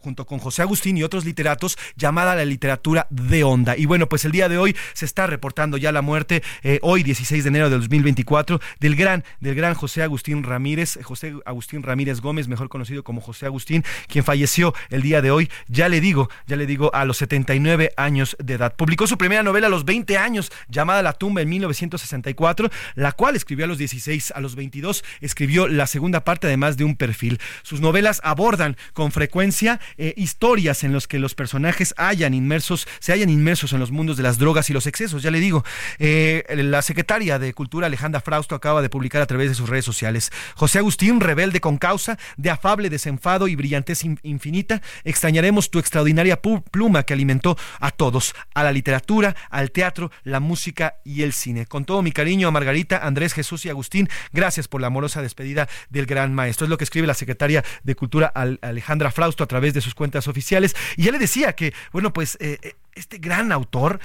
junto 0.00 0.26
con 0.26 0.38
José 0.38 0.62
Agustín 0.62 0.96
y 0.96 1.02
otros 1.02 1.24
literatos, 1.24 1.76
llamada 1.96 2.34
la 2.34 2.44
literatura 2.44 3.06
de 3.10 3.44
onda. 3.44 3.76
Y 3.76 3.86
bueno, 3.86 4.08
pues 4.08 4.24
el 4.24 4.32
día 4.32 4.48
de 4.48 4.58
hoy 4.58 4.76
se 4.94 5.04
está 5.04 5.26
reportando 5.26 5.76
ya 5.76 5.92
la 5.92 6.02
muerte, 6.02 6.42
eh, 6.62 6.78
hoy 6.82 7.02
16 7.02 7.44
de 7.44 7.48
enero 7.48 7.70
de 7.70 7.76
2024, 7.76 8.60
del 8.80 8.96
gran, 8.96 9.24
del 9.40 9.54
gran 9.54 9.74
José 9.74 10.02
Agustín 10.02 10.42
Ramírez, 10.42 10.98
José 11.02 11.34
Agustín 11.44 11.82
Ramírez 11.82 12.20
Gómez, 12.20 12.48
mejor 12.48 12.68
conocido 12.68 13.02
como 13.04 13.20
José 13.20 13.46
Agustín, 13.46 13.84
quien 14.06 14.24
falleció 14.24 14.74
el 14.90 15.02
día 15.02 15.22
de 15.22 15.30
hoy, 15.30 15.50
ya 15.68 15.88
le 15.88 16.00
digo, 16.00 16.30
ya 16.46 16.56
le 16.56 16.66
digo, 16.66 16.94
a 16.94 17.04
los 17.04 17.18
79 17.18 17.92
años 17.96 18.36
de 18.38 18.54
edad. 18.54 18.74
Publicó 18.76 19.06
su 19.06 19.18
primera 19.18 19.42
novela 19.42 19.66
a 19.66 19.70
los 19.70 19.84
20 19.84 20.16
años, 20.18 20.50
llamada 20.68 21.02
La 21.02 21.12
tumba 21.12 21.42
en 21.42 21.48
1964, 21.48 22.70
la 22.94 23.12
cual 23.12 23.36
escribió 23.36 23.64
a 23.64 23.68
los 23.68 23.78
16, 23.78 24.32
a 24.32 24.40
los 24.40 24.54
22 24.54 25.04
escribió 25.20 25.68
la 25.68 25.86
segunda 25.86 26.24
parte 26.24 26.46
además 26.46 26.76
de 26.76 26.84
un 26.84 26.96
perfil. 26.96 27.40
Sus 27.62 27.80
novelas 27.80 28.20
abordan 28.24 28.76
con 28.92 29.12
frecuencia 29.12 29.80
eh, 29.98 30.14
historias 30.16 30.84
en 30.84 30.92
los 30.92 31.06
que 31.06 31.18
los 31.18 31.34
personajes 31.34 31.94
hayan 31.96 32.34
inmersos, 32.34 32.86
se 33.00 33.12
hayan 33.12 33.28
inmersos 33.28 33.72
en 33.72 33.80
los 33.80 33.90
mundos 33.90 34.16
de 34.16 34.22
las 34.22 34.38
drogas 34.38 34.70
y 34.70 34.72
los 34.72 34.86
excesos. 34.86 35.22
Ya 35.22 35.30
le 35.30 35.40
digo, 35.40 35.64
eh, 35.98 36.44
la 36.56 36.82
secretaria 36.82 37.38
de 37.38 37.52
Cultura 37.52 37.86
Alejandra 37.88 38.20
Frausto 38.20 38.54
acaba 38.54 38.80
de 38.82 38.88
publicar 38.88 39.22
a 39.22 39.26
través 39.26 39.48
de 39.48 39.54
sus 39.54 39.68
redes 39.68 39.84
sociales. 39.84 40.30
José 40.54 40.78
Agustín, 40.78 41.20
rebelde 41.20 41.60
con 41.60 41.78
causa, 41.78 42.18
de 42.36 42.50
afable 42.50 42.90
desenfado 42.90 43.48
y 43.48 43.56
brillantez 43.56 44.04
infinita, 44.22 44.80
extrañaremos 45.04 45.70
tu 45.70 45.78
extraordinaria 45.78 46.40
pluma 46.40 47.02
que 47.02 47.14
alimentó 47.14 47.56
a 47.80 47.90
todos, 47.90 48.34
a 48.54 48.62
la 48.62 48.72
literatura, 48.72 49.34
al 49.50 49.70
teatro, 49.70 50.10
la 50.22 50.40
música 50.40 50.96
y 51.04 51.22
el 51.22 51.32
cine. 51.32 51.66
Con 51.66 51.84
todo 51.84 52.02
mi 52.02 52.12
cariño 52.12 52.48
a 52.48 52.50
Margarita, 52.50 52.98
Andrés, 52.98 53.34
Jesús 53.34 53.66
y 53.66 53.70
Agustín, 53.70 54.08
gracias 54.32 54.68
por 54.68 54.80
la 54.80 54.86
amorosa 54.86 55.22
despedida 55.22 55.68
del 55.90 56.06
gran 56.06 56.34
maestro. 56.34 56.64
Es 56.64 56.70
lo 56.70 56.78
que 56.78 56.84
escribe 56.84 57.06
la 57.06 57.14
secretaria 57.14 57.64
de 57.82 57.94
Cultura 57.94 58.26
Alejandra 58.28 59.10
Frausto 59.10 59.44
a 59.44 59.46
través 59.48 59.74
de 59.74 59.77
sus 59.80 59.94
cuentas 59.94 60.28
oficiales. 60.28 60.74
Y 60.96 61.04
ya 61.04 61.12
le 61.12 61.18
decía 61.18 61.54
que, 61.54 61.74
bueno, 61.92 62.12
pues 62.12 62.36
eh, 62.40 62.58
eh, 62.62 62.74
este 62.94 63.18
gran 63.18 63.52
autor 63.52 64.00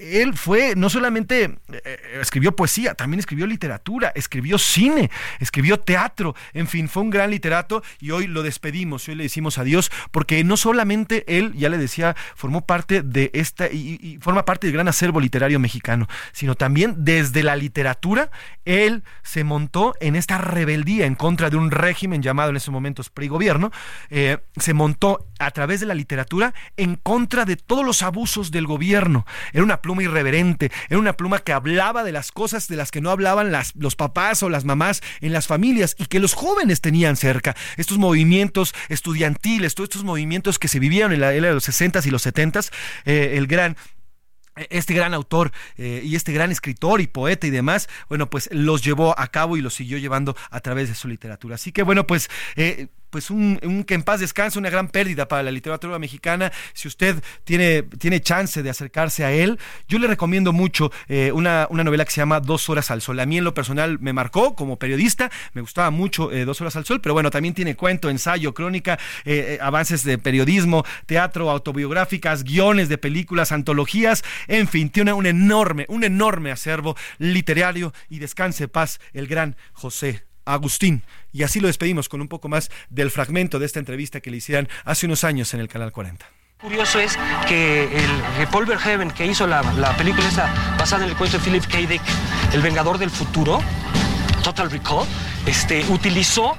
él 0.00 0.36
fue, 0.36 0.74
no 0.76 0.90
solamente 0.90 1.44
eh, 1.44 1.58
eh, 1.72 2.18
escribió 2.20 2.54
poesía, 2.56 2.94
también 2.94 3.20
escribió 3.20 3.46
literatura, 3.46 4.12
escribió 4.14 4.58
cine, 4.58 5.10
escribió 5.40 5.80
teatro, 5.80 6.34
en 6.52 6.66
fin, 6.66 6.88
fue 6.88 7.02
un 7.02 7.10
gran 7.10 7.30
literato 7.30 7.82
y 8.00 8.10
hoy 8.10 8.26
lo 8.26 8.42
despedimos, 8.42 9.08
hoy 9.08 9.14
le 9.14 9.24
decimos 9.24 9.58
adiós, 9.58 9.90
porque 10.10 10.42
no 10.44 10.56
solamente 10.56 11.24
él, 11.26 11.52
ya 11.54 11.68
le 11.68 11.78
decía, 11.78 12.16
formó 12.34 12.66
parte 12.66 13.02
de 13.02 13.30
esta 13.32 13.68
y, 13.68 14.18
forma 14.20 14.44
parte 14.44 14.66
del 14.66 14.74
gran 14.74 14.88
acervo 14.88 15.20
literario 15.20 15.58
mexicano, 15.60 16.08
sino 16.32 16.54
también 16.54 17.04
desde 17.04 17.42
la 17.42 17.56
literatura, 17.56 18.30
él 18.64 19.02
se 19.22 19.44
montó 19.44 19.94
en 20.00 20.16
esta 20.16 20.38
rebeldía 20.38 21.06
en 21.06 21.14
contra 21.14 21.50
de 21.50 21.56
un 21.56 21.70
régimen 21.70 22.22
llamado 22.22 22.50
en 22.50 22.56
esos 22.56 22.72
momentos 22.72 23.10
pre-gobierno, 23.10 23.70
eh, 24.10 24.38
se 24.56 24.74
montó 24.74 25.26
a 25.38 25.50
través 25.50 25.80
de 25.80 25.86
la 25.86 25.94
literatura 25.94 26.54
en 26.76 26.96
contra 26.96 27.44
de 27.44 27.56
todos 27.56 27.84
los 27.84 28.02
abusos 28.02 28.50
del 28.50 28.66
gobierno. 28.66 29.26
Era 29.52 29.64
una 29.64 29.80
pluma 29.84 30.02
irreverente, 30.02 30.72
era 30.88 30.98
una 30.98 31.12
pluma 31.12 31.40
que 31.40 31.52
hablaba 31.52 32.04
de 32.04 32.10
las 32.10 32.32
cosas 32.32 32.68
de 32.68 32.76
las 32.76 32.90
que 32.90 33.02
no 33.02 33.10
hablaban 33.10 33.52
las, 33.52 33.76
los 33.76 33.96
papás 33.96 34.42
o 34.42 34.48
las 34.48 34.64
mamás 34.64 35.02
en 35.20 35.34
las 35.34 35.46
familias 35.46 35.94
y 35.98 36.06
que 36.06 36.20
los 36.20 36.32
jóvenes 36.32 36.80
tenían 36.80 37.16
cerca. 37.16 37.54
Estos 37.76 37.98
movimientos 37.98 38.74
estudiantiles, 38.88 39.74
todos 39.74 39.90
estos 39.90 40.04
movimientos 40.04 40.58
que 40.58 40.68
se 40.68 40.78
vivieron 40.78 41.12
en 41.12 41.20
la 41.20 41.34
era 41.34 41.48
de 41.48 41.54
los 41.54 41.68
60s 41.68 42.06
y 42.06 42.10
los 42.10 42.26
70s, 42.26 42.72
eh, 43.04 43.34
el 43.36 43.46
gran 43.46 43.76
este 44.70 44.94
gran 44.94 45.14
autor 45.14 45.50
eh, 45.76 46.00
y 46.04 46.14
este 46.14 46.32
gran 46.32 46.52
escritor 46.52 47.00
y 47.00 47.08
poeta 47.08 47.46
y 47.46 47.50
demás, 47.50 47.88
bueno, 48.08 48.30
pues 48.30 48.48
los 48.52 48.84
llevó 48.84 49.18
a 49.18 49.26
cabo 49.26 49.56
y 49.56 49.60
los 49.60 49.74
siguió 49.74 49.98
llevando 49.98 50.36
a 50.50 50.60
través 50.60 50.88
de 50.88 50.94
su 50.94 51.08
literatura. 51.08 51.56
Así 51.56 51.72
que 51.72 51.82
bueno, 51.82 52.06
pues 52.06 52.30
eh, 52.56 52.86
pues 53.14 53.30
un, 53.30 53.84
que 53.86 53.94
en 53.94 54.02
paz 54.02 54.18
descanse, 54.18 54.58
una 54.58 54.70
gran 54.70 54.88
pérdida 54.88 55.28
para 55.28 55.44
la 55.44 55.52
literatura 55.52 56.00
mexicana. 56.00 56.50
Si 56.72 56.88
usted 56.88 57.22
tiene, 57.44 57.84
tiene 57.84 58.20
chance 58.20 58.60
de 58.60 58.68
acercarse 58.68 59.24
a 59.24 59.30
él, 59.30 59.56
yo 59.86 60.00
le 60.00 60.08
recomiendo 60.08 60.52
mucho 60.52 60.90
eh, 61.06 61.30
una, 61.30 61.68
novela 61.70 62.04
que 62.04 62.10
se 62.10 62.20
llama 62.20 62.40
Dos 62.40 62.68
Horas 62.68 62.90
al 62.90 63.02
Sol. 63.02 63.20
A 63.20 63.26
mí 63.26 63.38
en 63.38 63.44
lo 63.44 63.54
personal 63.54 64.00
me 64.00 64.12
marcó 64.12 64.56
como 64.56 64.80
periodista, 64.80 65.30
me 65.52 65.60
gustaba 65.60 65.92
mucho 65.92 66.32
eh, 66.32 66.44
Dos 66.44 66.60
Horas 66.60 66.74
al 66.74 66.86
Sol, 66.86 67.00
pero 67.00 67.12
bueno, 67.14 67.30
también 67.30 67.54
tiene 67.54 67.76
cuento, 67.76 68.10
ensayo, 68.10 68.52
crónica, 68.52 68.98
eh, 69.24 69.58
avances 69.62 70.02
de 70.02 70.18
periodismo, 70.18 70.84
teatro, 71.06 71.50
autobiográficas, 71.50 72.42
guiones 72.42 72.88
de 72.88 72.98
películas, 72.98 73.52
antologías, 73.52 74.24
en 74.48 74.66
fin, 74.66 74.90
tiene 74.90 75.12
un 75.12 75.26
enorme, 75.26 75.86
un 75.88 76.02
enorme 76.02 76.50
acervo 76.50 76.96
literario 77.18 77.94
y 78.08 78.18
descanse 78.18 78.66
paz 78.66 78.98
el 79.12 79.28
gran 79.28 79.54
José 79.72 80.24
Agustín. 80.44 81.02
Y 81.32 81.42
así 81.42 81.60
lo 81.60 81.66
despedimos 81.66 82.08
con 82.08 82.20
un 82.20 82.28
poco 82.28 82.48
más 82.48 82.70
del 82.90 83.10
fragmento 83.10 83.58
de 83.58 83.66
esta 83.66 83.78
entrevista 83.78 84.20
que 84.20 84.30
le 84.30 84.38
hicieron 84.38 84.68
hace 84.84 85.06
unos 85.06 85.24
años 85.24 85.54
en 85.54 85.60
el 85.60 85.68
Canal 85.68 85.92
40 85.92 86.26
curioso 86.64 86.98
es 86.98 87.18
que 87.46 87.84
el 87.84 88.48
Paul 88.48 88.64
Verhoeven, 88.64 89.10
que 89.10 89.26
hizo 89.26 89.46
la, 89.46 89.62
película 89.98 90.26
esa 90.26 90.48
basada 90.78 91.04
en 91.04 91.10
el 91.10 91.16
cuento 91.16 91.36
de 91.36 91.44
Philip 91.44 91.62
K. 91.66 91.78
Dick, 91.86 92.00
El 92.54 92.62
Vengador 92.62 92.96
del 92.96 93.10
Futuro, 93.10 93.60
Total 94.42 94.70
Recall, 94.70 95.06
este, 95.44 95.84
utilizó 95.90 96.56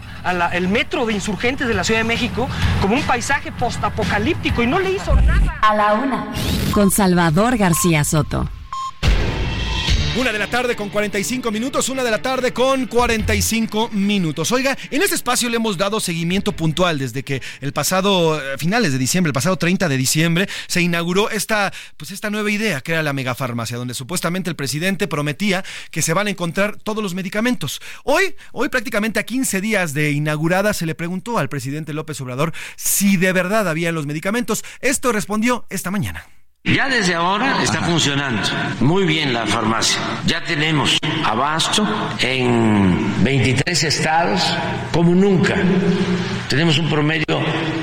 el 0.53 0.67
metro 0.67 1.07
de 1.07 1.13
insurgentes 1.13 1.67
de 1.67 1.73
la 1.73 1.83
Ciudad 1.83 2.01
de 2.01 2.03
México 2.03 2.47
como 2.81 2.93
un 2.93 3.01
paisaje 3.01 3.51
postapocalíptico 3.51 4.61
y 4.61 4.67
no 4.67 4.79
le 4.79 4.91
hizo 4.91 5.15
nada. 5.15 5.57
A 5.61 5.75
la 5.75 5.93
una. 5.93 6.27
Con 6.71 6.91
Salvador 6.91 7.57
García 7.57 8.03
Soto. 8.03 8.47
Una 10.17 10.31
de 10.31 10.39
la 10.39 10.47
tarde 10.47 10.77
con 10.77 10.87
45 10.89 11.51
minutos, 11.51 11.89
una 11.89 12.01
de 12.01 12.09
la 12.09 12.21
tarde 12.21 12.53
con 12.53 12.85
45 12.85 13.89
minutos. 13.89 14.49
Oiga, 14.53 14.77
en 14.89 15.01
este 15.01 15.13
espacio 15.13 15.49
le 15.49 15.57
hemos 15.57 15.77
dado 15.77 15.99
seguimiento 15.99 16.53
puntual 16.53 16.97
desde 16.97 17.23
que 17.23 17.41
el 17.59 17.73
pasado, 17.73 18.39
eh, 18.39 18.57
finales 18.57 18.93
de 18.93 18.97
diciembre, 18.97 19.31
el 19.31 19.33
pasado 19.33 19.57
30 19.57 19.89
de 19.89 19.97
diciembre, 19.97 20.47
se 20.67 20.81
inauguró 20.81 21.29
esta, 21.29 21.73
pues 21.97 22.11
esta 22.11 22.29
nueva 22.29 22.49
idea 22.49 22.79
que 22.79 22.93
era 22.93 23.03
la 23.03 23.11
megafarmacia, 23.11 23.75
donde 23.75 23.93
supuestamente 23.93 24.49
el 24.49 24.55
presidente 24.55 25.09
prometía 25.09 25.65
que 25.91 26.01
se 26.01 26.13
van 26.13 26.27
a 26.27 26.29
encontrar 26.29 26.77
todos 26.77 27.03
los 27.03 27.13
medicamentos. 27.13 27.81
Hoy, 28.05 28.35
hoy 28.53 28.69
prácticamente 28.69 29.19
a 29.19 29.23
15 29.23 29.59
días 29.59 29.93
de 29.93 30.11
inaugurada, 30.11 30.73
se 30.73 30.85
le 30.85 30.95
preguntó 30.95 31.39
al 31.39 31.49
presidente 31.49 31.91
López 31.91 32.21
Obrador 32.21 32.53
si 32.77 33.17
de 33.17 33.33
verdad 33.33 33.67
había 33.67 33.91
los 33.91 34.05
medicamentos. 34.05 34.63
Esto 34.79 35.11
respondió 35.11 35.65
esta 35.69 35.91
mañana. 35.91 36.25
Ya 36.65 36.89
desde 36.89 37.13
ahora 37.13 37.61
está 37.61 37.79
funcionando 37.81 38.41
muy 38.79 39.05
bien 39.05 39.33
la 39.33 39.45
farmacia. 39.45 40.01
Ya 40.25 40.43
tenemos 40.43 40.97
abasto 41.23 41.87
en 42.19 43.23
23 43.23 43.83
estados 43.83 44.41
como 44.91 45.13
nunca. 45.13 45.53
Tenemos 46.49 46.79
un 46.79 46.89
promedio 46.89 47.39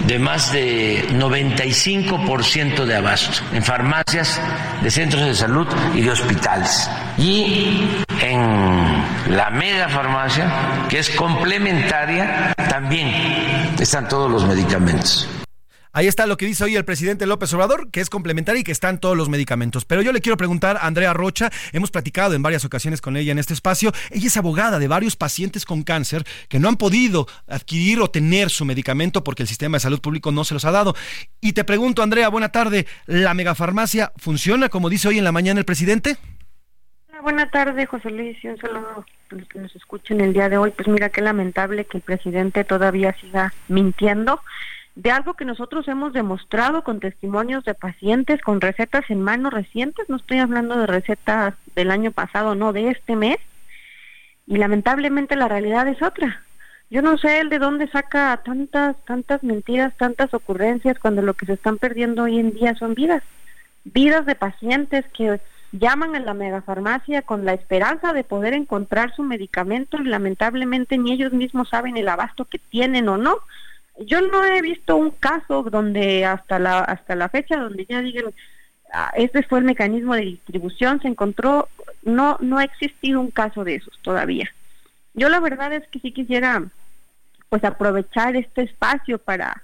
de 0.06 0.18
más 0.18 0.52
de 0.52 1.06
95% 1.12 2.84
de 2.84 2.96
abasto 2.96 3.44
en 3.52 3.62
farmacias 3.62 4.40
de 4.82 4.90
centros 4.90 5.24
de 5.24 5.34
salud 5.36 5.68
y 5.94 6.00
de 6.00 6.10
hospitales. 6.10 6.90
Y 7.16 7.86
en 8.20 9.02
la 9.28 9.48
mega 9.50 9.88
farmacia, 9.88 10.86
que 10.88 10.98
es 10.98 11.08
complementaria, 11.10 12.52
también 12.68 13.08
están 13.78 14.08
todos 14.08 14.28
los 14.28 14.44
medicamentos. 14.44 15.28
Ahí 15.94 16.06
está 16.06 16.26
lo 16.26 16.38
que 16.38 16.46
dice 16.46 16.64
hoy 16.64 16.74
el 16.74 16.86
presidente 16.86 17.26
López 17.26 17.52
Obrador, 17.52 17.90
que 17.90 18.00
es 18.00 18.08
complementario 18.08 18.58
y 18.62 18.64
que 18.64 18.72
están 18.72 18.98
todos 18.98 19.14
los 19.14 19.28
medicamentos. 19.28 19.84
Pero 19.84 20.00
yo 20.00 20.10
le 20.12 20.22
quiero 20.22 20.38
preguntar 20.38 20.78
a 20.78 20.86
Andrea 20.86 21.12
Rocha, 21.12 21.50
hemos 21.72 21.90
platicado 21.90 22.34
en 22.34 22.42
varias 22.42 22.64
ocasiones 22.64 23.02
con 23.02 23.14
ella 23.18 23.30
en 23.32 23.38
este 23.38 23.52
espacio, 23.52 23.92
ella 24.10 24.26
es 24.26 24.36
abogada 24.38 24.78
de 24.78 24.88
varios 24.88 25.16
pacientes 25.16 25.66
con 25.66 25.82
cáncer 25.82 26.24
que 26.48 26.58
no 26.58 26.68
han 26.68 26.76
podido 26.76 27.26
adquirir 27.46 28.00
o 28.00 28.08
tener 28.08 28.48
su 28.48 28.64
medicamento 28.64 29.22
porque 29.22 29.42
el 29.42 29.48
sistema 29.48 29.76
de 29.76 29.80
salud 29.80 30.00
público 30.00 30.32
no 30.32 30.44
se 30.44 30.54
los 30.54 30.64
ha 30.64 30.70
dado. 30.70 30.94
Y 31.42 31.52
te 31.52 31.62
pregunto, 31.64 32.02
Andrea, 32.02 32.30
buena 32.30 32.48
tarde, 32.48 32.86
¿la 33.04 33.34
megafarmacia 33.34 34.12
funciona 34.16 34.70
como 34.70 34.88
dice 34.88 35.08
hoy 35.08 35.18
en 35.18 35.24
la 35.24 35.32
mañana 35.32 35.60
el 35.60 35.66
presidente? 35.66 36.16
Buena 37.22 37.50
tarde, 37.50 37.84
José 37.84 38.10
Luis, 38.10 38.42
y 38.42 38.48
un 38.48 38.56
saludo 38.56 39.04
a 39.30 39.34
los 39.34 39.46
que 39.46 39.58
nos 39.58 39.76
escuchen 39.76 40.22
el 40.22 40.32
día 40.32 40.48
de 40.48 40.56
hoy. 40.56 40.70
Pues 40.70 40.88
mira, 40.88 41.10
qué 41.10 41.20
lamentable 41.20 41.84
que 41.84 41.98
el 41.98 42.02
presidente 42.02 42.64
todavía 42.64 43.14
siga 43.20 43.52
mintiendo 43.68 44.40
de 44.94 45.10
algo 45.10 45.34
que 45.34 45.44
nosotros 45.44 45.88
hemos 45.88 46.12
demostrado 46.12 46.84
con 46.84 47.00
testimonios 47.00 47.64
de 47.64 47.74
pacientes 47.74 48.42
con 48.42 48.60
recetas 48.60 49.08
en 49.08 49.22
mano 49.22 49.48
recientes, 49.48 50.08
no 50.08 50.16
estoy 50.16 50.38
hablando 50.38 50.76
de 50.76 50.86
recetas 50.86 51.54
del 51.74 51.90
año 51.90 52.12
pasado, 52.12 52.54
no, 52.54 52.72
de 52.72 52.90
este 52.90 53.16
mes, 53.16 53.38
y 54.46 54.58
lamentablemente 54.58 55.36
la 55.36 55.48
realidad 55.48 55.88
es 55.88 56.02
otra. 56.02 56.42
Yo 56.90 57.00
no 57.00 57.16
sé 57.16 57.40
el 57.40 57.48
de 57.48 57.58
dónde 57.58 57.88
saca 57.88 58.38
tantas, 58.44 59.02
tantas 59.06 59.42
mentiras, 59.42 59.96
tantas 59.96 60.34
ocurrencias, 60.34 60.98
cuando 60.98 61.22
lo 61.22 61.32
que 61.32 61.46
se 61.46 61.54
están 61.54 61.78
perdiendo 61.78 62.24
hoy 62.24 62.38
en 62.38 62.52
día 62.52 62.74
son 62.74 62.94
vidas, 62.94 63.22
vidas 63.84 64.26
de 64.26 64.34
pacientes 64.34 65.06
que 65.16 65.40
llaman 65.72 66.14
a 66.14 66.20
la 66.20 66.34
megafarmacia 66.34 67.22
con 67.22 67.46
la 67.46 67.54
esperanza 67.54 68.12
de 68.12 68.24
poder 68.24 68.52
encontrar 68.52 69.14
su 69.16 69.22
medicamento 69.22 69.96
y 69.96 70.04
lamentablemente 70.04 70.98
ni 70.98 71.12
ellos 71.12 71.32
mismos 71.32 71.70
saben 71.70 71.96
el 71.96 72.08
abasto 72.08 72.44
que 72.44 72.58
tienen 72.58 73.08
o 73.08 73.16
no 73.16 73.38
yo 74.06 74.20
no 74.20 74.44
he 74.44 74.60
visto 74.62 74.96
un 74.96 75.10
caso 75.10 75.62
donde 75.64 76.24
hasta 76.24 76.58
la 76.58 76.80
hasta 76.80 77.14
la 77.14 77.28
fecha 77.28 77.56
donde 77.56 77.86
ya 77.86 78.00
digan 78.00 78.32
ah, 78.92 79.12
este 79.16 79.42
fue 79.42 79.58
el 79.58 79.64
mecanismo 79.64 80.14
de 80.14 80.22
distribución 80.22 81.00
se 81.00 81.08
encontró 81.08 81.68
no 82.02 82.38
no 82.40 82.58
ha 82.58 82.64
existido 82.64 83.20
un 83.20 83.30
caso 83.30 83.64
de 83.64 83.76
esos 83.76 83.98
todavía. 84.02 84.48
Yo 85.14 85.28
la 85.28 85.40
verdad 85.40 85.72
es 85.72 85.86
que 85.88 86.00
sí 86.00 86.12
quisiera 86.12 86.62
pues 87.48 87.64
aprovechar 87.64 88.36
este 88.36 88.62
espacio 88.62 89.18
para 89.18 89.62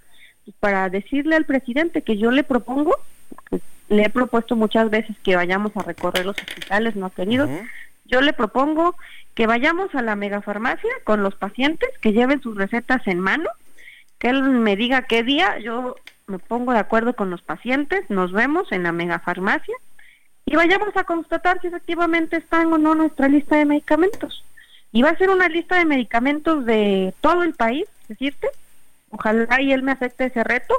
para 0.60 0.88
decirle 0.88 1.36
al 1.36 1.44
presidente 1.44 2.02
que 2.02 2.16
yo 2.16 2.30
le 2.30 2.44
propongo 2.44 2.96
le 3.88 4.04
he 4.04 4.10
propuesto 4.10 4.56
muchas 4.56 4.90
veces 4.90 5.16
que 5.22 5.36
vayamos 5.36 5.76
a 5.76 5.82
recorrer 5.82 6.26
los 6.26 6.36
hospitales 6.36 6.96
no 6.96 7.10
queridos 7.10 7.50
yo 8.04 8.20
le 8.20 8.32
propongo 8.32 8.96
que 9.34 9.46
vayamos 9.46 9.94
a 9.94 10.02
la 10.02 10.16
megafarmacia 10.16 10.90
con 11.04 11.22
los 11.22 11.34
pacientes 11.34 11.88
que 12.00 12.12
lleven 12.12 12.42
sus 12.42 12.56
recetas 12.56 13.06
en 13.06 13.20
mano 13.20 13.48
que 14.18 14.28
él 14.28 14.42
me 14.42 14.76
diga 14.76 15.02
qué 15.02 15.22
día, 15.22 15.58
yo 15.58 15.96
me 16.26 16.38
pongo 16.38 16.72
de 16.72 16.78
acuerdo 16.78 17.14
con 17.14 17.30
los 17.30 17.42
pacientes, 17.42 18.08
nos 18.10 18.32
vemos 18.32 18.70
en 18.72 18.82
la 18.82 18.92
megafarmacia 18.92 19.74
y 20.44 20.56
vayamos 20.56 20.96
a 20.96 21.04
constatar 21.04 21.60
si 21.60 21.68
efectivamente 21.68 22.36
están 22.36 22.72
o 22.72 22.78
no 22.78 22.94
nuestra 22.94 23.28
lista 23.28 23.56
de 23.56 23.64
medicamentos. 23.64 24.44
Y 24.92 25.02
va 25.02 25.10
a 25.10 25.18
ser 25.18 25.30
una 25.30 25.48
lista 25.48 25.76
de 25.76 25.84
medicamentos 25.84 26.64
de 26.64 27.14
todo 27.20 27.42
el 27.42 27.54
país, 27.54 27.86
decirte. 28.08 28.48
Ojalá 29.10 29.60
y 29.60 29.72
él 29.72 29.82
me 29.82 29.92
acepte 29.92 30.24
ese 30.24 30.42
reto. 30.44 30.74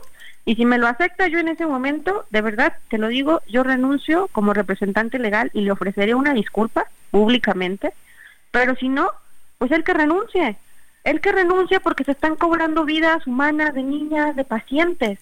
Y 0.46 0.56
si 0.56 0.66
me 0.66 0.80
lo 0.80 0.88
acepta 0.88 1.28
yo 1.28 1.38
en 1.38 1.50
ese 1.50 1.68
momento, 1.68 2.26
de 2.32 2.42
verdad, 2.42 2.78
te 2.90 2.98
lo 2.98 3.08
digo, 3.10 3.42
yo 3.48 3.62
renuncio 3.62 4.28
como 4.32 4.54
representante 4.54 5.20
legal 5.20 5.52
y 5.54 5.62
le 5.62 5.72
ofreceré 5.72 6.16
una 6.16 6.34
disculpa 6.34 6.88
públicamente. 7.12 7.94
Pero 8.50 8.76
si 8.76 8.90
no, 8.90 9.12
pues 9.60 9.72
él 9.72 9.84
que 9.84 9.94
renuncie 9.94 10.58
el 11.04 11.22
que 11.22 11.32
renuncia 11.32 11.80
porque 11.80 12.04
se 12.04 12.12
están 12.12 12.36
cobrando 12.36 12.86
vidas 12.86 13.26
humanas 13.26 13.74
de 13.74 13.84
niñas, 13.84 14.36
de 14.36 14.44
pacientes. 14.44 15.20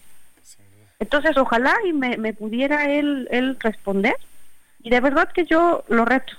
Entonces, 0.98 1.36
ojalá 1.36 1.74
y 1.84 1.92
me, 1.92 2.16
me 2.16 2.34
pudiera 2.34 2.90
él, 2.90 3.28
él 3.30 3.56
responder. 3.60 4.16
Y 4.82 4.90
de 4.90 5.00
verdad 5.00 5.30
que 5.32 5.44
yo 5.44 5.84
lo 5.88 6.04
reto. 6.04 6.34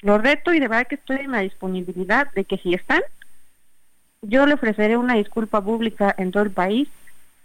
Lo 0.00 0.18
reto 0.18 0.52
y 0.52 0.58
de 0.58 0.68
verdad 0.68 0.88
que 0.88 0.96
estoy 0.96 1.18
en 1.18 1.30
la 1.30 1.40
disponibilidad 1.40 2.30
de 2.32 2.44
que 2.44 2.58
si 2.58 2.74
están, 2.74 3.02
yo 4.22 4.46
le 4.46 4.54
ofreceré 4.54 4.96
una 4.96 5.14
disculpa 5.14 5.62
pública 5.62 6.14
en 6.18 6.32
todo 6.32 6.42
el 6.42 6.50
país. 6.50 6.88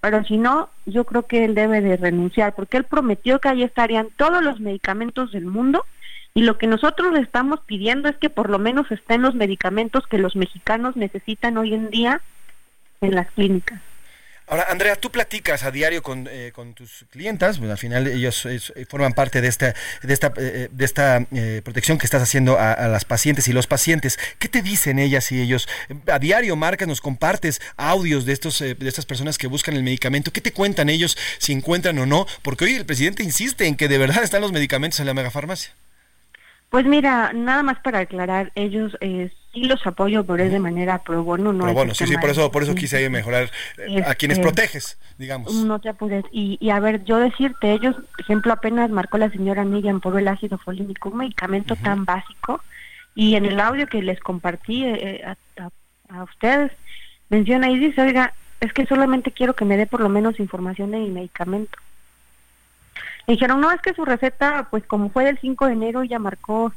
Pero 0.02 0.24
si 0.24 0.38
no, 0.38 0.70
yo 0.86 1.06
creo 1.06 1.28
que 1.28 1.46
él 1.46 1.54
debe 1.54 1.82
de 1.82 1.98
renunciar 1.98 2.56
porque 2.56 2.78
él 2.78 2.84
prometió 2.84 3.40
que 3.40 3.50
ahí 3.50 3.64
estarían 3.64 4.10
todos 4.16 4.44
los 4.44 4.60
medicamentos 4.60 5.32
del 5.32 5.46
mundo 5.46 5.86
y 6.38 6.44
lo 6.44 6.60
que 6.60 6.68
nosotros 6.68 7.18
estamos 7.18 7.62
pidiendo 7.66 8.10
es 8.10 8.16
que 8.18 8.30
por 8.30 8.52
lo 8.52 8.60
menos 8.60 8.92
estén 8.92 9.24
los 9.24 9.34
medicamentos 9.34 10.06
que 10.06 10.20
los 10.20 10.36
mexicanos 10.36 10.96
necesitan 10.96 11.58
hoy 11.58 11.74
en 11.74 11.90
día 11.90 12.22
en 13.02 13.16
las 13.16 13.32
clínicas. 13.32 13.82
Ahora, 14.46 14.68
Andrea, 14.70 14.96
tú 14.98 15.10
platicas 15.10 15.64
a 15.64 15.72
diario 15.72 16.04
con, 16.04 16.28
eh, 16.30 16.54
tus 16.76 17.06
clientas, 17.10 17.60
al 17.60 17.78
final 17.80 18.06
ellos 18.06 18.46
eh, 18.46 18.60
forman 18.88 19.14
parte 19.14 19.42
de 19.42 19.48
esta, 19.48 19.74
de 20.04 20.14
esta, 20.14 20.32
eh, 20.38 20.70
de 20.72 20.86
esta 20.86 21.26
protección 21.64 21.98
que 21.98 22.06
estás 22.06 22.22
haciendo 22.22 22.60
a, 22.60 22.88
las 22.88 23.04
pacientes 23.04 23.48
y 23.48 23.52
los 23.52 23.66
pacientes. 23.66 24.20
¿Qué 24.38 24.48
te 24.48 24.62
dicen 24.62 25.00
ellas 25.00 25.32
y 25.32 25.42
ellos? 25.42 25.68
A 26.06 26.20
diario 26.20 26.56
marcas, 26.56 26.88
nos 26.88 27.02
compartes 27.02 27.60
audios 27.78 28.28
de, 28.28 28.34
estos, 28.34 28.60
de 28.60 28.78
estas 28.82 29.08
personas 29.08 29.40
que 29.40 29.48
buscan 29.48 29.76
el 29.76 29.82
medicamento. 29.82 30.32
¿Qué 30.32 30.42
te 30.42 30.54
cuentan 30.54 30.90
ellos 30.90 31.18
si 31.40 31.52
encuentran 31.52 31.98
o 31.98 32.06
no? 32.06 32.28
Porque 32.44 32.66
hoy 32.66 32.76
el 32.76 32.86
presidente 32.86 33.24
insiste 33.24 33.66
en 33.66 33.76
que 33.76 33.88
de 33.88 33.98
verdad 33.98 34.24
están 34.24 34.42
los 34.42 34.52
medicamentos 34.52 35.00
en 35.00 35.08
la 35.08 35.16
megafarmacia. 35.16 35.74
Pues 36.70 36.86
mira, 36.86 37.32
nada 37.34 37.64
más 37.64 37.80
para 37.80 38.00
aclarar, 38.00 38.52
ellos 38.56 38.98
eh, 39.00 39.32
sí 39.54 39.64
los 39.64 39.86
apoyo, 39.88 40.26
pero 40.26 40.44
es 40.44 40.52
de 40.52 40.60
manera 40.60 41.02
pro 41.02 41.24
bono. 41.24 41.54
No 41.54 41.64
pro 41.64 41.74
bono, 41.74 41.94
sí, 41.94 42.06
sí, 42.06 42.18
por 42.18 42.30
eso, 42.30 42.52
por 42.52 42.64
eso 42.64 42.76
quise 42.76 43.10
mejorar 43.10 43.50
eh, 43.78 44.04
a 44.06 44.16
quienes 44.16 44.38
este, 44.38 44.48
proteges, 44.48 44.98
digamos. 45.18 45.54
No 45.54 45.80
te 45.80 45.88
apures. 45.88 46.26
Y, 46.32 46.58
y 46.60 46.70
a 46.72 46.80
ver, 46.82 47.06
yo 47.06 47.20
decirte, 47.20 47.72
ellos, 47.72 47.96
por 47.96 48.20
ejemplo, 48.22 48.52
apenas 48.52 48.90
marcó 48.90 49.18
la 49.18 49.30
señora 49.30 49.64
Miriam 49.64 50.02
por 50.02 50.20
el 50.20 50.28
ácido 50.28 50.58
folínico, 50.58 51.10
un 51.10 51.20
medicamento 51.20 51.78
tan 51.78 52.04
básico, 52.04 52.62
y 53.16 53.36
en 53.36 53.46
el 53.46 53.60
audio 53.62 53.88
que 53.88 54.02
les 54.02 54.20
compartí 54.20 54.84
eh, 54.84 55.24
a, 55.26 55.70
a 56.10 56.24
ustedes, 56.24 56.74
menciona 57.30 57.70
y 57.70 57.80
dice, 57.80 58.02
oiga, 58.02 58.34
es 58.60 58.74
que 58.74 58.86
solamente 58.86 59.32
quiero 59.32 59.56
que 59.56 59.66
me 59.66 59.78
dé 59.78 59.88
por 59.88 60.02
lo 60.02 60.10
menos 60.10 60.40
información 60.40 60.92
de 60.92 61.00
mi 61.00 61.10
medicamento 61.10 61.78
dijeron, 63.34 63.60
no, 63.62 63.72
es 63.72 63.82
que 63.82 63.94
su 63.94 64.06
receta, 64.06 64.68
pues 64.72 64.86
como 64.86 65.10
fue 65.10 65.26
del 65.26 65.38
5 65.40 65.68
de 65.68 65.74
enero, 65.74 66.04
ya 66.04 66.18
marcó 66.18 66.72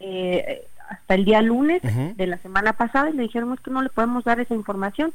eh, 0.00 0.66
hasta 0.88 1.14
el 1.14 1.24
día 1.24 1.42
lunes 1.42 1.82
de 1.82 2.26
la 2.26 2.38
semana 2.38 2.72
pasada 2.72 3.10
y 3.10 3.12
le 3.12 3.24
dijeron, 3.24 3.52
es 3.52 3.60
que 3.60 3.70
no 3.70 3.82
le 3.82 3.90
podemos 3.90 4.24
dar 4.24 4.40
esa 4.40 4.54
información. 4.54 5.12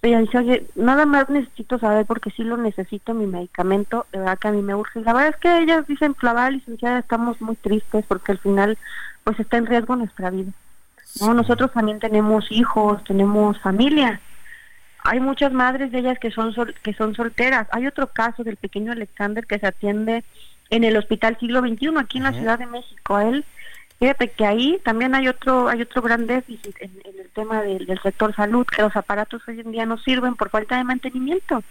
Ella 0.00 0.20
dice, 0.20 0.38
oye, 0.38 0.66
nada 0.76 1.06
más 1.06 1.28
necesito 1.28 1.78
saber 1.78 2.06
porque 2.06 2.30
sí 2.30 2.44
lo 2.44 2.56
necesito, 2.56 3.14
mi 3.14 3.26
medicamento, 3.26 4.06
de 4.12 4.20
verdad 4.20 4.38
que 4.38 4.48
a 4.48 4.52
mí 4.52 4.62
me 4.62 4.74
urge. 4.74 5.00
La 5.00 5.12
verdad 5.12 5.30
es 5.30 5.36
que 5.36 5.58
ellas 5.58 5.86
dicen, 5.88 6.14
Flaval, 6.14 6.54
licenciada, 6.54 7.00
estamos 7.00 7.40
muy 7.40 7.56
tristes 7.56 8.04
porque 8.06 8.32
al 8.32 8.38
final, 8.38 8.78
pues 9.24 9.40
está 9.40 9.56
en 9.56 9.66
riesgo 9.66 9.96
nuestra 9.96 10.30
vida. 10.30 10.52
¿no? 11.20 11.34
Nosotros 11.34 11.72
también 11.72 11.98
tenemos 11.98 12.52
hijos, 12.52 13.02
tenemos 13.04 13.58
familia 13.60 14.20
hay 15.08 15.20
muchas 15.20 15.52
madres 15.52 15.90
de 15.90 16.00
ellas 16.00 16.18
que 16.18 16.30
son 16.30 16.54
que 16.82 16.92
son 16.94 17.14
solteras. 17.14 17.66
Hay 17.72 17.86
otro 17.86 18.08
caso 18.08 18.44
del 18.44 18.56
pequeño 18.56 18.92
Alexander 18.92 19.46
que 19.46 19.58
se 19.58 19.66
atiende 19.66 20.24
en 20.70 20.84
el 20.84 20.96
Hospital 20.96 21.36
Siglo 21.38 21.60
XXI 21.60 21.90
aquí 21.98 22.18
en 22.18 22.24
la 22.24 22.32
Ciudad 22.32 22.58
de 22.58 22.66
México. 22.66 23.16
A 23.16 23.28
él 23.28 23.44
Fíjate 23.98 24.28
que 24.28 24.46
ahí 24.46 24.80
también 24.84 25.14
hay 25.14 25.26
otro 25.26 25.68
hay 25.68 25.82
otro 25.82 26.02
gran 26.02 26.26
déficit 26.26 26.76
en, 26.80 26.92
el 27.04 27.28
tema 27.30 27.62
del, 27.62 27.84
del, 27.84 28.00
sector 28.00 28.32
salud, 28.34 28.64
que 28.64 28.82
los 28.82 28.94
aparatos 28.94 29.42
hoy 29.48 29.58
en 29.58 29.72
día 29.72 29.86
no 29.86 29.98
sirven 29.98 30.36
por 30.36 30.50
falta 30.50 30.76
de 30.76 30.84
mantenimiento. 30.84 31.64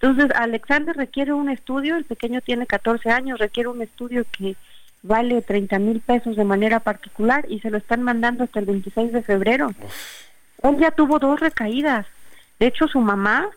Entonces, 0.00 0.30
Alexander 0.36 0.96
requiere 0.96 1.32
un 1.32 1.48
estudio, 1.48 1.96
el 1.96 2.04
pequeño 2.04 2.40
tiene 2.42 2.66
14 2.66 3.10
años, 3.10 3.40
requiere 3.40 3.68
un 3.68 3.82
estudio 3.82 4.24
que 4.30 4.54
vale 5.02 5.42
30 5.42 5.78
mil 5.80 6.00
pesos 6.00 6.36
de 6.36 6.44
manera 6.44 6.80
particular 6.80 7.44
y 7.48 7.58
se 7.60 7.70
lo 7.70 7.78
están 7.78 8.02
mandando 8.02 8.44
hasta 8.44 8.60
el 8.60 8.66
26 8.66 9.12
de 9.12 9.22
febrero. 9.22 9.72
Él 10.62 10.76
ya 10.78 10.90
tuvo 10.92 11.18
dos 11.18 11.40
recaídas. 11.40 12.06
De 12.58 12.66
hecho, 12.66 12.88
su 12.88 13.00
mamá 13.00 13.50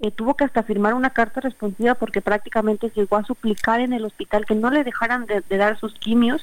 eh, 0.00 0.10
tuvo 0.10 0.34
que 0.34 0.44
hasta 0.44 0.62
firmar 0.62 0.94
una 0.94 1.10
carta 1.10 1.40
responsiva 1.40 1.94
porque 1.94 2.22
prácticamente 2.22 2.90
llegó 2.94 3.16
a 3.16 3.24
suplicar 3.24 3.80
en 3.80 3.92
el 3.92 4.04
hospital 4.04 4.46
que 4.46 4.54
no 4.54 4.70
le 4.70 4.82
dejaran 4.82 5.26
de, 5.26 5.42
dar 5.56 5.78
sus 5.78 5.92
quimios. 5.94 6.42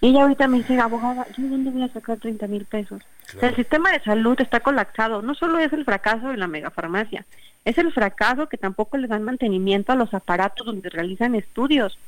Y 0.00 0.08
ella 0.08 0.22
ahorita 0.22 0.48
me 0.48 0.58
dice, 0.58 0.78
abogada, 0.78 1.26
¿yo 1.36 1.48
dónde 1.48 1.70
voy 1.70 1.82
a 1.82 1.92
sacar 1.92 2.18
30 2.18 2.46
mil 2.48 2.64
pesos? 2.64 3.02
el 3.40 3.56
sistema 3.56 3.90
de 3.92 4.00
salud 4.00 4.38
está 4.40 4.60
colapsado. 4.60 5.22
No 5.22 5.34
solo 5.34 5.58
es 5.58 5.72
el 5.72 5.84
fracaso 5.84 6.28
de 6.28 6.36
la 6.36 6.46
megafarmacia, 6.46 7.24
es 7.64 7.78
el 7.78 7.92
fracaso 7.92 8.48
que 8.48 8.58
tampoco 8.58 8.96
le 8.96 9.08
dan 9.08 9.22
mantenimiento 9.22 9.92
a 9.92 9.96
los 9.96 10.12
aparatos 10.12 10.66
donde 10.66 10.90
realizan 10.90 11.34
estudios. 11.34 11.98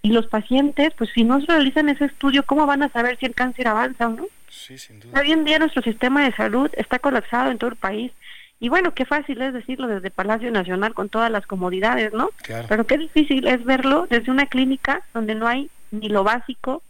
Y 0.00 0.12
los 0.12 0.26
pacientes, 0.26 0.92
pues 0.96 1.10
si 1.10 1.24
no 1.24 1.40
se 1.40 1.46
realizan 1.46 1.88
ese 1.88 2.06
estudio, 2.06 2.44
¿cómo 2.44 2.66
van 2.66 2.82
a 2.82 2.88
saber 2.88 3.18
si 3.18 3.26
el 3.26 3.34
cáncer 3.34 3.68
avanza 3.68 4.06
o 4.06 4.10
no? 4.10 4.26
Sí, 4.48 4.78
sin 4.78 5.00
duda. 5.00 5.20
Hoy 5.20 5.32
en 5.32 5.44
día 5.44 5.58
nuestro 5.58 5.82
sistema 5.82 6.24
de 6.24 6.32
salud 6.32 6.70
está 6.74 6.98
colapsado 6.98 7.50
en 7.50 7.58
todo 7.58 7.70
el 7.70 7.76
país. 7.76 8.12
Y 8.60 8.68
bueno, 8.68 8.92
qué 8.92 9.04
fácil 9.04 9.40
es 9.40 9.52
decirlo 9.52 9.86
desde 9.86 10.10
Palacio 10.10 10.50
Nacional 10.50 10.94
con 10.94 11.08
todas 11.08 11.30
las 11.30 11.46
comodidades, 11.46 12.12
¿no? 12.12 12.30
Claro. 12.42 12.66
Pero 12.68 12.86
qué 12.86 12.98
difícil 12.98 13.46
es 13.46 13.64
verlo 13.64 14.06
desde 14.10 14.32
una 14.32 14.46
clínica 14.46 15.02
donde 15.14 15.34
no 15.34 15.46
hay 15.46 15.70
ni 15.90 16.08
lo 16.08 16.24
básico, 16.24 16.82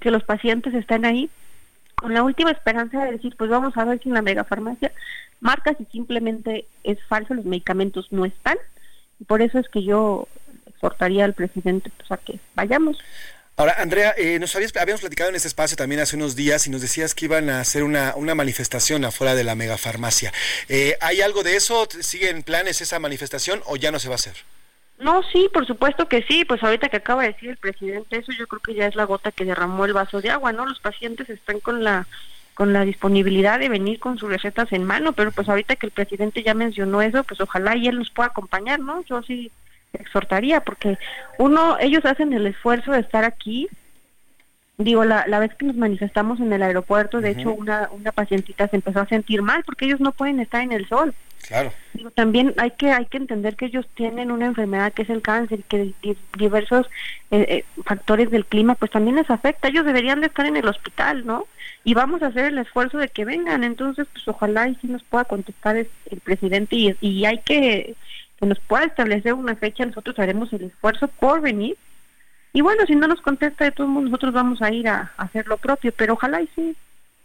que 0.00 0.10
los 0.10 0.24
pacientes 0.24 0.74
están 0.74 1.04
ahí 1.04 1.30
con 1.94 2.14
la 2.14 2.22
última 2.22 2.50
esperanza 2.50 3.04
de 3.04 3.12
decir, 3.12 3.34
pues 3.36 3.50
vamos 3.50 3.76
a 3.76 3.84
ver 3.84 4.00
si 4.00 4.08
en 4.08 4.14
la 4.14 4.22
megafarmacia 4.22 4.92
marca 5.40 5.74
si 5.74 5.84
simplemente 5.86 6.66
es 6.84 7.02
falso, 7.04 7.34
los 7.34 7.44
medicamentos 7.44 8.08
no 8.10 8.24
están. 8.24 8.56
Y 9.18 9.24
por 9.24 9.42
eso 9.42 9.58
es 9.58 9.68
que 9.68 9.82
yo 9.82 10.28
exhortaría 10.66 11.24
al 11.24 11.34
presidente 11.34 11.90
pues, 11.96 12.10
a 12.12 12.16
que 12.18 12.38
vayamos. 12.54 12.98
Ahora, 13.60 13.74
Andrea, 13.76 14.14
eh, 14.16 14.38
nos 14.38 14.56
habíamos 14.56 15.02
platicado 15.02 15.28
en 15.28 15.36
este 15.36 15.48
espacio 15.48 15.76
también 15.76 16.00
hace 16.00 16.16
unos 16.16 16.34
días 16.34 16.66
y 16.66 16.70
nos 16.70 16.80
decías 16.80 17.14
que 17.14 17.26
iban 17.26 17.50
a 17.50 17.60
hacer 17.60 17.82
una, 17.82 18.14
una 18.16 18.34
manifestación 18.34 19.04
afuera 19.04 19.34
de 19.34 19.44
la 19.44 19.54
megafarmacia. 19.54 20.32
Eh, 20.70 20.96
¿Hay 21.02 21.20
algo 21.20 21.42
de 21.42 21.56
eso? 21.56 21.86
¿Sigue 22.00 22.30
en 22.30 22.42
planes 22.42 22.80
esa 22.80 22.98
manifestación 22.98 23.60
o 23.66 23.76
ya 23.76 23.92
no 23.92 23.98
se 23.98 24.08
va 24.08 24.14
a 24.14 24.16
hacer? 24.16 24.32
No, 24.98 25.22
sí, 25.30 25.50
por 25.52 25.66
supuesto 25.66 26.08
que 26.08 26.22
sí. 26.22 26.46
Pues 26.46 26.62
ahorita 26.62 26.88
que 26.88 26.96
acaba 26.96 27.20
de 27.20 27.34
decir 27.34 27.50
el 27.50 27.58
presidente 27.58 28.16
eso, 28.16 28.32
yo 28.32 28.46
creo 28.46 28.62
que 28.62 28.72
ya 28.72 28.86
es 28.86 28.96
la 28.96 29.04
gota 29.04 29.30
que 29.30 29.44
derramó 29.44 29.84
el 29.84 29.92
vaso 29.92 30.22
de 30.22 30.30
agua, 30.30 30.52
¿no? 30.54 30.64
Los 30.64 30.80
pacientes 30.80 31.28
están 31.28 31.60
con 31.60 31.84
la 31.84 32.06
con 32.54 32.72
la 32.72 32.86
disponibilidad 32.86 33.58
de 33.58 33.68
venir 33.68 33.98
con 33.98 34.18
sus 34.18 34.30
recetas 34.30 34.72
en 34.72 34.84
mano, 34.84 35.12
pero 35.12 35.32
pues 35.32 35.50
ahorita 35.50 35.76
que 35.76 35.86
el 35.86 35.92
presidente 35.92 36.42
ya 36.42 36.54
mencionó 36.54 37.02
eso, 37.02 37.24
pues 37.24 37.40
ojalá 37.42 37.76
y 37.76 37.88
él 37.88 37.98
nos 37.98 38.10
pueda 38.10 38.28
acompañar, 38.28 38.80
¿no? 38.80 39.04
Yo 39.04 39.22
sí 39.22 39.50
exhortaría, 39.92 40.60
porque 40.60 40.98
uno, 41.38 41.78
ellos 41.80 42.04
hacen 42.04 42.32
el 42.32 42.46
esfuerzo 42.46 42.92
de 42.92 43.00
estar 43.00 43.24
aquí. 43.24 43.68
Digo, 44.78 45.04
la, 45.04 45.26
la 45.26 45.40
vez 45.40 45.54
que 45.54 45.66
nos 45.66 45.76
manifestamos 45.76 46.40
en 46.40 46.52
el 46.52 46.62
aeropuerto, 46.62 47.20
de 47.20 47.32
hecho, 47.32 47.52
una, 47.52 47.90
una 47.92 48.12
pacientita 48.12 48.66
se 48.68 48.76
empezó 48.76 49.00
a 49.00 49.06
sentir 49.06 49.42
mal 49.42 49.62
porque 49.64 49.84
ellos 49.84 50.00
no 50.00 50.12
pueden 50.12 50.40
estar 50.40 50.62
en 50.62 50.72
el 50.72 50.88
sol. 50.88 51.14
Claro. 51.46 51.72
Digo, 51.94 52.10
también 52.10 52.54
hay 52.58 52.70
que 52.72 52.90
hay 52.92 53.06
que 53.06 53.16
entender 53.16 53.56
que 53.56 53.66
ellos 53.66 53.86
tienen 53.94 54.30
una 54.30 54.46
enfermedad 54.46 54.92
que 54.92 55.02
es 55.02 55.10
el 55.10 55.20
cáncer, 55.20 55.64
que 55.64 55.92
diversos 56.38 56.86
eh, 57.30 57.46
eh, 57.48 57.64
factores 57.84 58.30
del 58.30 58.46
clima, 58.46 58.74
pues 58.74 58.90
también 58.90 59.16
les 59.16 59.30
afecta. 59.30 59.68
Ellos 59.68 59.84
deberían 59.84 60.20
de 60.20 60.28
estar 60.28 60.46
en 60.46 60.56
el 60.56 60.68
hospital, 60.68 61.26
¿no? 61.26 61.46
Y 61.84 61.94
vamos 61.94 62.22
a 62.22 62.28
hacer 62.28 62.46
el 62.46 62.58
esfuerzo 62.58 62.98
de 62.98 63.08
que 63.08 63.24
vengan. 63.24 63.64
Entonces, 63.64 64.06
pues 64.12 64.26
ojalá 64.28 64.68
y 64.68 64.76
si 64.76 64.86
nos 64.86 65.02
pueda 65.02 65.24
contestar 65.24 65.76
el 65.76 66.20
presidente 66.22 66.76
y, 66.76 66.96
y 67.00 67.24
hay 67.24 67.38
que 67.38 67.96
que 68.40 68.46
nos 68.46 68.58
pueda 68.58 68.86
establecer 68.86 69.34
una 69.34 69.54
fecha, 69.54 69.84
nosotros 69.84 70.18
haremos 70.18 70.52
el 70.52 70.64
esfuerzo 70.64 71.08
por 71.08 71.42
venir. 71.42 71.76
Y 72.52 72.62
bueno, 72.62 72.84
si 72.86 72.96
no 72.96 73.06
nos 73.06 73.20
contesta 73.20 73.64
de 73.64 73.70
todo 73.70 73.86
mundo, 73.86 74.10
nosotros 74.10 74.32
vamos 74.32 74.60
a 74.62 74.72
ir 74.72 74.88
a, 74.88 75.12
hacer 75.18 75.46
lo 75.46 75.58
propio, 75.58 75.92
pero 75.92 76.14
ojalá 76.14 76.40
y 76.40 76.48
sí 76.56 76.76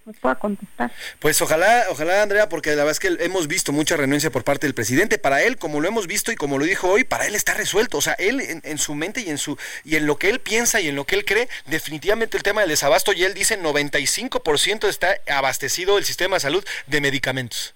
nos 0.06 0.18
pueda 0.18 0.36
contestar. 0.36 0.92
Pues 1.18 1.42
ojalá, 1.42 1.86
ojalá 1.90 2.22
Andrea, 2.22 2.48
porque 2.48 2.70
la 2.72 2.84
verdad 2.84 2.92
es 2.92 3.00
que 3.00 3.24
hemos 3.24 3.48
visto 3.48 3.72
mucha 3.72 3.98
renuncia 3.98 4.30
por 4.30 4.44
parte 4.44 4.68
del 4.68 4.76
presidente. 4.76 5.18
Para 5.18 5.42
él, 5.42 5.58
como 5.58 5.80
lo 5.80 5.88
hemos 5.88 6.06
visto 6.06 6.32
y 6.32 6.36
como 6.36 6.60
lo 6.60 6.66
dijo 6.66 6.90
hoy, 6.90 7.06
para 7.06 7.26
él 7.26 7.34
está 7.34 7.56
resuelto. 7.56 7.98
O 7.98 8.02
sea, 8.02 8.14
él 8.14 8.40
en, 8.62 8.78
su 8.78 8.94
mente 8.94 9.22
y 9.22 9.30
en 9.32 9.40
su 9.40 9.58
y 9.84 9.96
en 9.96 10.06
lo 10.06 10.18
que 10.18 10.30
él 10.30 10.42
piensa 10.42 10.80
y 10.80 10.90
en 10.90 10.96
lo 10.96 11.06
que 11.06 11.16
él 11.16 11.26
cree, 11.26 11.50
definitivamente 11.66 12.38
el 12.38 12.44
tema 12.44 12.62
del 12.62 12.70
desabasto 12.70 13.14
y 13.14 13.24
él 13.24 13.34
dice 13.34 13.60
95% 13.60 14.88
está 14.88 15.16
abastecido 15.28 15.98
el 15.98 16.06
sistema 16.06 16.36
de 16.36 16.42
salud 16.42 16.66
de 16.86 17.02
medicamentos. 17.02 17.74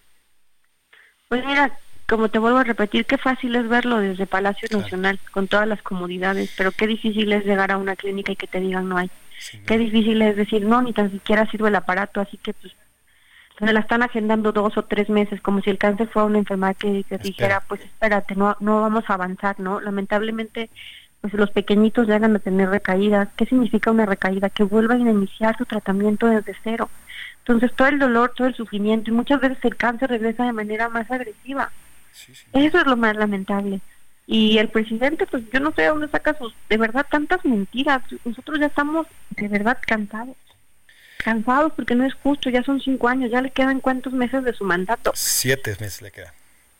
Pues 1.29 1.43
mira, 1.43 1.79
como 2.09 2.29
te 2.29 2.39
vuelvo 2.39 2.57
a 2.57 2.63
repetir, 2.63 3.05
qué 3.05 3.17
fácil 3.17 3.55
es 3.55 3.69
verlo 3.69 3.99
desde 3.99 4.25
Palacio 4.25 4.67
Nacional, 4.75 5.19
con 5.31 5.47
todas 5.47 5.67
las 5.67 5.81
comodidades, 5.83 6.51
pero 6.57 6.71
qué 6.71 6.87
difícil 6.87 7.31
es 7.31 7.45
llegar 7.45 7.71
a 7.71 7.77
una 7.77 7.95
clínica 7.95 8.31
y 8.31 8.35
que 8.35 8.47
te 8.47 8.59
digan 8.59 8.89
no 8.89 8.97
hay. 8.97 9.11
qué 9.67 9.77
difícil 9.77 10.21
es 10.23 10.35
decir, 10.35 10.65
no, 10.65 10.81
ni 10.81 10.91
tan 10.91 11.11
siquiera 11.11 11.49
sirve 11.49 11.69
el 11.69 11.75
aparato, 11.75 12.19
así 12.19 12.37
que 12.37 12.53
pues 12.53 12.73
se 13.59 13.71
la 13.73 13.81
están 13.81 14.01
agendando 14.01 14.51
dos 14.51 14.77
o 14.77 14.85
tres 14.85 15.09
meses, 15.09 15.39
como 15.41 15.61
si 15.61 15.69
el 15.69 15.77
cáncer 15.77 16.07
fuera 16.07 16.25
una 16.25 16.39
enfermedad 16.39 16.75
que, 16.77 17.05
dijera, 17.21 17.61
pues 17.67 17.81
espérate, 17.81 18.35
no, 18.35 18.57
no 18.59 18.81
vamos 18.81 19.03
a 19.07 19.13
avanzar, 19.13 19.59
¿no? 19.59 19.79
Lamentablemente, 19.79 20.69
pues 21.21 21.33
los 21.33 21.51
pequeñitos 21.51 22.07
llegan 22.07 22.35
a 22.35 22.39
tener 22.39 22.69
recaídas. 22.69 23.27
¿Qué 23.35 23.45
significa 23.45 23.91
una 23.91 24.05
recaída? 24.05 24.49
Que 24.49 24.63
vuelvan 24.63 25.05
a 25.07 25.11
iniciar 25.11 25.57
su 25.57 25.65
tratamiento 25.65 26.27
desde 26.27 26.55
cero. 26.63 26.89
Entonces, 27.39 27.73
todo 27.75 27.89
el 27.89 27.99
dolor, 27.99 28.31
todo 28.33 28.47
el 28.47 28.55
sufrimiento, 28.55 29.11
y 29.11 29.13
muchas 29.13 29.41
veces 29.41 29.57
el 29.63 29.75
cáncer 29.75 30.09
regresa 30.09 30.45
de 30.45 30.53
manera 30.53 30.87
más 30.87 31.11
agresiva. 31.11 31.69
Eso 32.53 32.79
es 32.79 32.85
lo 32.85 32.97
más 32.97 33.15
lamentable. 33.15 33.81
Y 34.27 34.59
el 34.59 34.69
presidente, 34.69 35.25
pues 35.25 35.43
yo 35.51 35.59
no 35.59 35.71
sé 35.73 35.85
dónde 35.85 36.07
saca 36.07 36.37
sus, 36.37 36.53
de 36.69 36.77
verdad, 36.77 37.05
tantas 37.09 37.43
mentiras. 37.43 38.03
Nosotros 38.23 38.59
ya 38.59 38.67
estamos 38.67 39.07
de 39.31 39.47
verdad 39.47 39.77
cansados. 39.85 40.37
Cansados 41.17 41.73
porque 41.75 41.95
no 41.95 42.05
es 42.05 42.13
justo, 42.13 42.49
ya 42.49 42.63
son 42.63 42.79
cinco 42.79 43.07
años, 43.07 43.31
ya 43.31 43.41
le 43.41 43.51
quedan 43.51 43.79
cuántos 43.79 44.13
meses 44.13 44.43
de 44.43 44.53
su 44.53 44.63
mandato. 44.63 45.11
Siete 45.15 45.75
meses 45.79 46.01
le 46.01 46.11
quedan. 46.11 46.33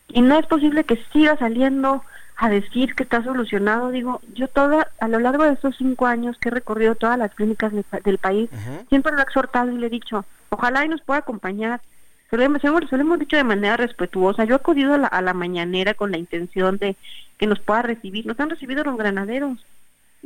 Y 0.09 0.21
no 0.21 0.39
es 0.39 0.45
posible 0.45 0.83
que 0.83 1.03
siga 1.11 1.37
saliendo 1.37 2.03
a 2.39 2.49
decir 2.49 2.95
que 2.95 3.03
está 3.03 3.23
solucionado. 3.23 3.91
Digo, 3.91 4.21
yo 4.33 4.47
toda, 4.47 4.91
a 4.99 5.07
lo 5.07 5.19
largo 5.19 5.43
de 5.43 5.53
estos 5.53 5.75
cinco 5.77 6.05
años 6.05 6.37
que 6.39 6.49
he 6.49 6.51
recorrido 6.51 6.95
todas 6.95 7.17
las 7.17 7.33
clínicas 7.35 7.73
del, 8.03 8.17
país, 8.17 8.49
siempre 8.87 9.11
lo 9.11 9.19
he 9.19 9.23
exhortado 9.23 9.71
y 9.71 9.77
le 9.77 9.87
he 9.87 9.89
dicho, 9.89 10.23
ojalá 10.49 10.85
y 10.85 10.89
nos 10.89 11.01
pueda 11.01 11.19
acompañar 11.19 11.81
se 12.29 12.37
lo, 12.37 12.43
hemos, 12.43 13.19
dicho 13.19 13.37
de 13.37 13.43
manera 13.43 13.77
respetuosa. 13.77 14.43
Yo 14.43 14.53
he 14.53 14.57
acudido 14.57 14.93
a 14.93 14.97
la, 14.97 15.07
a 15.07 15.21
la 15.21 15.33
mañanera 15.33 15.95
con 15.95 16.11
la 16.11 16.17
intención 16.17 16.77
de 16.77 16.95
que 17.37 17.47
nos 17.47 17.59
pueda 17.59 17.81
recibir. 17.81 18.25
Nos 18.25 18.39
han 18.39 18.49
recibido 18.49 18.83
los 18.83 18.97
granaderos. 18.97 19.65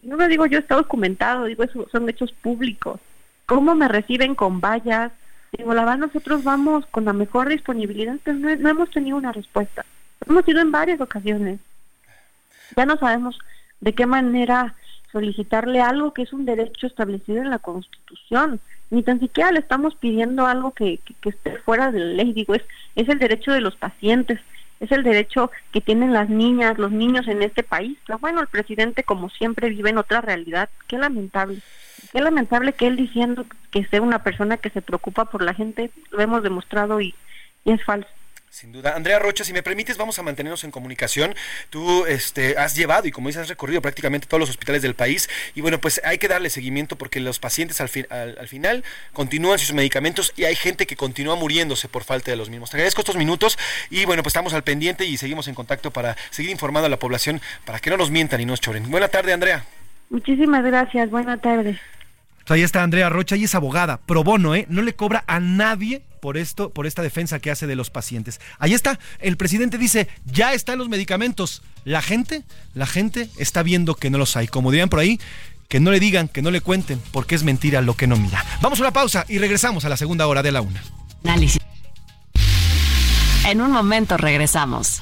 No 0.02 0.18
lo 0.18 0.28
digo 0.28 0.46
yo, 0.46 0.60
está 0.60 0.76
documentado, 0.76 1.46
digo, 1.46 1.64
eso 1.64 1.88
son 1.92 2.10
hechos 2.10 2.32
públicos. 2.34 3.00
¿Cómo 3.46 3.76
me 3.76 3.88
reciben 3.88 4.36
con 4.36 4.60
vallas? 4.60 5.12
Digo, 5.52 5.74
la 5.74 5.84
verdad, 5.84 6.00
nosotros 6.00 6.44
vamos 6.44 6.86
con 6.88 7.06
la 7.06 7.14
mejor 7.14 7.48
disponibilidad, 7.50 8.18
pero 8.24 8.38
no, 8.38 8.54
no 8.56 8.70
hemos 8.70 8.90
tenido 8.90 9.16
una 9.18 9.32
respuesta. 9.32 9.86
Hemos 10.28 10.48
ido 10.48 10.62
en 10.62 10.72
varias 10.72 11.00
ocasiones. 11.00 11.60
Ya 12.76 12.86
no 12.86 12.98
sabemos 12.98 13.40
de 13.80 13.94
qué 13.94 14.06
manera 14.06 14.76
solicitarle 15.14 15.80
algo 15.80 16.14
que 16.14 16.24
es 16.24 16.34
un 16.34 16.44
derecho 16.44 16.88
establecido 16.88 17.42
en 17.42 17.52
la 17.52 17.60
Constitución 17.60 18.60
ni 18.94 19.02
tan 19.02 19.20
siquiera 19.20 19.52
le 19.52 19.60
estamos 19.60 19.96
pidiendo 19.96 20.46
algo 20.46 20.72
que, 20.72 21.00
esté 21.26 21.58
fuera 21.60 21.92
de 21.92 22.00
la 22.00 22.14
ley, 22.14 22.32
digo, 22.32 22.54
es, 22.54 22.62
es 22.96 23.10
el 23.10 23.18
derecho 23.18 23.52
de 23.52 23.62
los 23.62 23.76
pacientes, 23.76 24.40
es 24.80 24.92
el 24.92 25.02
derecho 25.02 25.50
que 25.72 25.82
tienen 25.82 26.14
las 26.14 26.30
niñas, 26.30 26.78
los 26.78 26.92
niños 26.92 27.28
en 27.28 27.42
este 27.42 27.64
país. 27.64 27.98
Pero 28.06 28.20
bueno, 28.20 28.42
el 28.42 28.48
presidente 28.48 29.04
como 29.04 29.32
siempre 29.32 29.70
vive 29.70 29.90
en 29.90 29.98
otra 29.98 30.22
realidad, 30.22 30.70
qué 30.88 31.00
lamentable. 31.00 31.60
Qué 32.12 32.22
lamentable 32.22 32.74
que 32.74 32.86
él 32.86 32.96
diciendo 32.96 33.48
que 33.72 33.84
sea 33.86 34.02
una 34.02 34.20
persona 34.20 34.58
que 34.58 34.70
se 34.70 34.84
preocupa 34.84 35.26
por 35.26 35.42
la 35.42 35.56
gente, 35.56 35.90
lo 36.12 36.22
hemos 36.22 36.44
demostrado 36.44 37.02
y 37.02 37.16
es 37.66 37.84
falso. 37.84 38.10
Sin 38.54 38.72
duda. 38.72 38.96
Andrea 38.96 39.18
Rocha, 39.18 39.44
si 39.44 39.52
me 39.52 39.64
permites, 39.64 39.98
vamos 39.98 40.20
a 40.20 40.22
mantenernos 40.22 40.64
en 40.64 40.70
comunicación. 40.70 41.34
Tú 41.72 42.06
este, 42.06 42.56
has 42.56 42.76
llevado 42.76 43.08
y 43.08 43.12
como 43.12 43.28
dices, 43.28 43.42
has 43.42 43.50
recorrido 43.50 43.82
prácticamente 43.82 44.28
todos 44.28 44.40
los 44.40 44.52
hospitales 44.52 44.84
del 44.84 44.94
país. 44.94 45.28
Y 45.56 45.62
bueno, 45.62 45.82
pues 45.82 46.00
hay 46.04 46.20
que 46.20 46.28
darle 46.28 46.52
seguimiento 46.52 46.96
porque 46.96 47.20
los 47.20 47.40
pacientes 47.40 47.82
al, 47.82 47.90
al, 48.12 48.48
final 48.48 48.84
continúan 49.12 49.58
sus 49.58 49.74
medicamentos 49.74 50.34
y 50.38 50.44
hay 50.44 50.56
gente 50.56 50.86
que 50.86 50.96
continúa 50.96 51.36
muriéndose 51.36 51.88
por 51.88 52.04
falta 52.04 52.30
de 52.30 52.38
los 52.38 52.52
mismos. 52.52 52.70
Te 52.70 52.78
agradezco 52.78 53.02
estos 53.02 53.16
minutos 53.16 53.58
y 53.90 54.06
bueno, 54.06 54.22
pues 54.22 54.34
estamos 54.34 54.54
al 54.54 54.64
pendiente 54.64 55.04
y 55.04 55.18
seguimos 55.18 55.48
en 55.48 55.56
contacto 55.56 55.90
para 55.90 56.16
seguir 56.30 56.52
informando 56.52 56.86
a 56.86 56.90
la 56.90 57.00
población 57.00 57.42
para 57.66 57.80
que 57.80 57.90
no 57.90 57.98
nos 57.98 58.12
mientan 58.12 58.40
y 58.40 58.46
nos 58.46 58.62
choren. 58.62 58.88
Buena 58.92 59.08
tarde, 59.08 59.34
Andrea. 59.34 59.66
Muchísimas 60.12 60.64
gracias. 60.64 61.10
Buena 61.10 61.38
tarde. 61.38 61.80
Ahí 62.50 62.62
está 62.62 62.84
Andrea 62.84 63.10
Rocha 63.10 63.36
y 63.36 63.46
es 63.46 63.56
abogada, 63.56 63.98
pro 63.98 64.24
bono, 64.24 64.54
¿eh? 64.54 64.68
No 64.70 64.84
le 64.84 64.94
cobra 64.94 65.24
a 65.26 65.40
nadie 65.40 66.04
por 66.24 66.38
esto, 66.38 66.70
por 66.70 66.88
esta 66.88 67.02
defensa 67.02 67.40
que 67.40 67.52
hace 67.52 67.68
de 67.68 67.76
los 67.76 67.90
pacientes. 67.90 68.40
Ahí 68.58 68.74
está, 68.74 68.98
el 69.20 69.36
presidente 69.36 69.78
dice, 69.78 70.08
ya 70.24 70.54
están 70.54 70.78
los 70.78 70.88
medicamentos. 70.88 71.64
La 71.84 72.02
gente, 72.02 72.44
la 72.74 72.86
gente 72.88 73.30
está 73.36 73.62
viendo 73.62 73.96
que 73.96 74.10
no 74.10 74.18
los 74.18 74.38
hay. 74.38 74.48
Como 74.48 74.72
dirían 74.72 74.88
por 74.88 75.00
ahí, 75.00 75.20
que 75.68 75.82
no 75.82 75.92
le 75.92 76.00
digan, 76.00 76.30
que 76.30 76.42
no 76.42 76.50
le 76.50 76.62
cuenten, 76.62 77.02
porque 77.12 77.36
es 77.36 77.44
mentira 77.44 77.82
lo 77.82 77.98
que 77.98 78.08
no 78.08 78.16
mira. 78.16 78.46
Vamos 78.62 78.80
a 78.80 78.84
una 78.84 78.94
pausa 78.94 79.26
y 79.28 79.38
regresamos 79.38 79.84
a 79.84 79.90
la 79.90 79.98
segunda 79.98 80.26
hora 80.26 80.42
de 80.42 80.54
la 80.54 80.62
una. 80.62 80.82
En 83.46 83.60
un 83.60 83.72
momento 83.72 84.16
regresamos. 84.16 85.02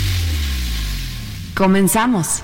Comenzamos. 1.55 2.43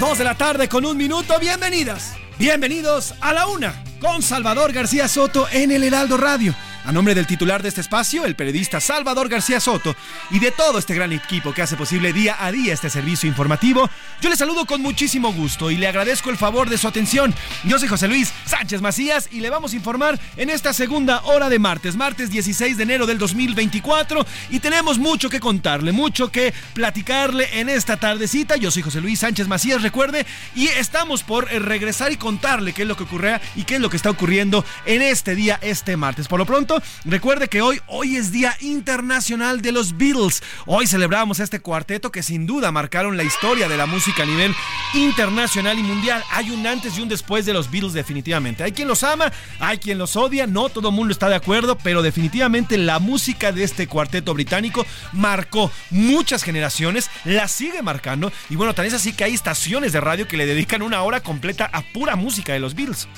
Dos 0.00 0.18
de 0.18 0.24
la 0.24 0.34
tarde 0.34 0.68
con 0.68 0.84
un 0.84 0.96
minuto. 0.96 1.38
Bienvenidas. 1.38 2.14
Bienvenidos 2.38 3.14
a 3.20 3.32
la 3.32 3.46
una 3.46 3.84
con 4.00 4.22
Salvador 4.22 4.72
García 4.72 5.08
Soto 5.08 5.46
en 5.52 5.70
el 5.70 5.82
Heraldo 5.84 6.16
Radio. 6.16 6.54
A 6.86 6.92
nombre 6.92 7.14
del 7.14 7.26
titular 7.26 7.62
de 7.62 7.70
este 7.70 7.80
espacio, 7.80 8.26
el 8.26 8.36
periodista 8.36 8.78
Salvador 8.78 9.30
García 9.30 9.58
Soto, 9.58 9.96
y 10.30 10.38
de 10.38 10.50
todo 10.50 10.78
este 10.78 10.94
gran 10.94 11.12
equipo 11.12 11.54
que 11.54 11.62
hace 11.62 11.78
posible 11.78 12.12
día 12.12 12.36
a 12.38 12.52
día 12.52 12.74
este 12.74 12.90
servicio 12.90 13.26
informativo, 13.26 13.88
yo 14.20 14.28
le 14.28 14.36
saludo 14.36 14.66
con 14.66 14.82
muchísimo 14.82 15.32
gusto 15.32 15.70
y 15.70 15.78
le 15.78 15.88
agradezco 15.88 16.28
el 16.28 16.36
favor 16.36 16.68
de 16.68 16.76
su 16.76 16.86
atención. 16.86 17.34
Yo 17.64 17.78
soy 17.78 17.88
José 17.88 18.06
Luis 18.06 18.34
Sánchez 18.44 18.82
Macías 18.82 19.30
y 19.32 19.40
le 19.40 19.48
vamos 19.48 19.72
a 19.72 19.76
informar 19.76 20.20
en 20.36 20.50
esta 20.50 20.74
segunda 20.74 21.22
hora 21.22 21.48
de 21.48 21.58
martes, 21.58 21.96
martes 21.96 22.30
16 22.30 22.76
de 22.76 22.82
enero 22.82 23.06
del 23.06 23.16
2024, 23.16 24.26
y 24.50 24.60
tenemos 24.60 24.98
mucho 24.98 25.30
que 25.30 25.40
contarle, 25.40 25.92
mucho 25.92 26.30
que 26.30 26.52
platicarle 26.74 27.60
en 27.60 27.70
esta 27.70 27.96
tardecita. 27.96 28.56
Yo 28.56 28.70
soy 28.70 28.82
José 28.82 29.00
Luis 29.00 29.20
Sánchez 29.20 29.48
Macías, 29.48 29.80
recuerde, 29.80 30.26
y 30.54 30.66
estamos 30.66 31.22
por 31.22 31.50
eh, 31.50 31.60
regresar 31.60 32.12
y 32.12 32.18
contarle 32.18 32.74
qué 32.74 32.82
es 32.82 32.88
lo 32.88 32.96
que 32.96 33.04
ocurre 33.04 33.40
y 33.56 33.64
qué 33.64 33.76
es 33.76 33.80
lo 33.80 33.88
que 33.88 33.96
está 33.96 34.10
ocurriendo 34.10 34.66
en 34.84 35.00
este 35.00 35.34
día, 35.34 35.58
este 35.62 35.96
martes. 35.96 36.28
Por 36.28 36.38
lo 36.38 36.44
pronto, 36.44 36.73
recuerde 37.04 37.48
que 37.48 37.62
hoy, 37.62 37.80
hoy 37.86 38.16
es 38.16 38.32
Día 38.32 38.56
Internacional 38.60 39.62
de 39.62 39.72
los 39.72 39.96
Beatles. 39.96 40.42
Hoy 40.66 40.86
celebramos 40.86 41.40
este 41.40 41.60
cuarteto 41.60 42.10
que 42.10 42.22
sin 42.22 42.46
duda 42.46 42.72
marcaron 42.72 43.16
la 43.16 43.22
historia 43.22 43.68
de 43.68 43.76
la 43.76 43.86
música 43.86 44.22
a 44.22 44.26
nivel 44.26 44.54
internacional 44.94 45.78
y 45.78 45.82
mundial. 45.82 46.22
Hay 46.30 46.50
un 46.50 46.66
antes 46.66 46.98
y 46.98 47.02
un 47.02 47.08
después 47.08 47.46
de 47.46 47.52
los 47.52 47.70
Beatles 47.70 47.92
definitivamente. 47.92 48.62
Hay 48.62 48.72
quien 48.72 48.88
los 48.88 49.02
ama, 49.02 49.32
hay 49.58 49.78
quien 49.78 49.98
los 49.98 50.16
odia, 50.16 50.46
no 50.46 50.68
todo 50.68 50.88
el 50.88 50.94
mundo 50.94 51.12
está 51.12 51.28
de 51.28 51.36
acuerdo, 51.36 51.76
pero 51.78 52.02
definitivamente 52.02 52.78
la 52.78 52.98
música 52.98 53.52
de 53.52 53.64
este 53.64 53.86
cuarteto 53.86 54.34
británico 54.34 54.86
marcó 55.12 55.70
muchas 55.90 56.42
generaciones, 56.42 57.10
la 57.24 57.48
sigue 57.48 57.82
marcando 57.82 58.32
y 58.50 58.56
bueno, 58.56 58.74
tan 58.74 58.86
es 58.86 58.94
así 58.94 59.12
que 59.12 59.24
hay 59.24 59.34
estaciones 59.34 59.92
de 59.92 60.00
radio 60.00 60.28
que 60.28 60.36
le 60.36 60.46
dedican 60.46 60.82
una 60.82 61.02
hora 61.02 61.20
completa 61.20 61.68
a 61.72 61.82
pura 61.82 62.16
música 62.16 62.52
de 62.52 62.60
los 62.60 62.74
Beatles. 62.74 63.08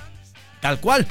Tal 0.60 0.80
cual 0.80 1.06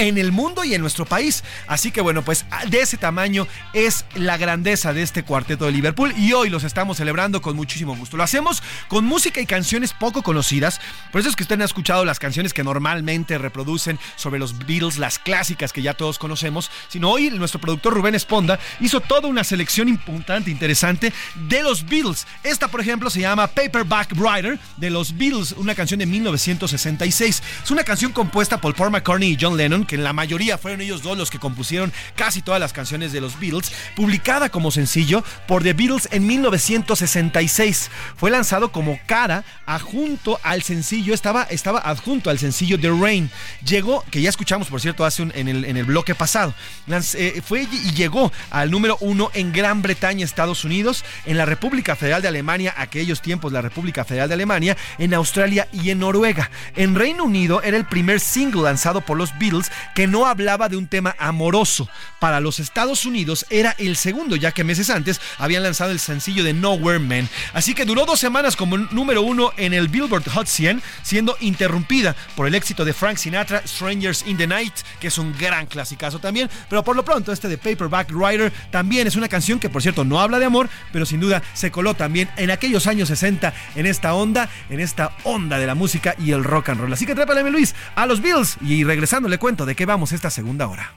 en 0.00 0.16
el 0.16 0.32
mundo 0.32 0.64
y 0.64 0.74
en 0.74 0.80
nuestro 0.80 1.04
país. 1.04 1.44
Así 1.66 1.90
que 1.90 2.00
bueno, 2.00 2.22
pues 2.22 2.46
de 2.68 2.80
ese 2.80 2.96
tamaño 2.96 3.46
es 3.74 4.06
la 4.14 4.38
grandeza 4.38 4.92
de 4.92 5.02
este 5.02 5.22
cuarteto 5.22 5.66
de 5.66 5.72
Liverpool 5.72 6.14
y 6.16 6.32
hoy 6.32 6.48
los 6.48 6.64
estamos 6.64 6.96
celebrando 6.96 7.42
con 7.42 7.54
muchísimo 7.54 7.94
gusto. 7.94 8.16
Lo 8.16 8.22
hacemos 8.22 8.62
con 8.88 9.04
música 9.04 9.40
y 9.40 9.46
canciones 9.46 9.92
poco 9.92 10.22
conocidas. 10.22 10.80
Por 11.12 11.20
eso 11.20 11.28
es 11.28 11.36
que 11.36 11.42
ustedes 11.42 11.60
han 11.60 11.64
escuchado 11.66 12.04
las 12.04 12.18
canciones 12.18 12.54
que 12.54 12.64
normalmente 12.64 13.36
reproducen 13.36 13.98
sobre 14.16 14.38
los 14.38 14.56
Beatles, 14.66 14.96
las 14.96 15.18
clásicas 15.18 15.72
que 15.72 15.82
ya 15.82 15.94
todos 15.94 16.18
conocemos, 16.18 16.70
sino 16.88 17.10
hoy 17.10 17.30
nuestro 17.30 17.60
productor 17.60 17.92
Rubén 17.92 18.14
Esponda 18.14 18.58
hizo 18.80 19.00
toda 19.00 19.28
una 19.28 19.44
selección 19.44 19.88
importante, 19.88 20.50
interesante 20.50 21.12
de 21.48 21.62
los 21.62 21.84
Beatles. 21.84 22.26
Esta, 22.42 22.68
por 22.68 22.80
ejemplo, 22.80 23.10
se 23.10 23.20
llama 23.20 23.48
Paperback 23.48 24.14
Writer 24.16 24.58
de 24.78 24.90
los 24.90 25.16
Beatles, 25.16 25.52
una 25.52 25.74
canción 25.74 25.98
de 25.98 26.06
1966. 26.06 27.42
Es 27.64 27.70
una 27.70 27.84
canción 27.84 28.12
compuesta 28.12 28.60
por 28.60 28.74
Paul 28.74 28.90
McCartney 28.90 29.32
y 29.32 29.38
John 29.38 29.56
Lennon 29.56 29.84
que 29.90 29.96
en 29.96 30.04
la 30.04 30.12
mayoría 30.12 30.56
fueron 30.56 30.80
ellos 30.82 31.02
dos 31.02 31.18
los 31.18 31.32
que 31.32 31.40
compusieron 31.40 31.92
casi 32.14 32.42
todas 32.42 32.60
las 32.60 32.72
canciones 32.72 33.10
de 33.10 33.20
los 33.20 33.40
Beatles, 33.40 33.72
publicada 33.96 34.48
como 34.48 34.70
sencillo 34.70 35.24
por 35.48 35.64
The 35.64 35.72
Beatles 35.72 36.08
en 36.12 36.28
1966. 36.28 37.90
Fue 38.16 38.30
lanzado 38.30 38.70
como 38.70 39.00
cara 39.06 39.42
adjunto 39.66 40.38
al 40.44 40.62
sencillo, 40.62 41.12
estaba, 41.12 41.42
estaba 41.42 41.80
adjunto 41.80 42.30
al 42.30 42.38
sencillo 42.38 42.78
The 42.78 42.88
Rain. 42.88 43.32
Llegó, 43.66 44.04
que 44.12 44.22
ya 44.22 44.28
escuchamos 44.28 44.68
por 44.68 44.80
cierto 44.80 45.04
hace 45.04 45.22
un, 45.22 45.32
en, 45.34 45.48
el, 45.48 45.64
en 45.64 45.76
el 45.76 45.86
bloque 45.86 46.14
pasado, 46.14 46.54
eh, 46.88 47.42
fue 47.44 47.62
y 47.62 47.92
llegó 47.92 48.30
al 48.50 48.70
número 48.70 48.96
uno 49.00 49.32
en 49.34 49.52
Gran 49.52 49.82
Bretaña, 49.82 50.24
Estados 50.24 50.64
Unidos, 50.64 51.04
en 51.26 51.36
la 51.36 51.46
República 51.46 51.96
Federal 51.96 52.22
de 52.22 52.28
Alemania, 52.28 52.74
aquellos 52.76 53.22
tiempos 53.22 53.52
la 53.52 53.60
República 53.60 54.04
Federal 54.04 54.28
de 54.28 54.34
Alemania, 54.34 54.76
en 54.98 55.14
Australia 55.14 55.66
y 55.72 55.90
en 55.90 55.98
Noruega. 55.98 56.48
En 56.76 56.94
Reino 56.94 57.24
Unido 57.24 57.60
era 57.64 57.76
el 57.76 57.86
primer 57.86 58.20
single 58.20 58.62
lanzado 58.62 59.00
por 59.00 59.18
los 59.18 59.36
Beatles 59.40 59.69
que 59.94 60.06
no 60.06 60.26
hablaba 60.26 60.68
de 60.68 60.76
un 60.76 60.86
tema 60.86 61.14
amoroso. 61.18 61.88
Para 62.18 62.40
los 62.40 62.60
Estados 62.60 63.06
Unidos 63.06 63.46
era 63.50 63.74
el 63.78 63.96
segundo, 63.96 64.36
ya 64.36 64.52
que 64.52 64.64
meses 64.64 64.90
antes 64.90 65.20
habían 65.38 65.62
lanzado 65.62 65.90
el 65.90 66.00
sencillo 66.00 66.44
de 66.44 66.52
Nowhere 66.52 66.98
Man. 66.98 67.28
Así 67.52 67.74
que 67.74 67.84
duró 67.84 68.04
dos 68.04 68.20
semanas 68.20 68.56
como 68.56 68.76
número 68.76 69.22
uno 69.22 69.52
en 69.56 69.72
el 69.72 69.88
Billboard 69.88 70.28
Hot 70.30 70.46
100, 70.46 70.82
siendo 71.02 71.36
interrumpida 71.40 72.14
por 72.36 72.46
el 72.46 72.54
éxito 72.54 72.84
de 72.84 72.92
Frank 72.92 73.16
Sinatra, 73.16 73.62
Strangers 73.66 74.24
in 74.26 74.36
the 74.36 74.46
Night, 74.46 74.74
que 75.00 75.08
es 75.08 75.18
un 75.18 75.36
gran 75.38 75.66
clasicazo 75.66 76.18
también. 76.18 76.50
Pero 76.68 76.84
por 76.84 76.96
lo 76.96 77.04
pronto, 77.04 77.32
este 77.32 77.48
de 77.48 77.58
Paperback 77.58 78.10
Writer 78.12 78.52
también 78.70 79.06
es 79.06 79.16
una 79.16 79.28
canción 79.28 79.58
que, 79.58 79.70
por 79.70 79.82
cierto, 79.82 80.04
no 80.04 80.20
habla 80.20 80.38
de 80.38 80.46
amor, 80.46 80.68
pero 80.92 81.06
sin 81.06 81.20
duda 81.20 81.42
se 81.54 81.70
coló 81.70 81.94
también 81.94 82.30
en 82.36 82.50
aquellos 82.50 82.86
años 82.86 83.08
60 83.08 83.52
en 83.74 83.86
esta 83.86 84.14
onda, 84.14 84.48
en 84.68 84.80
esta 84.80 85.12
onda 85.24 85.58
de 85.58 85.66
la 85.66 85.74
música 85.74 86.14
y 86.18 86.32
el 86.32 86.44
rock 86.44 86.70
and 86.70 86.80
roll. 86.80 86.92
Así 86.92 87.06
que 87.06 87.14
trépaleme, 87.14 87.50
Luis, 87.50 87.74
a 87.94 88.06
los 88.06 88.20
Bills 88.20 88.56
y 88.60 88.84
regresando 88.84 89.28
le 89.28 89.38
cuento 89.38 89.59
de 89.66 89.74
qué 89.74 89.86
vamos 89.86 90.12
esta 90.12 90.30
segunda 90.30 90.68
hora. 90.68 90.92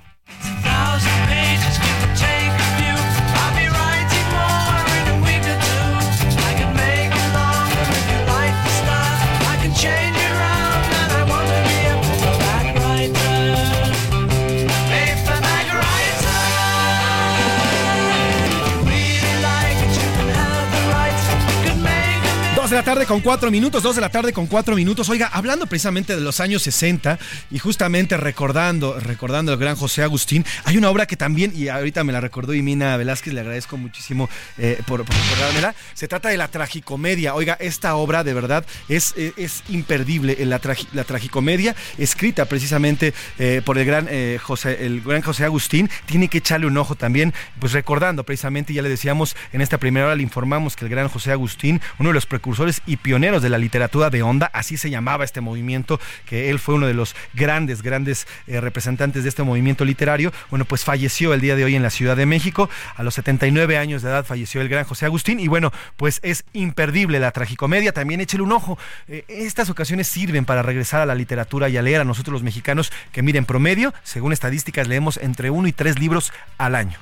De 22.74 22.80
la 22.80 22.86
tarde 22.86 23.06
con 23.06 23.20
cuatro 23.20 23.52
minutos, 23.52 23.84
dos 23.84 23.94
de 23.94 24.02
la 24.02 24.10
tarde 24.10 24.34
con 24.34 24.48
cuatro 24.48 24.76
minutos. 24.76 25.08
Oiga, 25.08 25.28
hablando 25.32 25.68
precisamente 25.68 26.16
de 26.16 26.22
los 26.22 26.40
años 26.40 26.64
60 26.64 27.20
y 27.52 27.60
justamente 27.60 28.18
recordando, 28.18 29.00
recordando 29.00 29.52
al 29.52 29.60
gran 29.60 29.76
José 29.76 30.02
Agustín, 30.02 30.44
hay 30.64 30.78
una 30.78 30.90
obra 30.90 31.06
que 31.06 31.16
también, 31.16 31.54
y 31.56 31.68
ahorita 31.68 32.04
me 32.04 32.12
la 32.12 32.20
recordó 32.20 32.52
Imina 32.56 32.98
Velázquez, 32.98 33.32
le 33.32 33.42
agradezco 33.42 33.78
muchísimo 33.78 34.28
eh, 34.58 34.82
por, 34.88 35.06
por 35.06 35.16
recordármela. 35.16 35.76
Se 35.94 36.08
trata 36.08 36.30
de 36.30 36.38
la 36.38 36.48
tragicomedia. 36.48 37.36
Oiga, 37.36 37.58
esta 37.60 37.94
obra 37.94 38.24
de 38.24 38.34
verdad 38.34 38.66
es, 38.90 39.14
eh, 39.18 39.34
es 39.38 39.62
imperdible. 39.70 40.36
La, 40.44 40.60
la 40.94 41.04
tragicomedia, 41.04 41.76
escrita 42.00 42.46
precisamente 42.46 43.14
eh, 43.38 43.62
por 43.64 43.78
el 43.78 43.86
gran, 43.86 44.10
José, 44.40 44.84
el 44.84 45.02
gran 45.02 45.22
José 45.22 45.46
Agustín, 45.46 45.92
tiene 46.08 46.28
que 46.28 46.40
echarle 46.40 46.66
un 46.66 46.78
ojo 46.78 46.96
también, 46.96 47.36
pues 47.60 47.74
recordando 47.74 48.24
precisamente, 48.24 48.74
ya 48.74 48.82
le 48.82 48.90
decíamos 48.90 49.36
en 49.52 49.62
esta 49.62 49.78
primera 49.78 50.08
hora, 50.08 50.16
le 50.16 50.24
informamos 50.24 50.76
que 50.76 50.86
el 50.86 50.90
gran 50.90 51.08
José 51.08 51.32
Agustín, 51.32 51.80
uno 52.00 52.10
de 52.10 52.16
los 52.16 52.26
precursores 52.26 52.63
y 52.86 52.98
pioneros 52.98 53.42
de 53.42 53.50
la 53.50 53.58
literatura 53.58 54.10
de 54.10 54.24
onda, 54.24 54.50
así 54.54 54.78
se 54.78 54.90
llamaba 54.90 55.24
este 55.24 55.42
movimiento, 55.42 56.00
que 56.26 56.50
él 56.50 56.60
fue 56.60 56.76
uno 56.76 56.88
de 56.88 56.94
los 56.94 57.16
grandes, 57.34 57.82
grandes 57.82 58.28
eh, 58.48 58.62
representantes 58.62 59.24
de 59.24 59.30
este 59.30 59.44
movimiento 59.44 59.86
literario. 59.86 60.32
Bueno, 60.50 60.66
pues 60.66 60.84
falleció 60.84 61.34
el 61.34 61.42
día 61.42 61.56
de 61.56 61.66
hoy 61.66 61.76
en 61.76 61.84
la 61.84 61.90
Ciudad 61.90 62.16
de 62.16 62.26
México, 62.26 62.70
a 62.96 63.04
los 63.04 63.16
79 63.16 63.78
años 63.78 64.02
de 64.02 64.10
edad 64.10 64.26
falleció 64.26 64.62
el 64.62 64.70
gran 64.70 64.86
José 64.86 65.06
Agustín 65.06 65.40
y 65.40 65.48
bueno, 65.48 65.72
pues 65.98 66.20
es 66.24 66.46
imperdible 66.54 67.20
la 67.20 67.32
tragicomedia, 67.32 67.92
también 67.92 68.22
échele 68.22 68.44
un 68.44 68.52
ojo. 68.52 68.78
Eh, 69.08 69.26
estas 69.28 69.70
ocasiones 69.70 70.08
sirven 70.08 70.46
para 70.46 70.62
regresar 70.62 71.02
a 71.02 71.06
la 71.06 71.16
literatura 71.16 71.70
y 71.70 71.78
a 71.78 71.82
leer 71.82 72.02
a 72.02 72.06
nosotros 72.06 72.34
los 72.34 72.44
mexicanos, 72.44 72.92
que 73.12 73.22
miren, 73.22 73.46
promedio, 73.46 73.94
según 74.04 74.34
estadísticas, 74.34 74.88
leemos 74.88 75.18
entre 75.18 75.50
uno 75.50 75.68
y 75.68 75.74
tres 75.74 76.00
libros 76.00 76.32
al 76.58 76.76
año. 76.76 76.98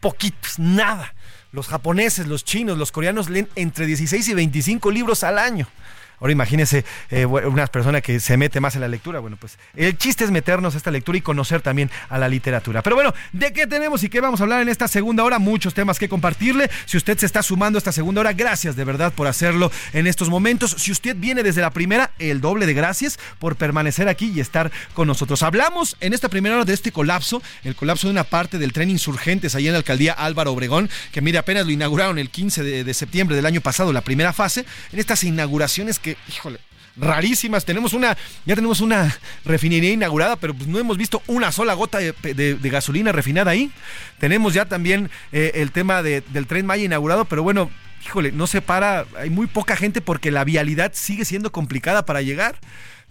Poquitos, 0.00 0.58
nada. 0.58 1.14
Los 1.52 1.68
japoneses, 1.68 2.26
los 2.26 2.44
chinos, 2.44 2.78
los 2.78 2.92
coreanos 2.92 3.28
leen 3.28 3.48
entre 3.56 3.86
16 3.86 4.26
y 4.26 4.34
25 4.34 4.90
libros 4.90 5.22
al 5.22 5.38
año. 5.38 5.68
Ahora 6.22 6.30
imagínese 6.30 6.84
eh, 7.10 7.26
una 7.26 7.66
persona 7.66 8.00
que 8.00 8.20
se 8.20 8.36
mete 8.36 8.60
más 8.60 8.76
en 8.76 8.82
la 8.82 8.86
lectura. 8.86 9.18
Bueno, 9.18 9.36
pues 9.36 9.58
el 9.74 9.98
chiste 9.98 10.22
es 10.22 10.30
meternos 10.30 10.74
a 10.74 10.76
esta 10.76 10.92
lectura 10.92 11.18
y 11.18 11.20
conocer 11.20 11.62
también 11.62 11.90
a 12.08 12.16
la 12.16 12.28
literatura. 12.28 12.80
Pero 12.80 12.94
bueno, 12.94 13.12
¿de 13.32 13.52
qué 13.52 13.66
tenemos 13.66 14.04
y 14.04 14.08
qué 14.08 14.20
vamos 14.20 14.38
a 14.38 14.44
hablar 14.44 14.62
en 14.62 14.68
esta 14.68 14.86
segunda 14.86 15.24
hora? 15.24 15.40
Muchos 15.40 15.74
temas 15.74 15.98
que 15.98 16.08
compartirle. 16.08 16.70
Si 16.84 16.96
usted 16.96 17.18
se 17.18 17.26
está 17.26 17.42
sumando 17.42 17.76
a 17.76 17.80
esta 17.80 17.90
segunda 17.90 18.20
hora, 18.20 18.34
gracias 18.34 18.76
de 18.76 18.84
verdad 18.84 19.12
por 19.12 19.26
hacerlo 19.26 19.72
en 19.92 20.06
estos 20.06 20.28
momentos. 20.28 20.76
Si 20.78 20.92
usted 20.92 21.16
viene 21.16 21.42
desde 21.42 21.60
la 21.60 21.70
primera, 21.70 22.12
el 22.20 22.40
doble 22.40 22.66
de 22.66 22.74
gracias 22.74 23.18
por 23.40 23.56
permanecer 23.56 24.06
aquí 24.06 24.30
y 24.32 24.38
estar 24.38 24.70
con 24.94 25.08
nosotros. 25.08 25.42
Hablamos 25.42 25.96
en 25.98 26.12
esta 26.12 26.28
primera 26.28 26.54
hora 26.54 26.64
de 26.64 26.74
este 26.74 26.92
colapso, 26.92 27.42
el 27.64 27.74
colapso 27.74 28.06
de 28.06 28.12
una 28.12 28.22
parte 28.22 28.58
del 28.58 28.72
tren 28.72 28.90
Insurgentes 28.90 29.56
ahí 29.56 29.66
en 29.66 29.72
la 29.72 29.78
alcaldía 29.78 30.12
Álvaro 30.12 30.52
Obregón, 30.52 30.88
que 31.10 31.20
mire, 31.20 31.38
apenas 31.38 31.66
lo 31.66 31.72
inauguraron 31.72 32.20
el 32.20 32.30
15 32.30 32.62
de, 32.62 32.84
de 32.84 32.94
septiembre 32.94 33.34
del 33.34 33.46
año 33.46 33.60
pasado, 33.60 33.92
la 33.92 34.02
primera 34.02 34.32
fase, 34.32 34.64
en 34.92 35.00
estas 35.00 35.24
inauguraciones 35.24 35.98
que, 35.98 36.11
híjole, 36.28 36.58
rarísimas. 36.96 37.64
Tenemos 37.64 37.92
una, 37.92 38.16
ya 38.44 38.54
tenemos 38.54 38.80
una 38.80 39.16
refinería 39.44 39.92
inaugurada, 39.92 40.36
pero 40.36 40.54
pues 40.54 40.68
no 40.68 40.78
hemos 40.78 40.96
visto 40.96 41.22
una 41.26 41.52
sola 41.52 41.74
gota 41.74 41.98
de, 41.98 42.58
gasolina 42.62 43.12
refinada 43.12 43.50
ahí. 43.50 43.70
Tenemos 44.18 44.54
ya 44.54 44.66
también 44.66 45.10
eh, 45.32 45.52
el 45.56 45.72
tema 45.72 46.02
del 46.02 46.46
tren 46.46 46.66
Maya 46.66 46.84
inaugurado, 46.84 47.24
pero 47.24 47.42
bueno, 47.42 47.70
híjole, 48.04 48.32
no 48.32 48.46
se 48.46 48.60
para, 48.60 49.06
hay 49.18 49.30
muy 49.30 49.46
poca 49.46 49.76
gente 49.76 50.00
porque 50.00 50.30
la 50.30 50.44
vialidad 50.44 50.92
sigue 50.94 51.24
siendo 51.24 51.52
complicada 51.52 52.04
para 52.04 52.22
llegar. 52.22 52.56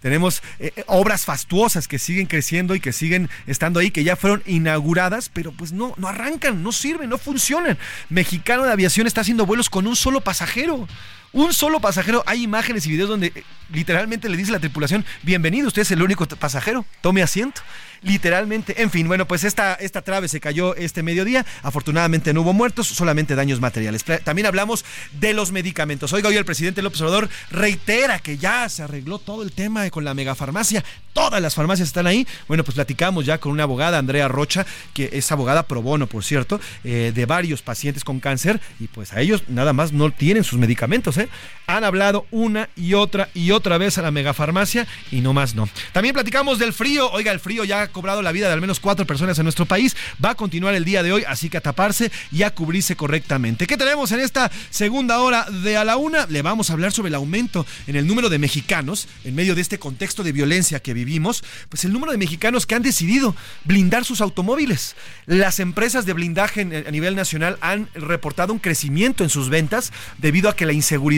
Tenemos 0.00 0.42
eh, 0.58 0.72
eh, 0.74 0.84
obras 0.88 1.24
fastuosas 1.24 1.86
que 1.86 2.00
siguen 2.00 2.26
creciendo 2.26 2.74
y 2.74 2.80
que 2.80 2.92
siguen 2.92 3.30
estando 3.46 3.78
ahí, 3.78 3.92
que 3.92 4.02
ya 4.02 4.16
fueron 4.16 4.42
inauguradas, 4.46 5.28
pero 5.28 5.52
pues 5.52 5.72
no, 5.72 5.94
no 5.96 6.08
arrancan, 6.08 6.64
no 6.64 6.72
sirven, 6.72 7.08
no 7.08 7.18
funcionan. 7.18 7.78
Mexicano 8.08 8.64
de 8.64 8.72
Aviación 8.72 9.06
está 9.06 9.20
haciendo 9.20 9.46
vuelos 9.46 9.70
con 9.70 9.86
un 9.86 9.94
solo 9.94 10.20
pasajero. 10.20 10.88
Un 11.32 11.54
solo 11.54 11.80
pasajero. 11.80 12.22
Hay 12.26 12.42
imágenes 12.42 12.86
y 12.86 12.90
videos 12.90 13.08
donde 13.08 13.28
eh, 13.34 13.44
literalmente 13.72 14.28
le 14.28 14.36
dice 14.36 14.52
la 14.52 14.58
tripulación, 14.58 15.04
bienvenido, 15.22 15.68
usted 15.68 15.82
es 15.82 15.90
el 15.90 16.02
único 16.02 16.26
pasajero, 16.26 16.84
tome 17.00 17.22
asiento 17.22 17.62
literalmente. 18.02 18.82
En 18.82 18.90
fin, 18.90 19.08
bueno, 19.08 19.26
pues 19.26 19.44
esta, 19.44 19.74
esta 19.74 20.02
trave 20.02 20.28
se 20.28 20.40
cayó 20.40 20.74
este 20.76 21.02
mediodía. 21.02 21.46
Afortunadamente 21.62 22.32
no 22.32 22.42
hubo 22.42 22.52
muertos, 22.52 22.88
solamente 22.88 23.34
daños 23.34 23.60
materiales. 23.60 24.04
También 24.24 24.46
hablamos 24.46 24.84
de 25.12 25.32
los 25.32 25.52
medicamentos. 25.52 26.12
Oiga, 26.12 26.28
hoy 26.28 26.36
el 26.36 26.44
presidente 26.44 26.82
López 26.82 27.00
Obrador 27.00 27.28
reitera 27.50 28.18
que 28.18 28.38
ya 28.38 28.68
se 28.68 28.82
arregló 28.82 29.18
todo 29.18 29.42
el 29.42 29.52
tema 29.52 29.88
con 29.90 30.04
la 30.04 30.14
megafarmacia. 30.14 30.84
Todas 31.12 31.40
las 31.40 31.54
farmacias 31.54 31.88
están 31.88 32.06
ahí. 32.06 32.26
Bueno, 32.48 32.64
pues 32.64 32.74
platicamos 32.74 33.26
ya 33.26 33.38
con 33.38 33.52
una 33.52 33.64
abogada, 33.64 33.98
Andrea 33.98 34.28
Rocha, 34.28 34.66
que 34.94 35.10
es 35.12 35.30
abogada 35.30 35.64
pro 35.64 35.82
bono, 35.82 36.06
por 36.06 36.24
cierto, 36.24 36.60
eh, 36.84 37.12
de 37.14 37.26
varios 37.26 37.62
pacientes 37.62 38.04
con 38.04 38.20
cáncer. 38.20 38.60
Y 38.80 38.88
pues 38.88 39.12
a 39.12 39.20
ellos 39.20 39.44
nada 39.48 39.72
más 39.72 39.92
no 39.92 40.10
tienen 40.10 40.44
sus 40.44 40.58
medicamentos, 40.58 41.18
¿eh? 41.18 41.21
Han 41.66 41.84
hablado 41.84 42.26
una 42.30 42.68
y 42.76 42.94
otra 42.94 43.28
y 43.34 43.52
otra 43.52 43.78
vez 43.78 43.96
a 43.96 44.02
la 44.02 44.10
megafarmacia 44.10 44.86
y 45.10 45.20
no 45.20 45.32
más 45.32 45.54
no. 45.54 45.68
También 45.92 46.12
platicamos 46.12 46.58
del 46.58 46.72
frío. 46.72 47.10
Oiga, 47.12 47.32
el 47.32 47.40
frío 47.40 47.64
ya 47.64 47.86
cobrado 47.88 48.20
la 48.20 48.32
vida 48.32 48.48
de 48.48 48.52
al 48.52 48.60
menos 48.60 48.80
cuatro 48.80 49.06
personas 49.06 49.38
en 49.38 49.44
nuestro 49.44 49.64
país. 49.64 49.96
Va 50.22 50.30
a 50.30 50.34
continuar 50.34 50.74
el 50.74 50.84
día 50.84 51.02
de 51.02 51.12
hoy, 51.12 51.24
así 51.26 51.48
que 51.48 51.58
a 51.58 51.60
taparse 51.60 52.10
y 52.32 52.42
a 52.42 52.52
cubrirse 52.52 52.96
correctamente. 52.96 53.66
¿Qué 53.66 53.76
tenemos 53.76 54.10
en 54.12 54.20
esta 54.20 54.50
segunda 54.70 55.20
hora 55.20 55.46
de 55.50 55.76
a 55.76 55.84
la 55.84 55.96
una? 55.96 56.26
Le 56.26 56.42
vamos 56.42 56.68
a 56.68 56.72
hablar 56.72 56.92
sobre 56.92 57.08
el 57.08 57.14
aumento 57.14 57.64
en 57.86 57.96
el 57.96 58.06
número 58.06 58.28
de 58.28 58.38
mexicanos 58.38 59.08
en 59.24 59.34
medio 59.34 59.54
de 59.54 59.60
este 59.60 59.78
contexto 59.78 60.24
de 60.24 60.32
violencia 60.32 60.80
que 60.80 60.94
vivimos. 60.94 61.44
Pues 61.68 61.84
el 61.84 61.92
número 61.92 62.12
de 62.12 62.18
mexicanos 62.18 62.66
que 62.66 62.74
han 62.74 62.82
decidido 62.82 63.36
blindar 63.64 64.04
sus 64.04 64.20
automóviles. 64.20 64.96
Las 65.26 65.60
empresas 65.60 66.06
de 66.06 66.12
blindaje 66.12 66.62
a 66.86 66.90
nivel 66.90 67.14
nacional 67.14 67.56
han 67.60 67.88
reportado 67.94 68.52
un 68.52 68.58
crecimiento 68.58 69.22
en 69.22 69.30
sus 69.30 69.48
ventas 69.48 69.92
debido 70.18 70.50
a 70.50 70.56
que 70.56 70.66
la 70.66 70.72
inseguridad 70.72 71.11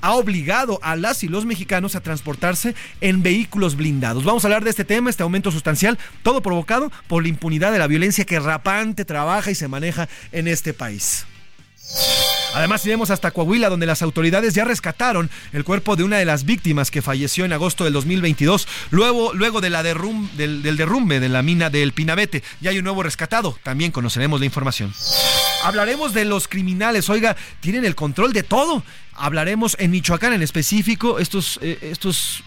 ha 0.00 0.14
obligado 0.14 0.80
a 0.82 0.96
las 0.96 1.22
y 1.22 1.28
los 1.28 1.46
mexicanos 1.46 1.94
a 1.94 2.00
transportarse 2.00 2.74
en 3.00 3.22
vehículos 3.22 3.76
blindados. 3.76 4.24
Vamos 4.24 4.44
a 4.44 4.48
hablar 4.48 4.64
de 4.64 4.70
este 4.70 4.84
tema, 4.84 5.10
este 5.10 5.22
aumento 5.22 5.52
sustancial 5.52 5.98
todo 6.22 6.42
provocado 6.42 6.90
por 7.06 7.22
la 7.22 7.28
impunidad 7.28 7.72
de 7.72 7.78
la 7.78 7.86
violencia 7.86 8.24
que 8.24 8.40
rapante 8.40 9.04
trabaja 9.04 9.50
y 9.50 9.54
se 9.54 9.68
maneja 9.68 10.08
en 10.32 10.48
este 10.48 10.74
país. 10.74 11.26
Además 12.54 12.84
iremos 12.86 13.10
hasta 13.10 13.30
Coahuila 13.30 13.68
donde 13.68 13.86
las 13.86 14.02
autoridades 14.02 14.54
ya 14.54 14.64
rescataron 14.64 15.30
el 15.52 15.62
cuerpo 15.62 15.94
de 15.94 16.04
una 16.04 16.16
de 16.16 16.24
las 16.24 16.44
víctimas 16.44 16.90
que 16.90 17.02
falleció 17.02 17.44
en 17.44 17.52
agosto 17.52 17.84
del 17.84 17.92
2022 17.92 18.66
luego, 18.90 19.32
luego 19.34 19.60
de 19.60 19.70
derrum, 19.70 20.28
del, 20.36 20.62
del, 20.62 20.76
derrumbe 20.76 21.20
de 21.20 21.28
la 21.28 21.42
mina 21.42 21.70
del 21.70 21.92
Pinabete. 21.92 22.42
Ya 22.60 22.70
hay 22.70 22.78
un 22.78 22.84
nuevo 22.84 23.02
rescatado, 23.02 23.58
también 23.62 23.92
conoceremos 23.92 24.40
la 24.40 24.46
información. 24.46 24.92
Hablaremos 25.66 26.14
de 26.14 26.24
los 26.24 26.46
criminales, 26.46 27.10
oiga, 27.10 27.36
tienen 27.60 27.84
el 27.84 27.96
control 27.96 28.32
de 28.32 28.44
todo. 28.44 28.84
Hablaremos 29.14 29.76
en 29.80 29.90
Michoacán 29.90 30.32
en 30.32 30.42
específico, 30.42 31.18
estos, 31.18 31.58
eh, 31.60 31.78
estos 31.82 32.44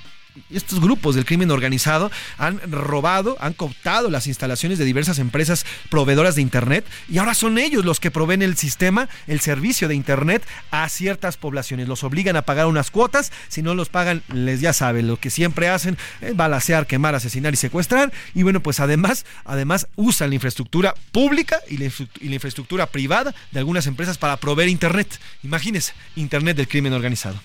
estos 0.49 0.79
grupos 0.79 1.15
del 1.15 1.25
crimen 1.25 1.51
organizado 1.51 2.11
han 2.37 2.59
robado, 2.71 3.37
han 3.39 3.53
cooptado 3.53 4.09
las 4.09 4.27
instalaciones 4.27 4.77
de 4.77 4.85
diversas 4.85 5.19
empresas 5.19 5.65
proveedoras 5.89 6.35
de 6.35 6.41
Internet 6.41 6.85
y 7.07 7.17
ahora 7.17 7.33
son 7.33 7.57
ellos 7.57 7.85
los 7.85 7.99
que 7.99 8.11
proveen 8.11 8.41
el 8.41 8.57
sistema, 8.57 9.09
el 9.27 9.39
servicio 9.39 9.87
de 9.87 9.95
Internet 9.95 10.43
a 10.71 10.87
ciertas 10.89 11.37
poblaciones. 11.37 11.87
Los 11.87 12.03
obligan 12.03 12.35
a 12.35 12.43
pagar 12.43 12.67
unas 12.67 12.91
cuotas, 12.91 13.31
si 13.47 13.61
no 13.61 13.75
los 13.75 13.89
pagan, 13.89 14.23
les 14.33 14.61
ya 14.61 14.73
saben, 14.73 15.07
lo 15.07 15.17
que 15.17 15.29
siempre 15.29 15.69
hacen 15.69 15.97
es 16.21 16.35
balasear, 16.35 16.87
quemar, 16.87 17.15
asesinar 17.15 17.53
y 17.53 17.57
secuestrar. 17.57 18.11
Y 18.33 18.43
bueno, 18.43 18.61
pues 18.61 18.79
además, 18.79 19.25
además 19.45 19.87
usan 19.95 20.29
la 20.29 20.35
infraestructura 20.35 20.93
pública 21.11 21.59
y 21.67 21.77
la, 21.77 21.85
y 22.19 22.29
la 22.29 22.35
infraestructura 22.35 22.87
privada 22.87 23.33
de 23.51 23.59
algunas 23.59 23.87
empresas 23.87 24.17
para 24.17 24.37
proveer 24.37 24.69
Internet. 24.69 25.19
Imagínense, 25.43 25.93
Internet 26.15 26.57
del 26.57 26.67
crimen 26.67 26.93
organizado. 26.93 27.39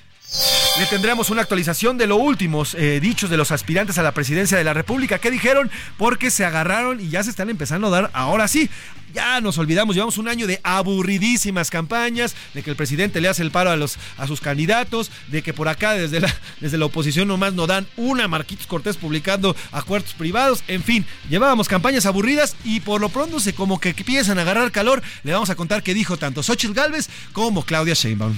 Le 0.78 0.87
tendremos 0.87 1.30
una 1.30 1.43
actualización 1.43 1.99
de 1.99 2.09
los 2.09 2.18
últimos 2.18 2.74
eh, 2.74 2.99
dichos 2.99 3.30
de 3.30 3.37
los 3.37 3.53
aspirantes 3.53 3.97
a 3.99 4.03
la 4.03 4.12
presidencia 4.12 4.59
de 4.59 4.64
la 4.64 4.74
República. 4.74 5.20
¿Qué 5.20 5.30
dijeron? 5.30 5.70
Porque 5.97 6.32
se 6.32 6.45
agarraron 6.45 7.01
y 7.01 7.11
ya 7.11 7.22
se 7.22 7.30
están 7.30 7.49
empezando 7.49 7.87
a 7.87 7.91
dar 7.91 8.11
ahora 8.12 8.49
sí. 8.49 8.68
Ya 9.12 9.41
nos 9.41 9.59
olvidamos, 9.59 9.95
llevamos 9.95 10.18
un 10.18 10.26
año 10.26 10.49
de 10.49 10.59
aburridísimas 10.64 11.70
campañas, 11.70 12.35
de 12.53 12.64
que 12.64 12.70
el 12.70 12.76
presidente 12.76 13.20
le 13.20 13.28
hace 13.28 13.43
el 13.43 13.53
paro 13.53 13.70
a, 13.70 13.76
los, 13.76 13.97
a 14.18 14.26
sus 14.26 14.41
candidatos, 14.41 15.12
de 15.28 15.43
que 15.43 15.55
por 15.55 15.68
acá 15.68 15.93
desde 15.93 16.18
la, 16.18 16.35
desde 16.61 16.78
la 16.78 16.87
oposición 16.87 17.28
nomás 17.28 17.55
no 17.55 17.68
dan 17.68 17.87
una 17.97 18.26
Marquitos 18.26 18.66
Cortés 18.66 18.97
publicando 18.97 19.55
acuerdos 19.70 20.14
privados. 20.14 20.64
En 20.66 20.82
fin, 20.82 21.07
llevábamos 21.30 21.68
campañas 21.68 22.07
aburridas 22.07 22.57
y 22.64 22.80
por 22.80 23.01
lo 23.01 23.09
pronto 23.11 23.39
se 23.39 23.55
como 23.55 23.78
que 23.78 23.91
empiezan 23.91 24.41
a 24.41 24.43
agarrar 24.43 24.72
calor. 24.72 25.01
Le 25.22 25.32
vamos 25.32 25.51
a 25.51 25.55
contar 25.55 25.85
qué 25.85 25.95
dijo 25.95 26.16
tanto 26.16 26.43
Xochitl 26.43 26.74
Galvez 26.74 27.09
como 27.32 27.64
Claudia 27.64 27.95
Sheinbaum. 27.95 28.37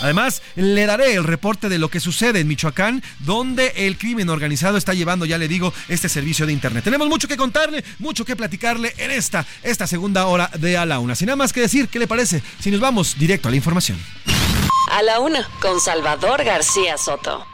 Además, 0.00 0.42
le 0.56 0.86
daré 0.86 1.14
el 1.14 1.24
reporte 1.24 1.68
de 1.68 1.78
lo 1.78 1.88
que 1.88 2.00
sucede 2.00 2.40
en 2.40 2.48
Michoacán, 2.48 3.02
donde 3.20 3.72
el 3.76 3.96
crimen 3.98 4.28
organizado 4.28 4.76
está 4.76 4.94
llevando, 4.94 5.24
ya 5.24 5.38
le 5.38 5.48
digo, 5.48 5.72
este 5.88 6.08
servicio 6.08 6.46
de 6.46 6.52
Internet. 6.52 6.84
Tenemos 6.84 7.08
mucho 7.08 7.28
que 7.28 7.36
contarle, 7.36 7.84
mucho 7.98 8.24
que 8.24 8.36
platicarle 8.36 8.94
en 8.98 9.10
esta, 9.10 9.46
esta 9.62 9.86
segunda 9.86 10.26
hora 10.26 10.50
de 10.58 10.76
A 10.76 10.86
la 10.86 10.98
Una. 10.98 11.14
Sin 11.14 11.26
nada 11.26 11.36
más 11.36 11.52
que 11.52 11.60
decir, 11.60 11.88
¿qué 11.88 11.98
le 11.98 12.06
parece 12.06 12.42
si 12.60 12.70
nos 12.70 12.80
vamos 12.80 13.18
directo 13.18 13.48
a 13.48 13.50
la 13.50 13.56
información? 13.56 13.98
A 14.90 15.02
la 15.02 15.20
Una, 15.20 15.48
con 15.60 15.80
Salvador 15.80 16.44
García 16.44 16.96
Soto. 16.98 17.53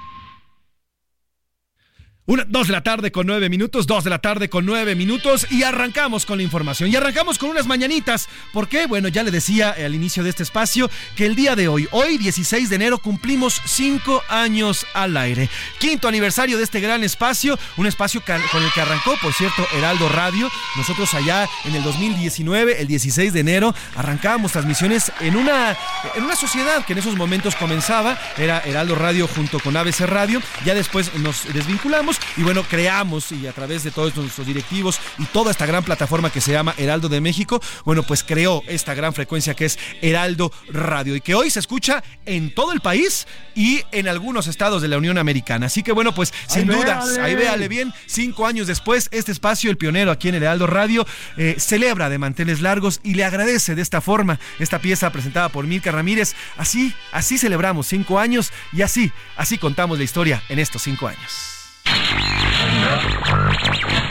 Una, 2.27 2.45
dos 2.47 2.67
de 2.69 2.75
la 2.75 2.83
tarde 2.83 3.11
con 3.11 3.27
nueve 3.27 3.49
minutos, 3.49 3.87
dos 3.87 4.05
de 4.05 4.11
la 4.11 4.19
tarde 4.19 4.51
con 4.51 4.67
nueve 4.67 4.95
minutos 4.95 5.47
y 5.51 5.63
arrancamos 5.63 6.27
con 6.27 6.37
la 6.37 6.45
información. 6.45 6.91
Y 6.91 6.95
arrancamos 6.95 7.39
con 7.39 7.49
unas 7.49 7.67
mañanitas. 7.67 8.29
¿Por 8.53 8.69
qué? 8.69 8.87
Bueno, 8.87 9.09
ya 9.09 9.23
le 9.23 9.31
decía 9.31 9.71
al 9.71 9.95
inicio 9.95 10.23
de 10.23 10.31
este 10.31 10.43
espacio 10.43 10.91
que 11.17 11.27
el 11.27 11.35
día 11.35 11.57
de 11.57 11.67
hoy, 11.67 11.89
hoy 11.91 12.19
16 12.19 12.69
de 12.69 12.77
enero, 12.77 12.99
cumplimos 12.99 13.61
cinco 13.65 14.23
años 14.29 14.87
al 14.93 15.17
aire. 15.17 15.49
Quinto 15.79 16.07
aniversario 16.07 16.59
de 16.59 16.63
este 16.63 16.79
gran 16.81 17.03
espacio, 17.03 17.59
un 17.79 17.87
espacio 17.87 18.23
con 18.23 18.63
el 18.63 18.73
que 18.75 18.81
arrancó, 18.81 19.15
por 19.21 19.33
cierto, 19.33 19.67
Heraldo 19.77 20.09
Radio. 20.11 20.49
Nosotros 20.77 21.13
allá 21.15 21.49
en 21.65 21.75
el 21.75 21.83
2019, 21.83 22.81
el 22.81 22.87
16 22.87 23.33
de 23.33 23.41
enero, 23.41 23.75
arrancábamos 23.97 24.53
transmisiones 24.53 25.11
en 25.21 25.37
una, 25.37 25.77
en 26.15 26.23
una 26.23 26.37
sociedad 26.37 26.85
que 26.85 26.93
en 26.93 27.01
esos 27.01 27.17
momentos 27.17 27.57
comenzaba, 27.57 28.21
era 28.37 28.61
Heraldo 28.61 28.95
Radio 28.95 29.27
junto 29.27 29.59
con 29.59 29.77
ABC 29.77 30.01
Radio. 30.01 30.41
Ya 30.65 30.75
después 30.75 31.13
nos 31.15 31.53
desvinculamos 31.53 32.20
y 32.37 32.43
bueno, 32.43 32.63
creamos 32.63 33.33
y 33.33 33.47
a 33.47 33.53
través 33.53 33.85
de 33.85 33.91
todos 33.91 34.15
nuestros 34.17 34.47
directivos 34.47 34.99
y 35.19 35.25
toda 35.27 35.51
esta 35.51 35.67
gran 35.67 35.85
plataforma 35.85 36.31
que 36.31 36.41
se 36.41 36.53
llama 36.53 36.75
Heraldo 36.77 37.09
de 37.09 37.21
México, 37.21 37.61
bueno, 37.85 38.03
pues 38.03 38.23
creó 38.23 38.63
esta 38.67 38.95
gran 38.95 39.13
frecuencia 39.13 39.55
que 39.55 39.67
es 39.67 39.79
Heraldo 40.01 40.53
Radio 40.71 41.17
y 41.17 41.21
que 41.21 41.35
hoy 41.35 41.51
se 41.51 41.61
escucha 41.61 42.03
en 42.27 42.55
todo 42.55 42.73
el 42.73 42.81
país 42.81 43.27
y 43.55 43.83
en 43.93 44.09
algunos 44.09 44.47
estados 44.47 44.83
de 44.83 44.89
la 44.89 44.99
Unión 44.99 45.19
Americana. 45.19 45.67
Así 45.67 45.83
que 45.83 45.93
bueno, 45.93 46.15
pues 46.15 46.33
sin 46.47 46.67
dudas, 46.67 47.19
ahí 47.19 47.35
véale 47.35 47.69
bien, 47.69 47.93
cinco 48.07 48.47
años 48.47 48.67
después, 48.67 49.09
este 49.13 49.33
espacio, 49.33 49.71
el 49.71 49.77
pionero 49.77 50.11
aquí 50.11 50.29
en 50.29 50.37
el 50.37 50.43
Heraldo 50.43 50.67
Radio, 50.67 51.07
eh, 51.37 51.57
celebra 51.59 52.09
de 52.09 52.19
manteles 52.19 52.61
largos 52.61 53.01
y 53.03 53.15
le 53.15 53.25
agradece 53.25 53.75
de 53.75 53.83
esta 53.83 54.01
forma 54.01 54.39
esta 54.59 54.79
pieza 54.79 55.11
presentada 55.11 55.49
por 55.49 55.67
Milka 55.67 55.93
Ramírez. 55.93 56.35
Así, 56.57 56.95
así 57.13 57.39
celebramos 57.39 57.87
cinco 57.87 58.19
años 58.19 58.53
y 58.73 58.83
así, 58.83 59.13
así 59.37 59.59
contamos 59.59 59.99
la 59.99 60.05
historia 60.05 60.43
en 60.49 60.59
estos 60.59 60.83
cinco 60.83 61.09
años. 61.09 61.60
Thank 61.93 62.15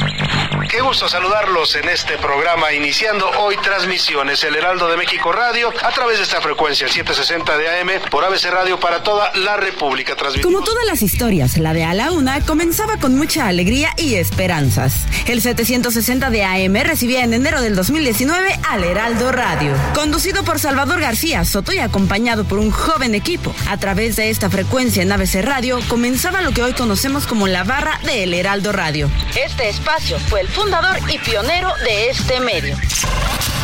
you. 0.04 0.09
Qué 0.70 0.82
gusto 0.82 1.10
saludarlos 1.10 1.76
en 1.78 1.90
este 1.90 2.16
programa, 2.20 2.72
iniciando 2.72 3.28
hoy 3.40 3.58
transmisiones 3.58 4.44
El 4.44 4.56
Heraldo 4.56 4.88
de 4.88 4.98
México 4.98 5.32
Radio 5.32 5.74
a 5.82 5.90
través 5.90 6.18
de 6.18 6.24
esta 6.24 6.42
frecuencia 6.42 6.88
760 6.88 7.58
de 7.58 7.70
AM 7.70 7.90
por 8.12 8.24
ABC 8.24 8.52
Radio 8.52 8.80
para 8.80 9.02
toda 9.02 9.32
la 9.34 9.58
República. 9.58 10.16
Como 10.44 10.62
todas 10.62 10.86
las 10.86 11.02
historias, 11.02 11.58
la 11.58 11.74
de 11.74 11.86
A 11.86 11.96
la 11.96 12.12
Una 12.12 12.42
comenzaba 12.42 12.98
con 12.98 13.16
mucha 13.16 13.48
alegría 13.48 13.94
y 13.98 14.16
esperanzas. 14.16 15.08
El 15.26 15.42
760 15.42 16.30
de 16.30 16.44
AM 16.44 16.76
recibía 16.84 17.24
en 17.24 17.34
enero 17.34 17.62
del 17.62 17.76
2019 17.76 18.60
al 18.70 18.84
Heraldo 18.84 19.32
Radio, 19.32 19.74
conducido 19.96 20.44
por 20.44 20.60
Salvador 20.60 21.02
García 21.02 21.46
Soto 21.46 21.74
y 21.74 21.80
acompañado 21.80 22.44
por 22.44 22.60
un 22.60 22.70
joven 22.70 23.16
equipo. 23.16 23.56
A 23.68 23.78
través 23.78 24.18
de 24.18 24.30
esta 24.30 24.52
frecuencia 24.52 25.02
en 25.02 25.12
ABC 25.12 25.42
Radio 25.42 25.80
comenzaba 25.88 26.42
lo 26.42 26.52
que 26.52 26.62
hoy 26.62 26.74
conocemos 26.74 27.26
como 27.26 27.48
la 27.48 27.64
barra 27.64 28.00
de 28.04 28.22
El 28.22 28.36
Heraldo 28.36 28.72
Radio. 28.72 29.10
Este 29.36 29.68
espacio 29.68 30.20
fue 30.20 30.42
el 30.42 30.59
fundador 30.60 30.98
y 31.10 31.18
pionero 31.20 31.74
de 31.86 32.10
este 32.10 32.40
medio. 32.42 32.76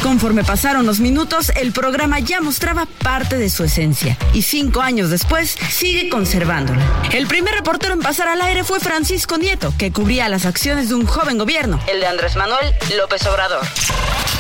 Conforme 0.02 0.44
pasaron 0.44 0.86
los 0.86 1.00
minutos, 1.00 1.50
el 1.50 1.74
programa 1.74 2.20
ya 2.20 2.40
mostraba 2.40 2.86
parte 2.86 3.38
de 3.38 3.50
su 3.50 3.66
esencia 3.66 4.18
y 4.34 4.44
cinco 4.44 4.82
años 4.82 5.10
después 5.10 5.58
sigue 5.70 6.08
conservándola. 6.10 6.82
El 7.12 7.28
primer 7.28 7.54
reportero 7.54 7.94
en 7.94 8.00
pasar 8.00 8.30
al 8.30 8.42
aire 8.42 8.64
fue 8.64 8.80
Francisco 8.80 9.38
Nieto, 9.38 9.74
que 9.78 9.92
cubría 9.92 10.30
las 10.30 10.46
acciones 10.46 10.88
de 10.88 10.96
un 10.96 11.06
joven 11.06 11.38
gobierno, 11.38 11.82
el 11.92 12.00
de 12.00 12.08
Andrés 12.08 12.36
Manuel 12.38 12.74
López 12.96 13.26
Obrador. 13.26 13.66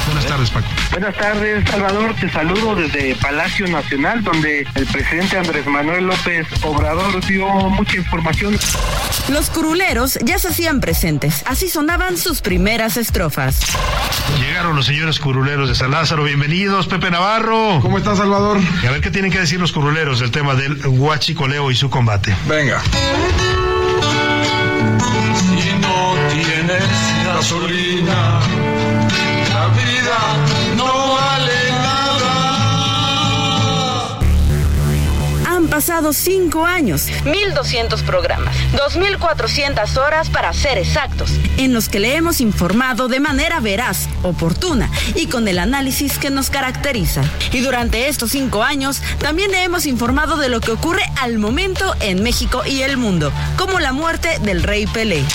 Buenas 0.06 0.26
tardes, 0.28 0.52
Paco. 0.52 0.68
Buenas 0.92 1.18
tardes, 1.18 1.70
Salvador. 1.70 2.16
Te 2.22 2.30
saludo 2.30 2.76
desde 2.76 3.16
Palacio 3.16 3.68
Nacional, 3.68 4.24
donde 4.24 4.66
el 4.76 4.86
presidente 4.86 5.38
Andrés 5.38 5.66
Manuel 5.66 6.06
López 6.06 6.46
Obrador 6.62 7.26
dio 7.26 7.48
mucha 7.48 7.98
información. 7.98 8.58
Los 9.30 9.50
curuleros 9.50 10.20
ya 10.24 10.38
se 10.38 10.50
hacían 10.50 10.80
presentes. 10.80 11.42
Así 11.48 11.70
sonaban 11.70 12.18
sus 12.18 12.42
primeras 12.46 12.96
estrofas. 12.96 13.60
Llegaron 14.40 14.76
los 14.76 14.86
señores 14.86 15.20
curuleros 15.20 15.68
de 15.68 15.74
San 15.74 15.90
Lázaro. 15.90 16.24
Bienvenidos, 16.24 16.86
Pepe 16.86 17.10
Navarro. 17.10 17.80
¿Cómo 17.82 17.98
estás, 17.98 18.20
Salvador? 18.20 18.60
Y 18.84 18.86
a 18.86 18.92
ver 18.92 19.02
qué 19.02 19.10
tienen 19.10 19.32
que 19.32 19.40
decir 19.40 19.60
los 19.60 19.72
curuleros 19.72 20.20
del 20.20 20.30
tema 20.30 20.54
del 20.54 20.80
huachicoleo 20.86 21.72
y 21.72 21.76
su 21.76 21.90
combate. 21.90 22.36
Venga. 22.48 22.84
Si 25.34 25.74
no 25.80 26.16
tienes 26.32 27.26
gasolina, 27.26 28.40
la 29.52 29.68
vida 29.70 30.65
Han 35.76 35.82
pasado 35.82 36.14
cinco 36.14 36.66
años, 36.66 37.10
1.200 37.26 38.02
programas, 38.04 38.56
2.400 38.78 39.98
horas 39.98 40.30
para 40.30 40.54
ser 40.54 40.78
exactos, 40.78 41.34
en 41.58 41.74
los 41.74 41.90
que 41.90 42.00
le 42.00 42.16
hemos 42.16 42.40
informado 42.40 43.10
de 43.10 43.20
manera 43.20 43.60
veraz, 43.60 44.08
oportuna 44.24 44.90
y 45.16 45.28
con 45.28 45.50
el 45.50 45.60
análisis 45.60 46.18
que 46.18 46.30
nos 46.30 46.50
caracteriza. 46.50 47.24
Y 47.52 47.60
durante 47.60 48.08
estos 48.08 48.32
cinco 48.32 48.64
años 48.64 49.02
también 49.20 49.52
le 49.52 49.66
hemos 49.66 49.86
informado 49.86 50.38
de 50.38 50.48
lo 50.48 50.62
que 50.62 50.72
ocurre 50.72 51.04
al 51.22 51.40
momento 51.40 51.94
en 52.00 52.24
México 52.24 52.62
y 52.66 52.84
el 52.84 52.96
mundo, 52.96 53.34
como 53.58 53.82
la 53.82 53.92
muerte 53.92 54.40
del 54.40 54.64
rey 54.64 54.88
Pelé. 54.88 55.26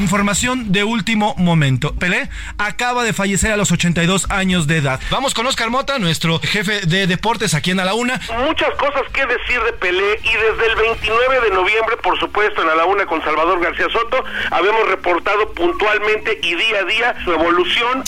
Información 0.00 0.72
de 0.72 0.84
último 0.84 1.34
momento. 1.38 1.94
Pelé 1.94 2.28
acaba 2.58 3.02
de 3.02 3.14
fallecer 3.14 3.50
a 3.50 3.56
los 3.56 3.72
82 3.72 4.30
años 4.30 4.66
de 4.66 4.76
edad. 4.76 5.00
Vamos 5.10 5.32
con 5.32 5.46
Oscar 5.46 5.70
Mota, 5.70 5.98
nuestro 5.98 6.38
jefe 6.38 6.82
de 6.82 7.06
deportes 7.06 7.54
aquí 7.54 7.70
en 7.70 7.80
A 7.80 7.84
la 7.86 7.94
Una. 7.94 8.20
Muchas 8.46 8.74
cosas 8.76 9.02
que 9.14 9.24
decir 9.24 9.55
de 9.64 9.72
Pelé 9.74 10.20
y 10.22 10.32
desde 10.32 10.66
el 10.70 10.76
29 10.76 11.40
de 11.48 11.50
noviembre, 11.50 11.96
por 12.02 12.18
supuesto, 12.18 12.62
en 12.62 12.68
A 12.68 12.74
la 12.74 12.84
Una 12.84 13.06
con 13.06 13.22
Salvador 13.22 13.60
García 13.60 13.86
Soto, 13.90 14.22
habemos 14.50 14.88
reportado 14.88 15.52
puntualmente 15.52 16.38
y 16.42 16.54
día 16.54 16.80
a 16.80 16.84
día 16.84 17.16
su 17.24 17.32
evolución. 17.32 18.04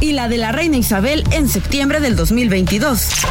Y 0.00 0.12
la 0.12 0.28
de 0.28 0.38
la 0.38 0.52
reina 0.52 0.76
Isabel 0.76 1.24
en 1.30 1.48
septiembre 1.48 2.00
del 2.00 2.16
2022. 2.16 3.26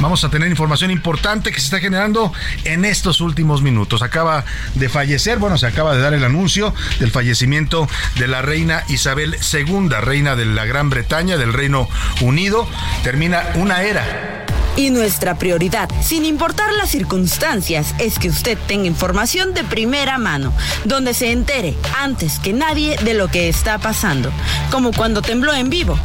Vamos 0.00 0.24
a 0.24 0.30
tener 0.30 0.48
información 0.48 0.90
importante 0.90 1.52
que 1.52 1.58
se 1.58 1.66
está 1.66 1.78
generando 1.78 2.32
en 2.64 2.84
estos 2.84 3.20
últimos 3.20 3.60
minutos. 3.60 4.02
Acaba 4.02 4.44
de 4.74 4.88
fallecer, 4.88 5.38
bueno, 5.38 5.58
se 5.58 5.66
acaba 5.66 5.94
de 5.94 6.00
dar 6.00 6.14
el 6.14 6.24
anuncio 6.24 6.74
del 7.00 7.10
fallecimiento 7.10 7.86
de 8.18 8.26
la 8.26 8.40
reina 8.40 8.82
Isabel 8.88 9.36
II, 9.52 9.88
reina 10.00 10.36
de 10.36 10.46
la 10.46 10.64
Gran 10.64 10.88
Bretaña, 10.88 11.36
del 11.36 11.52
Reino 11.52 11.88
Unido. 12.22 12.66
Termina 13.02 13.44
una 13.56 13.82
era 13.82 14.39
y 14.76 14.90
nuestra 14.90 15.36
prioridad, 15.36 15.88
sin 16.02 16.24
importar 16.24 16.72
las 16.74 16.90
circunstancias, 16.90 17.94
es 17.98 18.18
que 18.18 18.28
usted 18.28 18.58
tenga 18.66 18.86
información 18.86 19.54
de 19.54 19.64
primera 19.64 20.18
mano, 20.18 20.52
donde 20.84 21.14
se 21.14 21.32
entere 21.32 21.74
antes 21.98 22.38
que 22.38 22.52
nadie 22.52 22.96
de 22.98 23.14
lo 23.14 23.28
que 23.28 23.48
está 23.48 23.78
pasando, 23.78 24.32
como 24.70 24.92
cuando 24.92 25.22
tembló 25.22 25.54
en 25.54 25.70
vivo. 25.70 25.98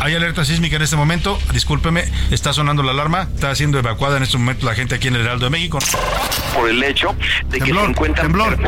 Hay 0.00 0.14
alerta 0.14 0.44
sísmica 0.44 0.76
en 0.76 0.82
este 0.82 0.96
momento. 0.96 1.38
Discúlpeme, 1.52 2.04
está 2.30 2.52
sonando 2.52 2.82
la 2.82 2.90
alarma. 2.90 3.28
Está 3.34 3.54
siendo 3.54 3.78
evacuada 3.78 4.18
en 4.18 4.24
este 4.24 4.36
momento 4.36 4.66
la 4.66 4.74
gente 4.74 4.94
aquí 4.96 5.08
en 5.08 5.14
el 5.14 5.22
Heraldo 5.22 5.46
de 5.46 5.50
México. 5.50 5.78
Por 6.54 6.68
el 6.68 6.82
hecho 6.82 7.16
de 7.48 7.58
que 7.58 7.72
se 7.72 7.84
encuentran 7.84 8.26
temblor. 8.26 8.58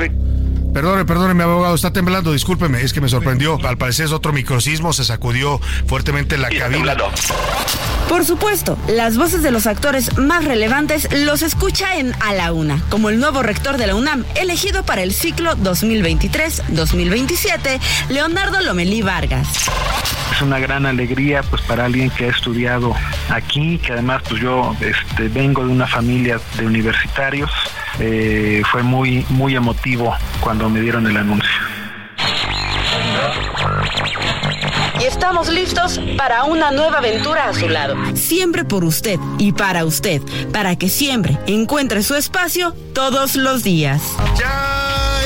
Perdone, 0.77 1.07
perdone, 1.07 1.33
mi 1.33 1.43
abogado, 1.43 1.75
está 1.75 1.91
temblando, 1.91 2.35
discúlpeme, 2.35 2.83
es 2.83 2.93
que 2.93 3.01
me 3.01 3.09
sorprendió. 3.09 3.59
Al 3.67 3.79
parecer 3.79 4.05
es 4.05 4.13
otro 4.13 4.35
microsismo, 4.35 4.93
se 4.93 5.07
sacudió 5.07 5.59
fuertemente 5.87 6.37
la 6.37 6.51
cabina. 6.51 6.95
Por 8.11 8.27
supuesto, 8.27 8.77
las 8.87 9.17
voces 9.17 9.43
de 9.43 9.53
los 9.53 9.67
actores 9.67 10.19
más 10.19 10.45
relevantes 10.45 11.09
los 11.25 11.41
escucha 11.41 11.97
en 11.97 12.13
A 12.21 12.35
la 12.35 12.53
Una, 12.53 12.83
como 12.91 13.09
el 13.09 13.19
nuevo 13.19 13.43
rector 13.43 13.79
de 13.79 13.87
la 13.87 13.95
UNAM, 13.95 14.27
elegido 14.35 14.85
para 14.85 15.03
el 15.03 15.15
ciclo 15.15 15.57
2023-2027, 15.57 17.81
Leonardo 18.11 18.61
Lomelí 18.61 19.01
Vargas. 19.01 19.49
Es 20.31 20.43
una 20.43 20.59
gran 20.59 20.85
alegría 20.85 21.43
pues 21.43 21.63
para 21.63 21.87
alguien 21.87 22.11
que 22.11 22.27
ha 22.27 22.29
estudiado 22.29 22.95
aquí, 23.31 23.79
que 23.79 23.95
además 23.95 24.21
pues 24.29 24.43
yo 24.43 24.77
este, 24.81 25.29
vengo 25.29 25.65
de 25.65 25.73
una 25.73 25.87
familia 25.87 26.39
de 26.59 26.67
universitarios. 26.67 27.51
Eh, 27.99 28.61
fue 28.71 28.83
muy, 28.83 29.25
muy 29.31 29.57
emotivo 29.57 30.15
cuando 30.41 30.66
me 30.69 30.81
dieron 30.81 31.07
el 31.07 31.17
anuncio. 31.17 31.51
Y 35.01 35.05
estamos 35.05 35.49
listos 35.49 36.01
para 36.17 36.45
una 36.45 36.71
nueva 36.71 36.99
aventura 36.99 37.49
a 37.49 37.55
su 37.55 37.69
lado. 37.69 37.97
Siempre 38.15 38.65
por 38.65 38.85
usted 38.85 39.19
y 39.39 39.53
para 39.53 39.85
usted, 39.85 40.23
para 40.53 40.77
que 40.77 40.89
siempre 40.89 41.39
encuentre 41.47 42.03
su 42.03 42.15
espacio 42.15 42.75
todos 42.95 43.37
los 43.37 43.63
días. 43.63 44.03
Ya 44.39 45.21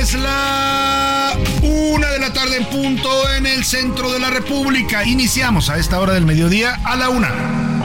es 0.00 0.14
la 0.14 1.32
una 1.62 2.08
de 2.08 2.18
la 2.18 2.32
tarde 2.32 2.58
en 2.58 2.64
punto 2.66 3.30
en 3.30 3.46
el 3.46 3.64
centro 3.64 4.12
de 4.12 4.20
la 4.20 4.30
República. 4.30 5.04
Iniciamos 5.04 5.70
a 5.70 5.78
esta 5.78 5.98
hora 6.00 6.12
del 6.12 6.26
mediodía 6.26 6.78
a 6.84 6.96
la 6.96 7.08
una. 7.08 7.75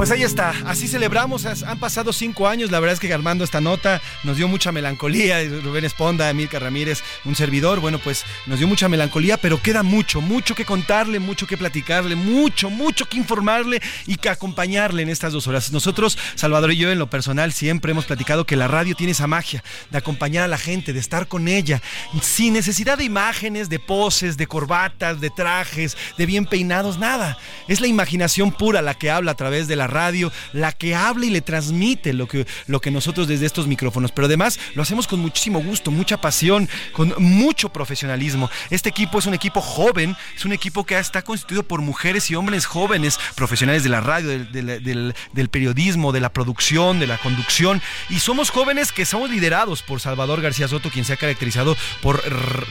Pues 0.00 0.10
ahí 0.12 0.22
está, 0.22 0.54
así 0.64 0.88
celebramos, 0.88 1.44
han 1.44 1.78
pasado 1.78 2.14
cinco 2.14 2.48
años, 2.48 2.70
la 2.70 2.80
verdad 2.80 2.94
es 2.94 3.00
que 3.00 3.12
armando 3.12 3.44
esta 3.44 3.60
nota 3.60 4.00
nos 4.24 4.38
dio 4.38 4.48
mucha 4.48 4.72
melancolía, 4.72 5.44
Rubén 5.62 5.84
Esponda, 5.84 6.30
Emilka 6.30 6.58
Ramírez, 6.58 7.02
un 7.26 7.36
servidor, 7.36 7.80
bueno 7.80 7.98
pues 7.98 8.24
nos 8.46 8.58
dio 8.58 8.66
mucha 8.66 8.88
melancolía, 8.88 9.36
pero 9.36 9.60
queda 9.60 9.82
mucho, 9.82 10.22
mucho 10.22 10.54
que 10.54 10.64
contarle, 10.64 11.18
mucho 11.18 11.46
que 11.46 11.58
platicarle, 11.58 12.16
mucho, 12.16 12.70
mucho 12.70 13.04
que 13.04 13.18
informarle 13.18 13.82
y 14.06 14.16
que 14.16 14.30
acompañarle 14.30 15.02
en 15.02 15.10
estas 15.10 15.34
dos 15.34 15.46
horas. 15.46 15.70
Nosotros, 15.70 16.16
Salvador 16.34 16.72
y 16.72 16.78
yo 16.78 16.90
en 16.90 16.98
lo 16.98 17.10
personal, 17.10 17.52
siempre 17.52 17.92
hemos 17.92 18.06
platicado 18.06 18.46
que 18.46 18.56
la 18.56 18.68
radio 18.68 18.94
tiene 18.94 19.12
esa 19.12 19.26
magia 19.26 19.62
de 19.90 19.98
acompañar 19.98 20.44
a 20.44 20.48
la 20.48 20.56
gente, 20.56 20.94
de 20.94 20.98
estar 20.98 21.28
con 21.28 21.46
ella, 21.46 21.82
sin 22.22 22.54
necesidad 22.54 22.96
de 22.96 23.04
imágenes, 23.04 23.68
de 23.68 23.78
poses, 23.78 24.38
de 24.38 24.46
corbatas, 24.46 25.20
de 25.20 25.28
trajes, 25.28 25.94
de 26.16 26.24
bien 26.24 26.46
peinados, 26.46 26.96
nada. 26.96 27.36
Es 27.68 27.82
la 27.82 27.86
imaginación 27.86 28.50
pura 28.50 28.80
la 28.80 28.94
que 28.94 29.10
habla 29.10 29.32
a 29.32 29.36
través 29.36 29.68
de 29.68 29.76
la 29.76 29.89
radio, 29.90 30.32
la 30.52 30.72
que 30.72 30.94
habla 30.94 31.26
y 31.26 31.30
le 31.30 31.40
transmite 31.40 32.12
lo 32.12 32.26
que, 32.26 32.46
lo 32.66 32.80
que 32.80 32.90
nosotros 32.90 33.28
desde 33.28 33.46
estos 33.46 33.66
micrófonos. 33.66 34.12
Pero 34.12 34.26
además 34.26 34.58
lo 34.74 34.82
hacemos 34.82 35.06
con 35.06 35.20
muchísimo 35.20 35.62
gusto, 35.62 35.90
mucha 35.90 36.20
pasión, 36.20 36.68
con 36.92 37.14
mucho 37.18 37.70
profesionalismo. 37.70 38.50
Este 38.70 38.88
equipo 38.88 39.18
es 39.18 39.26
un 39.26 39.34
equipo 39.34 39.60
joven, 39.60 40.16
es 40.36 40.44
un 40.44 40.52
equipo 40.52 40.84
que 40.84 40.98
está 40.98 41.22
constituido 41.22 41.62
por 41.62 41.82
mujeres 41.82 42.30
y 42.30 42.34
hombres 42.34 42.66
jóvenes, 42.66 43.18
profesionales 43.34 43.82
de 43.82 43.88
la 43.88 44.00
radio, 44.00 44.28
del, 44.28 45.14
del, 45.32 45.48
periodismo, 45.48 46.12
de 46.12 46.20
la 46.20 46.32
producción, 46.32 47.00
de 47.00 47.06
la 47.06 47.18
conducción. 47.18 47.82
Y 48.08 48.20
somos 48.20 48.50
jóvenes 48.50 48.92
que 48.92 49.04
somos 49.04 49.30
liderados 49.30 49.82
por 49.82 50.00
Salvador 50.00 50.40
García 50.40 50.68
Soto, 50.68 50.90
quien 50.90 51.04
se 51.04 51.12
ha 51.12 51.16
caracterizado 51.16 51.76
por, 52.02 52.22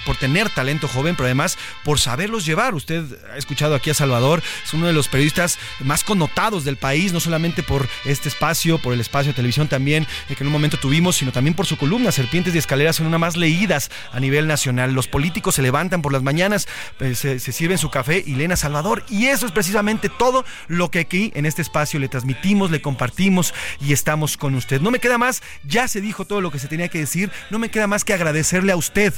por 0.05 0.15
tener 0.17 0.49
talento 0.49 0.87
joven, 0.87 1.15
pero 1.15 1.25
además 1.27 1.57
por 1.83 1.99
saberlos 1.99 2.45
llevar. 2.45 2.75
Usted 2.75 3.03
ha 3.33 3.37
escuchado 3.37 3.75
aquí 3.75 3.89
a 3.89 3.93
Salvador, 3.93 4.41
es 4.63 4.73
uno 4.73 4.87
de 4.87 4.93
los 4.93 5.07
periodistas 5.07 5.57
más 5.79 6.03
connotados 6.03 6.63
del 6.63 6.77
país 6.77 7.08
no 7.13 7.19
solamente 7.19 7.63
por 7.63 7.87
este 8.05 8.29
espacio, 8.29 8.77
por 8.77 8.93
el 8.93 8.99
espacio 8.99 9.31
de 9.31 9.35
televisión 9.35 9.67
también 9.67 10.07
eh, 10.29 10.35
que 10.35 10.43
en 10.43 10.47
un 10.47 10.53
momento 10.53 10.77
tuvimos, 10.77 11.17
sino 11.17 11.31
también 11.31 11.53
por 11.53 11.65
su 11.65 11.77
columna. 11.77 12.11
Serpientes 12.11 12.55
y 12.55 12.57
escaleras 12.57 12.97
son 12.97 13.07
una 13.07 13.17
más 13.17 13.37
leídas 13.37 13.91
a 14.11 14.19
nivel 14.19 14.47
nacional. 14.47 14.93
Los 14.93 15.07
políticos 15.07 15.55
se 15.55 15.61
levantan 15.61 16.01
por 16.01 16.13
las 16.13 16.23
mañanas, 16.23 16.67
eh, 16.99 17.15
se, 17.15 17.39
se 17.39 17.51
sirven 17.51 17.77
su 17.77 17.89
café 17.89 18.23
y 18.25 18.35
leen 18.35 18.51
a 18.51 18.55
Salvador. 18.55 19.03
Y 19.09 19.27
eso 19.27 19.45
es 19.45 19.51
precisamente 19.51 20.09
todo 20.09 20.45
lo 20.67 20.91
que 20.91 20.99
aquí 20.99 21.31
en 21.35 21.45
este 21.45 21.61
espacio 21.61 21.99
le 21.99 22.09
transmitimos, 22.09 22.71
le 22.71 22.81
compartimos 22.81 23.53
y 23.81 23.93
estamos 23.93 24.37
con 24.37 24.55
usted. 24.55 24.81
No 24.81 24.91
me 24.91 24.99
queda 24.99 25.17
más, 25.17 25.41
ya 25.63 25.87
se 25.87 26.01
dijo 26.01 26.25
todo 26.25 26.41
lo 26.41 26.51
que 26.51 26.59
se 26.59 26.67
tenía 26.67 26.89
que 26.89 26.99
decir, 26.99 27.31
no 27.49 27.59
me 27.59 27.69
queda 27.69 27.87
más 27.87 28.03
que 28.03 28.13
agradecerle 28.13 28.71
a 28.71 28.77
usted, 28.77 29.13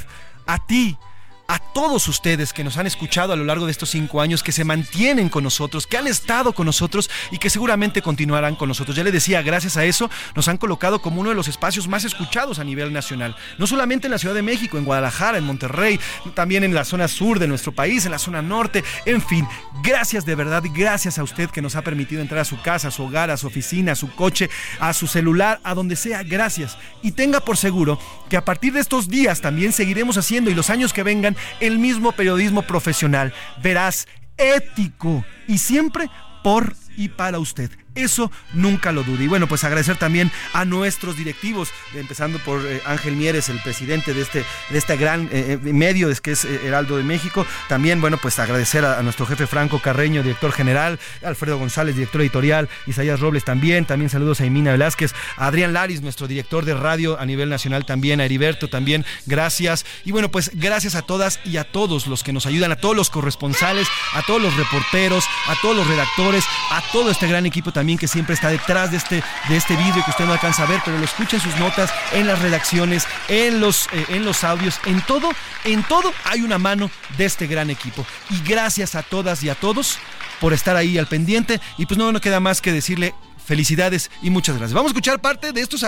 a 0.46 0.64
ti 0.66 0.96
a 1.48 1.58
todos 1.58 2.08
ustedes 2.08 2.52
que 2.52 2.64
nos 2.64 2.76
han 2.76 2.86
escuchado 2.86 3.32
a 3.32 3.36
lo 3.36 3.44
largo 3.44 3.66
de 3.66 3.72
estos 3.72 3.90
cinco 3.90 4.20
años, 4.20 4.42
que 4.42 4.52
se 4.52 4.64
mantienen 4.64 5.28
con 5.28 5.44
nosotros, 5.44 5.86
que 5.86 5.96
han 5.96 6.06
estado 6.06 6.52
con 6.52 6.66
nosotros 6.66 7.10
y 7.30 7.38
que 7.38 7.50
seguramente 7.50 8.02
continuarán 8.02 8.56
con 8.56 8.68
nosotros. 8.68 8.96
Ya 8.96 9.04
le 9.04 9.12
decía, 9.12 9.42
gracias 9.42 9.76
a 9.76 9.84
eso 9.84 10.10
nos 10.34 10.48
han 10.48 10.58
colocado 10.58 11.00
como 11.00 11.20
uno 11.20 11.30
de 11.30 11.36
los 11.36 11.48
espacios 11.48 11.88
más 11.88 12.04
escuchados 12.04 12.58
a 12.58 12.64
nivel 12.64 12.92
nacional. 12.92 13.36
No 13.58 13.66
solamente 13.66 14.06
en 14.06 14.12
la 14.12 14.18
Ciudad 14.18 14.34
de 14.34 14.42
México, 14.42 14.78
en 14.78 14.84
Guadalajara, 14.84 15.38
en 15.38 15.44
Monterrey, 15.44 15.98
también 16.34 16.64
en 16.64 16.74
la 16.74 16.84
zona 16.84 17.08
sur 17.08 17.38
de 17.38 17.48
nuestro 17.48 17.72
país, 17.72 18.04
en 18.04 18.12
la 18.12 18.18
zona 18.18 18.42
norte, 18.42 18.84
en 19.04 19.20
fin. 19.22 19.46
Gracias 19.82 20.24
de 20.24 20.34
verdad, 20.34 20.62
gracias 20.74 21.18
a 21.18 21.22
usted 21.22 21.50
que 21.50 21.62
nos 21.62 21.76
ha 21.76 21.82
permitido 21.82 22.22
entrar 22.22 22.40
a 22.40 22.44
su 22.44 22.60
casa, 22.60 22.88
a 22.88 22.90
su 22.90 23.04
hogar, 23.04 23.30
a 23.30 23.36
su 23.36 23.46
oficina, 23.46 23.92
a 23.92 23.96
su 23.96 24.14
coche, 24.14 24.48
a 24.80 24.92
su 24.92 25.06
celular, 25.06 25.60
a 25.64 25.74
donde 25.74 25.96
sea. 25.96 26.22
Gracias. 26.22 26.76
Y 27.02 27.12
tenga 27.12 27.40
por 27.40 27.56
seguro 27.56 27.98
que 28.28 28.36
a 28.36 28.44
partir 28.44 28.72
de 28.72 28.80
estos 28.80 29.08
días 29.08 29.40
también 29.40 29.72
seguiremos 29.72 30.16
haciendo 30.16 30.50
y 30.50 30.54
los 30.54 30.70
años 30.70 30.92
que 30.92 31.02
vengan 31.02 31.31
el 31.60 31.78
mismo 31.78 32.12
periodismo 32.12 32.62
profesional, 32.62 33.32
veraz, 33.62 34.06
ético 34.36 35.24
y 35.48 35.58
siempre 35.58 36.08
por 36.42 36.74
y 36.96 37.08
para 37.08 37.38
usted. 37.38 37.70
Eso 37.94 38.32
nunca 38.54 38.90
lo 38.90 39.02
dude. 39.02 39.24
Y 39.24 39.28
bueno, 39.28 39.46
pues 39.46 39.64
agradecer 39.64 39.96
también 39.96 40.30
a 40.54 40.64
nuestros 40.64 41.16
directivos, 41.16 41.70
empezando 41.94 42.38
por 42.38 42.64
eh, 42.64 42.80
Ángel 42.86 43.16
Mieres, 43.16 43.50
el 43.50 43.60
presidente 43.60 44.14
de 44.14 44.22
este, 44.22 44.44
de 44.70 44.78
este 44.78 44.96
gran 44.96 45.28
eh, 45.30 45.58
eh, 45.62 45.72
medio 45.72 46.10
que 46.22 46.32
es 46.32 46.44
Heraldo 46.44 46.96
de 46.96 47.02
México. 47.02 47.46
También, 47.68 48.00
bueno, 48.00 48.16
pues 48.16 48.38
agradecer 48.38 48.84
a, 48.84 49.02
nuestro 49.02 49.26
jefe 49.26 49.46
Franco 49.46 49.78
Carreño, 49.80 50.22
director 50.22 50.52
general, 50.52 50.98
Alfredo 51.22 51.58
González, 51.58 51.94
director 51.94 52.22
editorial, 52.22 52.68
Isaías 52.86 53.20
Robles 53.20 53.44
también. 53.44 53.84
También 53.84 54.08
saludos 54.08 54.40
a 54.40 54.46
Emina 54.46 54.72
Velázquez, 54.72 55.12
a 55.36 55.46
Adrián 55.46 55.74
Laris, 55.74 56.00
nuestro 56.00 56.26
director 56.26 56.64
de 56.64 56.74
radio 56.74 57.20
a 57.20 57.26
nivel 57.26 57.50
nacional 57.50 57.84
también, 57.84 58.20
a 58.20 58.24
Heriberto 58.24 58.68
también. 58.68 59.04
Gracias. 59.26 59.84
Y 60.04 60.12
bueno, 60.12 60.30
pues 60.30 60.50
gracias 60.54 60.94
a 60.94 61.02
todas 61.02 61.40
y 61.44 61.58
a 61.58 61.64
todos 61.64 62.06
los 62.06 62.22
que 62.22 62.32
nos 62.32 62.46
ayudan, 62.46 62.72
a 62.72 62.76
todos 62.76 62.96
los 62.96 63.10
corresponsales, 63.10 63.86
a 64.14 64.22
todos 64.22 64.40
los 64.40 64.56
reporteros, 64.56 65.24
a 65.48 65.54
todos 65.60 65.76
los 65.76 65.86
redactores, 65.86 66.44
a 66.70 66.82
todo 66.90 67.10
este 67.10 67.26
gran 67.26 67.44
equipo 67.44 67.70
también 67.70 67.81
también 67.82 67.98
que 67.98 68.06
siempre 68.06 68.36
está 68.36 68.48
detrás 68.48 68.92
de 68.92 68.96
este, 68.96 69.24
de 69.48 69.56
este 69.56 69.74
vídeo 69.74 70.04
que 70.04 70.10
usted 70.12 70.24
no 70.24 70.34
alcanza 70.34 70.62
a 70.62 70.66
ver, 70.66 70.80
pero 70.84 70.98
lo 70.98 71.04
escucha 71.04 71.38
en 71.38 71.42
sus 71.42 71.56
notas, 71.56 71.92
en 72.12 72.28
las 72.28 72.38
redacciones, 72.38 73.08
en 73.26 73.58
los, 73.58 73.88
eh, 73.92 74.06
en 74.10 74.24
los 74.24 74.44
audios, 74.44 74.78
en 74.86 75.02
todo, 75.02 75.32
en 75.64 75.82
todo 75.82 76.14
hay 76.22 76.42
una 76.42 76.58
mano 76.58 76.92
de 77.18 77.24
este 77.24 77.48
gran 77.48 77.70
equipo. 77.70 78.06
Y 78.30 78.40
gracias 78.48 78.94
a 78.94 79.02
todas 79.02 79.42
y 79.42 79.48
a 79.48 79.56
todos 79.56 79.98
por 80.40 80.52
estar 80.52 80.76
ahí 80.76 80.96
al 80.96 81.08
pendiente. 81.08 81.60
Y 81.76 81.86
pues 81.86 81.98
no, 81.98 82.12
no 82.12 82.20
queda 82.20 82.38
más 82.38 82.60
que 82.60 82.70
decirle 82.70 83.16
felicidades 83.44 84.12
y 84.22 84.30
muchas 84.30 84.56
gracias. 84.58 84.74
Vamos 84.74 84.90
a 84.90 84.92
escuchar 84.92 85.20
parte 85.20 85.50
de 85.50 85.60
estos 85.60 85.84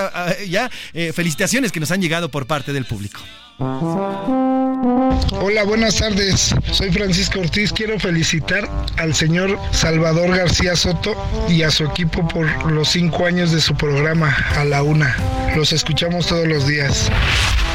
ya 0.49 0.69
eh, 0.95 1.13
felicitaciones 1.13 1.71
que 1.71 1.79
nos 1.79 1.93
han 1.93 2.03
llegado 2.03 2.29
por 2.29 2.49
parte 2.49 2.73
del 2.73 2.87
público. 2.87 3.21
Hola, 3.59 5.63
buenas 5.65 5.97
tardes. 5.97 6.55
Soy 6.73 6.91
Francisco 6.91 7.39
Ortiz. 7.39 7.73
Quiero 7.73 8.01
felicitar 8.01 8.69
al 8.97 9.15
señor 9.15 9.57
Salvador 9.71 10.37
García 10.37 10.75
Soto 10.75 11.15
y 11.49 11.63
a 11.63 11.71
su 11.71 11.85
equipo 11.85 12.27
por 12.27 12.73
los 12.73 12.89
cinco 12.89 13.27
años 13.27 13.53
de 13.53 13.61
su 13.61 13.77
programa 13.77 14.37
A 14.57 14.65
la 14.65 14.83
Una. 14.83 15.15
Los 15.55 15.73
escuchamos 15.73 16.27
todos 16.27 16.49
los 16.49 16.67
días. 16.67 17.11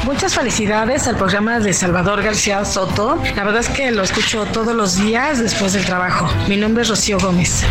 Muchas 0.04 0.34
felicidades 0.34 1.06
al 1.06 1.16
programa 1.16 1.60
de 1.60 1.72
Salvador 1.72 2.22
García 2.22 2.64
Soto. 2.66 3.18
La 3.34 3.44
verdad 3.44 3.60
es 3.60 3.68
que 3.68 3.90
lo 3.90 4.02
escucho 4.02 4.44
todos 4.46 4.74
los 4.74 4.96
días 4.96 5.38
después 5.38 5.72
del 5.72 5.86
trabajo. 5.86 6.28
Mi 6.48 6.56
nombre 6.56 6.82
es 6.82 6.88
Rocío 6.88 7.18
Gómez. 7.18 7.64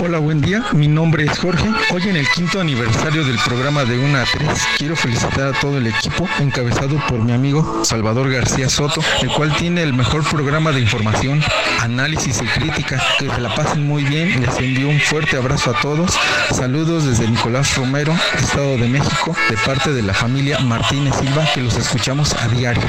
Hola, 0.00 0.18
buen 0.18 0.40
día. 0.40 0.64
Mi 0.72 0.88
nombre 0.88 1.24
es 1.24 1.38
Jorge. 1.38 1.68
Hoy 1.92 2.02
en 2.08 2.16
el 2.16 2.26
quinto 2.28 2.60
aniversario 2.60 3.24
del 3.24 3.38
programa 3.44 3.84
de 3.84 3.98
1 3.98 4.18
a 4.18 4.24
3, 4.24 4.48
quiero 4.78 4.96
felicitar 4.96 5.54
a 5.54 5.60
todo 5.60 5.78
el 5.78 5.86
equipo 5.86 6.28
encabezado 6.40 6.96
por 7.08 7.20
mi 7.20 7.31
amigo 7.32 7.84
Salvador 7.84 8.30
García 8.30 8.68
Soto, 8.68 9.00
el 9.20 9.28
cual 9.28 9.54
tiene 9.56 9.82
el 9.82 9.92
mejor 9.92 10.22
programa 10.28 10.72
de 10.72 10.80
información, 10.80 11.42
análisis 11.80 12.40
y 12.42 12.46
crítica. 12.46 13.02
Que 13.18 13.30
se 13.30 13.40
la 13.40 13.54
pasen 13.54 13.86
muy 13.86 14.04
bien. 14.04 14.40
Les 14.40 14.56
envío 14.58 14.88
un 14.88 15.00
fuerte 15.00 15.36
abrazo 15.36 15.70
a 15.70 15.80
todos. 15.80 16.12
Saludos 16.52 17.04
desde 17.04 17.28
Nicolás 17.28 17.76
Romero, 17.76 18.14
Estado 18.38 18.76
de 18.76 18.88
México, 18.88 19.34
de 19.50 19.56
parte 19.58 19.92
de 19.92 20.02
la 20.02 20.14
familia 20.14 20.58
Martínez 20.60 21.14
Silva, 21.16 21.46
que 21.54 21.62
los 21.62 21.76
escuchamos 21.76 22.34
a 22.34 22.48
diario. 22.48 22.82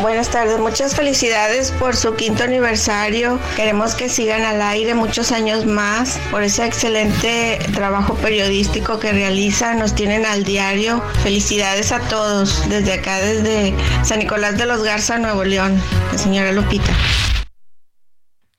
Buenas 0.00 0.30
tardes, 0.30 0.58
muchas 0.58 0.96
felicidades 0.96 1.70
por 1.70 1.94
su 1.94 2.14
quinto 2.14 2.44
aniversario. 2.44 3.38
Queremos 3.56 3.94
que 3.94 4.08
sigan 4.08 4.42
al 4.42 4.60
aire 4.62 4.94
muchos 4.94 5.30
años 5.32 5.66
más 5.66 6.18
por 6.30 6.42
ese 6.42 6.64
excelente 6.64 7.58
trabajo 7.74 8.14
periodístico 8.14 8.98
que 8.98 9.12
realizan. 9.12 9.78
Nos 9.78 9.94
tienen 9.94 10.24
al 10.24 10.44
diario. 10.44 11.02
Felicidades 11.22 11.92
a 11.92 12.00
todos 12.00 12.68
desde 12.68 12.94
acá, 12.94 13.20
desde 13.20 13.74
San 14.02 14.20
Nicolás 14.20 14.56
de 14.56 14.66
los 14.66 14.82
Garza, 14.82 15.18
Nuevo 15.18 15.44
León. 15.44 15.80
La 16.10 16.18
señora 16.18 16.52
Lupita. 16.52 16.92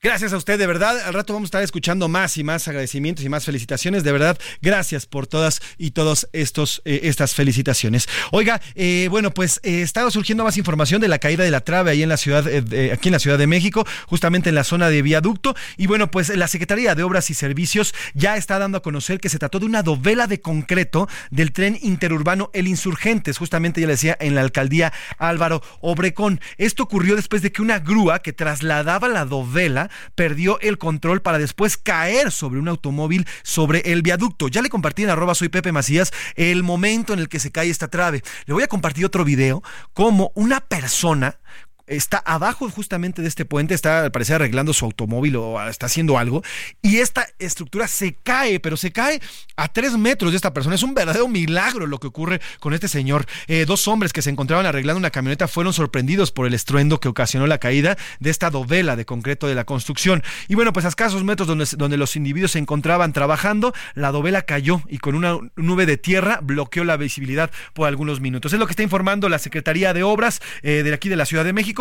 Gracias 0.04 0.34
a 0.34 0.38
usted, 0.38 0.60
de 0.60 0.68
verdad. 0.68 1.00
Al 1.00 1.14
rato 1.14 1.32
vamos 1.32 1.48
a 1.48 1.52
estar 1.52 1.64
escuchando 1.64 2.10
más 2.10 2.38
y 2.38 2.44
más 2.44 2.68
agradecimientos 2.68 3.24
y 3.24 3.30
más 3.30 3.46
felicitaciones. 3.46 4.04
De 4.04 4.12
verdad, 4.12 4.38
gracias 4.62 5.06
por 5.06 5.28
todas 5.28 5.62
y 5.78 5.92
todos 5.92 6.28
estos 6.34 6.82
eh, 6.84 7.00
estas 7.04 7.34
felicitaciones. 7.34 8.10
Oiga, 8.34 8.60
eh, 8.76 9.08
bueno, 9.10 9.34
pues 9.34 9.62
eh, 9.64 9.82
está 9.82 10.12
surgiendo 10.12 10.44
más 10.44 10.58
información 10.58 11.00
de 11.00 11.08
la 11.08 11.20
caída 11.20 11.46
de 11.46 11.52
la 11.52 11.62
trave 11.62 11.92
ahí 11.92 12.04
en 12.04 12.10
la 12.10 12.18
ciudad, 12.18 12.46
aquí 12.92 13.08
en 13.08 13.14
la 13.14 13.20
Ciudad 13.20 13.38
de 13.38 13.48
México, 13.48 13.88
justamente 14.06 14.50
en 14.50 14.56
la 14.56 14.66
zona 14.66 14.90
de 14.90 15.02
viaducto. 15.02 15.56
Y 15.78 15.88
bueno, 15.88 16.12
pues 16.12 16.28
la 16.36 16.50
Secretaría 16.50 16.96
de 16.96 17.04
Obras 17.04 17.30
y 17.30 17.34
Servicios 17.34 17.96
ya 18.14 18.36
está 18.36 18.60
dando 18.60 18.80
a 18.80 18.82
conocer 18.82 19.22
que 19.22 19.30
se 19.30 19.40
trató 19.40 19.60
de 19.60 19.68
una 19.68 19.84
dovela 19.84 20.28
de 20.28 20.42
concreto 20.42 21.08
del 21.32 21.54
tren 21.54 21.80
interurbano 21.82 22.50
El 22.54 22.68
Insurgentes, 22.68 23.38
justamente 23.38 23.80
ya 23.80 23.88
le 23.88 23.94
decía 23.94 24.18
en 24.20 24.36
la 24.36 24.42
alcaldía 24.42 24.92
Álvaro 25.18 25.64
Obrecón. 25.80 26.42
Esto 26.58 26.84
ocurrió 26.84 27.16
después 27.16 27.42
de 27.42 27.54
que 27.54 27.62
una 27.62 27.80
grúa 27.80 28.20
que 28.20 28.34
trasladaba 28.34 29.08
la 29.08 29.24
dovela 29.24 29.92
perdió 30.16 30.60
el 30.62 30.78
control 30.78 31.22
para 31.22 31.40
después 31.40 31.78
caer 31.78 32.32
sobre 32.32 32.60
un 32.60 32.68
automóvil 32.68 33.28
sobre 33.44 33.80
el 33.92 34.02
viaducto. 34.02 34.48
Ya 34.48 34.62
le 34.62 34.70
compartí 34.70 35.04
en 35.04 35.10
arroba 35.10 35.36
soy 35.36 35.50
Pepe 35.50 35.72
Macías 35.72 36.12
el 36.36 36.64
momento 36.64 37.14
en 37.14 37.20
el 37.20 37.30
que 37.30 37.40
se 37.40 37.52
cae 37.52 37.70
esta 37.70 37.88
trave. 37.88 38.22
Le 38.46 38.54
voy 38.54 38.64
a 38.64 38.68
compartir 38.68 39.06
otro 39.06 39.24
video 39.24 39.64
como 39.94 40.32
una 40.36 40.62
persona 40.62 41.40
está 41.88 42.18
abajo 42.18 42.70
justamente 42.70 43.22
de 43.22 43.28
este 43.28 43.46
puente, 43.46 43.74
está 43.74 44.04
al 44.04 44.12
parecer 44.12 44.36
arreglando 44.36 44.74
su 44.74 44.86
automóvil 44.86 45.36
o 45.36 45.62
está 45.68 45.88
haciendo 45.88 46.18
algo, 46.18 46.44
y 46.82 46.98
esta 46.98 47.28
estructura 47.40 47.88
se 47.88 48.16
cae, 48.16 48.60
pero 48.60 48.78
se 48.78 48.92
cae 48.92 49.22
a 49.56 49.68
tres 49.68 49.98
metros 49.98 50.32
de 50.32 50.38
esta 50.38 50.54
persona. 50.54 50.76
Es 50.76 50.84
un 50.84 50.94
verdadero 50.94 51.28
milagro 51.28 51.88
lo 51.88 52.00
que 52.00 52.08
ocurre 52.08 52.42
con 52.60 52.74
este 52.74 52.88
señor. 52.88 53.26
Eh, 53.48 53.66
dos 53.66 53.88
hombres 53.88 54.14
que 54.14 54.22
se 54.22 54.30
encontraban 54.30 54.66
arreglando 54.66 55.00
una 55.00 55.12
camioneta 55.12 55.48
fueron 55.48 55.74
sorprendidos 55.74 56.32
por 56.32 56.48
el 56.48 56.54
estruendo 56.54 57.00
que 57.00 57.10
ocasionó 57.10 57.48
la 57.48 57.58
caída 57.58 57.98
de 58.20 58.30
esta 58.30 58.50
dovela 58.50 58.96
de 58.96 59.06
concreto 59.06 59.48
de 59.48 59.56
la 59.56 59.66
construcción. 59.66 60.24
Y 60.48 60.56
bueno, 60.56 60.74
pues 60.74 60.86
a 60.86 60.90
escasos 60.90 61.24
metros 61.24 61.48
donde, 61.48 61.68
donde 61.78 61.98
los 61.98 62.16
individuos 62.16 62.52
se 62.52 62.60
encontraban 62.60 63.14
trabajando, 63.14 63.74
la 63.96 64.12
dovela 64.12 64.44
cayó 64.44 64.82
y 64.88 65.00
con 65.00 65.16
una 65.16 65.38
nube 65.56 65.86
de 65.86 65.98
tierra 65.98 66.40
bloqueó 66.42 66.84
la 66.84 66.98
visibilidad 66.98 67.52
por 67.74 67.88
algunos 67.88 68.22
minutos. 68.22 68.54
Es 68.54 68.60
lo 68.60 68.68
que 68.68 68.72
está 68.72 68.84
informando 68.84 69.30
la 69.30 69.40
Secretaría 69.40 69.94
de 69.94 70.04
Obras 70.04 70.42
eh, 70.62 70.84
de 70.84 70.94
aquí 70.94 71.10
de 71.10 71.16
la 71.16 71.26
Ciudad 71.26 71.44
de 71.44 71.54
México 71.54 71.73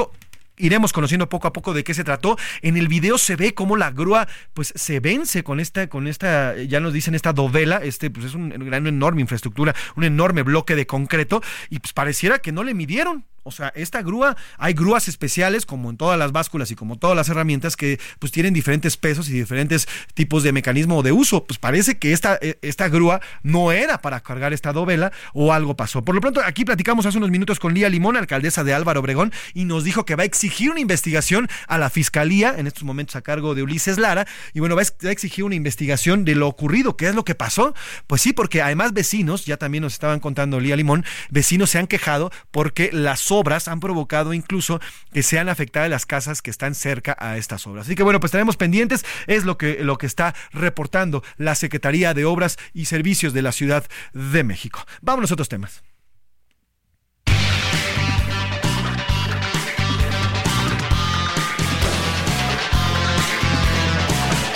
iremos 0.57 0.93
conociendo 0.93 1.29
poco 1.29 1.49
a 1.49 1.53
poco 1.53 1.75
de 1.75 1.85
qué 1.85 1.95
se 1.95 2.05
trató. 2.05 2.37
En 2.63 2.77
el 2.77 2.89
video 2.89 3.19
se 3.19 3.37
ve 3.37 3.55
cómo 3.55 3.77
la 3.77 3.91
grúa 3.91 4.29
pues 4.55 4.73
se 4.77 5.01
vence 5.01 5.43
con 5.43 5.61
esta, 5.61 5.89
con 5.89 6.07
esta, 6.07 6.57
ya 6.63 6.81
nos 6.81 6.93
dicen 6.93 7.15
esta 7.15 7.33
dovela, 7.33 7.79
este 7.79 8.11
pues 8.11 8.27
es 8.27 8.35
una 8.35 8.57
gran 8.57 8.87
enorme 8.87 9.21
infraestructura, 9.21 9.75
un 9.97 10.05
enorme 10.05 10.43
bloque 10.43 10.77
de 10.77 10.87
concreto 10.87 11.43
y 11.71 11.79
pues 11.79 11.93
pareciera 11.93 12.39
que 12.39 12.53
no 12.53 12.65
le 12.65 12.75
midieron. 12.75 13.25
O 13.45 13.51
sea, 13.51 13.73
esta 13.75 14.03
grúa, 14.03 14.37
hay 14.59 14.73
grúas 14.75 15.09
especiales, 15.09 15.67
como 15.67 15.91
en 15.91 15.97
todas 15.97 16.19
las 16.19 16.33
básculas 16.33 16.71
y 16.71 16.77
como 16.77 16.97
todas 16.97 17.17
las 17.17 17.29
herramientas, 17.29 17.77
que 17.77 17.99
pues 18.19 18.33
tienen 18.33 18.55
diferentes 18.55 18.97
pesos 18.97 19.29
y 19.29 19.33
diferentes 19.33 19.89
tipos 20.15 20.43
de 20.43 20.53
mecanismo 20.53 21.03
de 21.03 21.13
uso. 21.13 21.45
Pues 21.45 21.59
parece 21.59 21.99
que 21.99 22.13
esta, 22.13 22.39
e, 22.41 22.59
esta 22.63 22.89
grúa 22.89 23.21
no 23.43 23.73
era 23.73 23.99
para 23.99 24.21
cargar 24.21 24.53
esta 24.53 24.73
dovela 24.73 25.13
o 25.35 25.53
algo 25.53 25.77
pasó. 25.77 26.05
Por 26.05 26.15
lo 26.15 26.21
pronto, 26.21 26.41
aquí 26.45 26.65
platicamos 26.65 27.07
hace 27.07 27.19
unos 27.19 27.31
minutos 27.31 27.59
con 27.59 27.75
Lía 27.75 27.89
Limón, 27.89 28.17
alcaldesa 28.17 28.65
de 28.65 28.75
Álvaro 28.75 29.01
Obregón, 29.01 29.33
y 29.55 29.65
nos 29.65 29.85
dijo 29.85 30.05
que 30.05 30.15
va 30.15 30.23
a 30.23 30.27
exigir 30.27 30.71
una 30.71 30.81
investigación 30.81 31.49
a 31.67 31.79
la 31.79 31.91
fiscalía, 31.91 32.55
en 32.57 32.67
estos 32.67 32.85
momentos 32.85 33.17
a 33.17 33.23
cargo 33.23 33.55
de 33.55 33.63
Ulises 33.63 33.99
Lara, 33.99 34.27
y 34.55 34.61
bueno, 34.61 34.77
va 34.77 34.83
a 34.83 35.11
exigir 35.11 35.45
una 35.45 35.55
investigación 35.55 36.25
de 36.25 36.35
lo 36.35 36.47
ocurrido, 36.49 36.97
qué 36.97 37.09
es 37.09 37.15
lo 37.15 37.25
que 37.25 37.35
pasó. 37.35 37.75
Pues 38.07 38.23
sí, 38.23 38.33
porque 38.33 38.63
además 38.63 38.93
vecinos, 38.93 39.47
ya 39.47 39.57
también 39.57 39.83
nos 39.83 39.95
estaban 39.95 40.21
contando 40.21 40.61
Lía 40.61 40.77
Limón, 40.77 41.05
vecinos 41.31 41.71
se 41.71 41.79
han 41.79 41.87
quejado 41.87 42.31
porque 42.51 42.91
las 42.93 43.32
obras 43.33 43.69
han 43.69 43.81
provocado 43.81 44.33
incluso 44.33 44.81
que 45.13 45.23
sean 45.23 45.49
afectadas 45.49 45.91
las 45.91 46.07
casas 46.07 46.43
que 46.43 46.51
están 46.51 46.75
cerca 46.75 47.17
a 47.19 47.37
estas 47.37 47.67
obras. 47.67 47.87
Así 47.87 47.95
que 47.95 48.03
bueno, 48.03 48.21
pues 48.21 48.29
estaremos 48.29 48.57
pendientes, 48.57 49.05
es 49.27 49.45
lo 49.45 49.59
que, 49.59 49.83
lo 49.83 49.99
que 49.99 50.07
está 50.07 50.35
reportando 50.53 51.23
la 51.37 51.55
Secretaría 51.55 52.15
de 52.15 52.25
Obras 52.25 52.59
y 52.73 52.87
Servicios 52.87 53.33
de 53.33 53.43
la 53.43 53.53
Ciudad 53.53 53.85
de 54.13 54.45
México. 54.45 54.85
Vámonos 55.01 55.31
a 55.31 55.35
otros 55.35 55.49
temas. 55.49 55.83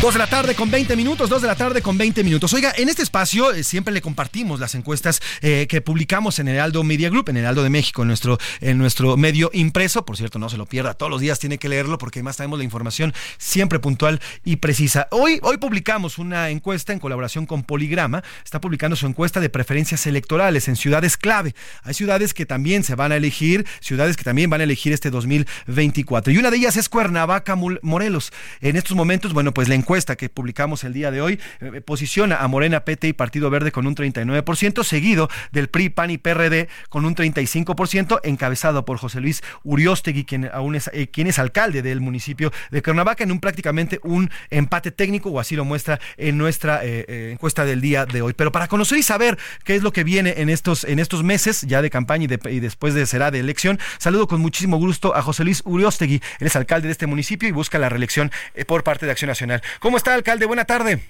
Dos 0.07 0.15
de 0.15 0.21
la 0.21 0.29
tarde 0.29 0.55
con 0.55 0.71
20 0.71 0.95
minutos, 0.95 1.29
dos 1.29 1.43
de 1.43 1.49
la 1.49 1.57
tarde 1.57 1.83
con 1.83 1.99
20 1.99 2.23
minutos. 2.23 2.53
Oiga, 2.53 2.73
en 2.77 2.89
este 2.89 3.03
espacio 3.03 3.53
eh, 3.53 3.65
siempre 3.65 3.93
le 3.93 4.01
compartimos 4.01 4.61
las 4.61 4.77
encuestas 4.77 5.21
eh, 5.41 5.67
que 5.69 5.81
publicamos 5.81 6.39
en 6.39 6.47
el 6.47 6.61
Aldo 6.61 6.85
Media 6.85 7.11
Group, 7.11 7.29
en 7.31 7.39
el 7.39 7.45
Aldo 7.45 7.65
de 7.65 7.71
México, 7.71 8.03
en 8.03 8.09
nuestro, 8.09 8.39
en 8.61 8.79
nuestro 8.79 9.17
medio 9.17 9.51
impreso. 9.53 10.05
Por 10.05 10.17
cierto, 10.17 10.39
no 10.39 10.49
se 10.49 10.59
lo 10.59 10.67
pierda, 10.67 10.95
todos 10.95 11.11
los 11.11 11.21
días 11.21 11.41
tiene 11.41 11.59
que 11.59 11.69
leerlo 11.69 11.99
porque 11.99 12.21
además 12.21 12.37
tenemos 12.37 12.57
la 12.57 12.65
información 12.65 13.13
siempre 13.37 13.81
puntual 13.81 14.21
y 14.45 14.57
precisa. 14.57 15.09
Hoy, 15.11 15.41
hoy 15.43 15.57
publicamos 15.57 16.19
una 16.19 16.51
encuesta 16.51 16.93
en 16.93 17.01
colaboración 17.01 17.45
con 17.45 17.65
Poligrama. 17.65 18.23
Está 18.45 18.61
publicando 18.61 18.95
su 18.95 19.09
encuesta 19.09 19.41
de 19.41 19.51
preferencias 19.51 20.07
electorales 20.07 20.69
en 20.69 20.77
ciudades 20.77 21.17
clave. 21.17 21.57
Hay 21.83 21.95
ciudades 21.95 22.33
que 22.33 22.47
también 22.47 22.85
se 22.85 22.95
van 22.95 23.11
a 23.11 23.17
elegir, 23.17 23.67
ciudades 23.81 24.17
que 24.17 24.23
también 24.23 24.51
van 24.51 24.61
a 24.61 24.65
elegir 24.65 24.93
este 24.93 25.11
2024. 25.11 26.33
Y 26.33 26.39
una 26.39 26.53
de 26.53 26.59
ellas 26.59 26.77
es 26.77 26.89
Cuernavaca, 26.89 27.57
Morelos. 27.57 28.33
En 28.61 28.77
estos 28.77 28.97
momentos, 28.97 29.33
bueno, 29.33 29.53
pues 29.53 29.69
la 29.69 29.75
encuesta 29.75 29.96
que 29.97 30.29
publicamos 30.29 30.85
el 30.85 30.93
día 30.93 31.11
de 31.11 31.23
hoy 31.23 31.41
eh, 31.61 31.81
posiciona 31.81 32.37
a 32.37 32.49
Morena, 32.49 32.85
PT 32.85 33.09
y 33.09 33.13
Partido 33.15 33.49
Verde 33.49 33.73
con 33.73 33.87
un 33.87 33.95
39%, 33.97 34.85
seguido 34.85 35.31
del 35.53 35.69
PRI, 35.69 35.89
PAN 35.89 36.11
y 36.11 36.19
PRD 36.19 36.69
con 36.91 37.07
un 37.07 37.17
35%, 37.17 38.21
encabezado 38.25 38.85
por 38.85 38.99
José 38.99 39.21
Luis 39.21 39.43
Uriostegui, 39.65 40.25
quien 40.25 40.51
aún 40.53 40.75
es, 40.75 40.91
eh, 40.93 41.09
quien 41.09 41.29
es 41.29 41.39
alcalde 41.39 41.81
del 41.81 42.01
municipio 42.01 42.53
de 42.71 42.83
Cuernavaca, 42.83 43.25
en 43.25 43.33
un 43.33 43.41
prácticamente 43.41 43.99
un 44.03 44.31
empate 44.51 44.91
técnico, 44.91 45.31
o 45.31 45.41
así 45.41 45.57
lo 45.57 45.65
muestra 45.65 45.99
en 46.19 46.37
nuestra 46.37 46.81
eh, 46.85 47.31
encuesta 47.33 47.65
del 47.65 47.81
día 47.81 48.05
de 48.05 48.21
hoy. 48.21 48.35
Pero 48.35 48.53
para 48.53 48.69
conocer 48.69 48.99
y 48.99 49.03
saber 49.03 49.39
qué 49.65 49.77
es 49.77 49.83
lo 49.83 49.93
que 49.93 50.05
viene 50.05 50.35
en 50.37 50.51
estos, 50.51 50.85
en 50.85 50.99
estos 50.99 51.25
meses 51.25 51.63
ya 51.63 51.81
de 51.81 51.89
campaña 51.89 52.29
y, 52.51 52.61
después 52.61 52.93
de 52.93 53.07
será 53.07 53.31
de 53.31 53.41
elección, 53.41 53.79
saludo 53.99 54.29
con 54.29 54.41
muchísimo 54.41 54.77
gusto 54.77 55.17
a 55.17 55.23
José 55.23 55.45
Luis 55.45 55.63
Uriostegui, 55.65 56.21
él 56.39 56.47
es 56.47 56.57
alcalde 56.57 56.89
de 56.89 56.93
este 56.93 57.07
municipio 57.07 57.49
y 57.49 57.53
busca 57.53 57.79
la 57.79 57.89
reelección 57.89 58.31
por 58.67 58.85
parte 58.85 59.07
de 59.07 59.13
Acción 59.13 59.29
Nacional. 59.29 59.63
¿Cómo 59.81 59.97
está, 59.97 60.15
alcalde? 60.15 60.47
Buena 60.47 60.65
tarde. 60.65 61.01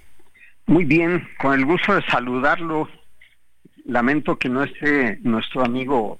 Muy 0.67 0.85
bien, 0.85 1.29
con 1.39 1.55
el 1.55 1.65
gusto 1.65 1.95
de 1.95 2.03
saludarlo. 2.07 2.89
Lamento 3.85 4.37
que 4.37 4.49
no 4.49 4.65
esté 4.65 5.19
nuestro 5.23 5.65
amigo 5.65 6.19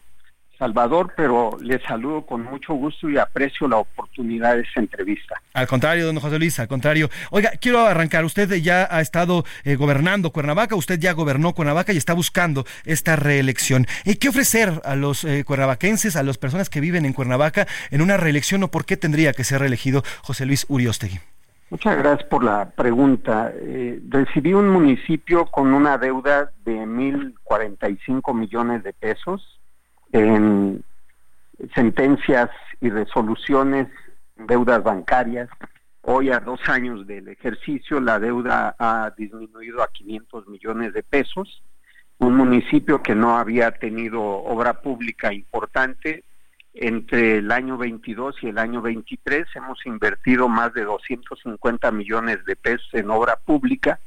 Salvador, 0.59 1.13
pero 1.17 1.59
le 1.61 1.81
saludo 1.83 2.25
con 2.25 2.43
mucho 2.43 2.73
gusto 2.75 3.11
y 3.11 3.19
aprecio 3.19 3.69
la 3.69 3.77
oportunidad 3.77 4.55
de 4.55 4.63
esta 4.63 4.81
entrevista. 4.81 5.41
Al 5.53 5.67
contrario, 5.67 6.07
don 6.07 6.19
José 6.19 6.39
Luis, 6.39 6.59
al 6.59 6.69
contrario. 6.69 7.11
Oiga, 7.31 7.51
quiero 7.61 7.85
arrancar. 7.85 8.25
Usted 8.25 8.55
ya 8.63 8.89
ha 8.91 9.01
estado 9.01 9.45
eh, 9.65 9.77
gobernando 9.77 10.31
Cuernavaca, 10.31 10.75
usted 10.75 10.99
ya 10.99 11.13
gobernó 11.13 11.53
Cuernavaca 11.55 11.93
y 11.93 11.99
está 11.99 12.15
buscando 12.15 12.65
esta 12.85 13.17
reelección. 13.17 13.87
¿Y 14.05 14.17
¿Qué 14.17 14.29
ofrecer 14.29 14.81
a 14.85 14.97
los 14.97 15.25
eh, 15.25 15.45
cuernavaquenses, 15.45 16.17
a 16.17 16.23
las 16.23 16.39
personas 16.39 16.71
que 16.71 16.81
viven 16.81 17.05
en 17.05 17.13
Cuernavaca 17.13 17.67
en 17.91 18.01
una 18.01 18.17
reelección 18.17 18.63
o 18.63 18.71
por 18.71 18.87
qué 18.87 18.97
tendría 18.97 19.33
que 19.33 19.45
ser 19.45 19.61
reelegido 19.61 20.05
José 20.23 20.47
Luis 20.47 20.65
Uriostegui? 20.69 21.21
Muchas 21.69 21.99
gracias 21.99 22.29
por 22.29 22.45
la 22.45 22.71
pregunta. 22.71 23.53
Eh, 23.53 24.01
recibí 24.09 24.55
un 24.55 24.69
municipio 24.69 25.47
con 25.47 25.75
una 25.75 25.99
deuda 25.99 26.53
de 26.65 26.77
1.045 26.87 28.35
millones 28.35 28.85
de 28.85 28.93
pesos 28.93 29.61
en 30.13 30.85
sentencias 31.75 32.51
y 32.81 32.91
resoluciones, 32.91 33.89
deudas 34.37 34.85
bancarias. 34.85 35.49
Hoy, 36.03 36.31
a 36.31 36.39
dos 36.39 36.61
años 36.69 37.05
del 37.05 37.27
ejercicio, 37.27 37.99
la 37.99 38.21
deuda 38.21 38.77
ha 38.79 39.13
disminuido 39.17 39.83
a 39.83 39.89
500 39.89 40.47
millones 40.47 40.93
de 40.93 41.03
pesos. 41.03 41.65
Un 42.19 42.37
municipio 42.37 43.03
que 43.03 43.17
no 43.17 43.37
había 43.37 43.73
tenido 43.73 44.23
obra 44.23 44.81
pública 44.81 45.33
importante 45.33 46.23
entre 46.77 47.39
el 47.39 47.51
año 47.51 47.79
22 47.79 48.37
y 48.43 48.49
el 48.49 48.59
año 48.59 48.83
23 48.83 49.47
hemos 49.55 49.85
invertido 49.87 50.49
más 50.49 50.75
de 50.75 50.85
250 50.85 51.91
millones 51.91 52.45
de 52.45 52.55
pesos 52.55 52.89
en 52.93 53.11
obra 53.11 53.37
pública 53.37 53.99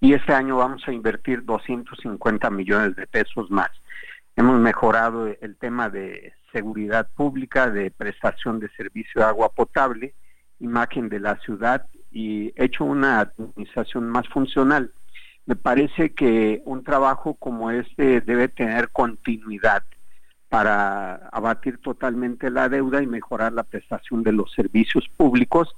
y 0.00 0.14
este 0.14 0.32
año 0.32 0.56
vamos 0.56 0.82
a 0.86 0.92
invertir 0.92 1.44
250 1.44 2.50
millones 2.50 2.96
de 2.96 3.06
pesos 3.06 3.50
más. 3.50 3.70
Hemos 4.36 4.58
mejorado 4.58 5.26
el 5.26 5.56
tema 5.56 5.90
de 5.90 6.32
seguridad 6.52 7.08
pública, 7.14 7.70
de 7.70 7.90
prestación 7.90 8.58
de 8.58 8.68
servicio 8.70 9.20
de 9.20 9.26
agua 9.26 9.50
potable, 9.50 10.14
imagen 10.60 11.08
de 11.08 11.20
la 11.20 11.36
ciudad 11.40 11.86
y 12.10 12.52
hecho 12.56 12.84
una 12.84 13.20
administración 13.20 14.08
más 14.08 14.26
funcional. 14.28 14.92
Me 15.46 15.56
parece 15.56 16.14
que 16.14 16.62
un 16.64 16.84
trabajo 16.84 17.34
como 17.34 17.70
este 17.70 18.22
debe 18.22 18.48
tener 18.48 18.88
continuidad 18.90 19.84
para 20.54 21.16
abatir 21.32 21.78
totalmente 21.78 22.48
la 22.48 22.68
deuda 22.68 23.02
y 23.02 23.08
mejorar 23.08 23.52
la 23.52 23.64
prestación 23.64 24.22
de 24.22 24.30
los 24.30 24.52
servicios 24.52 25.08
públicos 25.16 25.74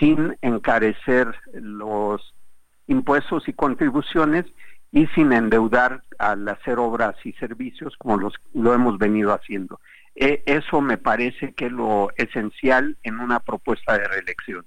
sin 0.00 0.36
encarecer 0.42 1.32
los 1.52 2.34
impuestos 2.88 3.48
y 3.48 3.52
contribuciones 3.52 4.44
y 4.90 5.06
sin 5.14 5.32
endeudar 5.32 6.02
al 6.18 6.48
hacer 6.48 6.80
obras 6.80 7.14
y 7.22 7.34
servicios 7.34 7.94
como 7.98 8.16
los, 8.16 8.34
lo 8.52 8.74
hemos 8.74 8.98
venido 8.98 9.32
haciendo. 9.32 9.78
E, 10.16 10.42
eso 10.46 10.80
me 10.80 10.98
parece 10.98 11.52
que 11.52 11.66
es 11.66 11.72
lo 11.72 12.08
esencial 12.16 12.96
en 13.04 13.20
una 13.20 13.38
propuesta 13.38 13.96
de 13.96 14.08
reelección. 14.08 14.66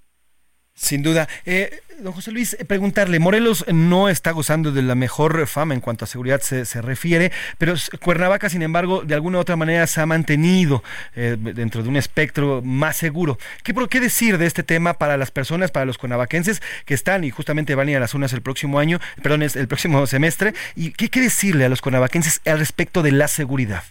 Sin 0.79 1.03
duda. 1.03 1.27
Eh, 1.45 1.81
don 1.99 2.13
José 2.13 2.31
Luis, 2.31 2.55
eh, 2.57 2.63
preguntarle, 2.63 3.19
Morelos 3.19 3.65
no 3.67 4.07
está 4.07 4.31
gozando 4.31 4.71
de 4.71 4.81
la 4.81 4.95
mejor 4.95 5.45
fama 5.45 5.73
en 5.73 5.81
cuanto 5.81 6.05
a 6.05 6.07
seguridad 6.07 6.39
se, 6.39 6.81
refiere, 6.81 7.33
pero 7.57 7.73
Cuernavaca, 7.99 8.49
sin 8.49 8.61
embargo, 8.61 9.03
de 9.03 9.13
alguna 9.13 9.39
u 9.39 9.41
otra 9.41 9.57
manera 9.57 9.85
se 9.87 9.99
ha 9.99 10.05
mantenido 10.05 10.81
eh, 11.17 11.35
dentro 11.37 11.83
de 11.83 11.89
un 11.89 11.97
espectro 11.97 12.61
más 12.63 12.95
seguro. 12.95 13.37
¿Qué, 13.63 13.75
¿Qué 13.89 13.99
decir 13.99 14.37
de 14.37 14.45
este 14.45 14.63
tema 14.63 14.93
para 14.93 15.17
las 15.17 15.31
personas, 15.31 15.69
para 15.69 15.85
los 15.85 15.97
cuernavaquenses 15.97 16.61
que 16.85 16.93
están 16.93 17.25
y 17.25 17.29
justamente 17.29 17.75
van 17.75 17.89
a 17.89 17.91
ir 17.91 17.97
a 17.97 17.99
las 17.99 18.13
unas 18.13 18.31
el 18.31 18.41
próximo 18.41 18.79
año, 18.79 19.01
perdón, 19.21 19.43
el 19.43 19.67
próximo 19.67 20.07
semestre? 20.07 20.53
¿Y 20.77 20.91
qué, 20.91 21.09
qué 21.09 21.19
decirle 21.19 21.65
a 21.65 21.69
los 21.69 21.81
cuernavaquenses 21.81 22.39
al 22.45 22.57
respecto 22.57 23.03
de 23.03 23.11
la 23.11 23.27
seguridad? 23.27 23.83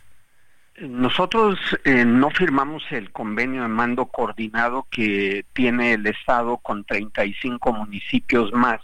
Nosotros 0.80 1.58
eh, 1.84 2.04
no 2.04 2.30
firmamos 2.30 2.84
el 2.90 3.10
convenio 3.10 3.62
de 3.62 3.68
mando 3.68 4.06
coordinado 4.06 4.86
que 4.90 5.44
tiene 5.52 5.94
el 5.94 6.06
Estado 6.06 6.58
con 6.58 6.84
35 6.84 7.72
municipios 7.72 8.52
más. 8.52 8.80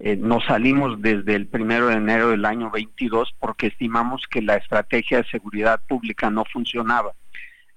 Eh, 0.00 0.16
nos 0.16 0.44
salimos 0.44 1.00
desde 1.00 1.34
el 1.34 1.46
primero 1.46 1.86
de 1.86 1.94
enero 1.94 2.28
del 2.28 2.44
año 2.44 2.70
22 2.70 3.34
porque 3.38 3.68
estimamos 3.68 4.26
que 4.28 4.42
la 4.42 4.56
estrategia 4.56 5.18
de 5.18 5.28
seguridad 5.30 5.80
pública 5.88 6.28
no 6.28 6.44
funcionaba. 6.44 7.12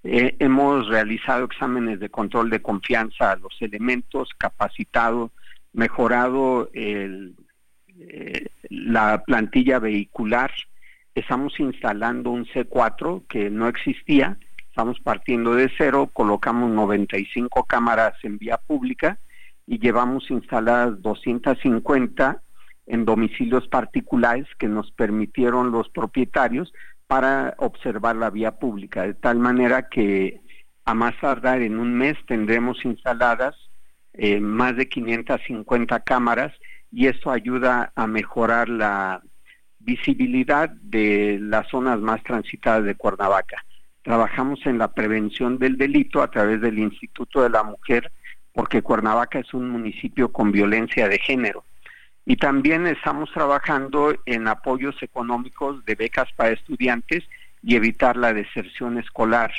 Eh, 0.04 0.36
hemos 0.40 0.88
realizado 0.88 1.46
exámenes 1.46 2.02
de 2.02 2.10
control 2.10 2.50
de 2.50 2.62
confianza 2.62 3.32
a 3.32 3.38
los 3.38 3.56
elementos, 3.62 4.30
capacitado, 4.38 5.32
mejorado 5.72 6.70
la 8.70 9.24
plantilla 9.24 9.80
vehicular, 9.80 10.52
estamos 11.20 11.60
instalando 11.60 12.30
un 12.30 12.46
C4 12.46 13.24
que 13.28 13.50
no 13.50 13.68
existía, 13.68 14.38
estamos 14.70 15.00
partiendo 15.00 15.56
de 15.56 15.72
cero, 15.76 16.10
colocamos 16.14 16.70
95 16.70 17.64
cámaras 17.64 18.14
en 18.24 18.38
vía 18.38 18.58
pública 18.58 19.18
y 19.66 19.80
llevamos 19.80 20.30
instaladas 20.30 21.02
250 21.02 22.42
en 22.86 23.06
domicilios 23.06 23.68
particulares 23.68 24.46
que 24.60 24.68
nos 24.68 24.92
permitieron 24.92 25.72
los 25.72 25.90
propietarios 25.90 26.72
para 27.08 27.56
observar 27.58 28.16
la 28.16 28.30
vía 28.30 28.52
pública, 28.60 29.04
de 29.04 29.16
tal 29.16 29.40
manera 29.40 29.90
que 29.90 30.42
a 30.86 30.94
más 30.94 31.20
tardar 31.20 31.62
en 31.64 31.80
un 31.80 31.96
mes 31.96 32.16
tendremos 32.28 32.86
instaladas 32.86 33.56
eh, 34.14 34.40
más 34.40 34.76
de 34.76 34.88
550 34.88 36.00
cámaras 36.02 36.54
y 36.92 37.08
esto 37.08 37.32
ayuda 37.32 37.92
a 37.96 38.06
mejorar 38.06 38.70
la 38.70 39.22
visibilidad 39.88 40.70
de 40.70 41.40
las 41.42 41.68
zonas 41.70 42.00
más 42.02 42.22
transitadas 42.22 42.84
de 42.84 42.96
Cuernavaca. 42.96 43.64
Trabajamos 44.04 44.60
en 44.66 44.78
la 44.78 44.90
prevención 44.90 45.58
del 45.58 45.78
delito 45.78 46.22
a 46.22 46.30
través 46.30 46.60
del 46.60 46.78
Instituto 46.78 47.42
de 47.42 47.50
la 47.50 47.64
Mujer, 47.64 48.12
porque 48.52 48.82
Cuernavaca 48.82 49.40
es 49.40 49.54
un 49.54 49.70
municipio 49.70 50.32
con 50.32 50.52
violencia 50.52 51.08
de 51.08 51.18
género. 51.20 51.64
Y 52.26 52.36
también 52.36 52.86
estamos 52.86 53.32
trabajando 53.32 54.14
en 54.26 54.50
apoyos 54.50 55.02
económicos 55.02 55.84
de 55.86 55.96
becas 55.96 56.28
para 56.36 56.52
estudiantes 56.52 57.24
y 57.64 57.78
evitar 57.78 58.18
la 58.18 58.34
deserción 58.34 58.98
escolar. 58.98 59.54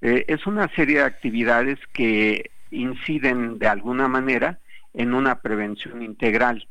Eh, 0.00 0.24
es 0.26 0.46
una 0.46 0.68
serie 0.74 0.96
de 0.96 1.04
actividades 1.04 1.78
que 1.92 2.50
inciden 2.70 3.58
de 3.58 3.68
alguna 3.68 4.08
manera 4.08 4.58
en 4.94 5.12
una 5.12 5.40
prevención 5.40 6.02
integral. 6.02 6.66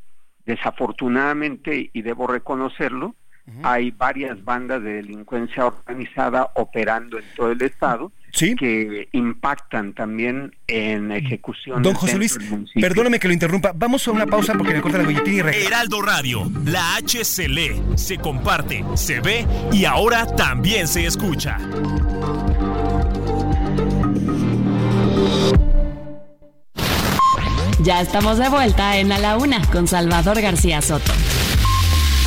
Desafortunadamente, 0.46 1.90
y 1.92 2.02
debo 2.02 2.26
reconocerlo, 2.26 3.14
hay 3.62 3.92
varias 3.92 4.42
bandas 4.44 4.82
de 4.82 4.94
delincuencia 4.94 5.66
organizada 5.66 6.50
operando 6.54 7.18
en 7.18 7.24
todo 7.36 7.52
el 7.52 7.62
estado 7.62 8.10
que 8.32 9.08
impactan 9.12 9.94
también 9.94 10.54
en 10.66 11.12
ejecución. 11.12 11.82
Don 11.82 11.94
José 11.94 12.18
Luis, 12.18 12.38
perdóname 12.74 13.18
que 13.18 13.28
lo 13.28 13.34
interrumpa. 13.34 13.72
Vamos 13.74 14.06
a 14.06 14.10
una 14.10 14.26
pausa 14.26 14.54
porque 14.54 14.74
me 14.74 14.80
corta 14.80 14.98
la 14.98 15.04
guillotina 15.04 15.56
y 15.56 15.64
Heraldo 15.64 16.02
Radio, 16.02 16.50
la 16.64 16.96
H 16.96 17.24
se 17.24 17.48
lee, 17.48 17.82
se 17.94 18.18
comparte, 18.18 18.84
se 18.94 19.20
ve 19.20 19.46
y 19.72 19.84
ahora 19.84 20.26
también 20.26 20.86
se 20.88 21.06
escucha. 21.06 21.56
Ya 27.86 28.00
estamos 28.00 28.38
de 28.38 28.48
vuelta 28.48 28.98
en 28.98 29.12
A 29.12 29.18
la 29.18 29.36
Una 29.36 29.64
con 29.70 29.86
Salvador 29.86 30.40
García 30.40 30.82
Soto 30.82 31.12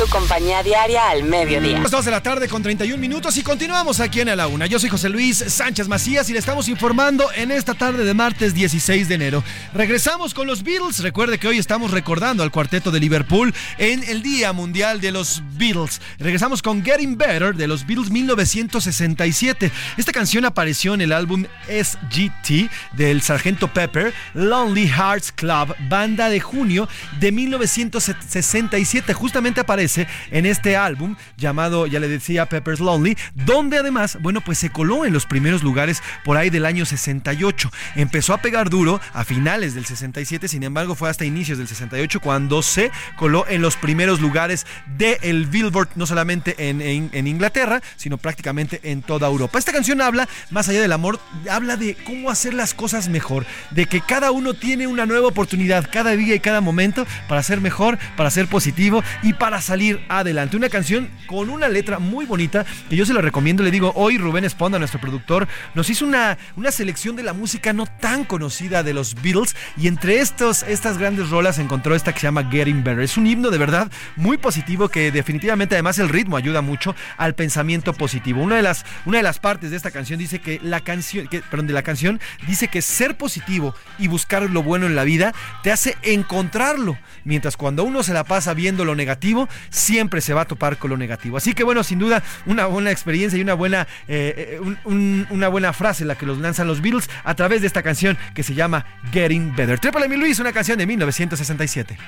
tu 0.00 0.06
compañía 0.08 0.62
diaria 0.62 1.10
al 1.10 1.24
mediodía. 1.24 1.78
Las 1.78 1.90
2 1.90 2.06
de 2.06 2.10
la 2.10 2.22
tarde 2.22 2.48
con 2.48 2.62
31 2.62 2.96
minutos 2.96 3.36
y 3.36 3.42
continuamos 3.42 4.00
aquí 4.00 4.22
en 4.22 4.30
A 4.30 4.36
la 4.36 4.46
Una. 4.46 4.64
Yo 4.64 4.78
soy 4.78 4.88
José 4.88 5.10
Luis 5.10 5.36
Sánchez 5.36 5.88
Macías 5.88 6.30
y 6.30 6.32
le 6.32 6.38
estamos 6.38 6.68
informando 6.68 7.30
en 7.34 7.50
esta 7.50 7.74
tarde 7.74 8.04
de 8.04 8.14
martes 8.14 8.54
16 8.54 9.08
de 9.08 9.14
enero. 9.14 9.44
Regresamos 9.74 10.32
con 10.32 10.46
los 10.46 10.62
Beatles. 10.62 11.00
Recuerde 11.00 11.36
que 11.36 11.48
hoy 11.48 11.58
estamos 11.58 11.90
recordando 11.90 12.42
al 12.42 12.50
cuarteto 12.50 12.90
de 12.90 12.98
Liverpool 12.98 13.54
en 13.76 14.02
el 14.04 14.22
Día 14.22 14.54
Mundial 14.54 15.02
de 15.02 15.12
los 15.12 15.42
Beatles. 15.58 16.00
Regresamos 16.18 16.62
con 16.62 16.82
Getting 16.82 17.18
Better 17.18 17.54
de 17.54 17.68
los 17.68 17.86
Beatles 17.86 18.10
1967. 18.10 19.70
Esta 19.98 20.12
canción 20.12 20.46
apareció 20.46 20.94
en 20.94 21.02
el 21.02 21.12
álbum 21.12 21.44
SGT 21.68 22.70
del 22.92 23.20
Sargento 23.20 23.70
Pepper, 23.70 24.14
Lonely 24.32 24.88
Hearts 24.88 25.30
Club, 25.30 25.76
banda 25.90 26.30
de 26.30 26.40
junio 26.40 26.88
de 27.18 27.32
1967. 27.32 29.12
Justamente 29.12 29.60
aparece 29.60 29.89
en 29.98 30.46
este 30.46 30.76
álbum 30.76 31.16
llamado, 31.36 31.86
ya 31.86 32.00
le 32.00 32.08
decía, 32.08 32.46
Pepper's 32.46 32.80
Lonely, 32.80 33.16
donde 33.34 33.78
además, 33.78 34.18
bueno, 34.20 34.40
pues 34.40 34.58
se 34.58 34.70
coló 34.70 35.04
en 35.04 35.12
los 35.12 35.26
primeros 35.26 35.62
lugares 35.62 36.02
por 36.24 36.36
ahí 36.36 36.50
del 36.50 36.66
año 36.66 36.84
68. 36.84 37.70
Empezó 37.96 38.34
a 38.34 38.38
pegar 38.38 38.70
duro 38.70 39.00
a 39.12 39.24
finales 39.24 39.74
del 39.74 39.86
67, 39.86 40.48
sin 40.48 40.62
embargo 40.62 40.94
fue 40.94 41.10
hasta 41.10 41.24
inicios 41.24 41.58
del 41.58 41.68
68 41.68 42.20
cuando 42.20 42.62
se 42.62 42.90
coló 43.16 43.46
en 43.48 43.62
los 43.62 43.76
primeros 43.76 44.20
lugares 44.20 44.66
del 44.96 45.18
el 45.22 45.46
Billboard, 45.46 45.90
no 45.96 46.06
solamente 46.06 46.68
en, 46.68 46.80
en 46.80 47.26
Inglaterra, 47.26 47.80
sino 47.96 48.18
prácticamente 48.18 48.80
en 48.82 49.02
toda 49.02 49.28
Europa. 49.28 49.58
Esta 49.58 49.72
canción 49.72 50.00
habla, 50.00 50.28
más 50.50 50.68
allá 50.68 50.80
del 50.80 50.92
amor, 50.92 51.20
habla 51.50 51.76
de 51.76 51.94
cómo 52.04 52.30
hacer 52.30 52.54
las 52.54 52.74
cosas 52.74 53.08
mejor, 53.08 53.46
de 53.70 53.86
que 53.86 54.00
cada 54.00 54.30
uno 54.30 54.54
tiene 54.54 54.86
una 54.86 55.06
nueva 55.06 55.28
oportunidad 55.28 55.88
cada 55.90 56.12
día 56.12 56.34
y 56.34 56.40
cada 56.40 56.60
momento 56.60 57.06
para 57.28 57.42
ser 57.42 57.60
mejor, 57.60 57.98
para 58.16 58.30
ser 58.30 58.46
positivo 58.46 59.02
y 59.22 59.32
para 59.32 59.60
salir 59.60 59.79
adelante. 60.08 60.56
Una 60.56 60.68
canción 60.68 61.08
con 61.26 61.50
una 61.50 61.68
letra 61.68 61.98
muy 61.98 62.26
bonita 62.26 62.66
que 62.88 62.96
yo 62.96 63.06
se 63.06 63.14
la 63.14 63.20
recomiendo. 63.20 63.62
Le 63.62 63.70
digo, 63.70 63.92
hoy 63.94 64.18
Rubén 64.18 64.44
Esponda, 64.44 64.78
nuestro 64.78 65.00
productor, 65.00 65.48
nos 65.74 65.88
hizo 65.88 66.04
una, 66.04 66.38
una 66.56 66.70
selección 66.70 67.16
de 67.16 67.22
la 67.22 67.32
música 67.32 67.72
no 67.72 67.86
tan 67.86 68.24
conocida 68.24 68.82
de 68.82 68.92
los 68.92 69.14
Beatles 69.22 69.56
y 69.76 69.88
entre 69.88 70.20
estos, 70.20 70.62
estas 70.64 70.98
grandes 70.98 71.30
rolas 71.30 71.58
encontró 71.58 71.94
esta 71.94 72.12
que 72.12 72.20
se 72.20 72.26
llama 72.26 72.48
Getting 72.50 72.84
Better. 72.84 73.00
Es 73.00 73.16
un 73.16 73.26
himno 73.26 73.50
de 73.50 73.58
verdad 73.58 73.90
muy 74.16 74.36
positivo 74.36 74.88
que 74.88 75.10
definitivamente 75.10 75.74
además 75.74 75.98
el 75.98 76.08
ritmo 76.08 76.36
ayuda 76.36 76.60
mucho 76.60 76.94
al 77.16 77.34
pensamiento 77.34 77.92
positivo. 77.92 78.42
Una 78.42 78.56
de 78.56 78.62
las, 78.62 78.84
una 79.06 79.18
de 79.18 79.22
las 79.22 79.38
partes 79.38 79.70
de 79.70 79.76
esta 79.76 79.90
canción 79.90 80.18
dice 80.18 80.40
que 80.40 80.60
la 80.62 80.80
canción, 80.80 81.26
que, 81.26 81.40
perdón, 81.40 81.72
la 81.72 81.82
canción 81.82 82.20
dice 82.46 82.68
que 82.68 82.82
ser 82.82 83.16
positivo 83.16 83.74
y 83.98 84.08
buscar 84.08 84.42
lo 84.42 84.62
bueno 84.62 84.86
en 84.86 84.94
la 84.94 85.04
vida 85.04 85.32
te 85.62 85.72
hace 85.72 85.96
encontrarlo, 86.02 86.98
mientras 87.24 87.56
cuando 87.56 87.84
uno 87.84 88.02
se 88.02 88.12
la 88.12 88.24
pasa 88.24 88.54
viendo 88.54 88.84
lo 88.84 88.94
negativo, 88.94 89.48
siempre 89.68 90.20
se 90.20 90.34
va 90.34 90.42
a 90.42 90.44
topar 90.46 90.78
con 90.78 90.90
lo 90.90 90.96
negativo. 90.96 91.36
Así 91.36 91.54
que 91.54 91.64
bueno, 91.64 91.82
sin 91.84 91.98
duda, 91.98 92.22
una 92.46 92.66
buena 92.66 92.90
experiencia 92.90 93.38
y 93.38 93.42
una 93.42 93.54
buena, 93.54 93.86
eh, 94.08 94.60
eh, 94.60 94.76
una 94.84 95.48
buena 95.48 95.72
frase 95.72 96.04
la 96.04 96.14
que 96.14 96.26
los 96.26 96.38
lanzan 96.38 96.66
los 96.66 96.80
Beatles 96.80 97.10
a 97.24 97.34
través 97.34 97.60
de 97.60 97.66
esta 97.66 97.82
canción 97.82 98.16
que 98.34 98.42
se 98.42 98.54
llama 98.54 98.86
Getting 99.12 99.54
Better. 99.54 99.78
Trépale 99.78 100.08
mi 100.08 100.16
Luis, 100.16 100.38
una 100.38 100.52
canción 100.52 100.78
de 100.78 100.86
1967. 100.86 101.98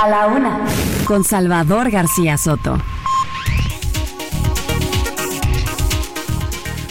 A 0.00 0.08
la 0.08 0.26
una, 0.28 0.60
con 1.06 1.24
Salvador 1.24 1.90
García 1.90 2.36
Soto. 2.36 2.80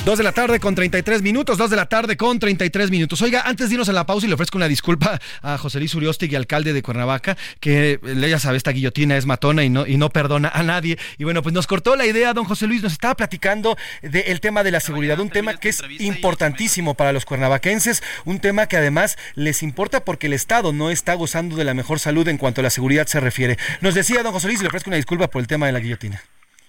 2 0.07 0.17
de 0.17 0.23
la 0.23 0.31
tarde 0.31 0.61
con 0.61 0.73
33 0.73 1.21
minutos, 1.21 1.57
2 1.57 1.69
de 1.69 1.75
la 1.75 1.87
tarde 1.87 2.15
con 2.15 2.39
33 2.39 2.91
minutos. 2.91 3.21
Oiga, 3.21 3.41
antes 3.41 3.67
de 3.67 3.73
irnos 3.73 3.89
a 3.89 3.91
la 3.91 4.05
pausa 4.05 4.25
y 4.25 4.29
le 4.29 4.35
ofrezco 4.35 4.57
una 4.57 4.69
disculpa 4.69 5.19
a 5.41 5.57
José 5.57 5.79
Luis 5.79 5.93
Uriostig, 5.95 6.33
alcalde 6.33 6.71
de 6.71 6.81
Cuernavaca, 6.81 7.35
que 7.59 7.99
ya 8.15 8.39
sabe, 8.39 8.55
esta 8.55 8.71
guillotina 8.71 9.17
es 9.17 9.25
matona 9.25 9.65
y 9.65 9.69
no, 9.69 9.85
y 9.85 9.97
no 9.97 10.09
perdona 10.09 10.47
a 10.47 10.63
nadie. 10.63 10.97
Y 11.17 11.25
bueno, 11.25 11.43
pues 11.43 11.51
nos 11.51 11.67
cortó 11.67 11.97
la 11.97 12.05
idea, 12.05 12.33
don 12.33 12.45
José 12.45 12.67
Luis, 12.67 12.81
nos 12.81 12.93
estaba 12.93 13.15
platicando 13.15 13.77
del 14.01 14.39
tema 14.39 14.63
de 14.63 14.71
la 14.71 14.79
seguridad, 14.79 15.19
un 15.19 15.29
tema 15.29 15.57
que 15.57 15.67
es 15.67 15.83
importantísimo 15.99 16.93
para 16.93 17.11
los 17.11 17.25
cuernavaquenses, 17.25 18.01
un 18.23 18.39
tema 18.39 18.67
que 18.67 18.77
además 18.77 19.17
les 19.35 19.61
importa 19.61 20.05
porque 20.05 20.27
el 20.27 20.33
Estado 20.33 20.71
no 20.71 20.89
está 20.89 21.15
gozando 21.15 21.57
de 21.57 21.65
la 21.65 21.73
mejor 21.73 21.99
salud 21.99 22.25
en 22.29 22.37
cuanto 22.37 22.61
a 22.61 22.63
la 22.63 22.69
seguridad 22.69 23.07
se 23.07 23.19
refiere. 23.19 23.57
Nos 23.81 23.93
decía 23.93 24.23
don 24.23 24.31
José 24.31 24.47
Luis, 24.47 24.61
le 24.61 24.69
ofrezco 24.69 24.89
una 24.89 24.95
disculpa 24.95 25.27
por 25.27 25.41
el 25.41 25.47
tema 25.47 25.65
de 25.65 25.73
la 25.73 25.81
guillotina. 25.81 26.23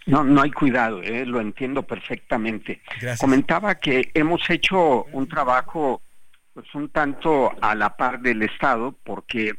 No, 0.08 0.24
no 0.24 0.40
hay 0.40 0.50
cuidado, 0.50 1.02
eh, 1.02 1.26
lo 1.26 1.38
entiendo 1.38 1.82
perfectamente. 1.82 2.80
Comentaba 3.20 3.74
que 3.74 4.10
hemos 4.14 4.48
hecho 4.48 5.04
un 5.12 5.28
trabajo 5.28 6.00
pues 6.54 6.74
un 6.74 6.88
tanto 6.88 7.52
a 7.60 7.74
la 7.74 7.94
par 7.94 8.20
del 8.20 8.42
Estado 8.42 8.96
porque 9.04 9.52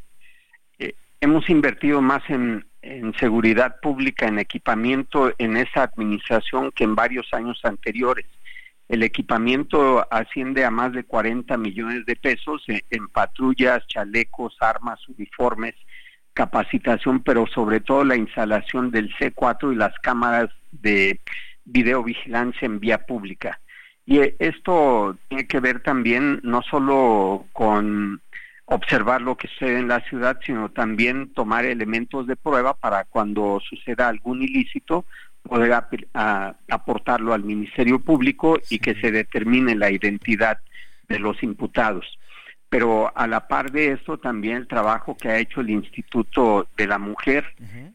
eh, 0.80 0.94
hemos 1.20 1.48
invertido 1.48 2.02
más 2.02 2.28
en, 2.28 2.66
en 2.82 3.14
seguridad 3.14 3.76
pública, 3.80 4.26
en 4.26 4.40
equipamiento 4.40 5.32
en 5.38 5.56
esa 5.56 5.84
administración 5.84 6.72
que 6.72 6.82
en 6.82 6.96
varios 6.96 7.32
años 7.32 7.60
anteriores. 7.62 8.26
El 8.88 9.04
equipamiento 9.04 10.04
asciende 10.10 10.64
a 10.64 10.70
más 10.72 10.92
de 10.92 11.04
40 11.04 11.56
millones 11.58 12.04
de 12.06 12.16
pesos 12.16 12.64
en 12.66 13.06
patrullas, 13.06 13.86
chalecos, 13.86 14.56
armas, 14.58 14.98
uniformes, 15.08 15.76
capacitación, 16.34 17.22
pero 17.22 17.46
sobre 17.46 17.80
todo 17.80 18.04
la 18.04 18.16
instalación 18.16 18.90
del 18.90 19.12
C4 19.16 19.72
y 19.72 19.76
las 19.76 19.98
cámaras 19.98 20.50
de 20.72 21.20
videovigilancia 21.64 22.66
en 22.66 22.80
vía 22.80 22.98
pública. 22.98 23.60
Y 24.06 24.18
eh, 24.18 24.36
esto 24.38 25.16
tiene 25.28 25.46
que 25.46 25.60
ver 25.60 25.80
también 25.82 26.40
no 26.42 26.62
solo 26.62 27.46
con 27.52 28.20
observar 28.64 29.20
lo 29.20 29.36
que 29.36 29.48
sucede 29.48 29.78
en 29.78 29.88
la 29.88 30.00
ciudad, 30.00 30.38
sino 30.44 30.70
también 30.70 31.32
tomar 31.32 31.64
elementos 31.64 32.26
de 32.26 32.36
prueba 32.36 32.74
para 32.74 33.04
cuando 33.04 33.60
suceda 33.68 34.08
algún 34.08 34.42
ilícito 34.42 35.04
poder 35.42 35.72
aportarlo 36.68 37.32
al 37.32 37.42
Ministerio 37.42 37.98
Público 37.98 38.58
y 38.68 38.78
que 38.78 38.94
se 38.94 39.10
determine 39.10 39.74
la 39.74 39.90
identidad 39.90 40.58
de 41.08 41.18
los 41.18 41.42
imputados 41.42 42.06
pero 42.70 43.12
a 43.16 43.26
la 43.26 43.48
par 43.48 43.72
de 43.72 43.90
esto 43.92 44.18
también 44.18 44.56
el 44.56 44.68
trabajo 44.68 45.16
que 45.16 45.28
ha 45.28 45.38
hecho 45.38 45.60
el 45.60 45.70
Instituto 45.70 46.68
de 46.76 46.86
la 46.86 46.98
Mujer, 46.98 47.44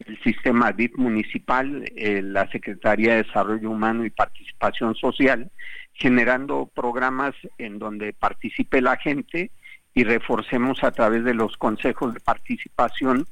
el 0.05 0.21
sistema 0.21 0.73
DIP 0.73 0.97
municipal, 0.97 1.89
eh, 1.95 2.21
la 2.21 2.51
Secretaría 2.51 3.15
de 3.15 3.23
Desarrollo 3.23 3.71
Humano 3.71 4.05
y 4.05 4.09
Participación 4.09 4.93
Social, 4.95 5.49
generando 5.93 6.69
programas 6.75 7.33
en 7.57 7.79
donde 7.79 8.11
participe 8.11 8.81
la 8.81 8.97
gente 8.97 9.49
y 9.93 10.03
reforcemos 10.03 10.83
a 10.83 10.91
través 10.91 11.23
de 11.23 11.33
los 11.33 11.55
consejos 11.55 12.13
de 12.13 12.19
participación 12.19 13.25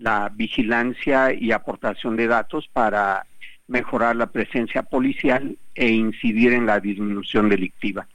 la 0.00 0.30
vigilancia 0.34 1.34
y 1.34 1.52
aportación 1.52 2.16
de 2.16 2.26
datos 2.26 2.68
para 2.72 3.26
mejorar 3.68 4.16
la 4.16 4.28
presencia 4.28 4.82
policial 4.82 5.58
e 5.74 5.90
incidir 5.90 6.54
en 6.54 6.64
la 6.64 6.80
disminución 6.80 7.50
delictiva. 7.50 8.06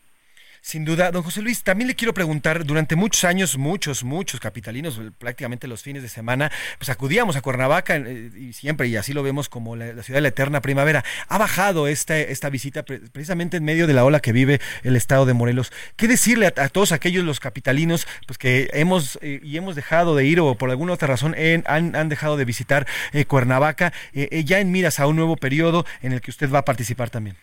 Sin 0.64 0.86
duda, 0.86 1.10
don 1.10 1.24
José 1.24 1.42
Luis, 1.42 1.64
también 1.64 1.88
le 1.88 1.96
quiero 1.96 2.14
preguntar, 2.14 2.66
durante 2.66 2.96
muchos 2.96 3.24
años, 3.24 3.58
muchos, 3.58 4.04
muchos 4.04 4.40
capitalinos, 4.40 5.02
prácticamente 5.18 5.68
los 5.68 5.82
fines 5.82 6.04
de 6.04 6.08
semana, 6.08 6.52
pues 6.78 6.90
acudíamos 6.90 7.36
a 7.36 7.42
Cuernavaca 7.42 7.96
eh, 7.96 8.30
y 8.38 8.54
siempre, 8.54 8.88
y 8.88 8.96
así 8.96 9.12
lo 9.12 9.24
vemos 9.24 9.50
como 9.50 9.76
la, 9.76 10.04
ciudad 10.04 10.18
de 10.18 10.22
la 10.22 10.28
eterna 10.28 10.62
primavera. 10.62 11.04
Ha 11.28 11.40
bajado 11.40 11.88
esta, 11.88 12.16
esta 12.20 12.52
visita 12.52 12.84
precisamente 12.84 13.58
en 13.58 13.64
medio 13.64 13.88
de 13.88 13.94
la 13.94 14.06
ola 14.06 14.20
que 14.20 14.34
vive 14.34 14.62
el 14.84 14.96
estado 14.96 15.26
de 15.26 15.34
Morelos. 15.34 15.74
¿Qué 15.96 16.08
decirle 16.08 16.54
a, 16.56 16.70
todos 16.70 16.92
aquellos 16.92 17.26
los 17.26 17.40
capitalinos 17.40 18.08
pues 18.28 18.38
que 18.38 18.70
hemos 18.74 19.18
eh, 19.24 19.40
y 19.42 19.58
hemos 19.58 19.76
dejado 19.76 20.16
de 20.16 20.26
ir 20.26 20.40
o 20.42 20.54
por 20.54 20.70
alguna 20.70 20.94
otra 20.94 21.08
razón 21.08 21.36
han, 21.66 21.96
han, 21.96 22.08
dejado 22.08 22.38
de 22.38 22.46
visitar 22.46 22.86
eh, 23.14 23.26
Cuernavaca, 23.26 23.94
ya 24.14 24.60
en 24.60 24.72
miras 24.72 25.00
a 25.00 25.08
un 25.08 25.16
nuevo 25.16 25.38
periodo 25.38 25.88
en 26.04 26.14
el 26.14 26.22
que 26.22 26.30
usted 26.30 26.52
va 26.52 26.60
a 26.60 26.66
participar 26.66 27.10
también? 27.10 27.36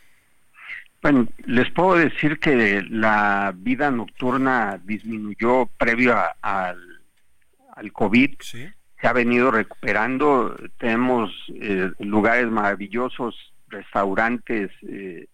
Bueno, 1.00 1.28
les 1.46 1.70
puedo 1.70 1.96
decir 1.96 2.40
que 2.40 2.82
la 2.90 3.54
vida 3.56 3.90
nocturna 3.90 4.80
disminuyó 4.82 5.66
previo 5.78 6.16
al, 6.42 6.78
al 7.76 7.92
COVID. 7.92 8.30
Se 8.40 8.72
ha 9.02 9.12
venido 9.12 9.52
recuperando. 9.52 10.56
Tenemos 10.78 11.30
eh, 11.54 11.92
lugares 12.00 12.48
maravillosos, 12.50 13.36
restaurantes, 13.68 14.72
eh, 14.88 15.28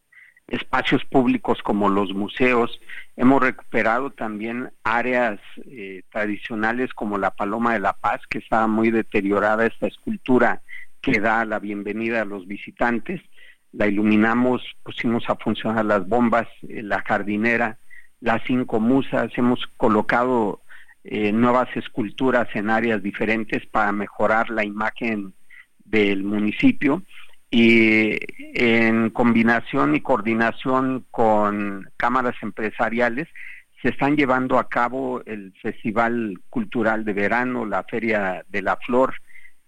espacios 0.48 1.02
públicos 1.06 1.62
como 1.62 1.88
los 1.88 2.12
museos. 2.12 2.78
Hemos 3.16 3.42
recuperado 3.42 4.10
también 4.10 4.70
áreas 4.82 5.40
eh, 5.66 6.02
tradicionales 6.10 6.92
como 6.92 7.16
la 7.16 7.30
Paloma 7.30 7.72
de 7.72 7.80
la 7.80 7.94
Paz, 7.94 8.20
que 8.28 8.38
estaba 8.38 8.66
muy 8.66 8.90
deteriorada 8.90 9.64
esta 9.64 9.86
escultura 9.86 10.60
que 11.00 11.20
da 11.20 11.46
la 11.46 11.58
bienvenida 11.58 12.22
a 12.22 12.26
los 12.26 12.46
visitantes. 12.46 13.22
La 13.76 13.86
iluminamos, 13.86 14.62
pusimos 14.82 15.24
a 15.28 15.36
funcionar 15.36 15.84
las 15.84 16.06
bombas, 16.08 16.46
eh, 16.68 16.82
la 16.82 17.02
jardinera, 17.02 17.78
las 18.20 18.42
cinco 18.46 18.80
musas, 18.80 19.30
hemos 19.36 19.66
colocado 19.76 20.62
eh, 21.02 21.32
nuevas 21.32 21.68
esculturas 21.76 22.48
en 22.54 22.70
áreas 22.70 23.02
diferentes 23.02 23.66
para 23.66 23.92
mejorar 23.92 24.48
la 24.50 24.64
imagen 24.64 25.34
del 25.84 26.24
municipio 26.24 27.02
y 27.50 28.18
en 28.54 29.10
combinación 29.10 29.94
y 29.94 30.00
coordinación 30.00 31.04
con 31.10 31.88
cámaras 31.96 32.34
empresariales 32.42 33.28
se 33.84 33.90
están 33.90 34.16
llevando 34.16 34.58
a 34.58 34.68
cabo 34.68 35.22
el 35.26 35.52
Festival 35.60 36.40
Cultural 36.48 37.04
de 37.04 37.12
Verano, 37.12 37.66
la 37.66 37.84
Feria 37.84 38.42
de 38.48 38.62
la 38.62 38.76
Flor, 38.78 39.14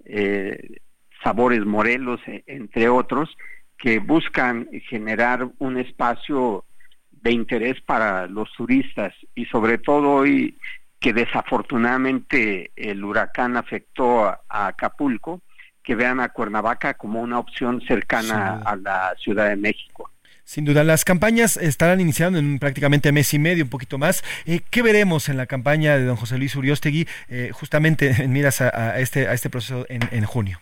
eh, 0.06 0.78
Sabores 1.22 1.66
Morelos, 1.66 2.18
e, 2.26 2.42
entre 2.46 2.88
otros, 2.88 3.36
que 3.78 3.98
buscan 3.98 4.68
generar 4.88 5.48
un 5.58 5.78
espacio 5.78 6.64
de 7.10 7.32
interés 7.32 7.80
para 7.80 8.26
los 8.26 8.52
turistas 8.52 9.12
y 9.34 9.46
sobre 9.46 9.78
todo 9.78 10.10
hoy 10.10 10.56
que 11.00 11.12
desafortunadamente 11.12 12.70
el 12.76 13.04
huracán 13.04 13.56
afectó 13.56 14.24
a 14.26 14.40
Acapulco, 14.48 15.42
que 15.82 15.94
vean 15.94 16.20
a 16.20 16.30
Cuernavaca 16.30 16.94
como 16.94 17.20
una 17.20 17.38
opción 17.38 17.80
cercana 17.86 18.60
a 18.64 18.76
la 18.76 19.14
Ciudad 19.18 19.48
de 19.48 19.56
México. 19.56 20.10
Sin 20.44 20.64
duda, 20.64 20.84
las 20.84 21.04
campañas 21.04 21.56
estarán 21.56 22.00
iniciando 22.00 22.38
en 22.38 22.60
prácticamente 22.60 23.10
mes 23.10 23.34
y 23.34 23.38
medio, 23.38 23.64
un 23.64 23.70
poquito 23.70 23.98
más. 23.98 24.22
Eh, 24.46 24.60
¿Qué 24.70 24.80
veremos 24.80 25.28
en 25.28 25.36
la 25.36 25.46
campaña 25.46 25.96
de 25.96 26.04
don 26.04 26.16
José 26.16 26.38
Luis 26.38 26.54
Uriostegui, 26.54 27.08
eh, 27.28 27.50
justamente 27.52 28.22
en 28.22 28.32
miras 28.32 28.60
a, 28.60 28.98
este, 29.00 29.26
a 29.26 29.32
este 29.32 29.50
proceso 29.50 29.86
en, 29.88 30.02
en 30.12 30.24
junio? 30.24 30.60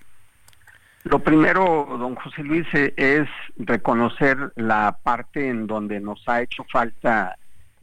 Lo 1.05 1.19
primero, 1.19 1.87
don 1.99 2.15
José 2.15 2.43
Luis, 2.43 2.67
eh, 2.73 2.95
es 2.97 3.29
reconocer 3.59 4.53
la 4.57 4.99
parte 5.03 5.49
en 5.49 5.67
donde 5.67 6.01
nos 6.01 6.27
ha 6.27 6.41
hecho 6.41 6.65
falta 6.73 7.37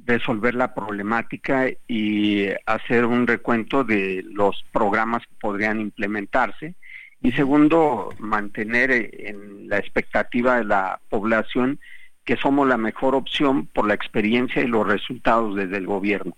resolver 0.04 0.56
la 0.56 0.74
problemática 0.74 1.68
y 1.88 2.48
hacer 2.66 3.06
un 3.06 3.28
recuento 3.28 3.84
de 3.84 4.26
los 4.26 4.66
programas 4.72 5.22
que 5.28 5.36
podrían 5.40 5.80
implementarse 5.80 6.74
y 7.22 7.32
segundo, 7.34 8.10
mantener 8.18 8.92
en 8.92 9.70
la 9.70 9.78
expectativa 9.78 10.58
de 10.58 10.66
la 10.66 11.00
población 11.08 11.80
que 12.26 12.38
somos 12.38 12.68
la 12.68 12.78
mejor 12.78 13.14
opción 13.14 13.68
por 13.68 13.88
la 13.88 13.94
experiencia 13.94 14.64
y 14.64 14.68
los 14.68 14.88
resultados 14.88 15.56
desde 15.56 15.78
el 15.78 15.86
gobierno. 15.86 16.36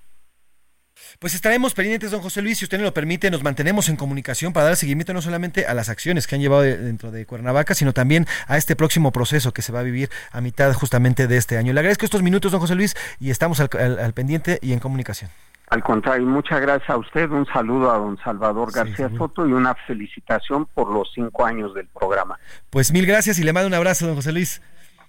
Pues 1.20 1.34
estaremos 1.36 1.74
pendientes, 1.74 2.12
don 2.12 2.22
José 2.22 2.42
Luis, 2.42 2.58
si 2.58 2.66
usted 2.66 2.78
nos 2.78 2.86
lo 2.86 2.94
permite, 2.94 3.32
nos 3.32 3.44
mantenemos 3.44 3.90
en 3.90 3.96
comunicación 3.96 4.54
para 4.54 4.68
dar 4.68 4.76
seguimiento 4.76 5.14
no 5.14 5.22
solamente 5.22 5.66
a 5.66 5.74
las 5.74 5.90
acciones 5.90 6.28
que 6.28 6.36
han 6.36 6.42
llevado 6.42 6.64
dentro 6.64 7.12
de 7.12 7.26
Cuernavaca, 7.26 7.76
sino 7.76 7.94
también 7.94 8.28
a 8.48 8.58
este 8.58 8.76
próximo 8.76 9.12
proceso 9.12 9.54
que 9.54 9.62
se 9.62 9.72
va 9.72 9.80
a 9.80 9.84
vivir 9.84 10.10
a 10.32 10.42
mitad 10.42 10.74
justamente 10.74 11.28
de 11.28 11.38
este 11.38 11.58
año. 11.58 11.74
Le 11.74 11.80
agradezco 11.80 12.06
estos 12.06 12.24
minutos, 12.24 12.52
don 12.52 12.62
José 12.62 12.76
Luis, 12.76 12.96
y 13.20 13.32
estamos 13.32 13.60
al 13.60 14.14
pendiente 14.14 14.60
y 14.62 14.74
en 14.74 14.80
comunicación. 14.80 15.30
Al 15.70 15.82
contrario, 15.82 16.28
muchas 16.28 16.62
gracias 16.62 16.90
a 16.90 16.98
usted, 16.98 17.30
un 17.32 17.48
saludo 17.48 17.92
a 17.92 17.98
don 17.98 18.18
Salvador 18.24 18.72
García 18.72 19.10
Soto 19.18 19.48
y 19.48 19.54
una 19.54 19.74
felicitación 19.88 20.68
por 20.68 20.92
los 20.92 21.12
cinco 21.16 21.46
años 21.46 21.74
del 21.74 21.88
programa. 21.88 22.38
Pues 22.70 22.92
mil 22.92 23.06
gracias 23.08 23.40
y 23.40 23.44
le 23.44 23.54
mando 23.54 23.70
un 23.70 23.74
abrazo, 23.74 24.06
don 24.06 24.16
José 24.16 24.34
Luis. 24.34 24.62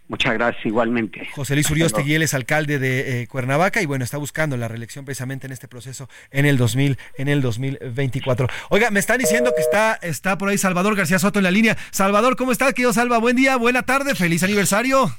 Muchas 0.06 0.34
gracias, 0.34 0.66
igualmente. 0.66 1.26
José 1.32 1.54
Luis 1.54 1.70
Urioste 1.70 2.02
él 2.14 2.22
es 2.22 2.34
alcalde 2.34 2.78
de 2.78 3.22
eh, 3.22 3.26
Cuernavaca 3.26 3.80
y 3.80 3.86
bueno, 3.86 4.04
está 4.04 4.18
buscando 4.18 4.56
la 4.56 4.68
reelección 4.68 5.06
precisamente 5.06 5.46
en 5.46 5.52
este 5.52 5.66
proceso 5.66 6.08
en 6.30 6.44
el 6.44 6.58
2000, 6.58 6.98
en 7.16 7.28
el 7.28 7.40
2024. 7.40 8.48
Oiga, 8.68 8.90
me 8.90 9.00
están 9.00 9.18
diciendo 9.18 9.52
que 9.56 9.62
está, 9.62 9.94
está 9.94 10.36
por 10.36 10.50
ahí 10.50 10.58
Salvador 10.58 10.94
García 10.94 11.18
Soto 11.18 11.38
en 11.38 11.44
la 11.44 11.50
línea. 11.50 11.76
Salvador, 11.90 12.36
¿cómo 12.36 12.52
está, 12.52 12.72
querido 12.72 12.92
Salva? 12.92 13.18
Buen 13.18 13.36
día, 13.36 13.56
buena 13.56 13.82
tarde, 13.82 14.14
feliz 14.14 14.42
aniversario. 14.42 15.10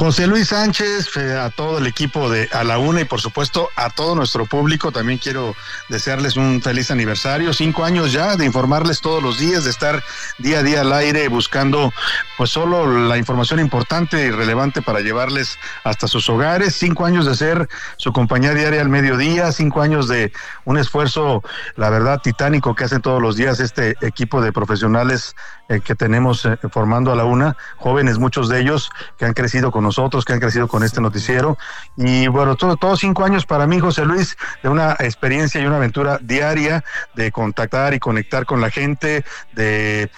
José 0.00 0.28
Luis 0.28 0.50
Sánchez, 0.50 1.16
a 1.16 1.50
todo 1.50 1.78
el 1.78 1.86
equipo 1.88 2.30
de 2.30 2.48
A 2.52 2.62
la 2.62 2.78
Una 2.78 3.00
y 3.00 3.04
por 3.04 3.20
supuesto 3.20 3.68
a 3.74 3.90
todo 3.90 4.14
nuestro 4.14 4.46
público, 4.46 4.92
también 4.92 5.18
quiero 5.18 5.56
desearles 5.88 6.36
un 6.36 6.62
feliz 6.62 6.92
aniversario, 6.92 7.52
cinco 7.52 7.84
años 7.84 8.12
ya 8.12 8.36
de 8.36 8.44
informarles 8.44 9.00
todos 9.00 9.20
los 9.20 9.40
días, 9.40 9.64
de 9.64 9.70
estar 9.70 10.04
día 10.38 10.60
a 10.60 10.62
día 10.62 10.82
al 10.82 10.92
aire 10.92 11.26
buscando 11.26 11.92
pues 12.36 12.50
solo 12.50 13.08
la 13.08 13.18
información 13.18 13.58
importante 13.58 14.24
y 14.24 14.30
relevante 14.30 14.82
para 14.82 15.00
llevarles 15.00 15.58
hasta 15.82 16.06
sus 16.06 16.30
hogares, 16.30 16.76
cinco 16.76 17.04
años 17.04 17.26
de 17.26 17.34
ser 17.34 17.68
su 17.96 18.12
compañía 18.12 18.54
diaria 18.54 18.80
al 18.80 18.88
mediodía, 18.88 19.50
cinco 19.50 19.82
años 19.82 20.06
de 20.06 20.32
un 20.64 20.78
esfuerzo, 20.78 21.42
la 21.74 21.90
verdad, 21.90 22.20
titánico 22.22 22.76
que 22.76 22.84
hacen 22.84 23.02
todos 23.02 23.20
los 23.20 23.34
días 23.34 23.58
este 23.58 23.96
equipo 24.00 24.40
de 24.42 24.52
profesionales 24.52 25.34
eh, 25.68 25.80
que 25.80 25.94
tenemos 25.94 26.46
eh, 26.46 26.56
formando 26.70 27.12
a 27.12 27.16
la 27.16 27.24
una, 27.24 27.56
jóvenes 27.76 28.18
muchos 28.18 28.48
de 28.48 28.60
ellos 28.60 28.90
que 29.18 29.26
han 29.26 29.34
crecido 29.34 29.70
con 29.70 29.84
nosotros, 29.84 30.24
que 30.24 30.32
han 30.32 30.40
crecido 30.40 30.66
con 30.66 30.82
este 30.82 31.00
noticiero. 31.00 31.58
Y 31.96 32.26
bueno, 32.28 32.56
todo, 32.56 32.76
todos 32.76 33.00
cinco 33.00 33.24
años 33.24 33.44
para 33.44 33.66
mí, 33.66 33.78
José 33.78 34.06
Luis, 34.06 34.38
de 34.62 34.70
una 34.70 34.92
experiencia 34.98 35.60
y 35.60 35.66
una 35.66 35.76
aventura 35.76 36.18
diaria 36.22 36.84
de 37.14 37.30
contactar 37.32 37.92
y 37.92 37.98
conectar 37.98 38.46
con 38.46 38.60
la 38.62 38.70
gente, 38.70 39.24
de 39.52 40.10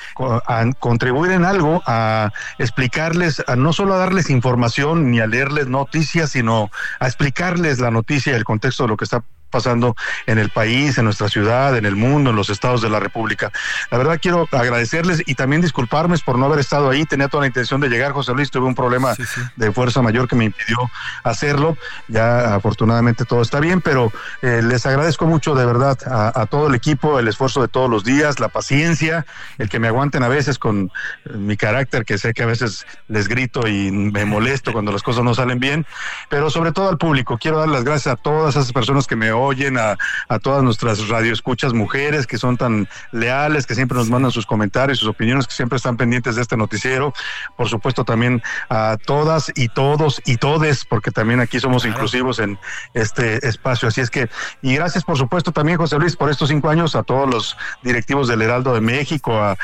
contribuir 0.79 1.33
en 1.33 1.45
algo, 1.45 1.83
a 1.85 2.31
explicarles, 2.59 3.43
a 3.47 3.57
no 3.57 3.73
solo 3.73 3.95
a 3.95 3.99
darles 3.99 4.31
información 4.31 5.11
ni 5.11 5.21
a 5.21 5.27
leerles 5.27 5.67
noticias, 5.67 6.31
sino 6.31 6.71
a 7.01 7.07
explicarles 7.07 7.81
la 7.81 7.91
noticia 7.91 8.33
y 8.33 8.37
el 8.37 8.45
contexto 8.45 8.85
de 8.85 8.89
lo 8.91 8.97
que 8.97 9.05
está 9.05 9.25
pasando 9.51 9.97
en 10.27 10.39
el 10.39 10.51
país, 10.51 10.99
en 10.99 11.05
nuestra 11.05 11.29
ciudad, 11.29 11.77
en 11.77 11.87
el 11.87 11.97
mundo, 11.97 12.31
en 12.31 12.37
los 12.37 12.51
estados 12.51 12.83
de 12.83 12.91
la 12.91 13.01
República. 13.01 13.53
La 13.91 13.99
verdad 13.99 14.19
quiero 14.21 14.49
agradecerles 14.53 15.23
y 15.27 15.35
también 15.35 15.63
disculparme 15.63 16.11
por 16.25 16.39
no 16.39 16.47
haber 16.47 16.59
estado 16.61 16.91
ahí. 16.91 17.05
Tenía 17.05 17.29
toda 17.29 17.43
la 17.43 17.47
intención 17.47 17.81
de 17.81 17.89
llegar, 17.89 18.13
José 18.13 18.33
Luis, 18.33 18.51
tuve 18.51 18.67
un 18.67 18.75
problema 18.75 19.15
de 19.57 19.73
fuerza 19.73 20.03
mayor 20.03 20.29
que 20.29 20.37
me 20.37 20.45
impidió 20.45 20.79
hacerlo. 21.23 21.77
Ya 22.09 22.55
afortunadamente 22.55 23.25
todo 23.25 23.43
está 23.43 23.61
bien, 23.61 23.81
pero 23.81 24.13
eh, 24.43 24.61
les 24.63 24.87
agradezco 24.87 25.27
mucho 25.27 25.55
de 25.55 25.65
verdad 25.67 25.99
a, 26.07 26.47
todo 26.47 26.69
el 26.69 26.75
equipo, 26.75 27.19
el 27.19 27.29
esfuerzo 27.29 27.63
de 27.63 27.69
todos 27.69 27.89
los 27.89 28.05
días, 28.05 28.41
la 28.41 28.49
paciencia, 28.49 29.27
el 29.59 29.69
que 29.69 29.79
me 29.79 29.89
aguanten 29.89 30.23
a 30.23 30.29
veces 30.29 30.59
con 30.59 30.91
eh, 31.25 31.33
mi 31.35 31.57
carácter, 31.57 32.05
que 32.05 32.19
sé 32.19 32.35
que 32.35 32.43
a 32.43 32.47
veces 32.47 32.87
les 33.09 33.29
grito 33.29 33.69
y 33.69 33.91
me 33.91 34.25
molesto 34.25 34.73
cuando 34.73 34.93
las 34.93 35.03
cosas 35.03 35.25
no 35.25 35.35
salen 35.35 35.61
bien, 35.61 35.87
pero 36.29 36.51
sobre 36.51 36.73
todo 36.73 36.89
al 36.89 36.99
público. 36.99 37.39
Quiero 37.39 37.59
dar 37.59 37.69
las 37.69 37.85
gracias 37.85 38.15
a 38.15 38.17
todas 38.17 38.57
esas 38.57 38.73
personas 38.73 39.07
que 39.07 39.17
me 39.17 39.33
oyen, 39.41 39.79
a, 39.79 39.97
a 40.29 40.39
todas 40.39 40.63
nuestras 40.63 41.09
radioescuchas 41.09 41.73
mujeres 41.73 42.27
que 42.27 42.39
son 42.39 42.57
tan 42.57 42.89
leales, 43.13 43.67
que 43.67 43.75
siempre 43.75 43.99
nos 43.99 44.09
mandan 44.09 44.31
sus 44.31 44.47
comentarios, 44.47 44.99
sus 44.99 45.09
opiniones, 45.09 45.47
que 45.47 45.55
siempre 45.55 45.77
están 45.77 45.97
pendientes 45.97 46.37
de 46.37 46.43
este 46.43 46.57
noticiero. 46.57 47.13
Por 47.57 47.69
supuesto 47.69 48.05
también 48.05 48.43
a 48.69 48.97
todas 49.05 49.53
y 49.55 49.69
todos 49.69 50.21
y 50.25 50.37
todes, 50.37 50.85
porque 50.85 51.11
también 51.11 51.41
aquí 51.41 51.61
somos 51.61 51.85
inclusivos 51.85 52.39
en 52.39 52.59
este 52.95 53.47
espacio. 53.47 53.89
Así 53.89 54.01
es 54.01 54.11
que, 54.11 54.29
y 54.63 54.75
gracias 54.75 55.05
por 55.05 55.17
supuesto 55.17 55.53
también, 55.53 55.79
José 55.79 55.99
Luis, 55.99 56.17
por 56.17 56.31
estos 56.31 56.49
cinco 56.49 56.69
años, 56.69 56.95
a 56.95 57.03
todos 57.03 57.29
los 57.29 57.57
directivos 57.83 58.29
del 58.29 58.43
Heraldo 58.43 58.75
de 58.75 58.81
México, 58.81 59.39
a, 59.39 59.57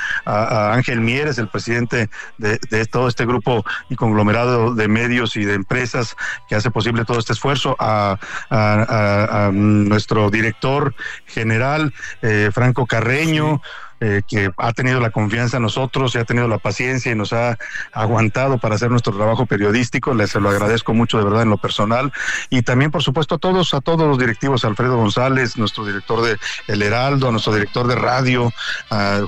Ángel 0.72 1.00
Mieres, 1.00 1.38
el 1.38 1.48
presidente 1.48 2.10
de, 2.38 2.58
de 2.70 2.86
todo 2.86 3.08
este 3.08 3.24
grupo 3.24 3.64
y 3.88 3.96
conglomerado 3.96 4.74
de 4.74 4.88
medios 4.88 5.36
y 5.36 5.44
de 5.44 5.54
empresas 5.54 6.16
que 6.48 6.54
hace 6.54 6.70
posible 6.70 7.04
todo 7.04 7.18
este 7.18 7.32
esfuerzo, 7.32 7.76
a, 7.78 8.18
a, 8.50 9.46
a 9.46 9.50
nuestro 9.66 10.30
director 10.30 10.94
general, 11.26 11.92
eh, 12.22 12.50
Franco 12.52 12.86
Carreño, 12.86 13.60
eh, 14.00 14.22
que 14.28 14.50
ha 14.58 14.72
tenido 14.72 15.00
la 15.00 15.10
confianza 15.10 15.56
en 15.56 15.62
nosotros 15.62 16.14
y 16.14 16.18
ha 16.18 16.24
tenido 16.24 16.48
la 16.48 16.58
paciencia 16.58 17.12
y 17.12 17.14
nos 17.14 17.32
ha 17.32 17.56
aguantado 17.92 18.58
para 18.58 18.74
hacer 18.74 18.90
nuestro 18.90 19.14
trabajo 19.16 19.46
periodístico. 19.46 20.14
Les 20.14 20.34
lo 20.34 20.50
agradezco 20.50 20.92
mucho 20.92 21.18
de 21.18 21.24
verdad 21.24 21.42
en 21.42 21.50
lo 21.50 21.56
personal. 21.56 22.12
Y 22.50 22.62
también, 22.62 22.90
por 22.90 23.02
supuesto, 23.02 23.36
a 23.36 23.38
todos, 23.38 23.72
a 23.74 23.80
todos 23.80 24.06
los 24.06 24.18
directivos, 24.18 24.64
Alfredo 24.64 24.96
González, 24.96 25.56
nuestro 25.56 25.84
director 25.86 26.22
de 26.22 26.36
El 26.66 26.82
Heraldo, 26.82 27.32
nuestro 27.32 27.54
director 27.54 27.86
de 27.86 27.94
radio, 27.94 28.52
a, 28.90 29.20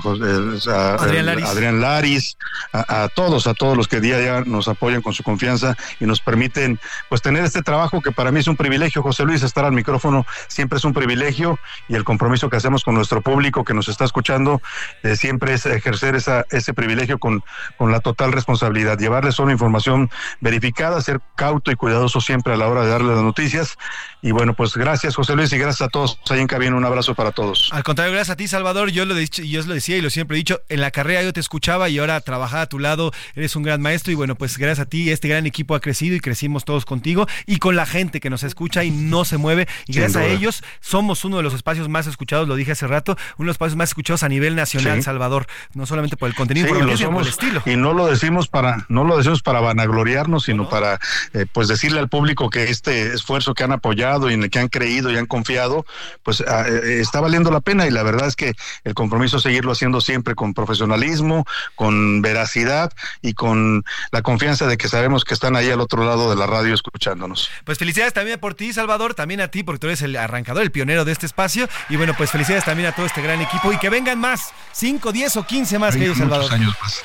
Adrián 1.49 1.81
Laris, 1.81 2.37
a, 2.71 3.07
todos, 3.09 3.47
a 3.47 3.53
todos 3.53 3.75
los 3.75 3.87
que 3.87 3.99
día 3.99 4.17
a 4.17 4.19
día 4.19 4.43
nos 4.45 4.67
apoyan 4.67 5.01
con 5.01 5.13
su 5.13 5.23
confianza 5.23 5.75
y 5.99 6.05
nos 6.05 6.21
permiten 6.21 6.79
pues 7.09 7.21
tener 7.21 7.43
este 7.43 7.63
trabajo 7.63 8.01
que 8.01 8.11
para 8.11 8.31
mí 8.31 8.39
es 8.39 8.47
un 8.47 8.55
privilegio, 8.55 9.01
José 9.01 9.23
Luis, 9.23 9.43
estar 9.43 9.65
al 9.65 9.71
micrófono 9.71 10.25
siempre 10.47 10.77
es 10.77 10.85
un 10.85 10.93
privilegio 10.93 11.59
y 11.87 11.95
el 11.95 12.03
compromiso 12.03 12.49
que 12.49 12.57
hacemos 12.57 12.83
con 12.83 12.95
nuestro 12.95 13.21
público 13.21 13.63
que 13.63 13.73
nos 13.73 13.89
está 13.89 14.05
escuchando 14.05 14.58
eh, 15.03 15.15
siempre 15.15 15.53
es 15.53 15.65
ejercer 15.65 16.15
esa, 16.15 16.45
ese 16.51 16.73
privilegio 16.73 17.19
con, 17.19 17.43
con 17.77 17.91
la 17.91 17.99
total 17.99 18.31
responsabilidad, 18.31 18.97
llevarles 18.97 19.35
solo 19.35 19.51
información 19.51 20.09
verificada, 20.39 21.01
ser 21.01 21.21
cauto 21.35 21.71
y 21.71 21.75
cuidadoso 21.75 22.21
siempre 22.21 22.53
a 22.53 22.57
la 22.57 22.67
hora 22.67 22.83
de 22.83 22.89
darle 22.89 23.13
las 23.13 23.23
noticias. 23.23 23.77
Y 24.21 24.31
bueno, 24.31 24.53
pues 24.53 24.75
gracias 24.75 25.15
José 25.15 25.35
Luis 25.35 25.51
y 25.53 25.57
gracias 25.57 25.87
a 25.87 25.89
todos 25.89 26.19
ahí 26.29 26.41
en 26.41 26.47
cabina. 26.47 26.75
Un 26.75 26.85
abrazo 26.85 27.15
para 27.15 27.31
todos. 27.31 27.69
Al 27.71 27.83
contrario, 27.83 28.13
gracias 28.13 28.33
a 28.33 28.37
ti 28.37 28.47
Salvador. 28.47 28.91
Yo 28.91 29.05
lo, 29.05 29.15
dicho, 29.15 29.43
yo 29.43 29.61
lo 29.63 29.73
decía 29.73 29.97
y 29.97 30.01
lo 30.01 30.09
siempre 30.09 30.35
he 30.35 30.39
dicho, 30.39 30.61
en 30.69 30.81
la 30.81 30.91
carrera 30.91 31.23
yo 31.23 31.33
te 31.33 31.39
escuchaba 31.39 31.89
y 31.89 31.99
ahora 31.99 32.19
trabajar 32.21 32.61
a 32.61 32.65
tu 32.67 32.79
lado, 32.79 33.11
eres 33.35 33.55
un 33.55 33.63
gran 33.63 33.81
maestro 33.81 34.11
y 34.11 34.15
bueno, 34.15 34.35
pues 34.35 34.57
gracias 34.57 34.85
a 34.85 34.89
ti 34.89 35.09
este 35.11 35.27
gran 35.27 35.45
equipo 35.45 35.75
ha 35.75 35.79
crecido 35.79 36.15
y 36.15 36.19
crecimos 36.19 36.65
todos 36.65 36.85
contigo 36.85 37.27
y 37.45 37.57
con 37.57 37.75
la 37.75 37.85
gente 37.85 38.19
que 38.19 38.29
nos 38.29 38.43
escucha 38.43 38.83
y 38.83 38.91
no 38.91 39.25
se 39.25 39.37
mueve 39.37 39.67
y 39.87 39.93
gracias 39.93 40.23
a 40.23 40.25
ellos 40.25 40.63
somos 40.79 41.23
uno 41.25 41.37
de 41.37 41.43
los 41.43 41.53
espacios 41.53 41.89
más 41.89 42.07
escuchados, 42.07 42.47
lo 42.47 42.55
dije 42.55 42.71
hace 42.71 42.87
rato, 42.87 43.13
uno 43.37 43.45
de 43.45 43.47
los 43.47 43.55
espacios 43.55 43.75
más 43.75 43.89
escuchados 43.89 44.23
a 44.23 44.29
nivel 44.29 44.48
nacional, 44.55 45.03
Salvador, 45.03 45.47
no 45.73 45.85
solamente 45.85 46.17
por 46.17 46.29
el 46.29 46.35
contenido, 46.35 46.67
sí, 46.67 46.97
sino 46.97 47.11
por 47.11 47.21
el 47.21 47.27
estilo. 47.27 47.61
Y 47.65 47.75
no 47.75 47.93
lo 47.93 48.07
decimos 48.07 48.47
para 48.47 48.85
no 48.89 49.03
lo 49.03 49.17
decimos 49.17 49.41
para 49.41 49.59
vanagloriarnos, 49.59 50.43
sino 50.43 50.69
para 50.69 50.99
eh, 51.33 51.45
pues 51.51 51.67
decirle 51.67 51.99
al 51.99 52.09
público 52.09 52.49
que 52.49 52.63
este 52.63 53.13
esfuerzo 53.13 53.53
que 53.53 53.63
han 53.63 53.71
apoyado 53.71 54.29
y 54.29 54.33
en 54.33 54.43
el 54.43 54.49
que 54.49 54.59
han 54.59 54.67
creído 54.67 55.11
y 55.11 55.17
han 55.17 55.25
confiado, 55.25 55.85
pues 56.23 56.41
ah, 56.47 56.65
eh, 56.67 56.99
está 56.99 57.19
valiendo 57.21 57.51
la 57.51 57.61
pena 57.61 57.87
y 57.87 57.91
la 57.91 58.03
verdad 58.03 58.27
es 58.27 58.35
que 58.35 58.53
el 58.83 58.93
compromiso 58.93 59.37
es 59.37 59.43
seguirlo 59.43 59.71
haciendo 59.71 60.01
siempre 60.01 60.35
con 60.35 60.53
profesionalismo, 60.53 61.45
con 61.75 62.21
veracidad 62.21 62.91
y 63.21 63.33
con 63.33 63.83
la 64.11 64.21
confianza 64.21 64.67
de 64.67 64.77
que 64.77 64.87
sabemos 64.87 65.23
que 65.23 65.33
están 65.33 65.55
ahí 65.55 65.69
al 65.69 65.81
otro 65.81 66.03
lado 66.03 66.29
de 66.29 66.35
la 66.35 66.47
radio 66.47 66.73
escuchándonos. 66.73 67.49
Pues 67.63 67.77
felicidades 67.77 68.13
también 68.13 68.39
por 68.39 68.53
ti, 68.53 68.73
Salvador, 68.73 69.13
también 69.13 69.41
a 69.41 69.49
ti, 69.49 69.63
porque 69.63 69.79
tú 69.79 69.87
eres 69.87 70.01
el 70.01 70.15
arrancador, 70.15 70.63
el 70.63 70.71
pionero 70.71 71.05
de 71.05 71.11
este 71.11 71.25
espacio. 71.25 71.67
Y 71.89 71.95
bueno, 71.95 72.13
pues 72.17 72.31
felicidades 72.31 72.65
también 72.65 72.89
a 72.89 72.91
todo 72.93 73.05
este 73.05 73.21
gran 73.21 73.41
equipo 73.41 73.71
y 73.71 73.77
que 73.77 73.89
vengan 73.89 74.19
más, 74.19 74.38
5, 74.71 75.11
10 75.11 75.37
o 75.37 75.45
15 75.45 75.79
más, 75.79 75.95
querido 75.95 76.15
Salvador. 76.15 76.43
Muchos 76.43 76.53
años 76.53 76.75
más. 76.81 77.03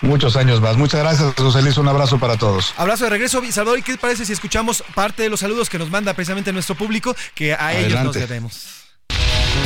Muchos 0.00 0.36
años 0.36 0.60
más. 0.60 0.76
Muchas 0.76 1.00
gracias, 1.00 1.34
José 1.36 1.62
Luis. 1.62 1.76
Un 1.76 1.88
abrazo 1.88 2.18
para 2.18 2.36
todos. 2.36 2.74
Abrazo 2.76 3.04
de 3.04 3.10
regreso, 3.10 3.40
Salvador. 3.50 3.78
¿Y 3.78 3.82
qué 3.82 3.92
te 3.92 3.98
parece 3.98 4.26
si 4.26 4.32
escuchamos 4.32 4.82
parte 4.94 5.22
de 5.22 5.28
los 5.28 5.40
saludos 5.40 5.70
que 5.70 5.78
nos 5.78 5.90
manda 5.90 6.14
precisamente 6.14 6.52
nuestro 6.52 6.74
público, 6.74 7.14
que 7.34 7.54
a 7.54 7.74
ellos 7.74 8.02
nos 8.02 8.14
debemos? 8.14 8.81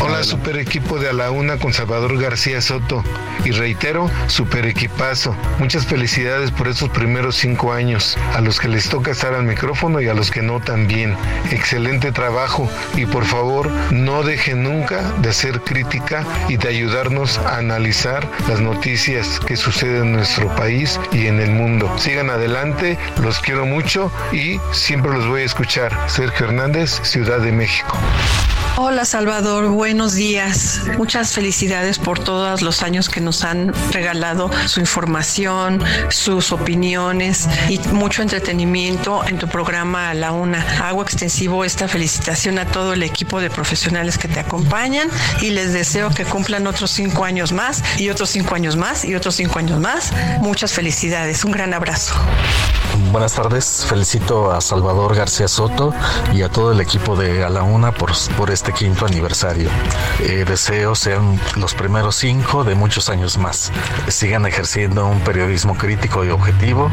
Hola, 0.00 0.24
super 0.24 0.58
equipo 0.58 0.98
de 0.98 1.08
A 1.08 1.12
la 1.12 1.30
Una 1.30 1.58
con 1.58 1.72
Salvador 1.72 2.20
García 2.20 2.60
Soto. 2.60 3.02
Y 3.44 3.52
reitero, 3.52 4.10
super 4.26 4.66
equipazo. 4.66 5.34
Muchas 5.58 5.86
felicidades 5.86 6.50
por 6.50 6.68
estos 6.68 6.90
primeros 6.90 7.36
cinco 7.36 7.72
años. 7.72 8.18
A 8.34 8.40
los 8.40 8.60
que 8.60 8.68
les 8.68 8.88
toca 8.88 9.12
estar 9.12 9.32
al 9.32 9.44
micrófono 9.44 10.00
y 10.00 10.08
a 10.08 10.14
los 10.14 10.30
que 10.30 10.42
no 10.42 10.60
también. 10.60 11.16
Excelente 11.50 12.12
trabajo. 12.12 12.68
Y 12.94 13.06
por 13.06 13.24
favor, 13.24 13.70
no 13.90 14.22
dejen 14.22 14.64
nunca 14.64 15.02
de 15.22 15.30
hacer 15.30 15.60
crítica 15.60 16.24
y 16.48 16.56
de 16.56 16.68
ayudarnos 16.68 17.38
a 17.38 17.58
analizar 17.58 18.28
las 18.48 18.60
noticias 18.60 19.40
que 19.40 19.56
suceden 19.56 20.02
en 20.02 20.12
nuestro 20.12 20.54
país 20.56 21.00
y 21.12 21.26
en 21.26 21.40
el 21.40 21.50
mundo. 21.50 21.90
Sigan 21.96 22.28
adelante, 22.28 22.98
los 23.22 23.40
quiero 23.40 23.64
mucho 23.64 24.12
y 24.32 24.60
siempre 24.72 25.12
los 25.12 25.26
voy 25.26 25.42
a 25.42 25.46
escuchar. 25.46 25.96
Sergio 26.08 26.46
Hernández, 26.46 27.00
Ciudad 27.02 27.38
de 27.38 27.52
México. 27.52 27.96
Hola 28.78 29.06
Salvador, 29.06 29.68
buenos 29.68 30.12
días. 30.12 30.82
Muchas 30.98 31.32
felicidades 31.32 31.98
por 31.98 32.18
todos 32.18 32.60
los 32.60 32.82
años 32.82 33.08
que 33.08 33.22
nos 33.22 33.42
han 33.42 33.72
regalado 33.90 34.50
su 34.66 34.80
información, 34.80 35.82
sus 36.10 36.52
opiniones 36.52 37.48
y 37.70 37.78
mucho 37.94 38.20
entretenimiento 38.20 39.26
en 39.26 39.38
tu 39.38 39.48
programa 39.48 40.10
a 40.10 40.14
la 40.14 40.32
una. 40.32 40.60
Hago 40.86 41.02
extensivo 41.02 41.64
esta 41.64 41.88
felicitación 41.88 42.58
a 42.58 42.66
todo 42.66 42.92
el 42.92 43.02
equipo 43.02 43.40
de 43.40 43.48
profesionales 43.48 44.18
que 44.18 44.28
te 44.28 44.40
acompañan 44.40 45.08
y 45.40 45.50
les 45.50 45.72
deseo 45.72 46.10
que 46.10 46.26
cumplan 46.26 46.66
otros 46.66 46.90
cinco 46.90 47.24
años 47.24 47.52
más 47.52 47.82
y 47.98 48.10
otros 48.10 48.28
cinco 48.28 48.54
años 48.56 48.76
más 48.76 49.06
y 49.06 49.14
otros 49.14 49.36
cinco 49.36 49.58
años 49.58 49.80
más. 49.80 50.12
Muchas 50.40 50.74
felicidades. 50.74 51.46
Un 51.46 51.52
gran 51.52 51.72
abrazo. 51.72 52.14
Buenas 53.12 53.34
tardes. 53.34 53.86
Felicito 53.88 54.52
a 54.52 54.60
Salvador 54.60 55.14
García 55.14 55.48
Soto 55.48 55.92
y 56.32 56.42
a 56.42 56.48
todo 56.48 56.72
el 56.72 56.80
equipo 56.80 57.14
de 57.14 57.44
A 57.44 57.50
la 57.50 57.62
Una 57.62 57.92
por, 57.92 58.12
por 58.36 58.50
este 58.50 58.65
quinto 58.72 59.06
aniversario. 59.06 59.70
Eh, 60.20 60.44
deseo 60.46 60.94
sean 60.94 61.40
los 61.56 61.74
primeros 61.74 62.16
cinco 62.16 62.64
de 62.64 62.74
muchos 62.74 63.08
años 63.08 63.38
más. 63.38 63.72
Sigan 64.08 64.46
ejerciendo 64.46 65.06
un 65.06 65.20
periodismo 65.20 65.76
crítico 65.76 66.24
y 66.24 66.30
objetivo, 66.30 66.90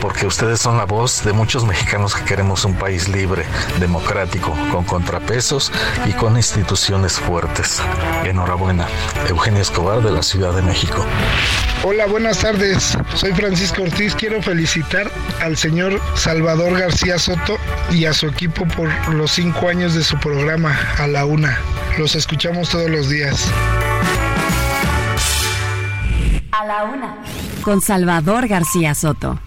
porque 0.00 0.26
ustedes 0.26 0.60
son 0.60 0.76
la 0.76 0.84
voz 0.84 1.24
de 1.24 1.32
muchos 1.32 1.64
mexicanos 1.64 2.14
que 2.14 2.24
queremos 2.24 2.64
un 2.64 2.74
país 2.74 3.08
libre, 3.08 3.44
democrático, 3.78 4.54
con 4.70 4.84
contrapesos 4.84 5.72
y 6.06 6.12
con 6.12 6.36
instituciones 6.36 7.14
fuertes. 7.14 7.80
Enhorabuena. 8.24 8.86
Eugenio 9.28 9.62
Escobar 9.62 10.02
de 10.02 10.10
la 10.10 10.22
Ciudad 10.22 10.52
de 10.54 10.62
México. 10.62 11.04
Hola, 11.82 12.06
buenas 12.06 12.38
tardes. 12.38 12.96
Soy 13.14 13.32
Francisco 13.32 13.82
Ortiz. 13.82 14.14
Quiero 14.14 14.42
felicitar 14.42 15.10
al 15.40 15.56
señor 15.56 15.98
Salvador 16.14 16.78
García 16.78 17.18
Soto 17.18 17.56
y 17.90 18.04
a 18.04 18.12
su 18.12 18.26
equipo 18.26 18.66
por 18.68 18.90
los 19.14 19.30
cinco 19.30 19.68
años 19.68 19.94
de 19.94 20.04
su 20.04 20.18
programa 20.18 20.78
a 21.00 21.06
la 21.06 21.24
una. 21.24 21.58
Los 21.98 22.14
escuchamos 22.14 22.68
todos 22.68 22.90
los 22.90 23.08
días. 23.08 23.50
A 26.52 26.66
la 26.66 26.84
una. 26.84 27.16
Con 27.62 27.80
Salvador 27.80 28.46
García 28.46 28.94
Soto. 28.94 29.38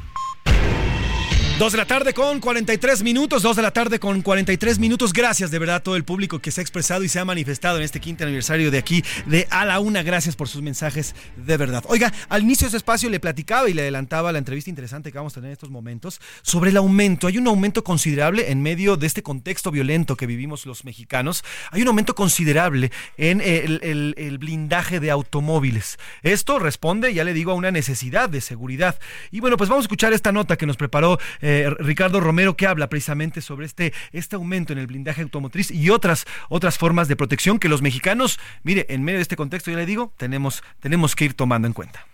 Dos 1.59 1.71
de 1.71 1.77
la 1.77 1.85
tarde 1.85 2.15
con 2.15 2.39
43 2.39 3.03
minutos, 3.03 3.43
dos 3.43 3.55
de 3.55 3.61
la 3.61 3.69
tarde 3.69 3.99
con 3.99 4.23
43 4.23 4.79
minutos. 4.79 5.13
Gracias 5.13 5.51
de 5.51 5.59
verdad 5.59 5.75
a 5.75 5.83
todo 5.83 5.95
el 5.95 6.03
público 6.03 6.39
que 6.39 6.49
se 6.49 6.59
ha 6.59 6.63
expresado 6.63 7.03
y 7.03 7.09
se 7.09 7.19
ha 7.19 7.25
manifestado 7.25 7.77
en 7.77 7.83
este 7.83 7.99
quinto 7.99 8.23
aniversario 8.23 8.71
de 8.71 8.79
aquí 8.79 9.03
de 9.27 9.47
A 9.51 9.63
la 9.63 9.79
Una. 9.79 10.01
Gracias 10.01 10.35
por 10.35 10.49
sus 10.49 10.63
mensajes 10.63 11.13
de 11.37 11.55
verdad. 11.55 11.83
Oiga, 11.87 12.11
al 12.27 12.41
inicio 12.41 12.65
de 12.65 12.69
este 12.69 12.77
espacio 12.77 13.07
le 13.07 13.19
platicaba 13.19 13.69
y 13.69 13.73
le 13.73 13.83
adelantaba 13.83 14.31
la 14.31 14.39
entrevista 14.39 14.71
interesante 14.71 15.11
que 15.11 15.19
vamos 15.19 15.33
a 15.33 15.35
tener 15.35 15.49
en 15.49 15.53
estos 15.53 15.69
momentos 15.69 16.19
sobre 16.41 16.71
el 16.71 16.77
aumento. 16.77 17.27
Hay 17.27 17.37
un 17.37 17.47
aumento 17.47 17.83
considerable 17.83 18.49
en 18.51 18.63
medio 18.63 18.97
de 18.97 19.05
este 19.05 19.21
contexto 19.21 19.69
violento 19.69 20.17
que 20.17 20.25
vivimos 20.25 20.65
los 20.65 20.85
mexicanos. 20.85 21.43
Hay 21.69 21.83
un 21.83 21.87
aumento 21.87 22.15
considerable 22.15 22.91
en 23.15 23.41
el, 23.41 23.79
el, 23.83 24.15
el 24.17 24.39
blindaje 24.39 24.99
de 24.99 25.11
automóviles. 25.11 25.99
Esto 26.23 26.57
responde, 26.57 27.13
ya 27.13 27.23
le 27.23 27.33
digo, 27.33 27.51
a 27.51 27.55
una 27.55 27.69
necesidad 27.69 28.27
de 28.27 28.41
seguridad. 28.41 28.99
Y 29.29 29.39
bueno, 29.39 29.55
pues 29.55 29.69
vamos 29.69 29.83
a 29.83 29.85
escuchar 29.85 30.13
esta 30.13 30.31
nota 30.31 30.57
que 30.57 30.65
nos 30.65 30.77
preparó 30.77 31.19
eh, 31.43 31.69
Ricardo 31.77 32.21
Romero 32.21 32.55
que 32.55 32.65
habla 32.65 32.87
precisamente 32.87 33.41
sobre 33.41 33.65
este, 33.65 33.93
este 34.13 34.37
aumento 34.37 34.73
en 34.73 34.79
el 34.79 34.87
blindaje 34.87 35.21
automotriz 35.21 35.69
y 35.69 35.89
otras, 35.89 36.25
otras 36.49 36.77
formas 36.77 37.09
de 37.09 37.17
protección 37.17 37.59
que 37.59 37.67
los 37.67 37.81
mexicanos, 37.81 38.39
mire, 38.63 38.85
en 38.89 39.03
medio 39.03 39.19
de 39.19 39.23
este 39.23 39.35
contexto, 39.35 39.69
ya 39.69 39.77
le 39.77 39.85
digo, 39.85 40.13
tenemos, 40.17 40.63
tenemos 40.79 41.15
que 41.15 41.25
ir 41.25 41.33
tomando 41.33 41.67
en 41.67 41.73
cuenta. 41.73 42.07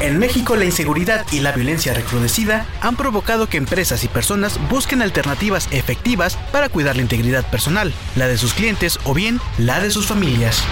En 0.00 0.18
México 0.18 0.56
la 0.56 0.64
inseguridad 0.64 1.24
y 1.32 1.40
la 1.40 1.52
violencia 1.52 1.94
recrudecida 1.94 2.66
han 2.80 2.96
provocado 2.96 3.46
que 3.48 3.56
empresas 3.56 4.04
y 4.04 4.08
personas 4.08 4.58
busquen 4.68 5.02
alternativas 5.02 5.68
efectivas 5.70 6.36
para 6.50 6.68
cuidar 6.68 6.96
la 6.96 7.02
integridad 7.02 7.48
personal, 7.50 7.92
la 8.16 8.26
de 8.26 8.38
sus 8.38 8.54
clientes 8.54 8.98
o 9.04 9.14
bien 9.14 9.38
la 9.58 9.80
de 9.80 9.90
sus 9.90 10.06
familias. 10.06 10.64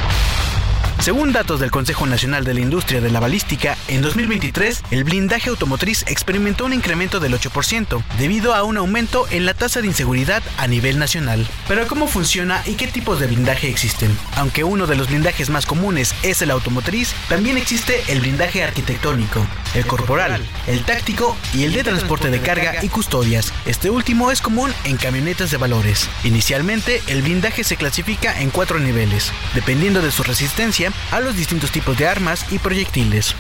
Según 1.02 1.32
datos 1.32 1.58
del 1.58 1.72
Consejo 1.72 2.06
Nacional 2.06 2.44
de 2.44 2.54
la 2.54 2.60
Industria 2.60 3.00
de 3.00 3.10
la 3.10 3.18
Balística, 3.18 3.76
en 3.88 4.02
2023 4.02 4.84
el 4.92 5.02
blindaje 5.02 5.50
automotriz 5.50 6.04
experimentó 6.06 6.64
un 6.64 6.72
incremento 6.72 7.18
del 7.18 7.34
8% 7.34 8.04
debido 8.18 8.54
a 8.54 8.62
un 8.62 8.76
aumento 8.76 9.26
en 9.32 9.44
la 9.44 9.52
tasa 9.52 9.80
de 9.80 9.88
inseguridad 9.88 10.44
a 10.58 10.68
nivel 10.68 11.00
nacional. 11.00 11.44
Pero 11.66 11.88
¿cómo 11.88 12.06
funciona 12.06 12.62
y 12.66 12.74
qué 12.74 12.86
tipos 12.86 13.18
de 13.18 13.26
blindaje 13.26 13.68
existen? 13.68 14.16
Aunque 14.36 14.62
uno 14.62 14.86
de 14.86 14.94
los 14.94 15.08
blindajes 15.08 15.50
más 15.50 15.66
comunes 15.66 16.14
es 16.22 16.40
el 16.40 16.52
automotriz, 16.52 17.14
también 17.28 17.56
existe 17.56 18.00
el 18.06 18.20
blindaje 18.20 18.62
arquitectónico, 18.62 19.44
el 19.74 19.84
corporal, 19.84 20.46
el 20.68 20.84
táctico 20.84 21.36
y 21.52 21.64
el 21.64 21.72
de 21.72 21.82
transporte 21.82 22.30
de 22.30 22.38
carga 22.38 22.76
y 22.80 22.88
custodias. 22.88 23.52
Este 23.66 23.90
último 23.90 24.30
es 24.30 24.40
común 24.40 24.72
en 24.84 24.98
camionetas 24.98 25.50
de 25.50 25.56
valores. 25.56 26.08
Inicialmente, 26.22 27.02
el 27.08 27.22
blindaje 27.22 27.64
se 27.64 27.76
clasifica 27.76 28.40
en 28.40 28.50
cuatro 28.50 28.78
niveles, 28.78 29.32
dependiendo 29.52 30.00
de 30.00 30.12
su 30.12 30.22
resistencia 30.22 30.91
a 31.10 31.20
los 31.20 31.36
distintos 31.36 31.70
tipos 31.70 31.96
de 31.96 32.06
armas 32.06 32.46
y 32.50 32.58
proyectiles. 32.58 33.34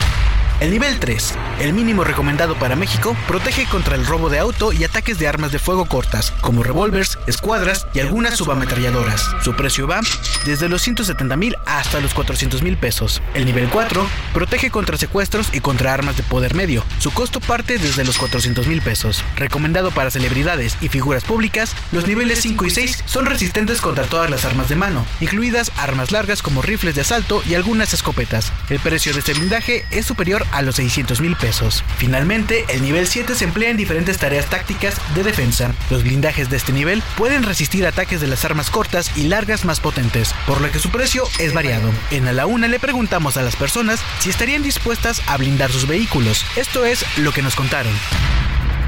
El 0.60 0.70
nivel 0.70 1.00
3, 1.00 1.34
el 1.60 1.72
mínimo 1.72 2.04
recomendado 2.04 2.54
para 2.56 2.76
México, 2.76 3.16
protege 3.26 3.66
contra 3.66 3.96
el 3.96 4.06
robo 4.06 4.30
de 4.30 4.38
auto 4.38 4.72
y 4.72 4.84
ataques 4.84 5.18
de 5.18 5.26
armas 5.26 5.50
de 5.50 5.58
fuego 5.58 5.86
cortas, 5.86 6.32
como 6.40 6.62
revólveres, 6.62 7.18
escuadras 7.26 7.86
y 7.94 8.00
algunas 8.00 8.36
subametralladoras. 8.36 9.28
Su 9.42 9.54
precio 9.54 9.88
va 9.88 10.00
desde 10.44 10.68
los 10.68 10.82
170 10.82 11.36
mil 11.36 11.56
hasta 11.66 12.00
los 12.00 12.14
400 12.14 12.62
mil 12.62 12.76
pesos. 12.76 13.20
El 13.34 13.44
nivel 13.44 13.68
4 13.68 14.06
protege 14.32 14.70
contra 14.70 14.96
secuestros 14.96 15.48
y 15.52 15.60
contra 15.60 15.92
armas 15.92 16.16
de 16.16 16.22
poder 16.22 16.54
medio. 16.54 16.84
Su 16.98 17.10
costo 17.10 17.40
parte 17.40 17.78
desde 17.78 18.04
los 18.04 18.18
400 18.18 18.66
mil 18.66 18.82
pesos. 18.82 19.24
Recomendado 19.36 19.90
para 19.90 20.10
celebridades 20.10 20.76
y 20.80 20.88
figuras 20.88 21.24
públicas, 21.24 21.74
los 21.90 22.06
niveles 22.06 22.40
5 22.40 22.66
y 22.66 22.70
6 22.70 23.04
son 23.06 23.26
resistentes 23.26 23.80
contra 23.80 24.04
todas 24.04 24.30
las 24.30 24.44
armas 24.44 24.68
de 24.68 24.76
mano, 24.76 25.04
incluidas 25.20 25.72
armas 25.76 26.12
largas 26.12 26.42
como 26.42 26.62
rifles 26.62 26.94
de 26.94 27.00
asalto 27.00 27.42
y 27.48 27.54
algunas 27.54 27.92
escopetas. 27.92 28.52
El 28.68 28.78
precio 28.78 29.12
de 29.12 29.18
este 29.18 29.34
blindaje 29.34 29.84
es 29.90 30.06
superior 30.06 30.41
a 30.50 30.62
los 30.62 30.76
600 30.76 31.20
mil 31.20 31.36
pesos. 31.36 31.84
Finalmente, 31.96 32.64
el 32.68 32.82
nivel 32.82 33.06
7 33.06 33.34
se 33.34 33.44
emplea 33.44 33.70
en 33.70 33.76
diferentes 33.76 34.18
tareas 34.18 34.46
tácticas 34.46 34.96
de 35.14 35.22
defensa. 35.22 35.74
Los 35.90 36.02
blindajes 36.02 36.50
de 36.50 36.56
este 36.56 36.72
nivel 36.72 37.02
pueden 37.16 37.42
resistir 37.42 37.86
ataques 37.86 38.20
de 38.20 38.26
las 38.26 38.44
armas 38.44 38.70
cortas 38.70 39.16
y 39.16 39.24
largas 39.24 39.64
más 39.64 39.80
potentes, 39.80 40.34
por 40.46 40.60
lo 40.60 40.70
que 40.70 40.78
su 40.78 40.90
precio 40.90 41.24
es 41.38 41.52
variado. 41.52 41.90
En 42.10 42.26
A 42.26 42.32
la 42.32 42.46
Una 42.46 42.68
le 42.68 42.80
preguntamos 42.80 43.36
a 43.36 43.42
las 43.42 43.56
personas 43.56 44.00
si 44.20 44.30
estarían 44.30 44.62
dispuestas 44.62 45.22
a 45.26 45.36
blindar 45.36 45.70
sus 45.70 45.86
vehículos. 45.86 46.44
Esto 46.56 46.84
es 46.84 47.04
lo 47.18 47.32
que 47.32 47.42
nos 47.42 47.54
contaron 47.54 47.92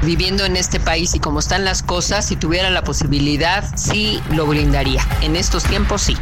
viviendo 0.05 0.45
en 0.45 0.55
este 0.55 0.79
país 0.79 1.15
y 1.15 1.19
como 1.19 1.39
están 1.39 1.65
las 1.65 1.81
cosas, 1.81 2.27
si 2.27 2.35
tuviera 2.35 2.69
la 2.69 2.83
posibilidad, 2.83 3.65
sí 3.75 4.21
lo 4.31 4.45
brindaría. 4.45 5.05
En 5.21 5.35
estos 5.35 5.63
tiempos 5.63 6.03
sí. 6.03 6.15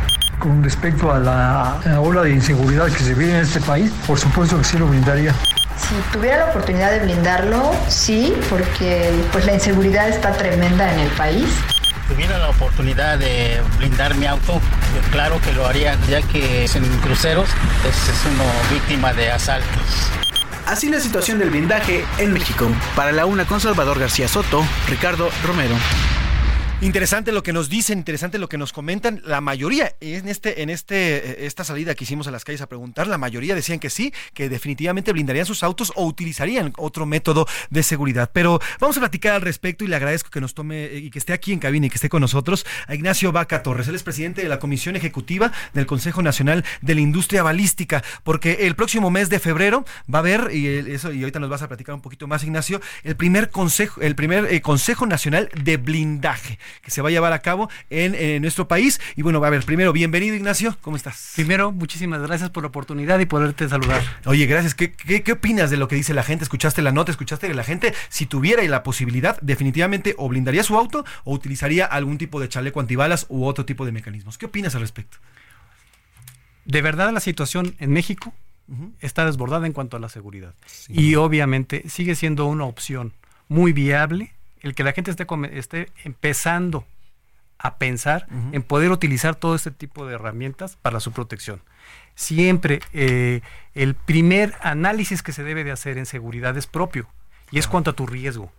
Con 0.43 0.61
respecto 0.61 1.09
a 1.09 1.19
la, 1.19 1.99
ola 2.01 2.23
de 2.23 2.31
inseguridad 2.31 2.87
que 2.87 3.01
se 3.01 3.13
vive 3.13 3.31
en 3.31 3.45
este 3.45 3.61
país, 3.61 3.89
por 4.05 4.19
supuesto 4.19 4.57
que 4.57 4.65
sí 4.65 4.77
lo 4.77 4.87
brindaría. 4.87 5.33
Si 5.77 5.95
tuviera 6.11 6.39
la 6.39 6.45
oportunidad 6.47 6.91
de 6.91 6.99
blindarlo, 6.99 7.71
sí, 7.87 8.35
porque 8.49 9.09
pues 9.31 9.45
la 9.45 9.53
inseguridad 9.53 10.09
está 10.09 10.33
tremenda 10.33 10.91
en 10.91 10.99
el 10.99 11.09
país. 11.11 11.47
Si 11.47 12.13
tuviera 12.13 12.39
la 12.39 12.49
oportunidad 12.49 13.19
de 13.19 13.61
blindar 13.77 14.15
mi 14.15 14.25
auto, 14.25 14.59
claro 15.13 15.39
que 15.39 15.53
lo 15.53 15.65
haría, 15.65 15.97
ya 16.09 16.21
que 16.21 16.65
en 16.65 16.97
cruceros 16.97 17.47
es, 17.87 17.95
es 17.95 18.25
uno 18.25 18.43
víctima 18.69 19.13
de 19.13 19.31
asaltos. 19.31 20.11
Así 20.67 20.89
la 20.89 20.99
situación 20.99 21.39
del 21.39 21.51
blindaje 21.51 22.03
en 22.17 22.33
México. 22.33 22.67
Para 22.97 23.13
la 23.13 23.25
una 23.25 23.45
con 23.45 23.61
Salvador 23.61 23.97
García 23.97 24.27
Soto, 24.27 24.61
Ricardo 24.89 25.29
Romero. 25.45 25.75
Interesante 26.83 27.31
lo 27.31 27.43
que 27.43 27.53
nos 27.53 27.69
dicen, 27.69 27.99
interesante 27.99 28.37
lo 28.37 28.49
que 28.49 28.57
nos 28.57 28.73
comentan. 28.73 29.21
La 29.23 29.39
mayoría, 29.39 29.95
en 30.01 30.27
este, 30.27 30.63
en 30.63 30.69
este, 30.69 31.15
eh, 31.15 31.45
esta 31.45 31.63
salida 31.63 31.95
que 31.95 32.03
hicimos 32.03 32.27
a 32.27 32.31
las 32.31 32.43
calles 32.43 32.59
a 32.59 32.67
preguntar, 32.67 33.07
la 33.07 33.17
mayoría 33.17 33.55
decían 33.55 33.79
que 33.79 33.89
sí, 33.89 34.13
que 34.33 34.49
definitivamente 34.49 35.13
blindarían 35.13 35.45
sus 35.45 35.63
autos 35.63 35.93
o 35.95 36.05
utilizarían 36.05 36.73
otro 36.77 37.05
método 37.05 37.47
de 37.69 37.83
seguridad. 37.83 38.31
Pero 38.33 38.59
vamos 38.81 38.97
a 38.97 38.99
platicar 38.99 39.33
al 39.33 39.41
respecto 39.41 39.85
y 39.85 39.87
le 39.87 39.95
agradezco 39.95 40.29
que 40.29 40.41
nos 40.41 40.53
tome 40.53 40.83
eh, 40.83 40.97
y 40.97 41.09
que 41.09 41.19
esté 41.19 41.31
aquí 41.31 41.53
en 41.53 41.59
cabina 41.59 41.85
y 41.85 41.89
que 41.89 41.95
esté 41.95 42.09
con 42.09 42.19
nosotros 42.19 42.65
a 42.85 42.93
Ignacio 42.95 43.31
Vaca 43.31 43.63
Torres. 43.63 43.87
Él 43.87 43.95
es 43.95 44.03
presidente 44.03 44.43
de 44.43 44.49
la 44.49 44.59
Comisión 44.59 44.97
Ejecutiva 44.97 45.53
del 45.73 45.85
Consejo 45.85 46.21
Nacional 46.21 46.65
de 46.81 46.95
la 46.95 47.01
Industria 47.01 47.43
Balística, 47.43 48.03
porque 48.25 48.67
el 48.67 48.75
próximo 48.75 49.09
mes 49.09 49.29
de 49.29 49.39
febrero 49.39 49.85
va 50.13 50.19
a 50.19 50.21
haber, 50.21 50.49
y 50.53 50.67
eso, 50.67 51.13
y 51.13 51.21
ahorita 51.21 51.39
nos 51.39 51.49
vas 51.49 51.61
a 51.61 51.69
platicar 51.69 51.95
un 51.95 52.01
poquito 52.01 52.27
más, 52.27 52.43
Ignacio, 52.43 52.81
el 53.05 53.15
primer 53.15 53.51
consejo, 53.51 54.01
el 54.01 54.15
primer 54.15 54.51
eh, 54.53 54.61
Consejo 54.61 55.05
Nacional 55.05 55.49
de 55.55 55.77
Blindaje 55.77 56.59
que 56.81 56.91
se 56.91 57.01
va 57.01 57.09
a 57.09 57.11
llevar 57.11 57.33
a 57.33 57.39
cabo 57.39 57.69
en, 57.89 58.41
nuestro 58.41 58.67
país. 58.67 58.99
Y 59.15 59.21
bueno, 59.21 59.43
a 59.43 59.49
ver, 59.49 59.63
primero, 59.63 59.93
bienvenido 59.93 60.35
Ignacio, 60.35 60.77
¿cómo 60.81 60.97
estás? 60.97 61.33
Primero, 61.35 61.71
muchísimas 61.71 62.21
gracias 62.21 62.49
por 62.49 62.63
la 62.63 62.67
oportunidad 62.67 63.19
y 63.19 63.25
poderte 63.25 63.67
saludar. 63.69 64.01
Oye, 64.25 64.45
gracias. 64.45 64.75
¿Qué, 64.75 64.91
qué, 64.91 65.31
opinas 65.31 65.69
de 65.69 65.77
lo 65.77 65.87
que 65.87 65.95
dice 65.95 66.13
la 66.13 66.23
gente? 66.23 66.43
¿Escuchaste 66.43 66.81
la 66.81 66.91
nota? 66.91 67.11
¿Escuchaste 67.11 67.47
que 67.47 67.53
la 67.53 67.63
gente, 67.63 67.93
si 68.09 68.25
tuviera 68.25 68.63
la 68.63 68.83
posibilidad, 68.83 69.39
definitivamente 69.41 70.15
o 70.17 70.29
blindaría 70.29 70.63
su 70.63 70.77
auto 70.77 71.05
o 71.23 71.33
utilizaría 71.33 71.85
algún 71.85 72.17
tipo 72.17 72.39
de 72.39 72.49
chaleco 72.49 72.79
antibalas 72.79 73.25
u 73.29 73.45
otro 73.45 73.65
tipo 73.65 73.85
de 73.85 73.91
mecanismos? 73.91 74.37
¿Qué 74.37 74.45
opinas 74.45 74.75
al 74.75 74.81
respecto? 74.81 75.17
De 76.65 76.81
verdad 76.81 77.11
la 77.11 77.19
situación 77.19 77.75
en 77.79 77.91
México 77.91 78.33
está 79.01 79.25
desbordada 79.25 79.67
en 79.67 79.73
cuanto 79.73 79.97
a 79.97 79.99
la 79.99 80.09
seguridad. 80.09 80.53
Y 80.87 81.15
obviamente 81.15 81.83
sigue 81.89 82.15
siendo 82.15 82.45
una 82.45 82.65
opción 82.65 83.13
muy 83.47 83.73
viable 83.73 84.33
el 84.63 84.73
que 84.73 84.83
la 84.83 84.93
gente 84.93 85.11
esté, 85.11 85.27
esté 85.51 85.89
empezando 86.03 86.85
a 87.59 87.77
pensar 87.77 88.27
en 88.51 88.61
poder 88.63 88.91
utilizar 88.91 89.35
todo 89.35 89.55
este 89.55 89.71
tipo 89.71 90.05
de 90.05 90.15
herramientas 90.15 90.77
para 90.81 90.99
su 90.99 91.11
protección. 91.11 91.61
Siempre 92.15 92.81
eh, 92.91 93.41
el 93.73 93.95
primer 93.95 94.55
análisis 94.61 95.23
que 95.23 95.31
se 95.31 95.43
debe 95.43 95.63
de 95.63 95.71
hacer 95.71 95.97
en 95.97 96.05
seguridad 96.05 96.57
es 96.57 96.67
propio 96.67 97.07
y 97.51 97.59
es 97.59 97.67
cuanto 97.67 97.91
a 97.91 97.93
tu 97.93 98.05
riesgo. 98.05 98.51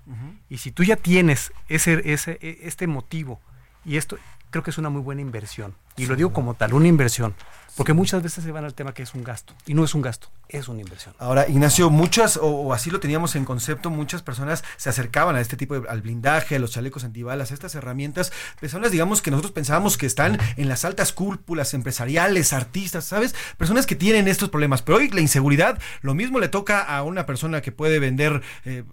Y 0.48 0.58
si 0.58 0.70
tú 0.70 0.84
ya 0.84 0.96
tienes 0.96 1.52
ese, 1.68 2.12
ese, 2.12 2.38
e, 2.40 2.60
este 2.62 2.86
motivo 2.86 3.40
y 3.84 3.96
esto 3.96 4.16
creo 4.54 4.62
que 4.62 4.70
es 4.70 4.78
una 4.78 4.88
muy 4.88 5.02
buena 5.02 5.20
inversión. 5.20 5.74
Y 5.96 6.06
lo 6.06 6.14
digo 6.14 6.32
como 6.32 6.54
tal, 6.54 6.74
una 6.74 6.86
inversión. 6.86 7.34
Porque 7.76 7.92
muchas 7.92 8.22
veces 8.22 8.44
se 8.44 8.52
van 8.52 8.64
al 8.64 8.72
tema 8.72 8.94
que 8.94 9.02
es 9.02 9.12
un 9.14 9.24
gasto. 9.24 9.52
Y 9.66 9.74
no 9.74 9.82
es 9.82 9.96
un 9.96 10.02
gasto, 10.02 10.28
es 10.48 10.68
una 10.68 10.80
inversión. 10.80 11.12
Ahora, 11.18 11.48
Ignacio, 11.48 11.90
muchas, 11.90 12.38
o, 12.40 12.72
así 12.72 12.88
lo 12.88 13.00
teníamos 13.00 13.34
en 13.34 13.44
concepto, 13.44 13.90
muchas 13.90 14.22
personas 14.22 14.62
se 14.76 14.90
acercaban 14.90 15.34
a 15.34 15.40
este 15.40 15.56
tipo 15.56 15.80
de, 15.80 15.88
al 15.88 16.02
blindaje, 16.02 16.54
a 16.54 16.60
los 16.60 16.70
chalecos 16.70 17.02
antibalas, 17.02 17.50
a 17.50 17.54
estas 17.54 17.74
herramientas, 17.74 18.32
personas, 18.60 18.92
digamos, 18.92 19.22
que 19.22 19.32
nosotros 19.32 19.50
pensábamos 19.50 19.98
que 19.98 20.06
están 20.06 20.38
en 20.56 20.68
las 20.68 20.84
altas 20.84 21.12
cúpulas 21.12 21.74
empresariales, 21.74 22.52
artistas, 22.52 23.06
¿sabes? 23.06 23.34
Personas 23.56 23.86
que 23.86 23.96
tienen 23.96 24.28
estos 24.28 24.50
problemas. 24.50 24.82
Pero 24.82 24.98
hoy 24.98 25.08
la 25.08 25.20
inseguridad, 25.20 25.80
lo 26.00 26.14
mismo 26.14 26.38
le 26.38 26.46
toca 26.46 26.80
a 26.80 27.02
una 27.02 27.26
persona 27.26 27.60
que 27.60 27.72
puede 27.72 27.98
vender 27.98 28.40
eh, 28.64 28.84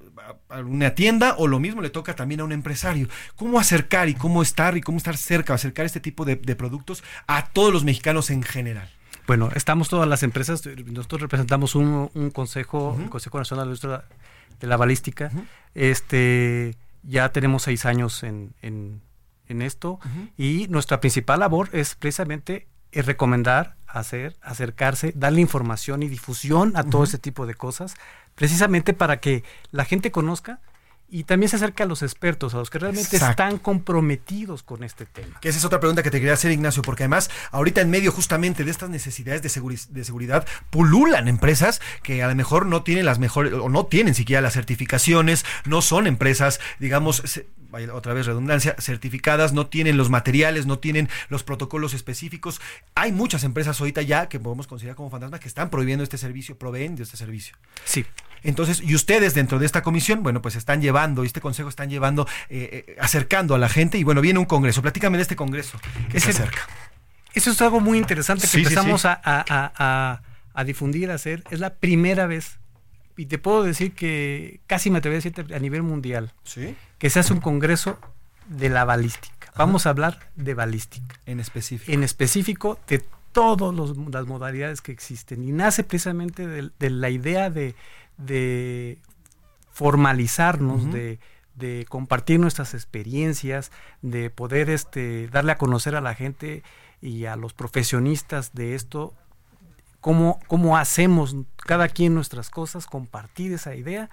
a 0.50 0.60
una 0.60 0.96
tienda, 0.96 1.36
o 1.38 1.48
lo 1.48 1.60
mismo 1.60 1.82
le 1.82 1.90
toca 1.90 2.16
también 2.16 2.42
a 2.42 2.44
un 2.44 2.52
empresario. 2.52 3.08
¿Cómo 3.36 3.60
acercar 3.60 4.10
y 4.10 4.14
cómo 4.14 4.42
estar 4.42 4.78
y 4.78 4.82
cómo 4.82 4.98
estar 4.98 5.18
cerca, 5.18 5.54
acercar 5.54 5.86
este 5.86 6.00
tipo 6.00 6.26
de, 6.26 6.36
de 6.36 6.56
productos 6.56 7.04
a 7.28 7.48
todos 7.48 7.74
los 7.74 7.84
mexicanos 7.84 8.30
en 8.30 8.44
general? 8.44 8.90
Bueno, 9.28 9.50
estamos 9.56 9.90
todas 9.90 10.10
las 10.10 10.24
empresas, 10.24 10.64
nosotros 10.66 11.22
representamos 11.22 11.76
un, 11.76 12.32
consejo, 12.34 13.00
Consejo 13.10 13.38
Nacional 13.38 13.78
de 14.60 14.68
la 14.68 14.78
Balística. 14.78 15.32
Este 15.74 16.76
ya 17.04 17.32
tenemos 17.32 17.64
seis 17.64 17.86
años 17.86 18.24
en, 18.24 18.54
en, 18.62 19.02
esto 19.62 20.00
y 20.38 20.68
nuestra 20.70 21.02
principal 21.02 21.42
labor 21.42 21.70
es 21.74 21.96
precisamente 21.96 22.68
recomendar, 22.94 23.76
hacer, 23.88 24.36
acercarse, 24.42 25.14
darle 25.16 25.42
información 25.42 26.04
y 26.04 26.08
difusión 26.08 26.74
a 26.76 26.84
todo 26.84 27.04
ese 27.04 27.18
tipo 27.18 27.46
de 27.46 27.54
cosas, 27.54 27.96
precisamente 28.36 28.94
para 28.94 29.20
que 29.20 29.44
la 29.72 29.86
gente 29.86 30.12
conozca 30.12 30.60
y 31.14 31.26
también 31.26 31.50
se 31.50 31.58
acerca 31.58 31.84
a 31.84 31.88
los 31.88 32.04
expertos, 32.04 32.56
a 32.56 32.58
los 32.58 32.70
que 32.70 32.80
realmente 32.80 33.18
están 33.18 33.58
comprometidos 33.58 34.64
con 34.64 34.82
este 34.86 35.06
tema. 35.06 35.40
Que 35.42 35.50
esa 35.50 35.60
es 35.60 35.66
otra 35.66 35.82
pregunta 35.82 36.04
que 36.04 36.10
te 36.10 36.20
quería 36.20 36.34
hacer, 36.34 36.52
Ignacio, 36.52 36.82
porque 36.82 37.04
además 37.04 37.30
ahorita 37.52 37.82
en 37.82 37.90
medio 37.90 38.14
justamente 38.14 38.64
de 38.64 38.72
estas 38.72 38.90
necesidades 38.90 39.42
de, 39.42 39.50
de 39.90 40.06
seguridad 40.06 40.48
pululan 40.70 41.28
empresas 41.28 41.82
que 42.02 42.24
a 42.24 42.30
lo 42.30 42.36
mejor 42.36 42.66
no 42.66 42.84
tienen 42.84 43.06
las 43.06 43.20
mejores 43.20 43.52
o 43.54 43.68
no 43.68 43.88
tienen 43.88 44.16
siquiera 44.16 44.42
las 44.42 44.54
certificaciones, 44.54 45.46
no 45.66 45.82
son 45.82 46.08
empresas, 46.08 46.62
digamos, 46.80 47.24
otra 47.94 48.14
vez 48.14 48.26
redundancia, 48.26 48.76
certificadas, 48.80 49.54
no 49.54 49.68
tienen 49.68 49.98
los 49.98 50.10
materiales, 50.10 50.66
no 50.66 50.80
tienen 50.80 51.10
los 51.30 51.44
protocolos 51.44 51.94
específicos. 51.94 52.62
Hay 52.96 53.12
muchas 53.12 53.44
empresas 53.44 53.80
ahorita 53.80 54.02
ya 54.02 54.30
que 54.30 54.40
podemos 54.40 54.68
considerar 54.68 54.96
como 54.96 55.10
fantasmas 55.10 55.40
que 55.40 55.48
están 55.48 55.70
prohibiendo 55.70 56.04
este 56.04 56.18
servicio, 56.18 56.58
proveen 56.58 56.96
de 56.96 57.04
este 57.04 57.18
servicio. 57.18 57.56
Sí. 57.86 58.06
Entonces, 58.44 58.82
y 58.82 58.96
ustedes 58.96 59.34
dentro 59.34 59.60
de 59.60 59.66
esta 59.66 59.84
comisión, 59.84 60.24
bueno, 60.24 60.42
pues 60.42 60.56
están 60.56 60.82
llevando, 60.82 61.24
este 61.24 61.42
consejo 61.42 61.70
están 61.70 61.90
llevando, 61.90 62.28
eh, 62.50 62.86
eh, 62.88 62.98
acercando 63.00 63.54
a 63.54 63.58
la 63.58 63.70
gente 63.70 63.98
y 63.98 64.04
bueno, 64.04 64.22
viene 64.22 64.40
un 64.40 64.46
congreso. 64.46 64.82
Platícame 64.82 65.18
de 65.18 65.24
este 65.24 65.36
congreso. 65.36 65.80
¿Qué 66.10 66.20
se 66.20 66.32
acerca? 66.32 66.68
Eso 67.34 67.52
es 67.52 67.62
algo 67.62 67.80
muy 67.80 67.98
interesante 67.98 68.48
que 68.48 68.58
empezamos 68.58 69.06
A, 69.06 70.22
difundir, 70.66 71.12
a 71.12 71.16
hacer. 71.16 71.44
Es 71.50 71.60
la 71.60 71.76
primera 71.76 72.28
vez, 72.28 72.60
y 73.16 73.28
te 73.28 73.38
puedo 73.38 73.64
decir 73.64 73.94
que 73.94 74.60
casi 74.68 74.90
me 74.90 74.98
atrevo 74.98 75.14
a 75.14 75.22
decirte 75.22 75.56
a 75.56 75.60
nivel 75.60 75.84
mundial, 75.84 76.34
que 77.02 77.10
se 77.10 77.20
hace 77.20 77.34
un 77.34 77.42
congreso 77.42 77.98
de 78.48 78.70
la 78.70 78.86
balística. 78.86 79.52
Vamos 79.58 79.86
a 79.86 79.90
hablar 79.90 80.20
de 80.38 80.54
balística. 80.54 81.20
En 81.26 81.42
específico. 81.42 81.92
En 81.92 82.04
específico 82.04 82.80
de 82.88 83.04
todas 83.34 83.74
las 83.76 84.28
modalidades 84.28 84.82
que 84.82 84.94
existen. 84.94 85.44
Y 85.44 85.52
nace 85.52 85.84
precisamente 85.84 86.48
de 86.48 86.90
la 86.90 87.10
idea 87.10 87.50
de 87.50 87.76
de 88.26 89.00
formalizarnos, 89.72 90.92
de, 90.92 91.20
compartir 91.90 92.40
nuestras 92.40 92.74
experiencias, 92.74 93.72
de 94.02 94.30
poder 94.30 94.70
este, 94.70 95.28
darle 95.28 95.52
a 95.52 95.58
conocer 95.58 95.96
a 95.96 96.02
la 96.02 96.16
gente 96.16 96.64
y 97.02 97.26
a 97.26 97.36
los 97.36 97.54
profesionistas 97.54 98.54
de 98.54 98.74
esto 98.74 99.14
cómo, 100.00 100.40
cómo 100.48 100.78
hacemos 100.78 101.36
cada 101.58 101.88
quien 101.88 102.16
nuestras 102.16 102.50
cosas, 102.50 102.88
compartir 102.88 103.54
esa 103.54 103.76
idea 103.76 104.10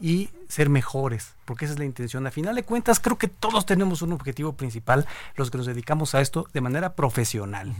y 0.00 0.30
ser 0.48 0.68
mejores, 0.68 1.34
porque 1.44 1.66
esa 1.66 1.74
es 1.74 1.78
la 1.78 1.84
intención. 1.84 2.26
A 2.26 2.30
final 2.30 2.54
de 2.54 2.62
cuentas, 2.62 3.00
creo 3.00 3.18
que 3.18 3.28
todos 3.28 3.66
tenemos 3.66 4.02
un 4.02 4.12
objetivo 4.12 4.54
principal, 4.54 5.06
los 5.36 5.50
que 5.50 5.58
nos 5.58 5.66
dedicamos 5.66 6.14
a 6.14 6.20
esto 6.20 6.48
de 6.52 6.60
manera 6.60 6.94
profesional, 6.94 7.74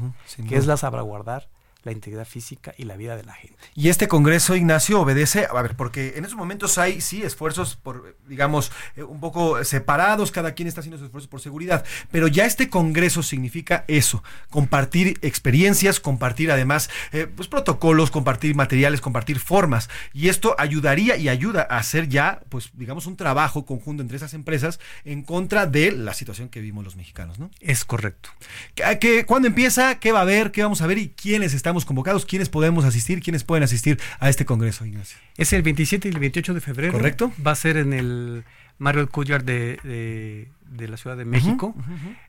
que 0.48 0.56
es 0.56 0.66
la 0.66 0.76
salvaguardar 0.76 1.48
la 1.82 1.92
integridad 1.92 2.26
física 2.26 2.74
y 2.76 2.84
la 2.84 2.96
vida 2.96 3.16
de 3.16 3.24
la 3.24 3.34
gente. 3.34 3.56
Y 3.74 3.88
este 3.88 4.08
Congreso, 4.08 4.56
Ignacio, 4.56 5.00
obedece, 5.00 5.46
a 5.50 5.62
ver, 5.62 5.76
porque 5.76 6.14
en 6.16 6.24
esos 6.24 6.36
momentos 6.36 6.78
hay, 6.78 7.00
sí, 7.00 7.22
esfuerzos 7.22 7.76
por, 7.76 8.16
digamos, 8.28 8.72
eh, 8.96 9.02
un 9.02 9.20
poco 9.20 9.64
separados, 9.64 10.30
cada 10.30 10.54
quien 10.54 10.68
está 10.68 10.80
haciendo 10.80 10.98
sus 10.98 11.06
esfuerzos 11.06 11.28
por 11.28 11.40
seguridad, 11.40 11.84
pero 12.10 12.28
ya 12.28 12.44
este 12.44 12.68
Congreso 12.68 13.22
significa 13.22 13.84
eso, 13.88 14.22
compartir 14.50 15.18
experiencias, 15.22 16.00
compartir 16.00 16.50
además, 16.50 16.90
eh, 17.12 17.26
pues, 17.26 17.48
protocolos, 17.48 18.10
compartir 18.10 18.54
materiales, 18.54 19.00
compartir 19.00 19.40
formas, 19.40 19.88
y 20.12 20.28
esto 20.28 20.54
ayudaría 20.58 21.16
y 21.16 21.28
ayuda 21.28 21.66
a 21.68 21.78
hacer 21.78 22.08
ya, 22.08 22.40
pues, 22.48 22.70
digamos, 22.74 23.06
un 23.06 23.16
trabajo 23.16 23.64
conjunto 23.64 24.02
entre 24.02 24.16
esas 24.16 24.34
empresas 24.34 24.80
en 25.04 25.22
contra 25.22 25.66
de 25.66 25.92
la 25.92 26.14
situación 26.14 26.48
que 26.48 26.60
vivimos 26.60 26.84
los 26.84 26.96
mexicanos, 26.96 27.38
¿no? 27.38 27.50
Es 27.60 27.84
correcto. 27.84 28.30
¿Qué, 28.74 29.24
¿Cuándo 29.26 29.48
empieza? 29.48 29.98
¿Qué 29.98 30.12
va 30.12 30.20
a 30.20 30.22
haber? 30.22 30.52
¿Qué 30.52 30.62
vamos 30.62 30.82
a 30.82 30.86
ver? 30.86 30.98
¿Y 30.98 31.10
quiénes 31.10 31.54
están 31.54 31.69
estamos 31.70 31.84
convocados? 31.84 32.26
¿Quiénes 32.26 32.48
podemos 32.48 32.84
asistir? 32.84 33.22
¿Quiénes 33.22 33.44
pueden 33.44 33.62
asistir 33.62 34.00
a 34.18 34.28
este 34.28 34.44
congreso, 34.44 34.84
Ignacio? 34.84 35.16
Es 35.36 35.52
el 35.52 35.62
27 35.62 36.08
y 36.08 36.10
el 36.10 36.18
28 36.18 36.54
de 36.54 36.60
febrero. 36.60 36.92
Correcto. 36.92 37.32
Va 37.46 37.52
a 37.52 37.54
ser 37.54 37.76
en 37.76 37.92
el 37.92 38.42
Mario 38.78 39.08
Cuyar 39.08 39.44
de, 39.44 40.48
de, 40.68 40.88
la 40.88 40.96
Ciudad 40.96 41.16
de 41.16 41.24
México. 41.24 41.72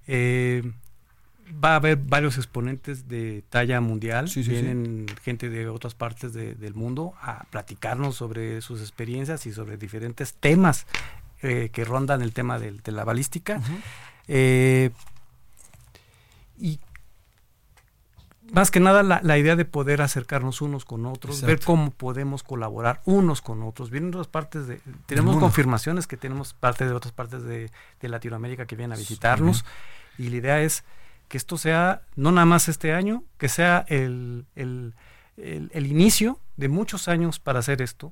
Eh, 0.05 0.61
va 1.51 1.71
a 1.73 1.75
haber 1.77 1.97
varios 1.97 2.37
exponentes 2.37 3.07
de 3.07 3.43
talla 3.49 3.81
mundial. 3.81 4.29
Vienen 4.35 5.07
gente 5.23 5.49
de 5.49 5.67
otras 5.67 5.95
partes 5.95 6.33
del 6.33 6.75
mundo 6.75 7.15
a 7.19 7.45
platicarnos 7.45 8.15
sobre 8.15 8.61
sus 8.61 8.79
experiencias 8.79 9.47
y 9.47 9.53
sobre 9.53 9.77
diferentes 9.77 10.35
temas 10.35 10.85
eh, 11.41 11.69
que 11.73 11.83
rondan 11.83 12.21
el 12.21 12.31
tema 12.31 12.59
de, 12.59 12.79
la 12.91 13.03
balística. 13.05 13.59
Eh, 14.27 14.91
y 16.59 16.79
más 18.51 18.69
que 18.69 18.79
nada 18.79 19.01
la, 19.03 19.37
idea 19.37 19.55
de 19.55 19.65
poder 19.65 20.01
acercarnos 20.01 20.61
unos 20.61 20.83
con 20.85 21.05
otros, 21.05 21.41
ver 21.41 21.59
cómo 21.59 21.91
podemos 21.91 22.43
colaborar 22.43 23.01
unos 23.05 23.41
con 23.41 23.63
otros. 23.63 23.89
Vienen 23.89 24.09
otras 24.09 24.27
partes 24.27 24.67
de, 24.67 24.81
tenemos 25.05 25.37
confirmaciones 25.37 26.05
que 26.05 26.17
tenemos 26.17 26.53
parte 26.53 26.85
de 26.85 26.93
otras 26.93 27.13
partes 27.13 27.43
de, 27.43 27.71
Latinoamérica 28.01 28.65
que 28.65 28.75
vienen 28.75 28.95
a 28.95 28.99
visitarnos 28.99 29.63
y 30.17 30.29
la 30.29 30.35
idea 30.35 30.61
es 30.61 30.83
que 31.29 31.37
esto 31.37 31.57
sea 31.57 32.01
no 32.15 32.31
nada 32.31 32.45
más 32.45 32.67
este 32.67 32.93
año, 32.93 33.23
que 33.37 33.47
sea 33.47 33.85
el, 33.87 34.45
el, 34.55 34.93
el 35.37 35.87
inicio 35.87 36.39
de 36.57 36.67
muchos 36.67 37.07
años 37.07 37.39
para 37.39 37.59
hacer 37.59 37.81
esto 37.81 38.11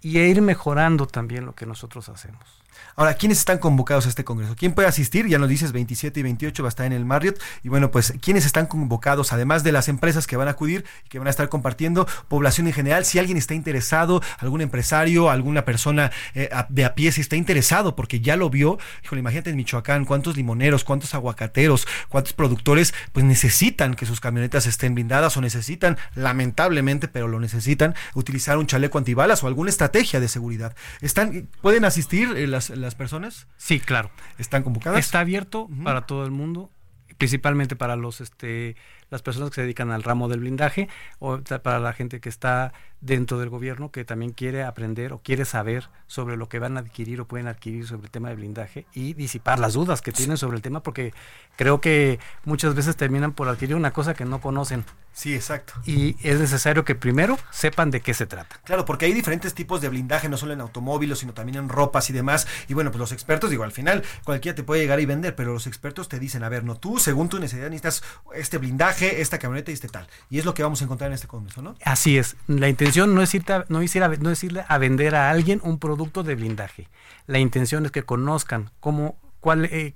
y 0.00 0.18
ir 0.18 0.42
mejorando 0.42 1.06
también 1.06 1.46
lo 1.46 1.54
que 1.54 1.66
nosotros 1.66 2.08
hacemos. 2.08 2.62
Ahora, 2.96 3.14
¿quiénes 3.14 3.38
están 3.38 3.58
convocados 3.58 4.06
a 4.06 4.08
este 4.08 4.24
congreso? 4.24 4.56
¿Quién 4.56 4.72
puede 4.72 4.88
asistir? 4.88 5.26
Ya 5.26 5.38
nos 5.38 5.48
dices 5.48 5.72
27 5.72 6.18
y 6.18 6.22
28 6.22 6.62
va 6.62 6.68
a 6.68 6.70
estar 6.70 6.86
en 6.86 6.92
el 6.92 7.04
Marriott. 7.04 7.40
Y 7.62 7.68
bueno, 7.68 7.90
pues, 7.90 8.14
¿quiénes 8.20 8.44
están 8.44 8.66
convocados? 8.66 9.32
Además 9.32 9.62
de 9.62 9.72
las 9.72 9.88
empresas 9.88 10.26
que 10.26 10.36
van 10.36 10.48
a 10.48 10.52
acudir 10.52 10.84
y 11.06 11.08
que 11.08 11.18
van 11.18 11.28
a 11.28 11.30
estar 11.30 11.48
compartiendo, 11.48 12.06
población 12.28 12.66
en 12.66 12.72
general, 12.72 13.04
si 13.04 13.18
alguien 13.18 13.38
está 13.38 13.54
interesado, 13.54 14.22
algún 14.38 14.60
empresario, 14.60 15.30
alguna 15.30 15.64
persona 15.64 16.10
eh, 16.34 16.50
de 16.68 16.84
a 16.84 16.94
pie, 16.94 17.12
si 17.12 17.20
está 17.20 17.36
interesado, 17.36 17.96
porque 17.96 18.20
ya 18.20 18.36
lo 18.36 18.50
vio, 18.50 18.78
híjole, 19.04 19.20
imagínate 19.20 19.50
en 19.50 19.56
Michoacán, 19.56 20.04
cuántos 20.04 20.36
limoneros, 20.36 20.84
cuántos 20.84 21.14
aguacateros, 21.14 21.86
cuántos 22.08 22.32
productores, 22.32 22.94
pues 23.12 23.24
necesitan 23.24 23.94
que 23.94 24.06
sus 24.06 24.20
camionetas 24.20 24.66
estén 24.66 24.94
blindadas 24.94 25.36
o 25.36 25.40
necesitan, 25.40 25.96
lamentablemente, 26.14 27.08
pero 27.08 27.28
lo 27.28 27.40
necesitan, 27.40 27.94
utilizar 28.14 28.58
un 28.58 28.66
chaleco 28.66 28.98
antibalas 28.98 29.42
o 29.42 29.46
alguna 29.46 29.70
estrategia 29.70 30.20
de 30.20 30.28
seguridad. 30.28 30.74
Están, 31.00 31.48
¿Pueden 31.62 31.84
asistir 31.84 32.30
eh, 32.36 32.46
las 32.46 32.67
las 32.70 32.94
personas? 32.94 33.46
Sí, 33.56 33.80
claro. 33.80 34.10
¿Están 34.38 34.62
convocadas? 34.62 34.98
Está 34.98 35.20
abierto 35.20 35.68
para 35.84 36.06
todo 36.06 36.24
el 36.24 36.30
mundo, 36.30 36.70
principalmente 37.18 37.76
para 37.76 37.96
los 37.96 38.20
este 38.20 38.76
las 39.10 39.22
personas 39.22 39.50
que 39.50 39.56
se 39.56 39.62
dedican 39.62 39.90
al 39.90 40.02
ramo 40.02 40.28
del 40.28 40.40
blindaje 40.40 40.88
o 41.18 41.38
para 41.38 41.80
la 41.80 41.92
gente 41.92 42.20
que 42.20 42.28
está 42.28 42.72
dentro 43.00 43.38
del 43.38 43.48
gobierno 43.48 43.90
que 43.90 44.04
también 44.04 44.32
quiere 44.32 44.64
aprender 44.64 45.12
o 45.12 45.18
quiere 45.18 45.44
saber 45.44 45.88
sobre 46.06 46.36
lo 46.36 46.48
que 46.48 46.58
van 46.58 46.76
a 46.76 46.80
adquirir 46.80 47.20
o 47.20 47.26
pueden 47.26 47.46
adquirir 47.46 47.86
sobre 47.86 48.06
el 48.06 48.10
tema 48.10 48.28
de 48.28 48.34
blindaje 48.34 48.86
y 48.92 49.14
disipar 49.14 49.58
las 49.58 49.74
dudas 49.74 50.02
que 50.02 50.12
tienen 50.12 50.36
sobre 50.36 50.56
el 50.56 50.62
tema 50.62 50.82
porque 50.82 51.12
creo 51.56 51.80
que 51.80 52.18
muchas 52.44 52.74
veces 52.74 52.96
terminan 52.96 53.32
por 53.32 53.48
adquirir 53.48 53.76
una 53.76 53.92
cosa 53.92 54.14
que 54.14 54.24
no 54.24 54.40
conocen. 54.40 54.84
Sí, 55.12 55.34
exacto. 55.34 55.72
Y 55.84 56.16
es 56.22 56.38
necesario 56.38 56.84
que 56.84 56.94
primero 56.94 57.38
sepan 57.50 57.90
de 57.90 58.00
qué 58.00 58.14
se 58.14 58.26
trata. 58.26 58.60
Claro, 58.62 58.84
porque 58.84 59.06
hay 59.06 59.12
diferentes 59.12 59.52
tipos 59.52 59.80
de 59.80 59.88
blindaje, 59.88 60.28
no 60.28 60.36
solo 60.36 60.52
en 60.52 60.60
automóviles, 60.60 61.18
sino 61.18 61.34
también 61.34 61.58
en 61.58 61.68
ropas 61.68 62.08
y 62.10 62.12
demás. 62.12 62.46
Y 62.68 62.74
bueno, 62.74 62.92
pues 62.92 63.00
los 63.00 63.10
expertos, 63.10 63.50
digo, 63.50 63.64
al 63.64 63.72
final 63.72 64.04
cualquiera 64.22 64.54
te 64.54 64.62
puede 64.62 64.80
llegar 64.80 65.00
y 65.00 65.06
vender, 65.06 65.34
pero 65.34 65.52
los 65.52 65.66
expertos 65.66 66.08
te 66.08 66.20
dicen, 66.20 66.44
a 66.44 66.48
ver, 66.48 66.62
no, 66.62 66.76
tú, 66.76 67.00
según 67.00 67.28
tu 67.28 67.40
necesidad, 67.40 67.68
necesitas 67.68 68.04
este 68.32 68.58
blindaje, 68.58 68.97
esta 69.02 69.38
camioneta 69.38 69.70
y 69.70 69.74
este 69.74 69.88
tal. 69.88 70.06
Y 70.30 70.38
es 70.38 70.44
lo 70.44 70.54
que 70.54 70.62
vamos 70.62 70.80
a 70.80 70.84
encontrar 70.84 71.08
en 71.08 71.14
este 71.14 71.26
congreso, 71.26 71.62
¿no? 71.62 71.74
Así 71.84 72.18
es. 72.18 72.36
La 72.46 72.68
intención 72.68 73.14
no 73.14 73.22
es, 73.22 73.34
irte 73.34 73.64
no, 73.68 73.80
es 73.80 74.20
no 74.20 74.30
es 74.30 74.44
irle 74.44 74.64
a 74.66 74.78
vender 74.78 75.14
a 75.14 75.30
alguien 75.30 75.60
un 75.62 75.78
producto 75.78 76.22
de 76.22 76.34
blindaje. 76.34 76.88
La 77.26 77.38
intención 77.38 77.84
es 77.86 77.92
que 77.92 78.02
conozcan 78.02 78.70
cómo, 78.80 79.16
cuál, 79.40 79.66
eh, 79.66 79.94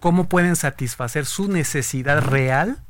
cómo 0.00 0.28
pueden 0.28 0.56
satisfacer 0.56 1.26
su 1.26 1.48
necesidad 1.48 2.20
real 2.22 2.82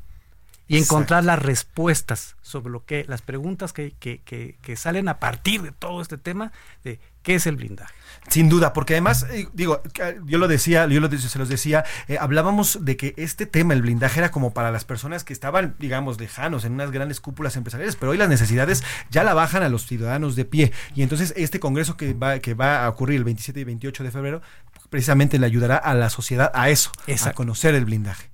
y 0.73 0.79
encontrar 0.79 1.23
las 1.25 1.39
respuestas 1.39 2.37
sobre 2.41 2.73
lo 2.73 2.87
que, 2.87 3.05
las 3.07 3.21
preguntas 3.21 3.75
que, 3.75 3.93
que, 4.01 4.21
que, 4.23 4.77
salen 4.77 5.09
a 5.09 5.19
partir 5.19 5.61
de 5.61 5.71
todo 5.71 6.01
este 6.01 6.17
tema 6.17 6.51
de 6.83 6.99
qué 7.23 7.35
es 7.35 7.47
el 7.47 7.57
blindaje. 7.57 7.93
Sin 8.29 8.49
duda, 8.49 8.73
porque 8.73 8.95
además, 8.95 9.27
eh, 9.31 9.49
digo, 9.53 9.83
yo 10.25 10.39
lo 10.39 10.49
decía, 10.49 10.87
yo 10.87 11.01
lo, 11.01 11.11
se 11.11 11.39
los 11.39 11.51
decía, 11.51 11.85
eh, 12.09 12.17
hablábamos 12.19 12.87
de 12.87 12.97
que 12.97 13.13
este 13.19 13.45
tema, 13.45 13.75
el 13.75 13.83
blindaje, 13.83 14.21
era 14.21 14.31
como 14.31 14.55
para 14.55 14.71
las 14.71 14.87
personas 14.87 15.25
que 15.25 15.35
estaban, 15.35 15.75
digamos, 15.79 16.19
lejanos 16.19 16.65
en 16.65 16.73
unas 16.73 16.91
grandes 16.91 17.21
cúpulas 17.21 17.57
empresariales, 17.57 17.97
pero 17.97 18.13
hoy 18.13 18.19
las 18.19 18.31
necesidades 18.31 18.83
ya 19.11 19.25
la 19.25 19.35
bajan 19.35 19.63
a 19.63 19.69
los 19.69 19.87
ciudadanos 19.87 20.37
de 20.37 20.47
pie. 20.47 20.73
Y 20.95 21.03
entonces 21.03 21.35
este 21.37 21.61
congreso 21.61 21.99
que 21.99 22.15
va, 22.15 22.39
que 22.39 22.55
va 22.55 22.87
a 22.87 22.89
ocurrir 22.89 23.19
el 23.19 23.25
27 23.25 23.61
y 23.61 23.65
28 23.65 24.05
de 24.05 24.11
febrero, 24.11 24.43
precisamente 24.89 25.39
le 25.39 25.45
ayudará 25.45 25.77
a 25.77 25.93
la 25.93 26.09
sociedad 26.09 26.51
a 26.55 26.71
eso, 26.71 26.93
a 27.27 27.33
conocer 27.35 27.75
el 27.75 27.85
blindaje. 27.85 28.33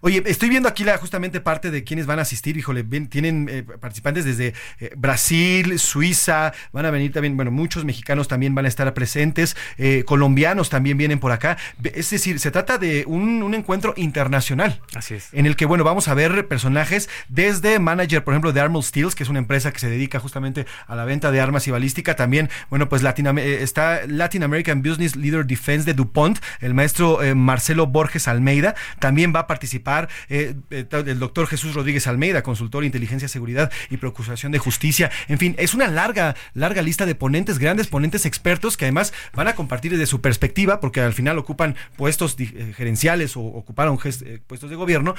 Oye, 0.00 0.22
estoy 0.26 0.48
viendo 0.48 0.68
aquí 0.68 0.84
la, 0.84 0.96
justamente 0.98 1.40
parte 1.40 1.70
de 1.70 1.82
quienes 1.84 2.06
van 2.06 2.18
a 2.18 2.22
asistir. 2.22 2.56
Híjole, 2.56 2.84
tienen 2.84 3.48
eh, 3.50 3.62
participantes 3.62 4.24
desde 4.24 4.54
eh, 4.78 4.92
Brasil, 4.96 5.78
Suiza, 5.78 6.52
van 6.72 6.86
a 6.86 6.90
venir 6.90 7.12
también, 7.12 7.36
bueno, 7.36 7.50
muchos 7.50 7.84
mexicanos 7.84 8.28
también 8.28 8.54
van 8.54 8.64
a 8.64 8.68
estar 8.68 8.92
presentes, 8.94 9.56
eh, 9.76 10.04
colombianos 10.06 10.70
también 10.70 10.96
vienen 10.96 11.18
por 11.18 11.32
acá. 11.32 11.56
Es 11.82 12.10
decir, 12.10 12.38
se 12.38 12.50
trata 12.50 12.78
de 12.78 13.04
un, 13.06 13.48
encuentro 13.48 13.94
internacional. 13.96 14.80
Así 14.94 15.14
es. 15.14 15.30
En 15.32 15.46
el 15.46 15.56
que, 15.56 15.64
bueno, 15.64 15.82
vamos 15.82 16.06
a 16.08 16.14
ver 16.14 16.46
personajes 16.48 17.08
desde 17.28 17.78
manager, 17.78 18.22
por 18.22 18.34
ejemplo, 18.34 18.52
de 18.52 18.60
Armored 18.60 18.84
Steels, 18.84 19.14
que 19.14 19.22
es 19.22 19.28
una 19.30 19.38
empresa 19.38 19.72
que 19.72 19.78
se 19.78 19.88
dedica 19.88 20.20
justamente 20.20 20.66
a 20.86 20.94
la 20.94 21.06
venta 21.06 21.30
de 21.30 21.40
armas 21.40 21.66
y 21.66 21.70
balística. 21.70 22.14
También, 22.14 22.50
bueno, 22.68 22.88
pues 22.88 23.02
está 23.02 24.00
Latin 24.06 24.42
American 24.42 24.82
Business 24.82 25.16
Leader 25.16 25.46
Defense 25.46 25.86
de 25.86 25.94
DuPont, 25.94 26.38
el 26.60 26.74
maestro 26.74 27.20
Marcelo 27.34 27.86
Borges 27.86 28.28
Almeida, 28.28 28.74
también 28.98 29.32
va 29.34 29.40
a 29.40 29.46
participar 29.46 29.87
eh, 30.28 30.54
eh, 30.70 30.86
el 30.90 31.18
doctor 31.18 31.46
Jesús 31.46 31.74
Rodríguez 31.74 32.06
Almeida, 32.06 32.42
consultor 32.42 32.82
de 32.82 32.86
inteligencia, 32.86 33.28
seguridad 33.28 33.70
y 33.90 33.96
procuración 33.96 34.52
de 34.52 34.58
justicia. 34.58 35.10
En 35.28 35.38
fin, 35.38 35.54
es 35.58 35.74
una 35.74 35.88
larga, 35.88 36.36
larga 36.54 36.82
lista 36.82 37.06
de 37.06 37.14
ponentes, 37.14 37.58
grandes 37.58 37.86
ponentes 37.86 38.26
expertos 38.26 38.76
que 38.76 38.84
además 38.84 39.12
van 39.34 39.48
a 39.48 39.54
compartir 39.54 39.92
desde 39.92 40.06
su 40.06 40.20
perspectiva, 40.20 40.80
porque 40.80 41.00
al 41.00 41.12
final 41.12 41.38
ocupan 41.38 41.76
puestos 41.96 42.36
eh, 42.38 42.72
gerenciales 42.76 43.36
o 43.36 43.40
ocuparon 43.40 43.98
puestos 44.46 44.70
de 44.70 44.76
gobierno, 44.76 45.14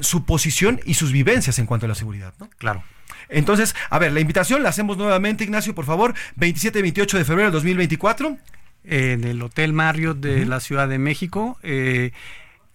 su 0.00 0.24
posición 0.24 0.80
y 0.84 0.94
sus 0.94 1.12
vivencias 1.12 1.58
en 1.58 1.66
cuanto 1.66 1.86
a 1.86 1.88
la 1.88 1.94
seguridad. 1.94 2.34
¿no? 2.38 2.48
Claro. 2.58 2.82
Entonces, 3.28 3.74
a 3.90 3.98
ver, 3.98 4.12
la 4.12 4.20
invitación 4.20 4.62
la 4.62 4.68
hacemos 4.68 4.96
nuevamente, 4.96 5.44
Ignacio, 5.44 5.74
por 5.74 5.84
favor, 5.84 6.14
27 6.36 6.78
y 6.78 6.82
28 6.82 7.18
de 7.18 7.24
febrero 7.24 7.48
de 7.48 7.52
2024. 7.52 8.38
En 8.84 9.24
el 9.24 9.42
Hotel 9.42 9.72
Marriott 9.72 10.18
de 10.18 10.46
la 10.46 10.60
Ciudad 10.60 10.88
de 10.88 10.98
México. 10.98 11.58
Eh, 11.64 12.12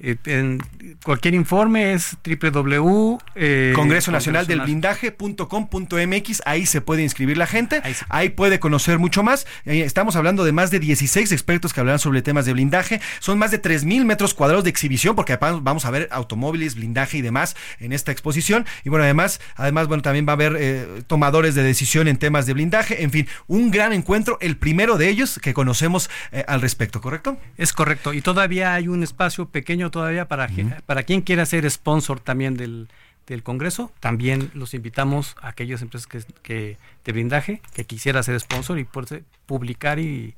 en 0.02 0.64
cualquier 1.04 1.36
informe 1.36 1.94
es 1.94 2.18
www. 2.26 3.18
Eh, 3.36 3.74
Congreso 3.76 4.12
Nacional 4.12 4.48
del 4.48 4.62
Blindaje.com.mx. 4.62 6.42
Ahí 6.46 6.66
se 6.66 6.82
puede 6.82 7.04
inscribir 7.04 7.38
la 7.38 7.46
gente. 7.46 7.82
Ahí, 8.10 8.30
puede 8.30 8.60
conocer 8.60 8.98
mucho 8.98 9.22
más. 9.22 9.46
Eh, 9.66 9.82
estamos 9.82 10.16
hablando 10.16 10.44
de 10.44 10.52
más 10.52 10.72
de 10.72 10.80
16 10.80 11.32
expertos 11.32 11.74
que 11.74 11.80
hablarán 11.80 12.00
sobre 12.00 12.22
temas 12.22 12.46
de 12.46 12.54
blindaje. 12.54 13.00
Son 13.20 13.38
más 13.38 13.52
de 13.52 13.62
3.000 13.62 14.06
metros 14.06 14.34
cuadrados 14.34 14.64
de 14.64 14.72
exhibición, 14.72 15.16
porque 15.16 15.38
vamos 15.38 15.86
a 15.86 15.92
ver 15.92 16.08
automóviles, 16.12 16.76
blindaje 16.76 17.18
y 17.18 17.22
demás 17.22 17.56
en 17.80 17.94
esta 17.94 18.12
exposición. 18.12 18.66
Y 18.84 18.90
bueno, 18.90 19.04
además, 19.04 19.40
además 19.56 19.88
bueno, 19.88 20.02
también 20.02 20.26
va 20.28 20.32
a 20.32 20.34
haber 20.34 20.58
eh, 20.60 21.04
tomadores 21.06 21.54
de 21.54 21.64
decisión 21.64 22.08
en 22.08 22.18
temas 22.18 22.46
de 22.48 22.54
blindaje. 22.54 23.04
En 23.04 23.12
fin, 23.12 23.28
un 23.48 23.70
gran 23.70 23.94
encuentro, 23.94 24.40
el 24.42 24.58
primero 24.58 24.98
de 24.98 25.10
ellos 25.10 25.40
que 25.42 25.54
conocemos 25.54 26.10
al 26.48 26.62
respecto, 26.62 27.02
¿correcto? 27.02 27.38
Es 27.58 27.74
correcto. 27.74 28.14
Y 28.14 28.22
todavía 28.22 28.74
hay 28.74 28.88
un 28.88 29.04
espacio 29.04 29.48
pequeño 29.50 29.91
todavía 29.92 30.28
para, 30.28 30.50
para 30.86 31.04
quien 31.04 31.22
quiera 31.22 31.46
ser 31.46 31.70
sponsor 31.70 32.20
también 32.20 32.56
del, 32.56 32.88
del 33.28 33.44
Congreso. 33.44 33.92
También 34.00 34.52
los 34.54 34.74
invitamos 34.74 35.36
a 35.42 35.50
aquellas 35.50 35.82
empresas 35.82 36.08
que, 36.08 36.24
que 36.42 36.78
de 37.06 37.12
blindaje 37.12 37.62
que 37.74 37.86
quisiera 37.86 38.24
ser 38.24 38.40
sponsor 38.40 38.80
y 38.80 38.86
poder 38.86 39.24
publicar 39.46 40.00
y, 40.00 40.36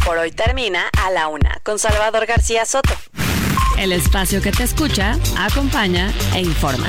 Por 0.04 0.16
hoy 0.16 0.32
termina 0.32 0.88
A 1.04 1.10
la 1.10 1.28
Una 1.28 1.60
con 1.62 1.78
Salvador 1.78 2.26
García 2.26 2.64
Soto. 2.64 2.94
El 3.78 3.92
espacio 3.92 4.42
que 4.42 4.50
te 4.50 4.64
escucha, 4.64 5.16
acompaña 5.36 6.12
e 6.34 6.40
informa. 6.40 6.88